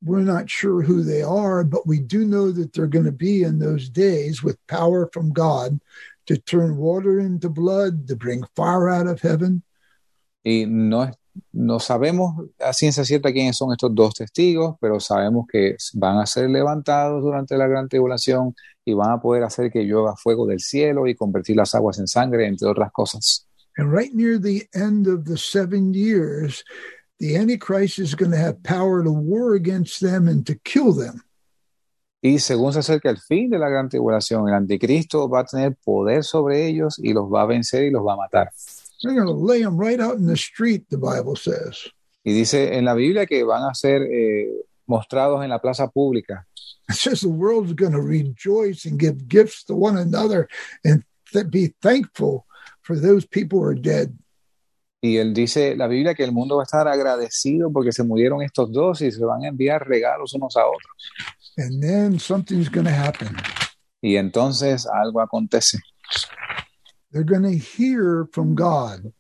We're 0.01 0.23
not 0.23 0.47
sure 0.47 0.81
who 0.81 1.03
they 1.03 1.21
are, 1.21 1.65
but 1.65 1.85
we 1.85 1.99
do 1.99 2.25
know 2.25 2.53
that 2.53 2.71
they're 2.71 2.87
going 2.87 3.03
to 3.03 3.11
be 3.11 3.43
in 3.43 3.59
those 3.59 3.89
days 3.89 4.41
with 4.41 4.55
power 4.67 5.09
from 5.11 5.33
God 5.33 5.81
to 6.27 6.37
turn 6.37 6.77
water 6.77 7.19
into 7.19 7.49
blood, 7.49 8.07
to 8.07 8.15
bring 8.15 8.45
fire 8.55 8.87
out 8.87 9.07
of 9.07 9.19
heaven. 9.19 9.63
Y 10.41 10.63
no, 10.65 11.11
no 11.51 11.79
sabemos 11.81 12.35
a 12.57 12.71
ciencia 12.71 13.03
cierta 13.03 13.33
quiénes 13.33 13.57
son 13.57 13.73
estos 13.73 13.93
dos 13.93 14.13
testigos, 14.13 14.77
pero 14.79 15.01
sabemos 15.01 15.45
que 15.51 15.75
van 15.95 16.19
a 16.19 16.25
ser 16.25 16.49
levantados 16.49 17.21
durante 17.21 17.57
la 17.57 17.67
gran 17.67 17.89
tribulación 17.89 18.55
y 18.85 18.93
van 18.93 19.11
a 19.11 19.21
poder 19.21 19.43
hacer 19.43 19.71
que 19.71 19.83
llueva 19.83 20.15
fuego 20.15 20.45
del 20.45 20.59
cielo 20.59 21.07
y 21.07 21.15
convertir 21.15 21.55
las 21.55 21.73
aguas 21.75 21.99
en 21.99 22.07
sangre, 22.07 22.47
entre 22.47 22.67
otras 22.67 22.91
cosas. 22.91 23.47
And 23.77 23.91
right 23.91 24.13
near 24.13 24.39
the 24.39 24.67
end 24.73 25.07
of 25.07 25.25
the 25.25 25.37
seven 25.37 25.93
years, 25.93 26.63
the 27.19 27.37
Antichrist 27.37 27.97
is 27.97 28.15
going 28.15 28.31
to 28.31 28.37
have 28.37 28.61
power 28.63 29.03
to 29.03 29.11
war 29.11 29.55
against 29.55 29.99
them 29.99 30.27
and 30.27 30.45
to 30.45 30.55
kill 30.63 30.93
them. 30.93 31.23
Y 32.21 32.39
según 32.39 32.71
se 32.71 32.79
acerca 32.79 33.09
el 33.09 33.17
fin 33.17 33.49
de 33.49 33.59
la 33.59 33.67
gran 33.67 33.89
tribulación, 33.89 34.47
el 34.47 34.53
anticristo 34.53 35.27
va 35.27 35.41
a 35.41 35.45
tener 35.45 35.75
poder 35.83 36.23
sobre 36.23 36.65
ellos 36.67 36.97
y 36.97 37.11
los 37.11 37.25
va 37.25 37.41
a 37.41 37.45
vencer 37.45 37.83
y 37.83 37.91
los 37.91 38.01
va 38.01 38.13
a 38.13 38.17
matar. 38.17 38.49
They're 39.01 39.13
going 39.13 39.27
to 39.27 39.33
lay 39.33 39.61
them 39.61 39.77
right 39.77 39.99
out 39.99 40.17
in 40.17 40.27
the 40.27 40.37
street, 40.37 40.85
the 40.89 40.95
Bible 40.95 41.35
says. 41.35 41.91
Y 42.23 42.31
dice 42.31 42.77
en 42.77 42.85
la 42.85 42.93
Biblia 42.93 43.25
que 43.25 43.43
van 43.43 43.63
a 43.63 43.73
ser 43.73 44.03
eh, 44.03 44.47
mostrados 44.87 45.43
en 45.43 45.49
la 45.49 45.59
plaza 45.59 45.89
pública. 45.89 46.47
It 46.89 46.95
says 46.95 47.21
the 47.21 47.29
world's 47.29 47.73
going 47.73 47.93
to 47.93 48.01
rejoice 48.01 48.85
and 48.85 48.99
give 48.99 49.27
gifts 49.27 49.63
to 49.65 49.75
one 49.75 49.97
another 49.97 50.49
and 50.83 51.03
th- 51.31 51.49
be 51.49 51.73
thankful 51.81 52.45
for 52.81 52.97
those 52.97 53.25
people 53.25 53.59
who 53.59 53.65
are 53.65 53.75
dead. 53.75 54.17
Y 55.01 55.17
él 55.17 55.33
dice, 55.33 55.75
la 55.75 55.87
Biblia, 55.87 56.13
que 56.13 56.23
el 56.23 56.31
mundo 56.31 56.55
va 56.55 56.63
a 56.63 56.65
estar 56.65 56.87
agradecido 56.87 57.71
porque 57.73 57.91
se 57.91 58.03
murieron 58.03 58.41
estos 58.41 58.71
dos 58.71 59.01
y 59.01 59.11
se 59.11 59.23
van 59.23 59.43
a 59.43 59.49
enviar 59.49 59.85
regalos 59.85 60.33
unos 60.33 60.55
a 60.55 60.65
otros. 60.65 60.93
And 61.57 61.83
then 61.83 62.19
something's 62.19 62.69
going 62.69 62.85
to 62.85 62.93
happen. 62.93 63.35
Y 64.01 64.15
entonces 64.15 64.87
algo 64.87 65.21
acontece. 65.21 65.77
They're 67.11 67.25
going 67.25 67.43
to 67.43 67.57
hear 67.57 68.27
from 68.31 68.55
God 68.55 69.13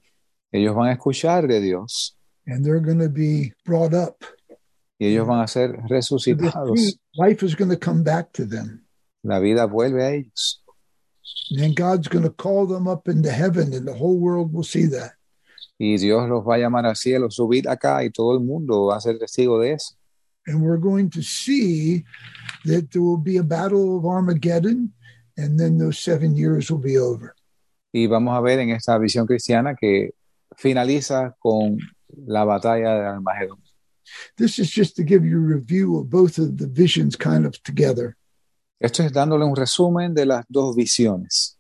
Ellos 0.53 0.75
van 0.75 0.89
a 0.89 0.93
escuchar 0.93 1.47
de 1.47 1.59
Dios 1.59 2.15
and 2.45 2.63
they're 2.63 2.79
going 2.79 2.99
to 2.99 3.09
be 3.09 3.53
brought 3.65 3.93
up. 3.93 4.23
Y 5.03 5.07
ellos 5.07 5.27
van 5.27 5.41
a 5.41 5.47
ser 5.47 5.77
resucitados. 5.89 6.97
Life 7.15 7.45
is 7.45 7.55
going 7.55 7.69
to 7.69 7.77
come 7.77 8.03
back 8.03 8.31
to 8.31 8.45
them. 8.45 8.85
La 9.21 9.39
vida 9.39 9.65
vuelve 9.65 10.01
a 10.01 10.15
ellos. 10.15 10.63
And 11.57 11.75
God's 11.75 12.07
going 12.07 12.23
to 12.23 12.31
call 12.31 12.65
them 12.65 12.87
up 12.87 13.09
into 13.09 13.29
heaven 13.29 13.73
and 13.73 13.85
the 13.85 13.93
whole 13.93 14.17
world 14.17 14.53
will 14.53 14.63
see 14.63 14.85
that. 14.85 15.11
Y 15.77 15.97
Dios 15.97 16.29
los 16.29 16.45
va 16.45 16.55
a 16.55 16.59
llamar 16.59 16.85
al 16.85 16.95
cielo, 16.95 17.29
subir 17.29 17.67
acá 17.67 18.01
y 18.05 18.11
todo 18.11 18.33
el 18.33 18.39
mundo 18.39 18.85
va 18.85 18.95
a 18.95 19.01
ser 19.01 19.19
testigo 19.19 19.59
de 19.59 19.73
eso. 19.73 19.95
And 20.47 20.61
we're 20.61 20.79
going 20.79 21.09
to 21.09 21.21
see 21.21 22.05
that 22.63 22.89
there 22.91 23.01
will 23.01 23.21
be 23.21 23.37
a 23.37 23.43
battle 23.43 23.97
of 23.97 24.05
Armageddon 24.05 24.93
and 25.37 25.59
then 25.59 25.77
those 25.77 25.99
seven 25.99 26.33
years 26.33 26.71
will 26.71 26.81
be 26.81 26.97
over. 26.97 27.35
Y 27.91 28.07
vamos 28.07 28.37
a 28.37 28.39
ver 28.39 28.59
en 28.59 28.69
esta 28.69 28.97
visión 28.97 29.27
cristiana 29.27 29.75
que 29.75 30.11
finaliza 30.55 31.35
con 31.39 31.77
la 32.25 32.45
batalla 32.45 32.95
de 32.95 33.05
Armagedón. 33.05 33.62
This 34.37 34.59
is 34.59 34.69
just 34.69 34.95
to 34.97 35.03
give 35.03 35.25
you 35.25 35.37
a 35.37 35.55
review 35.55 35.97
of 35.97 36.09
both 36.09 36.37
of 36.37 36.57
the 36.57 36.67
visions 36.67 37.15
kind 37.15 37.45
of 37.45 37.61
together. 37.63 38.15
Esto 38.79 39.03
es 39.03 39.11
dándole 39.11 39.45
un 39.45 39.55
resumen 39.55 40.13
de 40.13 40.25
las 40.25 40.45
dos 40.49 40.75
visiones. 40.75 41.55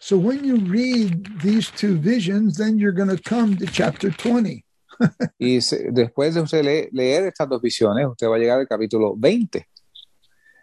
So 0.00 0.16
when 0.16 0.44
you 0.44 0.56
read 0.56 1.40
these 1.42 1.70
two 1.70 1.98
visions, 1.98 2.56
then 2.56 2.78
you're 2.78 2.92
going 2.92 3.14
to 3.14 3.20
come 3.22 3.56
to 3.58 3.66
chapter 3.66 4.10
20. 4.10 4.64
Y 5.38 5.60
se- 5.60 5.90
después 5.92 6.34
de 6.34 6.40
usted 6.40 6.64
le- 6.64 6.88
leer 6.92 7.26
estas 7.26 7.48
dos 7.48 7.60
visiones, 7.60 8.06
usted 8.06 8.28
va 8.28 8.36
a 8.36 8.38
llegar 8.38 8.58
al 8.60 8.66
capítulo 8.66 9.14
20. 9.18 9.66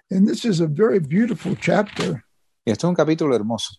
And 0.10 0.28
this 0.28 0.44
is 0.46 0.60
a 0.60 0.68
very 0.68 1.00
beautiful 1.00 1.56
chapter 1.56 2.24
Y 2.66 2.72
esto 2.72 2.88
es 2.88 2.90
un 2.90 2.96
capítulo 2.96 3.36
hermoso, 3.36 3.76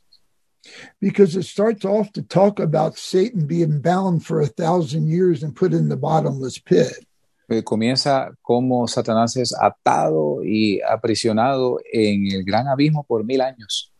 because 1.00 1.36
it 1.36 1.44
starts 1.44 1.84
off 1.84 2.12
to 2.12 2.22
talk 2.22 2.58
about 2.58 2.96
Satan 2.96 3.46
being 3.46 3.80
bound 3.80 4.24
for 4.24 4.40
a 4.40 4.46
thousand 4.46 5.08
years 5.08 5.42
and 5.42 5.54
put 5.54 5.72
in 5.72 5.88
the 5.88 5.96
bottomless 5.96 6.58
pit. 6.58 7.06
Eh, 7.48 7.62
comienza 7.62 8.32
como 8.42 8.86
Satanás 8.88 9.36
es 9.36 9.52
atado 9.52 10.42
y 10.42 10.80
aprisionado 10.80 11.78
en 11.92 12.32
el 12.32 12.42
gran 12.42 12.68
abismo 12.68 13.04
por 13.06 13.22
mil 13.24 13.40
años. 13.40 13.90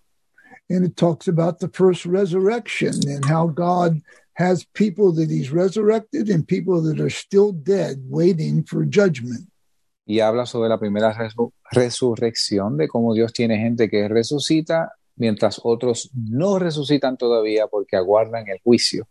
And 0.71 0.85
it 0.85 0.97
talks 0.97 1.29
about 1.29 1.59
the 1.59 1.69
first 1.69 2.07
resurrection 2.07 2.95
and 3.07 3.25
how 3.25 3.49
God 3.49 4.01
has 4.35 4.65
people 4.73 5.13
that 5.13 5.31
he's 5.31 5.51
resurrected 5.51 6.31
and 6.31 6.49
people 6.49 6.81
that 6.83 7.01
are 7.01 7.11
still 7.11 7.53
dead 7.53 8.03
waiting 8.09 8.65
for 8.65 8.85
judgment. 8.85 9.51
Y 10.07 10.21
habla 10.21 10.47
sobre 10.47 10.69
la 10.69 10.79
primera 10.79 11.13
resu- 11.15 11.53
resurrección, 11.71 12.77
de 12.77 12.89
cómo 12.89 13.15
Dios 13.15 13.33
tiene 13.33 13.59
gente 13.59 13.89
que 13.89 14.09
resucita, 14.09 14.93
mientras 15.17 15.61
otros 15.63 16.11
no 16.15 16.59
resucitan 16.59 17.17
todavía 17.17 17.67
porque 17.67 17.97
aguardan 17.97 18.49
el 18.49 18.59
juicio. 18.63 19.07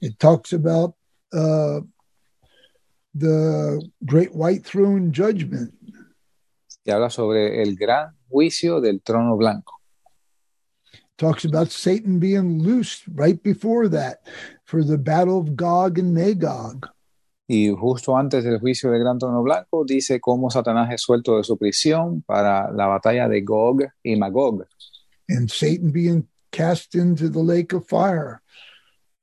It 0.00 0.18
talks 0.18 0.52
about 0.52 0.94
uh, 1.32 1.80
the 3.14 3.78
great 4.00 4.30
white 4.32 4.64
throne 4.64 5.12
judgment. 5.14 5.72
Y 6.84 6.90
habla 6.90 7.10
sobre 7.10 7.62
el 7.62 7.76
gran 7.76 8.16
juicio 8.28 8.80
del 8.80 9.00
trono 9.02 9.36
blanco. 9.36 9.82
talks 11.22 11.44
about 11.44 11.70
Satan 11.70 12.18
being 12.18 12.60
loosed 12.60 13.04
right 13.14 13.40
before 13.42 13.88
that 13.88 14.26
for 14.64 14.82
the 14.82 14.98
battle 14.98 15.38
of 15.38 15.54
Gog 15.54 15.98
and 15.98 16.12
Magog. 16.12 16.88
Y 17.46 17.70
justo 17.70 18.16
antes 18.16 18.44
del 18.44 18.58
juicio 18.58 18.90
del 18.90 19.00
gran 19.00 19.18
trono 19.18 19.42
blanco, 19.42 19.84
dice 19.84 20.20
cómo 20.20 20.50
Satanás 20.50 20.90
es 20.92 21.02
suelto 21.02 21.36
de 21.36 21.44
su 21.44 21.56
prisión 21.56 22.22
para 22.22 22.72
la 22.72 22.86
batalla 22.86 23.28
de 23.28 23.42
Gog 23.42 23.82
y 24.02 24.16
Magog. 24.16 24.66
And 25.32 25.50
Satan 25.50 25.90
being 25.90 26.26
cast 26.50 26.94
into 26.94 27.28
the 27.28 27.40
lake 27.40 27.72
of 27.72 27.86
fire. 27.86 28.40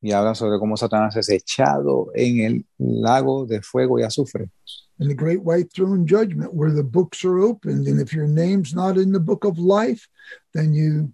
Y 0.02 0.12
habla 0.12 0.34
sobre 0.34 0.60
cómo 0.60 0.78
Satanás 0.78 1.16
es 1.18 1.30
echado 1.30 2.08
en 2.16 2.40
el 2.40 2.66
lago 2.78 3.46
de 3.46 3.62
fuego 3.62 4.00
y 4.00 4.04
azufre. 4.04 4.50
And 5.00 5.10
the 5.10 5.16
great 5.16 5.44
white 5.44 5.72
throne 5.74 6.06
judgment, 6.06 6.54
where 6.54 6.72
the 6.72 6.84
books 6.84 7.24
are 7.24 7.40
opened. 7.40 7.88
And 7.88 8.02
if 8.02 8.14
your 8.14 8.28
name's 8.28 8.74
not 8.74 8.98
in 8.98 9.12
the 9.12 9.20
book 9.20 9.46
of 9.46 9.58
life, 9.58 10.08
then 10.54 10.74
you 10.74 11.14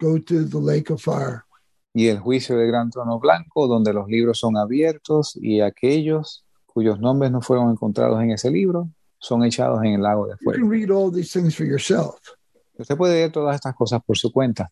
go 0.00 0.18
to 0.18 0.44
the 0.44 0.58
lake 0.58 0.90
of 0.90 1.00
fire. 1.00 1.44
Y 1.94 2.08
el 2.08 2.18
juicio 2.18 2.56
del 2.56 2.68
gran 2.68 2.90
trono 2.90 3.20
blanco, 3.20 3.68
donde 3.68 3.92
los 3.92 4.08
libros 4.08 4.38
son 4.38 4.56
abiertos 4.56 5.36
y 5.40 5.60
aquellos 5.60 6.44
cuyos 6.66 6.98
nombres 6.98 7.30
no 7.30 7.42
fueron 7.42 7.70
encontrados 7.70 8.20
en 8.22 8.30
ese 8.30 8.50
libro 8.50 8.88
son 9.18 9.44
echados 9.44 9.80
en 9.84 9.94
el 9.94 10.02
lago 10.02 10.26
de 10.26 10.36
fuego. 10.36 10.58
You 10.58 10.64
can 10.64 10.70
read 10.70 10.90
all 10.90 11.10
these 11.10 11.32
things 11.32 11.54
for 11.54 11.64
yourself. 11.64 12.18
Usted 12.78 12.96
puede 12.96 13.14
leer 13.14 13.32
todas 13.32 13.54
estas 13.54 13.74
cosas 13.74 14.00
por 14.04 14.16
su 14.16 14.30
cuenta. 14.30 14.70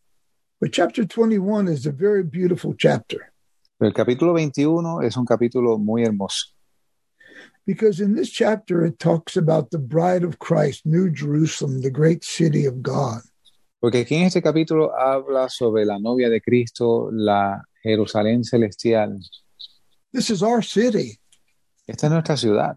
But 0.60 0.72
chapter 0.72 1.06
21 1.06 1.68
is 1.68 1.86
a 1.86 1.92
very 1.92 2.22
beautiful 2.22 2.74
chapter 2.76 3.30
el 3.80 3.94
capítulo 3.94 4.34
21 4.34 5.02
es 5.02 5.16
un 5.16 5.24
capítulo 5.24 5.78
muy 5.78 6.02
hermoso. 6.04 6.48
because 7.66 8.00
in 8.00 8.14
this 8.14 8.30
chapter 8.30 8.84
it 8.84 8.98
talks 8.98 9.36
about 9.36 9.70
the 9.70 9.78
bride 9.78 10.24
of 10.24 10.38
Christ, 10.38 10.84
New 10.84 11.08
Jerusalem, 11.10 11.82
the 11.82 11.90
great 11.90 12.24
city 12.24 12.66
of 12.66 12.82
God. 12.82 13.20
Porque 13.80 14.04
aquí 14.04 14.16
en 14.16 14.24
este 14.24 14.42
capítulo 14.42 14.92
habla 14.98 15.48
sobre 15.48 15.84
la 15.84 15.98
novia 15.98 16.28
de 16.28 16.40
Cristo, 16.40 17.10
la 17.12 17.62
Jerusalén 17.82 18.44
celestial. 18.44 19.18
This 20.12 20.30
is 20.30 20.42
our 20.42 20.62
city. 20.62 21.18
Esta 21.86 22.06
es 22.06 22.12
nuestra 22.12 22.36
ciudad. 22.36 22.76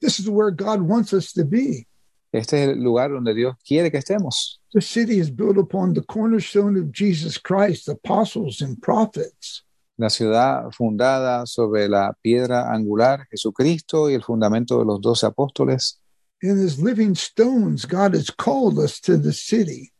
This 0.00 0.18
is 0.18 0.28
where 0.28 0.50
God 0.50 0.82
wants 0.82 1.12
us 1.12 1.32
to 1.34 1.44
be. 1.44 1.86
Este 2.32 2.62
es 2.62 2.68
el 2.70 2.82
lugar 2.82 3.10
donde 3.10 3.34
Dios 3.34 3.56
quiere 3.66 3.90
que 3.90 3.98
estemos. 3.98 4.60
The 4.72 4.80
city 4.80 5.18
is 5.20 5.30
built 5.30 5.58
upon 5.58 5.92
the 5.92 6.02
cornerstone 6.02 6.78
of 6.80 6.90
Jesus 6.92 7.38
Christ, 7.38 7.88
apostles 7.88 8.62
and 8.62 8.80
prophets. 8.80 9.64
La 9.98 10.08
ciudad 10.08 10.70
fundada 10.72 11.44
sobre 11.46 11.88
la 11.88 12.14
piedra 12.22 12.72
angular, 12.72 13.26
Jesucristo, 13.30 14.08
y 14.08 14.14
el 14.14 14.22
fundamento 14.22 14.78
de 14.78 14.86
los 14.86 15.00
doce 15.02 15.26
apóstoles. 15.26 15.98
And 16.42 16.58
as 16.64 16.78
living 16.82 17.14
stones, 17.14 17.84
God 17.86 18.14
has 18.14 18.30
called 18.30 18.78
us 18.78 18.98
to 19.02 19.18
the 19.18 19.32
city. 19.34 19.92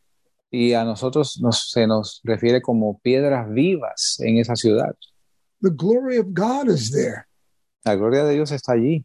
Y 0.51 0.73
a 0.73 0.85
nosotros 0.85 1.39
nos- 1.41 1.71
se 1.71 1.87
nos 1.87 2.21
refiere 2.25 2.63
como 2.63 2.99
piedras 3.01 3.49
vivas 3.51 4.19
en 4.21 4.39
esa 4.39 4.57
ciudad. 4.57 4.97
The 5.61 5.71
glory 5.71 6.17
of 6.17 6.33
God 6.33 6.69
is 6.69 6.91
there. 6.91 7.27
La 7.85 7.95
gloria 7.95 8.25
de 8.25 8.35
Dios 8.35 8.51
está 8.51 8.73
allí. 8.73 9.05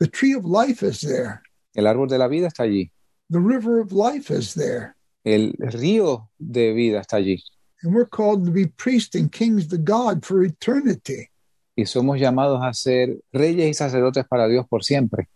The 0.00 0.08
tree 0.08 0.34
of 0.34 0.44
life 0.44 0.82
is 0.82 1.00
there. 1.00 1.40
El 1.74 1.86
árbol 1.86 2.08
de 2.08 2.18
la 2.18 2.28
vida 2.28 2.48
está 2.48 2.62
allí. 2.62 2.90
The 3.30 3.40
river 3.40 3.80
of 3.80 3.92
life 3.92 4.32
is 4.32 4.54
there. 4.54 4.94
El 5.24 5.54
río 5.58 6.30
de 6.38 6.72
vida 6.72 7.00
está 7.00 7.16
allí. 7.16 7.42
And 7.82 7.94
we're 7.94 8.08
called 8.08 8.44
to 8.46 8.50
be 8.50 8.66
priests 8.66 9.14
and 9.14 9.30
kings 9.30 9.68
to 9.68 9.76
God 9.76 10.24
for 10.24 10.44
eternity. 10.44 11.28
Y 11.76 11.86
somos 11.86 12.18
llamados 12.20 12.60
a 12.62 12.72
ser 12.72 13.20
reyes 13.32 13.68
y 13.68 13.74
sacerdotes 13.74 14.26
para 14.26 14.46
Dios 14.48 14.66
por 14.68 14.84
siempre. 14.84 15.28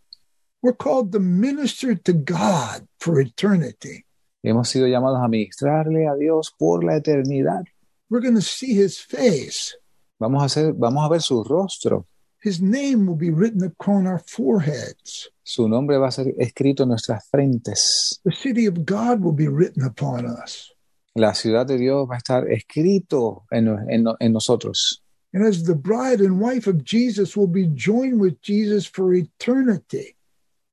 We're 0.63 0.77
called 0.77 1.13
to 1.13 1.21
minister 1.21 1.95
to 1.95 2.13
God 2.13 2.87
for 2.99 3.21
eternity. 3.21 4.05
Hemos 4.43 4.69
sido 4.69 4.87
llamados 4.87 5.21
a 5.21 5.29
ministrarle 5.29 6.09
a 6.09 6.15
Dios 6.15 6.55
por 6.57 6.85
la 6.85 6.97
eternidad. 6.97 7.65
We're 8.09 8.23
going 8.23 8.37
to 8.37 8.43
see 8.43 8.75
his 8.75 8.99
face. 8.99 9.77
Vamos 10.19 10.43
a, 10.43 10.47
hacer, 10.47 10.73
vamos 10.73 11.05
a 11.05 11.09
ver 11.09 11.21
su 11.21 11.45
rostro. 11.45 12.07
His 12.43 12.61
name 12.61 13.07
will 13.07 13.17
be 13.17 13.31
written 13.31 13.65
upon 13.65 14.07
our 14.07 14.21
foreheads. 14.21 15.31
Su 15.43 15.69
nombre 15.69 15.99
va 15.99 16.09
a 16.09 16.13
ser 16.13 16.35
escrito 16.39 16.85
en 16.85 16.91
nuestras 16.91 17.27
frentes. 17.29 18.21
The 18.25 18.31
city 18.33 18.67
of 18.67 18.85
God 18.85 19.21
will 19.21 19.35
be 19.35 19.49
written 19.49 19.85
upon 19.85 20.25
us. 20.27 20.73
La 21.15 21.35
ciudad 21.35 21.67
de 21.67 21.77
Dios 21.79 22.07
va 22.09 22.15
a 22.15 22.19
estar 22.19 22.45
escrito 22.49 23.45
en, 23.51 23.67
en- 23.89 24.07
en 24.21 24.33
nosotros. 24.33 25.03
And 25.35 25.45
as 25.45 25.65
the 25.65 25.75
bride 25.75 26.21
and 26.21 26.41
wife 26.41 26.69
of 26.69 26.85
Jesus 26.85 27.37
will 27.37 27.49
be 27.51 27.67
joined 27.75 28.21
with 28.21 28.41
Jesus 28.41 28.87
for 28.87 29.13
eternity. 29.15 30.15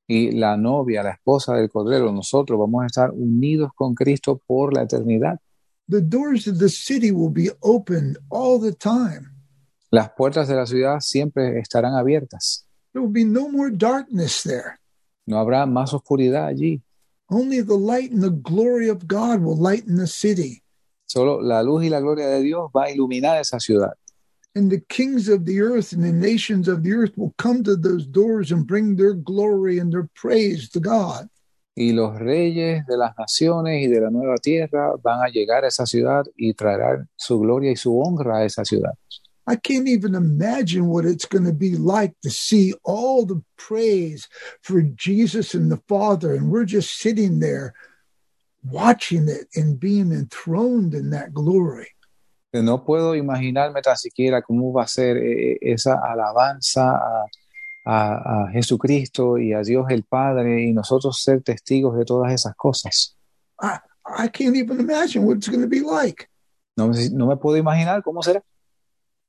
Y 0.08 0.30
la 0.32 0.56
novia, 0.56 1.02
la 1.02 1.10
esposa 1.10 1.54
del 1.56 1.68
Cordero, 1.68 2.12
nosotros 2.12 2.58
vamos 2.60 2.84
a 2.84 2.86
estar 2.86 3.10
unidos 3.10 3.72
con 3.74 3.94
Cristo 3.94 4.40
por 4.46 4.72
la 4.72 4.82
eternidad. 4.82 5.40
The 5.88 6.00
doors 6.00 6.46
of 6.46 6.58
the 6.58 6.68
city 6.68 7.10
will 7.10 7.30
be 7.32 7.50
opened 7.60 8.18
all 8.30 8.60
the 8.60 8.72
time. 8.72 9.32
Las 9.90 10.10
puertas 10.16 10.48
de 10.48 10.56
la 10.56 10.66
ciudad 10.66 10.98
siempre 11.00 11.58
estarán 11.58 11.94
abiertas. 11.94 12.66
There 12.92 13.02
will 13.04 13.12
be 13.12 13.24
no 13.24 13.48
more 13.48 13.70
darkness 13.70 14.42
there. 14.42 14.78
No 15.26 15.38
habrá 15.38 15.66
más 15.66 15.92
oscuridad 15.92 16.46
allí. 16.46 16.82
Only 17.28 17.62
the 17.62 17.76
light 17.76 18.12
and 18.12 18.22
the 18.22 18.30
glory 18.30 18.88
of 18.88 19.06
God 19.06 19.40
will 19.40 19.56
lighten 19.56 19.96
the 19.96 20.06
city. 20.06 20.62
Solo 21.06 21.40
la 21.40 21.62
luz 21.62 21.84
y 21.84 21.88
la 21.88 22.00
gloria 22.00 22.28
de 22.28 22.42
Dios 22.42 22.70
va 22.74 22.84
a 22.84 22.90
iluminar 22.90 23.40
esa 23.40 23.60
ciudad. 23.60 23.94
And 24.54 24.70
the 24.70 24.80
kings 24.88 25.28
of 25.28 25.44
the 25.44 25.60
earth 25.60 25.92
and 25.92 26.02
the 26.02 26.12
nations 26.12 26.66
of 26.66 26.82
the 26.82 26.92
earth 26.92 27.12
will 27.16 27.34
come 27.36 27.62
to 27.64 27.76
those 27.76 28.06
doors 28.06 28.50
and 28.50 28.66
bring 28.66 28.96
their 28.96 29.12
glory 29.12 29.78
and 29.78 29.92
their 29.92 30.08
praise 30.14 30.70
to 30.70 30.80
God. 30.80 31.28
Y 31.76 31.92
los 31.92 32.18
reyes 32.18 32.86
de 32.86 32.96
las 32.96 33.14
naciones 33.18 33.84
y 33.84 33.88
de 33.88 34.00
la 34.00 34.10
nueva 34.10 34.36
tierra 34.36 34.92
van 35.02 35.20
a 35.20 35.28
llegar 35.28 35.64
a 35.64 35.68
esa 35.68 35.84
ciudad 35.84 36.24
y 36.34 36.54
traerán 36.54 37.08
su 37.16 37.38
gloria 37.38 37.70
y 37.70 37.76
su 37.76 38.00
honra 38.00 38.38
a 38.38 38.44
esa 38.46 38.64
ciudad. 38.64 38.94
I 39.46 39.56
can't 39.56 39.88
even 39.88 40.14
imagine 40.14 40.88
what 40.88 41.04
it's 41.04 41.24
going 41.24 41.44
to 41.44 41.52
be 41.52 41.76
like 41.76 42.14
to 42.22 42.30
see 42.30 42.74
all 42.84 43.24
the 43.24 43.42
praise 43.56 44.28
for 44.62 44.82
Jesus 44.82 45.54
and 45.54 45.70
the 45.70 45.80
Father. 45.88 46.34
And 46.34 46.50
we're 46.50 46.64
just 46.64 46.98
sitting 46.98 47.38
there 47.38 47.74
watching 48.64 49.28
it 49.28 49.46
and 49.54 49.78
being 49.78 50.10
enthroned 50.10 50.94
in 50.94 51.10
that 51.10 51.32
glory. 51.32 51.88
No 52.52 52.78
puedo 52.78 53.14
imaginarme 53.14 53.82
tan 53.82 53.96
siquiera 53.96 54.42
cómo 54.42 54.72
va 54.72 54.84
a 54.84 54.88
ser 54.88 55.18
eh, 55.18 55.58
esa 55.60 56.00
alabanza 56.02 56.96
a, 56.96 57.26
a, 57.84 58.44
a, 58.44 58.50
Jesucristo 58.50 59.36
y 59.36 59.52
a 59.52 59.62
Dios 59.62 59.86
el 59.90 60.04
Padre 60.04 60.64
y 60.64 60.72
nosotros 60.72 61.22
ser 61.22 61.42
testigos 61.42 61.96
de 61.98 62.04
todas 62.04 62.32
esas 62.32 62.54
cosas. 62.56 63.14
I, 63.60 63.78
I 64.06 64.28
can't 64.28 64.56
even 64.56 64.80
imagine 64.80 65.26
what 65.26 65.36
it's 65.36 65.48
going 65.48 65.60
to 65.60 65.68
be 65.68 65.80
like. 65.80 66.28
No, 66.76 66.90
no 67.12 67.26
me 67.26 67.36
puedo 67.36 67.58
imaginar 67.58 68.02
cómo 68.02 68.22
será. 68.22 68.42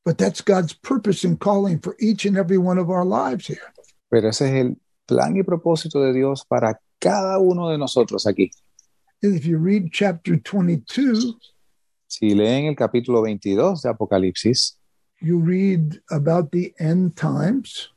But 0.07 0.17
that's 0.17 0.39
God's 0.39 0.71
purpose 0.71 1.25
in 1.25 1.35
calling 1.35 1.79
for 1.79 1.97
each 1.99 2.23
and 2.23 2.38
every 2.38 2.57
one 2.57 2.77
of 2.77 2.89
our 2.89 3.03
lives 3.03 3.45
here. 3.45 3.73
Pero 4.09 4.29
ese 4.29 4.47
es 4.47 4.53
el 4.53 4.77
plan 5.05 5.35
y 5.35 5.43
propósito 5.43 6.01
de 6.01 6.13
Dios 6.13 6.45
para 6.45 6.79
cada 6.97 7.39
uno 7.39 7.67
de 7.67 7.77
nosotros 7.77 8.25
aquí. 8.25 8.49
And 9.21 9.35
if 9.35 9.45
you 9.45 9.57
read 9.57 9.91
chapter 9.91 10.38
22, 10.38 11.35
si 12.07 12.29
leen 12.34 12.67
el 12.67 12.75
capítulo 12.75 13.21
22 13.23 13.81
de 13.81 13.89
Apocalipsis, 13.89 14.77
you 15.19 15.39
read 15.39 15.99
about 16.09 16.53
the 16.53 16.73
end 16.79 17.17
times. 17.17 17.89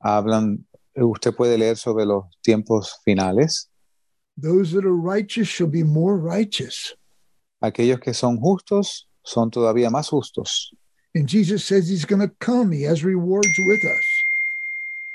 Hablan, 0.00 0.64
usted 0.94 1.34
puede 1.34 1.58
leer 1.58 1.76
sobre 1.76 2.04
los 2.06 2.26
tiempos 2.46 3.00
finales. 3.04 3.68
Those 4.36 4.70
that 4.70 4.84
are 4.84 4.94
righteous 4.94 5.48
shall 5.48 5.66
be 5.66 5.82
more 5.82 6.16
righteous. 6.16 6.94
Aquellos 7.60 7.98
que 7.98 8.14
son 8.14 8.38
justos 8.38 9.08
son 9.24 9.50
todavía 9.50 9.90
más 9.90 10.10
justos. 10.10 10.70
And 11.16 11.26
Jesus 11.26 11.64
says 11.64 11.88
he's 11.88 12.04
going 12.04 12.20
to 12.20 12.30
come. 12.40 12.72
He 12.72 12.82
has 12.82 13.02
rewards 13.02 13.56
with 13.66 13.82
us. 13.86 14.04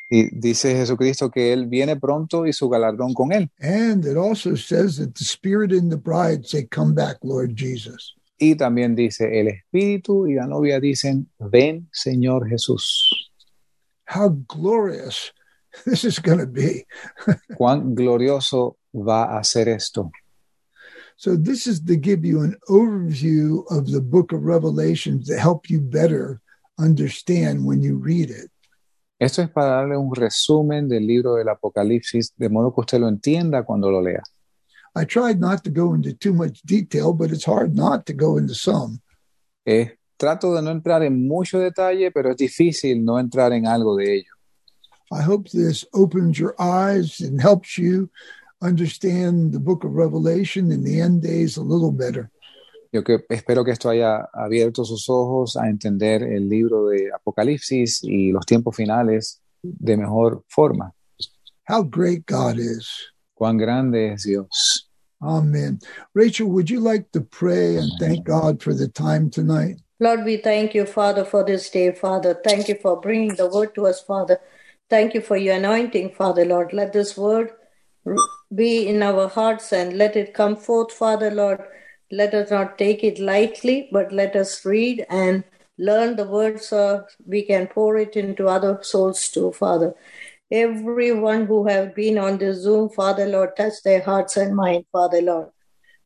Y 0.09 0.29
dice 0.33 0.75
Jesucristo 0.75 1.29
que 1.29 1.53
él 1.53 1.67
viene 1.67 1.95
pronto 1.95 2.47
y 2.47 2.53
su 2.53 2.67
galardón 2.69 3.13
con 3.13 3.31
él. 3.31 3.49
And 3.61 4.03
it 4.03 4.17
also 4.17 4.55
says 4.55 4.97
that 4.97 5.13
the 5.13 5.23
spirit 5.23 5.71
and 5.71 5.91
the 5.91 5.97
bride 5.97 6.47
say, 6.47 6.63
"Come 6.63 6.95
back, 6.95 7.17
Lord 7.23 7.55
Jesus." 7.55 8.15
Y 8.39 8.55
también 8.55 8.95
dice, 8.95 9.39
el 9.39 9.47
espíritu 9.47 10.27
y 10.27 10.33
la 10.33 10.47
novia 10.47 10.79
dicen, 10.79 11.29
"Ven, 11.39 11.87
Señor 11.93 12.49
Jesús." 12.49 13.07
How 14.07 14.29
glorious 14.47 15.31
this 15.85 16.03
is 16.03 16.19
going 16.19 16.39
to 16.39 16.47
be. 16.47 16.87
Cuán 17.55 17.93
glorioso 17.93 18.77
va 18.91 19.37
a 19.37 19.43
ser 19.43 19.69
esto. 19.69 20.09
So 21.21 21.35
this 21.35 21.67
is 21.67 21.79
to 21.85 21.95
give 21.95 22.25
you 22.25 22.41
an 22.41 22.55
overview 22.67 23.61
of 23.69 23.91
the 23.91 24.01
book 24.01 24.31
of 24.31 24.41
Revelations 24.41 25.27
to 25.27 25.37
help 25.37 25.69
you 25.69 25.79
better 25.79 26.41
understand 26.79 27.63
when 27.63 27.83
you 27.83 27.99
read 27.99 28.31
it. 28.31 28.49
Esto 29.19 29.43
es 29.43 29.49
para 29.51 29.83
darle 29.83 29.97
un 29.97 30.15
resumen 30.15 30.89
del 30.89 31.05
libro 31.05 31.35
del 31.35 31.47
Apocalipsis, 31.49 32.33
de 32.35 32.49
modo 32.49 32.73
que 32.73 32.81
usted 32.81 32.99
lo 32.99 33.07
entienda 33.07 33.63
cuando 33.63 33.91
lo 33.91 34.01
lea. 34.01 34.23
I 34.95 35.05
tried 35.05 35.39
not 35.39 35.63
to 35.65 35.69
go 35.69 35.93
into 35.93 36.11
too 36.13 36.33
much 36.33 36.63
detail, 36.63 37.13
but 37.13 37.29
it's 37.29 37.45
hard 37.45 37.75
not 37.75 38.07
to 38.07 38.13
go 38.13 38.37
into 38.37 38.55
some. 38.55 38.99
Eh, 39.63 39.91
trato 40.17 40.55
de 40.55 40.63
no 40.63 40.71
entrar 40.71 41.03
en 41.03 41.27
mucho 41.27 41.59
detalle, 41.59 42.09
pero 42.11 42.31
es 42.31 42.37
difícil 42.37 43.05
no 43.05 43.19
entrar 43.19 43.53
en 43.53 43.67
algo 43.67 43.95
de 43.95 44.15
ello. 44.15 44.33
I 45.11 45.21
hope 45.21 45.51
this 45.51 45.85
opens 45.93 46.39
your 46.39 46.55
eyes 46.57 47.21
and 47.21 47.39
helps 47.39 47.77
you 47.77 48.09
understand 48.61 49.53
the 49.53 49.59
book 49.59 49.83
of 49.83 49.91
Revelation 49.93 50.71
in 50.71 50.83
the 50.83 51.01
end 51.01 51.23
days 51.23 51.57
a 51.57 51.61
little 51.61 51.91
better. 51.91 52.29
Yo 52.93 53.03
que 53.03 53.19
espero 53.29 53.63
que 53.63 53.71
esto 53.71 53.89
haya 53.89 54.27
abierto 54.33 54.85
sus 54.85 55.07
ojos 55.09 55.55
a 55.55 55.69
entender 55.69 56.23
el 56.23 56.49
libro 56.49 56.87
de 56.87 57.09
Apocalipsis 57.13 58.03
y 58.03 58.31
los 58.31 58.45
tiempos 58.45 58.75
finales 58.75 59.41
de 59.63 59.97
mejor 59.97 60.43
forma. 60.47 60.93
How 61.67 61.83
great 61.83 62.25
God 62.25 62.57
is. 62.57 62.89
Cuán 63.33 63.57
grande 63.57 64.13
es 64.13 64.23
Dios. 64.23 64.89
Amen. 65.21 65.79
Rachel, 66.13 66.47
would 66.47 66.69
you 66.69 66.79
like 66.79 67.11
to 67.13 67.21
pray 67.21 67.77
and 67.77 67.91
thank 67.99 68.25
God 68.25 68.61
for 68.61 68.73
the 68.73 68.87
time 68.87 69.29
tonight? 69.29 69.77
Lord, 69.99 70.25
we 70.25 70.37
thank 70.37 70.73
you, 70.73 70.85
Father, 70.85 71.23
for 71.23 71.43
this 71.45 71.69
day, 71.69 71.91
Father. 71.91 72.33
Thank 72.43 72.67
you 72.67 72.75
for 72.81 72.99
bringing 72.99 73.35
the 73.35 73.47
word 73.47 73.73
to 73.75 73.85
us, 73.85 74.01
Father. 74.01 74.39
Thank 74.89 75.13
you 75.13 75.21
for 75.21 75.37
your 75.37 75.55
anointing, 75.55 76.13
Father, 76.17 76.43
Lord. 76.43 76.73
Let 76.73 76.91
this 76.91 77.15
word 77.15 77.51
be 78.53 78.87
in 78.87 79.01
our 79.03 79.27
hearts 79.27 79.71
and 79.71 79.97
let 79.97 80.15
it 80.15 80.33
come 80.33 80.55
forth, 80.55 80.91
Father, 80.91 81.31
Lord. 81.31 81.61
Let 82.11 82.33
us 82.33 82.51
not 82.51 82.77
take 82.77 83.03
it 83.03 83.19
lightly, 83.19 83.87
but 83.91 84.11
let 84.11 84.35
us 84.35 84.65
read 84.65 85.05
and 85.09 85.43
learn 85.77 86.15
the 86.15 86.27
words 86.27 86.67
so 86.67 87.05
we 87.25 87.43
can 87.43 87.67
pour 87.67 87.97
it 87.97 88.15
into 88.15 88.47
other 88.47 88.79
souls 88.81 89.29
too, 89.29 89.51
Father. 89.53 89.93
Everyone 90.51 91.45
who 91.45 91.65
have 91.67 91.95
been 91.95 92.17
on 92.17 92.37
the 92.37 92.53
Zoom, 92.53 92.89
Father, 92.89 93.25
Lord, 93.25 93.55
touch 93.55 93.81
their 93.83 94.01
hearts 94.01 94.35
and 94.35 94.55
mind, 94.55 94.85
Father, 94.91 95.21
Lord. 95.21 95.49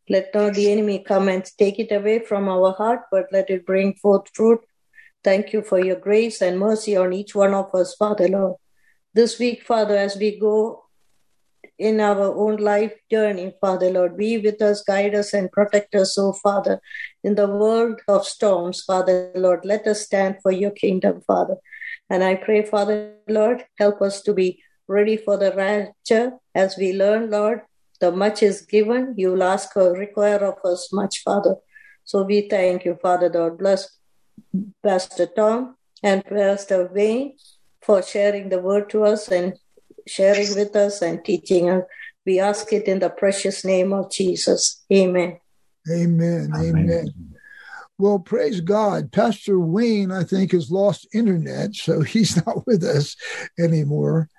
Let 0.08 0.36
not 0.36 0.54
the 0.54 0.72
enemy 0.72 1.00
come 1.00 1.28
and 1.30 1.44
take 1.58 1.80
it 1.80 1.92
away 1.92 2.20
from 2.20 2.48
our 2.48 2.74
heart, 2.74 3.02
but 3.12 3.26
let 3.32 3.50
it 3.50 3.66
bring 3.66 3.96
forth 3.96 4.30
fruit. 4.36 4.60
Thank 5.24 5.52
you 5.52 5.64
for 5.64 5.80
your 5.80 5.96
grace 5.96 6.44
and 6.44 6.60
mercy 6.60 6.96
on 6.96 7.12
each 7.12 7.34
one 7.34 7.56
of 7.56 7.74
us, 7.74 7.96
Father, 7.96 8.28
Lord. 8.28 8.58
This 9.16 9.40
week, 9.40 9.64
Father, 9.64 9.98
as 9.98 10.16
we 10.16 10.38
go 10.40 10.85
in 11.78 12.00
our 12.00 12.34
own 12.36 12.58
life 12.58 12.94
journey, 13.12 13.54
Father 13.60 13.90
Lord. 13.92 14.18
Be 14.18 14.38
with 14.38 14.62
us, 14.62 14.82
guide 14.82 15.16
us, 15.16 15.34
and 15.34 15.52
protect 15.52 15.96
us, 15.96 16.18
oh 16.18 16.34
Father. 16.34 16.80
In 17.24 17.36
the 17.36 17.48
world 17.48 18.02
of 18.08 18.26
storms, 18.26 18.84
Father 18.84 19.32
Lord, 19.36 19.66
let 19.66 19.86
us 19.88 20.02
stand 20.02 20.38
for 20.42 20.52
your 20.52 20.72
kingdom, 20.72 21.22
Father. 21.28 21.56
And 22.10 22.24
I 22.24 22.36
pray, 22.36 22.66
Father 22.66 23.14
Lord, 23.28 23.66
help 23.78 24.02
us 24.02 24.22
to 24.24 24.34
be 24.34 24.64
ready 24.88 25.18
for 25.18 25.38
the 25.38 25.52
rapture 25.54 26.34
as 26.54 26.78
we 26.78 26.94
learn, 26.94 27.30
Lord. 27.30 27.62
The 28.00 28.12
much 28.12 28.44
is 28.44 28.62
given, 28.62 29.16
you 29.18 29.32
will 29.32 29.44
ask 29.44 29.76
or 29.76 29.94
require 29.94 30.44
of 30.44 30.58
us 30.64 30.92
much, 30.92 31.24
Father. 31.24 31.56
So 32.04 32.24
we 32.24 32.48
thank 32.50 32.86
you, 32.86 32.98
Father 33.02 33.30
Lord. 33.30 33.58
Bless 33.58 33.98
Pastor 34.84 35.26
Tom 35.28 35.76
and 36.04 36.24
Pastor 36.24 36.90
Wayne 36.94 37.36
for 37.82 38.02
sharing 38.02 38.50
the 38.50 38.60
word 38.60 38.90
to 38.92 39.04
us 39.04 39.30
and 39.30 39.54
sharing 40.08 40.56
with 40.56 40.76
us 40.76 41.02
and 41.02 41.24
teaching 41.24 41.70
us. 41.70 41.84
We 42.26 42.40
ask 42.40 42.72
it 42.74 42.86
in 42.88 43.00
the 43.00 43.10
precious 43.10 43.64
name 43.64 43.94
of 43.94 44.12
Jesus. 44.12 44.84
Amen. 44.92 45.40
Amen. 45.90 46.52
Amen. 46.56 46.90
Amen. 46.90 47.36
Well, 47.98 48.20
praise 48.20 48.62
God. 48.62 49.12
Pastor 49.12 49.60
Wayne, 49.60 50.12
I 50.12 50.24
think, 50.24 50.52
has 50.52 50.70
lost 50.70 51.08
internet, 51.14 51.76
so 51.76 52.02
he's 52.14 52.36
not 52.46 52.66
with 52.66 52.84
us 52.84 53.16
anymore. 53.60 54.30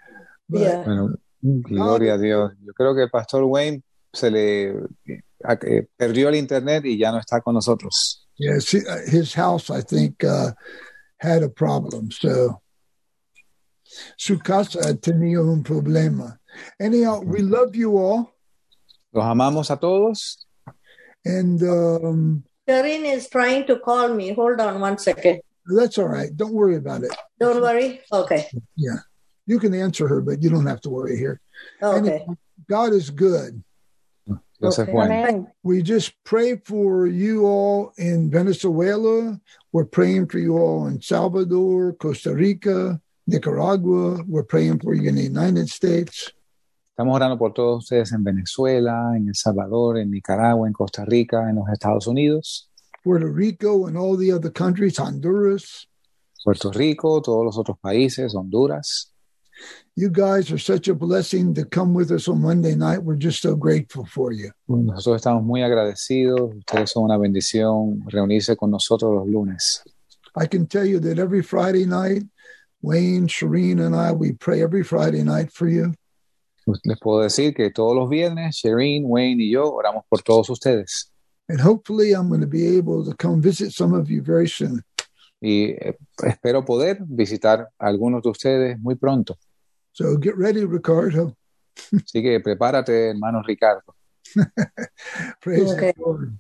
But 0.48 0.60
yeah. 0.60 0.84
Bueno, 0.84 1.14
gloria 1.62 2.14
a 2.14 2.18
Dios. 2.18 2.52
Yo 2.64 2.72
creo 2.72 2.94
que 2.94 3.08
Pastor 3.08 3.44
Wayne 3.44 3.82
se 4.12 4.30
le 4.30 4.72
eh, 5.08 5.86
perdió 5.98 6.28
el 6.28 6.36
internet 6.36 6.84
y 6.84 6.98
ya 6.98 7.12
no 7.12 7.18
está 7.18 7.40
con 7.40 7.54
nosotros. 7.54 8.26
Yes, 8.38 8.70
his 8.70 9.32
house, 9.32 9.70
I 9.70 9.80
think, 9.80 10.22
uh, 10.22 10.52
had 11.18 11.42
a 11.42 11.48
problem. 11.48 12.10
So 12.10 12.60
su 14.16 14.38
casa 14.38 14.94
tenía 14.94 15.40
un 15.40 15.62
problema. 15.62 16.38
Anyhow, 16.80 17.20
we 17.22 17.40
love 17.40 17.74
you 17.74 17.96
all. 17.96 18.32
Los 19.12 19.24
amamos 19.24 19.70
a 19.70 19.76
todos. 19.76 20.44
And 21.24 21.62
um, 21.62 22.44
Doreen 22.66 23.04
is 23.04 23.28
trying 23.28 23.66
to 23.66 23.78
call 23.78 24.14
me. 24.14 24.32
Hold 24.32 24.60
on 24.60 24.80
one 24.80 24.98
second. 24.98 25.40
That's 25.66 25.98
all 25.98 26.08
right. 26.08 26.34
Don't 26.36 26.52
worry 26.52 26.76
about 26.76 27.02
it. 27.02 27.14
Don't 27.38 27.60
worry. 27.60 28.00
Okay. 28.12 28.46
Yeah. 28.76 28.98
You 29.46 29.58
can 29.58 29.74
answer 29.74 30.06
her, 30.08 30.20
but 30.20 30.42
you 30.42 30.50
don't 30.50 30.66
have 30.66 30.80
to 30.82 30.90
worry 30.90 31.16
here. 31.16 31.40
Okay. 31.82 32.24
And 32.26 32.36
God 32.68 32.92
is 32.92 33.10
good. 33.10 33.62
Dios 34.60 34.78
es 34.78 34.86
bueno. 34.86 35.52
We 35.62 35.82
just 35.82 36.12
pray 36.24 36.56
for 36.56 37.06
you 37.06 37.44
all 37.46 37.92
in 37.98 38.30
Venezuela. 38.30 39.40
We're 39.72 39.84
praying 39.84 40.28
for 40.28 40.38
you 40.38 40.56
all 40.56 40.86
in 40.86 41.02
Salvador, 41.02 41.92
Costa 41.94 42.34
Rica, 42.34 43.00
Nicaragua. 43.26 44.22
We're 44.26 44.44
praying 44.44 44.80
for 44.80 44.94
you 44.94 45.08
in 45.08 45.16
the 45.16 45.24
United 45.24 45.68
States. 45.68 46.32
Estamos 46.90 47.14
orando 47.14 47.36
por 47.36 47.52
todos 47.52 47.84
ustedes 47.84 48.12
en 48.12 48.24
Venezuela, 48.24 49.12
en 49.14 49.28
El 49.28 49.34
Salvador, 49.34 49.98
en 49.98 50.10
Nicaragua, 50.10 50.66
en 50.66 50.72
Costa 50.72 51.04
Rica, 51.04 51.50
en 51.50 51.56
los 51.56 51.68
Estados 51.68 52.06
Unidos, 52.06 52.70
Puerto 53.04 53.26
Rico 53.26 53.86
and 53.86 53.96
all 53.96 54.16
the 54.16 54.32
other 54.32 54.50
countries, 54.50 54.98
Honduras. 54.98 55.86
Puerto 56.42 56.70
Rico, 56.72 57.20
todos 57.20 57.44
los 57.44 57.58
otros 57.58 57.78
países, 57.78 58.34
Honduras. 58.34 59.12
You 59.94 60.10
guys 60.10 60.50
are 60.52 60.58
such 60.58 60.88
a 60.88 60.94
blessing 60.94 61.54
to 61.54 61.64
come 61.64 61.94
with 61.94 62.10
us 62.10 62.28
on 62.28 62.40
Monday 62.40 62.74
night. 62.74 63.02
We're 63.02 63.18
just 63.18 63.42
so 63.42 63.56
grateful 63.56 64.04
for 64.06 64.32
you. 64.32 64.50
Nosotros 64.66 65.16
estamos 65.16 65.42
muy 65.42 65.62
agradecidos. 65.62 66.54
Ustedes 66.54 66.90
son 66.90 67.04
una 67.04 67.18
bendición 67.18 68.00
reunirse 68.06 68.56
con 68.56 68.70
nosotros 68.70 69.14
los 69.14 69.26
lunes. 69.26 69.82
I 70.36 70.46
can 70.46 70.66
tell 70.66 70.84
you 70.84 71.00
that 71.00 71.18
every 71.18 71.42
Friday 71.42 71.86
night, 71.86 72.24
Wayne, 72.82 73.26
Shireen, 73.28 73.80
and 73.84 73.94
I, 73.96 74.12
we 74.12 74.32
pray 74.32 74.62
every 74.62 74.82
Friday 74.84 75.22
night 75.22 75.52
for 75.52 75.68
you. 75.68 75.94
Les 76.84 76.98
puedo 76.98 77.22
decir 77.22 77.54
que 77.54 77.70
todos 77.70 77.94
los 77.96 78.08
viernes, 78.08 78.56
Shireen, 78.56 79.04
Wayne 79.06 79.40
y 79.42 79.50
yo 79.52 79.70
oramos 79.72 80.02
por 80.08 80.20
todos 80.22 80.48
ustedes. 80.50 81.10
And 81.48 81.60
hopefully, 81.60 82.12
I'm 82.12 82.28
going 82.28 82.40
to 82.40 82.46
be 82.48 82.76
able 82.76 83.04
to 83.04 83.14
come 83.14 83.40
visit 83.40 83.72
some 83.72 83.94
of 83.94 84.10
you 84.10 84.20
very 84.22 84.48
soon. 84.48 84.82
Y 85.40 85.76
eh, 85.78 85.96
espero 86.24 86.64
poder 86.64 86.98
visitar 87.08 87.68
a 87.78 87.86
algunos 87.86 88.22
de 88.22 88.30
ustedes 88.30 88.78
muy 88.80 88.96
pronto. 88.96 89.36
So 89.92 90.16
get 90.16 90.36
ready, 90.36 90.64
Ricardo. 90.64 91.36
Así 91.94 92.20
que 92.22 92.40
prepárate, 92.40 93.10
hermano 93.10 93.42
Ricardo. 93.46 93.94
Praise 95.40 95.70
Okay. 95.72 95.92
the 95.92 96.02
Lord. 96.02 96.38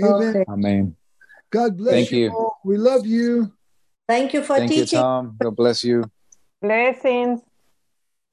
Amen. 0.00 0.28
Okay. 0.30 0.44
Amén. 0.46 0.96
God 1.50 1.76
bless 1.76 1.94
Thank 1.94 2.12
you. 2.12 2.18
you. 2.26 2.30
all. 2.30 2.58
We 2.64 2.76
love 2.76 3.06
you. 3.06 3.52
Thank 4.12 4.34
you 4.34 4.42
for 4.42 4.56
Thank 4.60 4.70
you, 4.72 4.84
teaching. 4.84 5.00
Tom. 5.00 5.36
God 5.40 5.56
bless 5.56 5.82
you. 5.84 6.04
Blessings. 6.60 7.40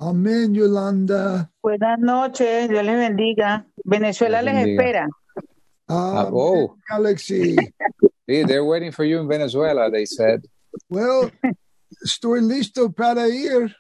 Amen, 0.01 0.53
Yolanda. 0.53 1.49
Buenas 1.64 1.99
noches. 1.99 2.68
Dios 2.69 2.84
les 2.84 2.97
bendiga. 2.97 3.65
Venezuela 3.85 4.41
les 4.41 4.56
bendiga. 4.56 4.81
espera. 4.84 5.07
Ah, 5.88 6.22
Amen, 6.27 6.34
oh, 6.35 6.76
Galaxy. 6.89 7.56
sí, 8.27 8.43
they're 8.45 8.65
waiting 8.65 8.91
for 8.91 9.06
you 9.06 9.19
in 9.19 9.27
Venezuela, 9.27 9.89
they 9.89 10.06
said. 10.06 10.43
Well, 10.89 11.31
estoy 12.06 12.41
listo 12.41 12.91
para 12.91 13.27
ir. 13.30 13.73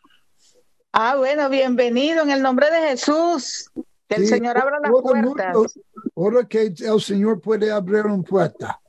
Ah, 0.93 1.15
bueno, 1.17 1.49
bienvenido 1.49 2.23
en 2.23 2.31
el 2.31 2.41
nombre 2.41 2.71
de 2.71 2.79
Jesús. 2.91 3.69
Que 4.07 4.15
el 4.15 4.21
Sí, 4.23 4.27
Señor 4.35 4.57
abra 4.57 4.79
las 4.81 4.89
puertas. 4.89 5.53
mucho. 5.55 5.79
Ahora 6.15 6.45
que 6.47 6.73
el 6.79 7.01
Señor 7.01 7.41
puede 7.41 7.71
abrir 7.71 8.05
una 8.07 8.23
puerta. 8.23 8.79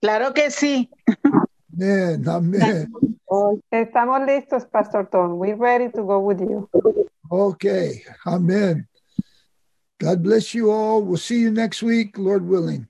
Claro 0.00 0.32
que 0.34 0.50
sí. 0.50 0.90
Amén, 1.72 2.28
amén. 2.28 2.92
Estamos 3.70 4.26
listos, 4.26 4.66
Pastor 4.66 5.08
Tom. 5.08 5.38
We're 5.38 5.56
ready 5.56 5.90
to 5.92 6.02
go 6.04 6.20
with 6.20 6.40
you. 6.40 6.68
Okay, 7.30 8.02
amen. 8.26 8.86
God 9.98 10.22
bless 10.22 10.52
you 10.54 10.70
all. 10.70 11.02
We'll 11.02 11.16
see 11.16 11.40
you 11.40 11.50
next 11.50 11.82
week, 11.82 12.18
Lord 12.18 12.46
willing. 12.46 12.88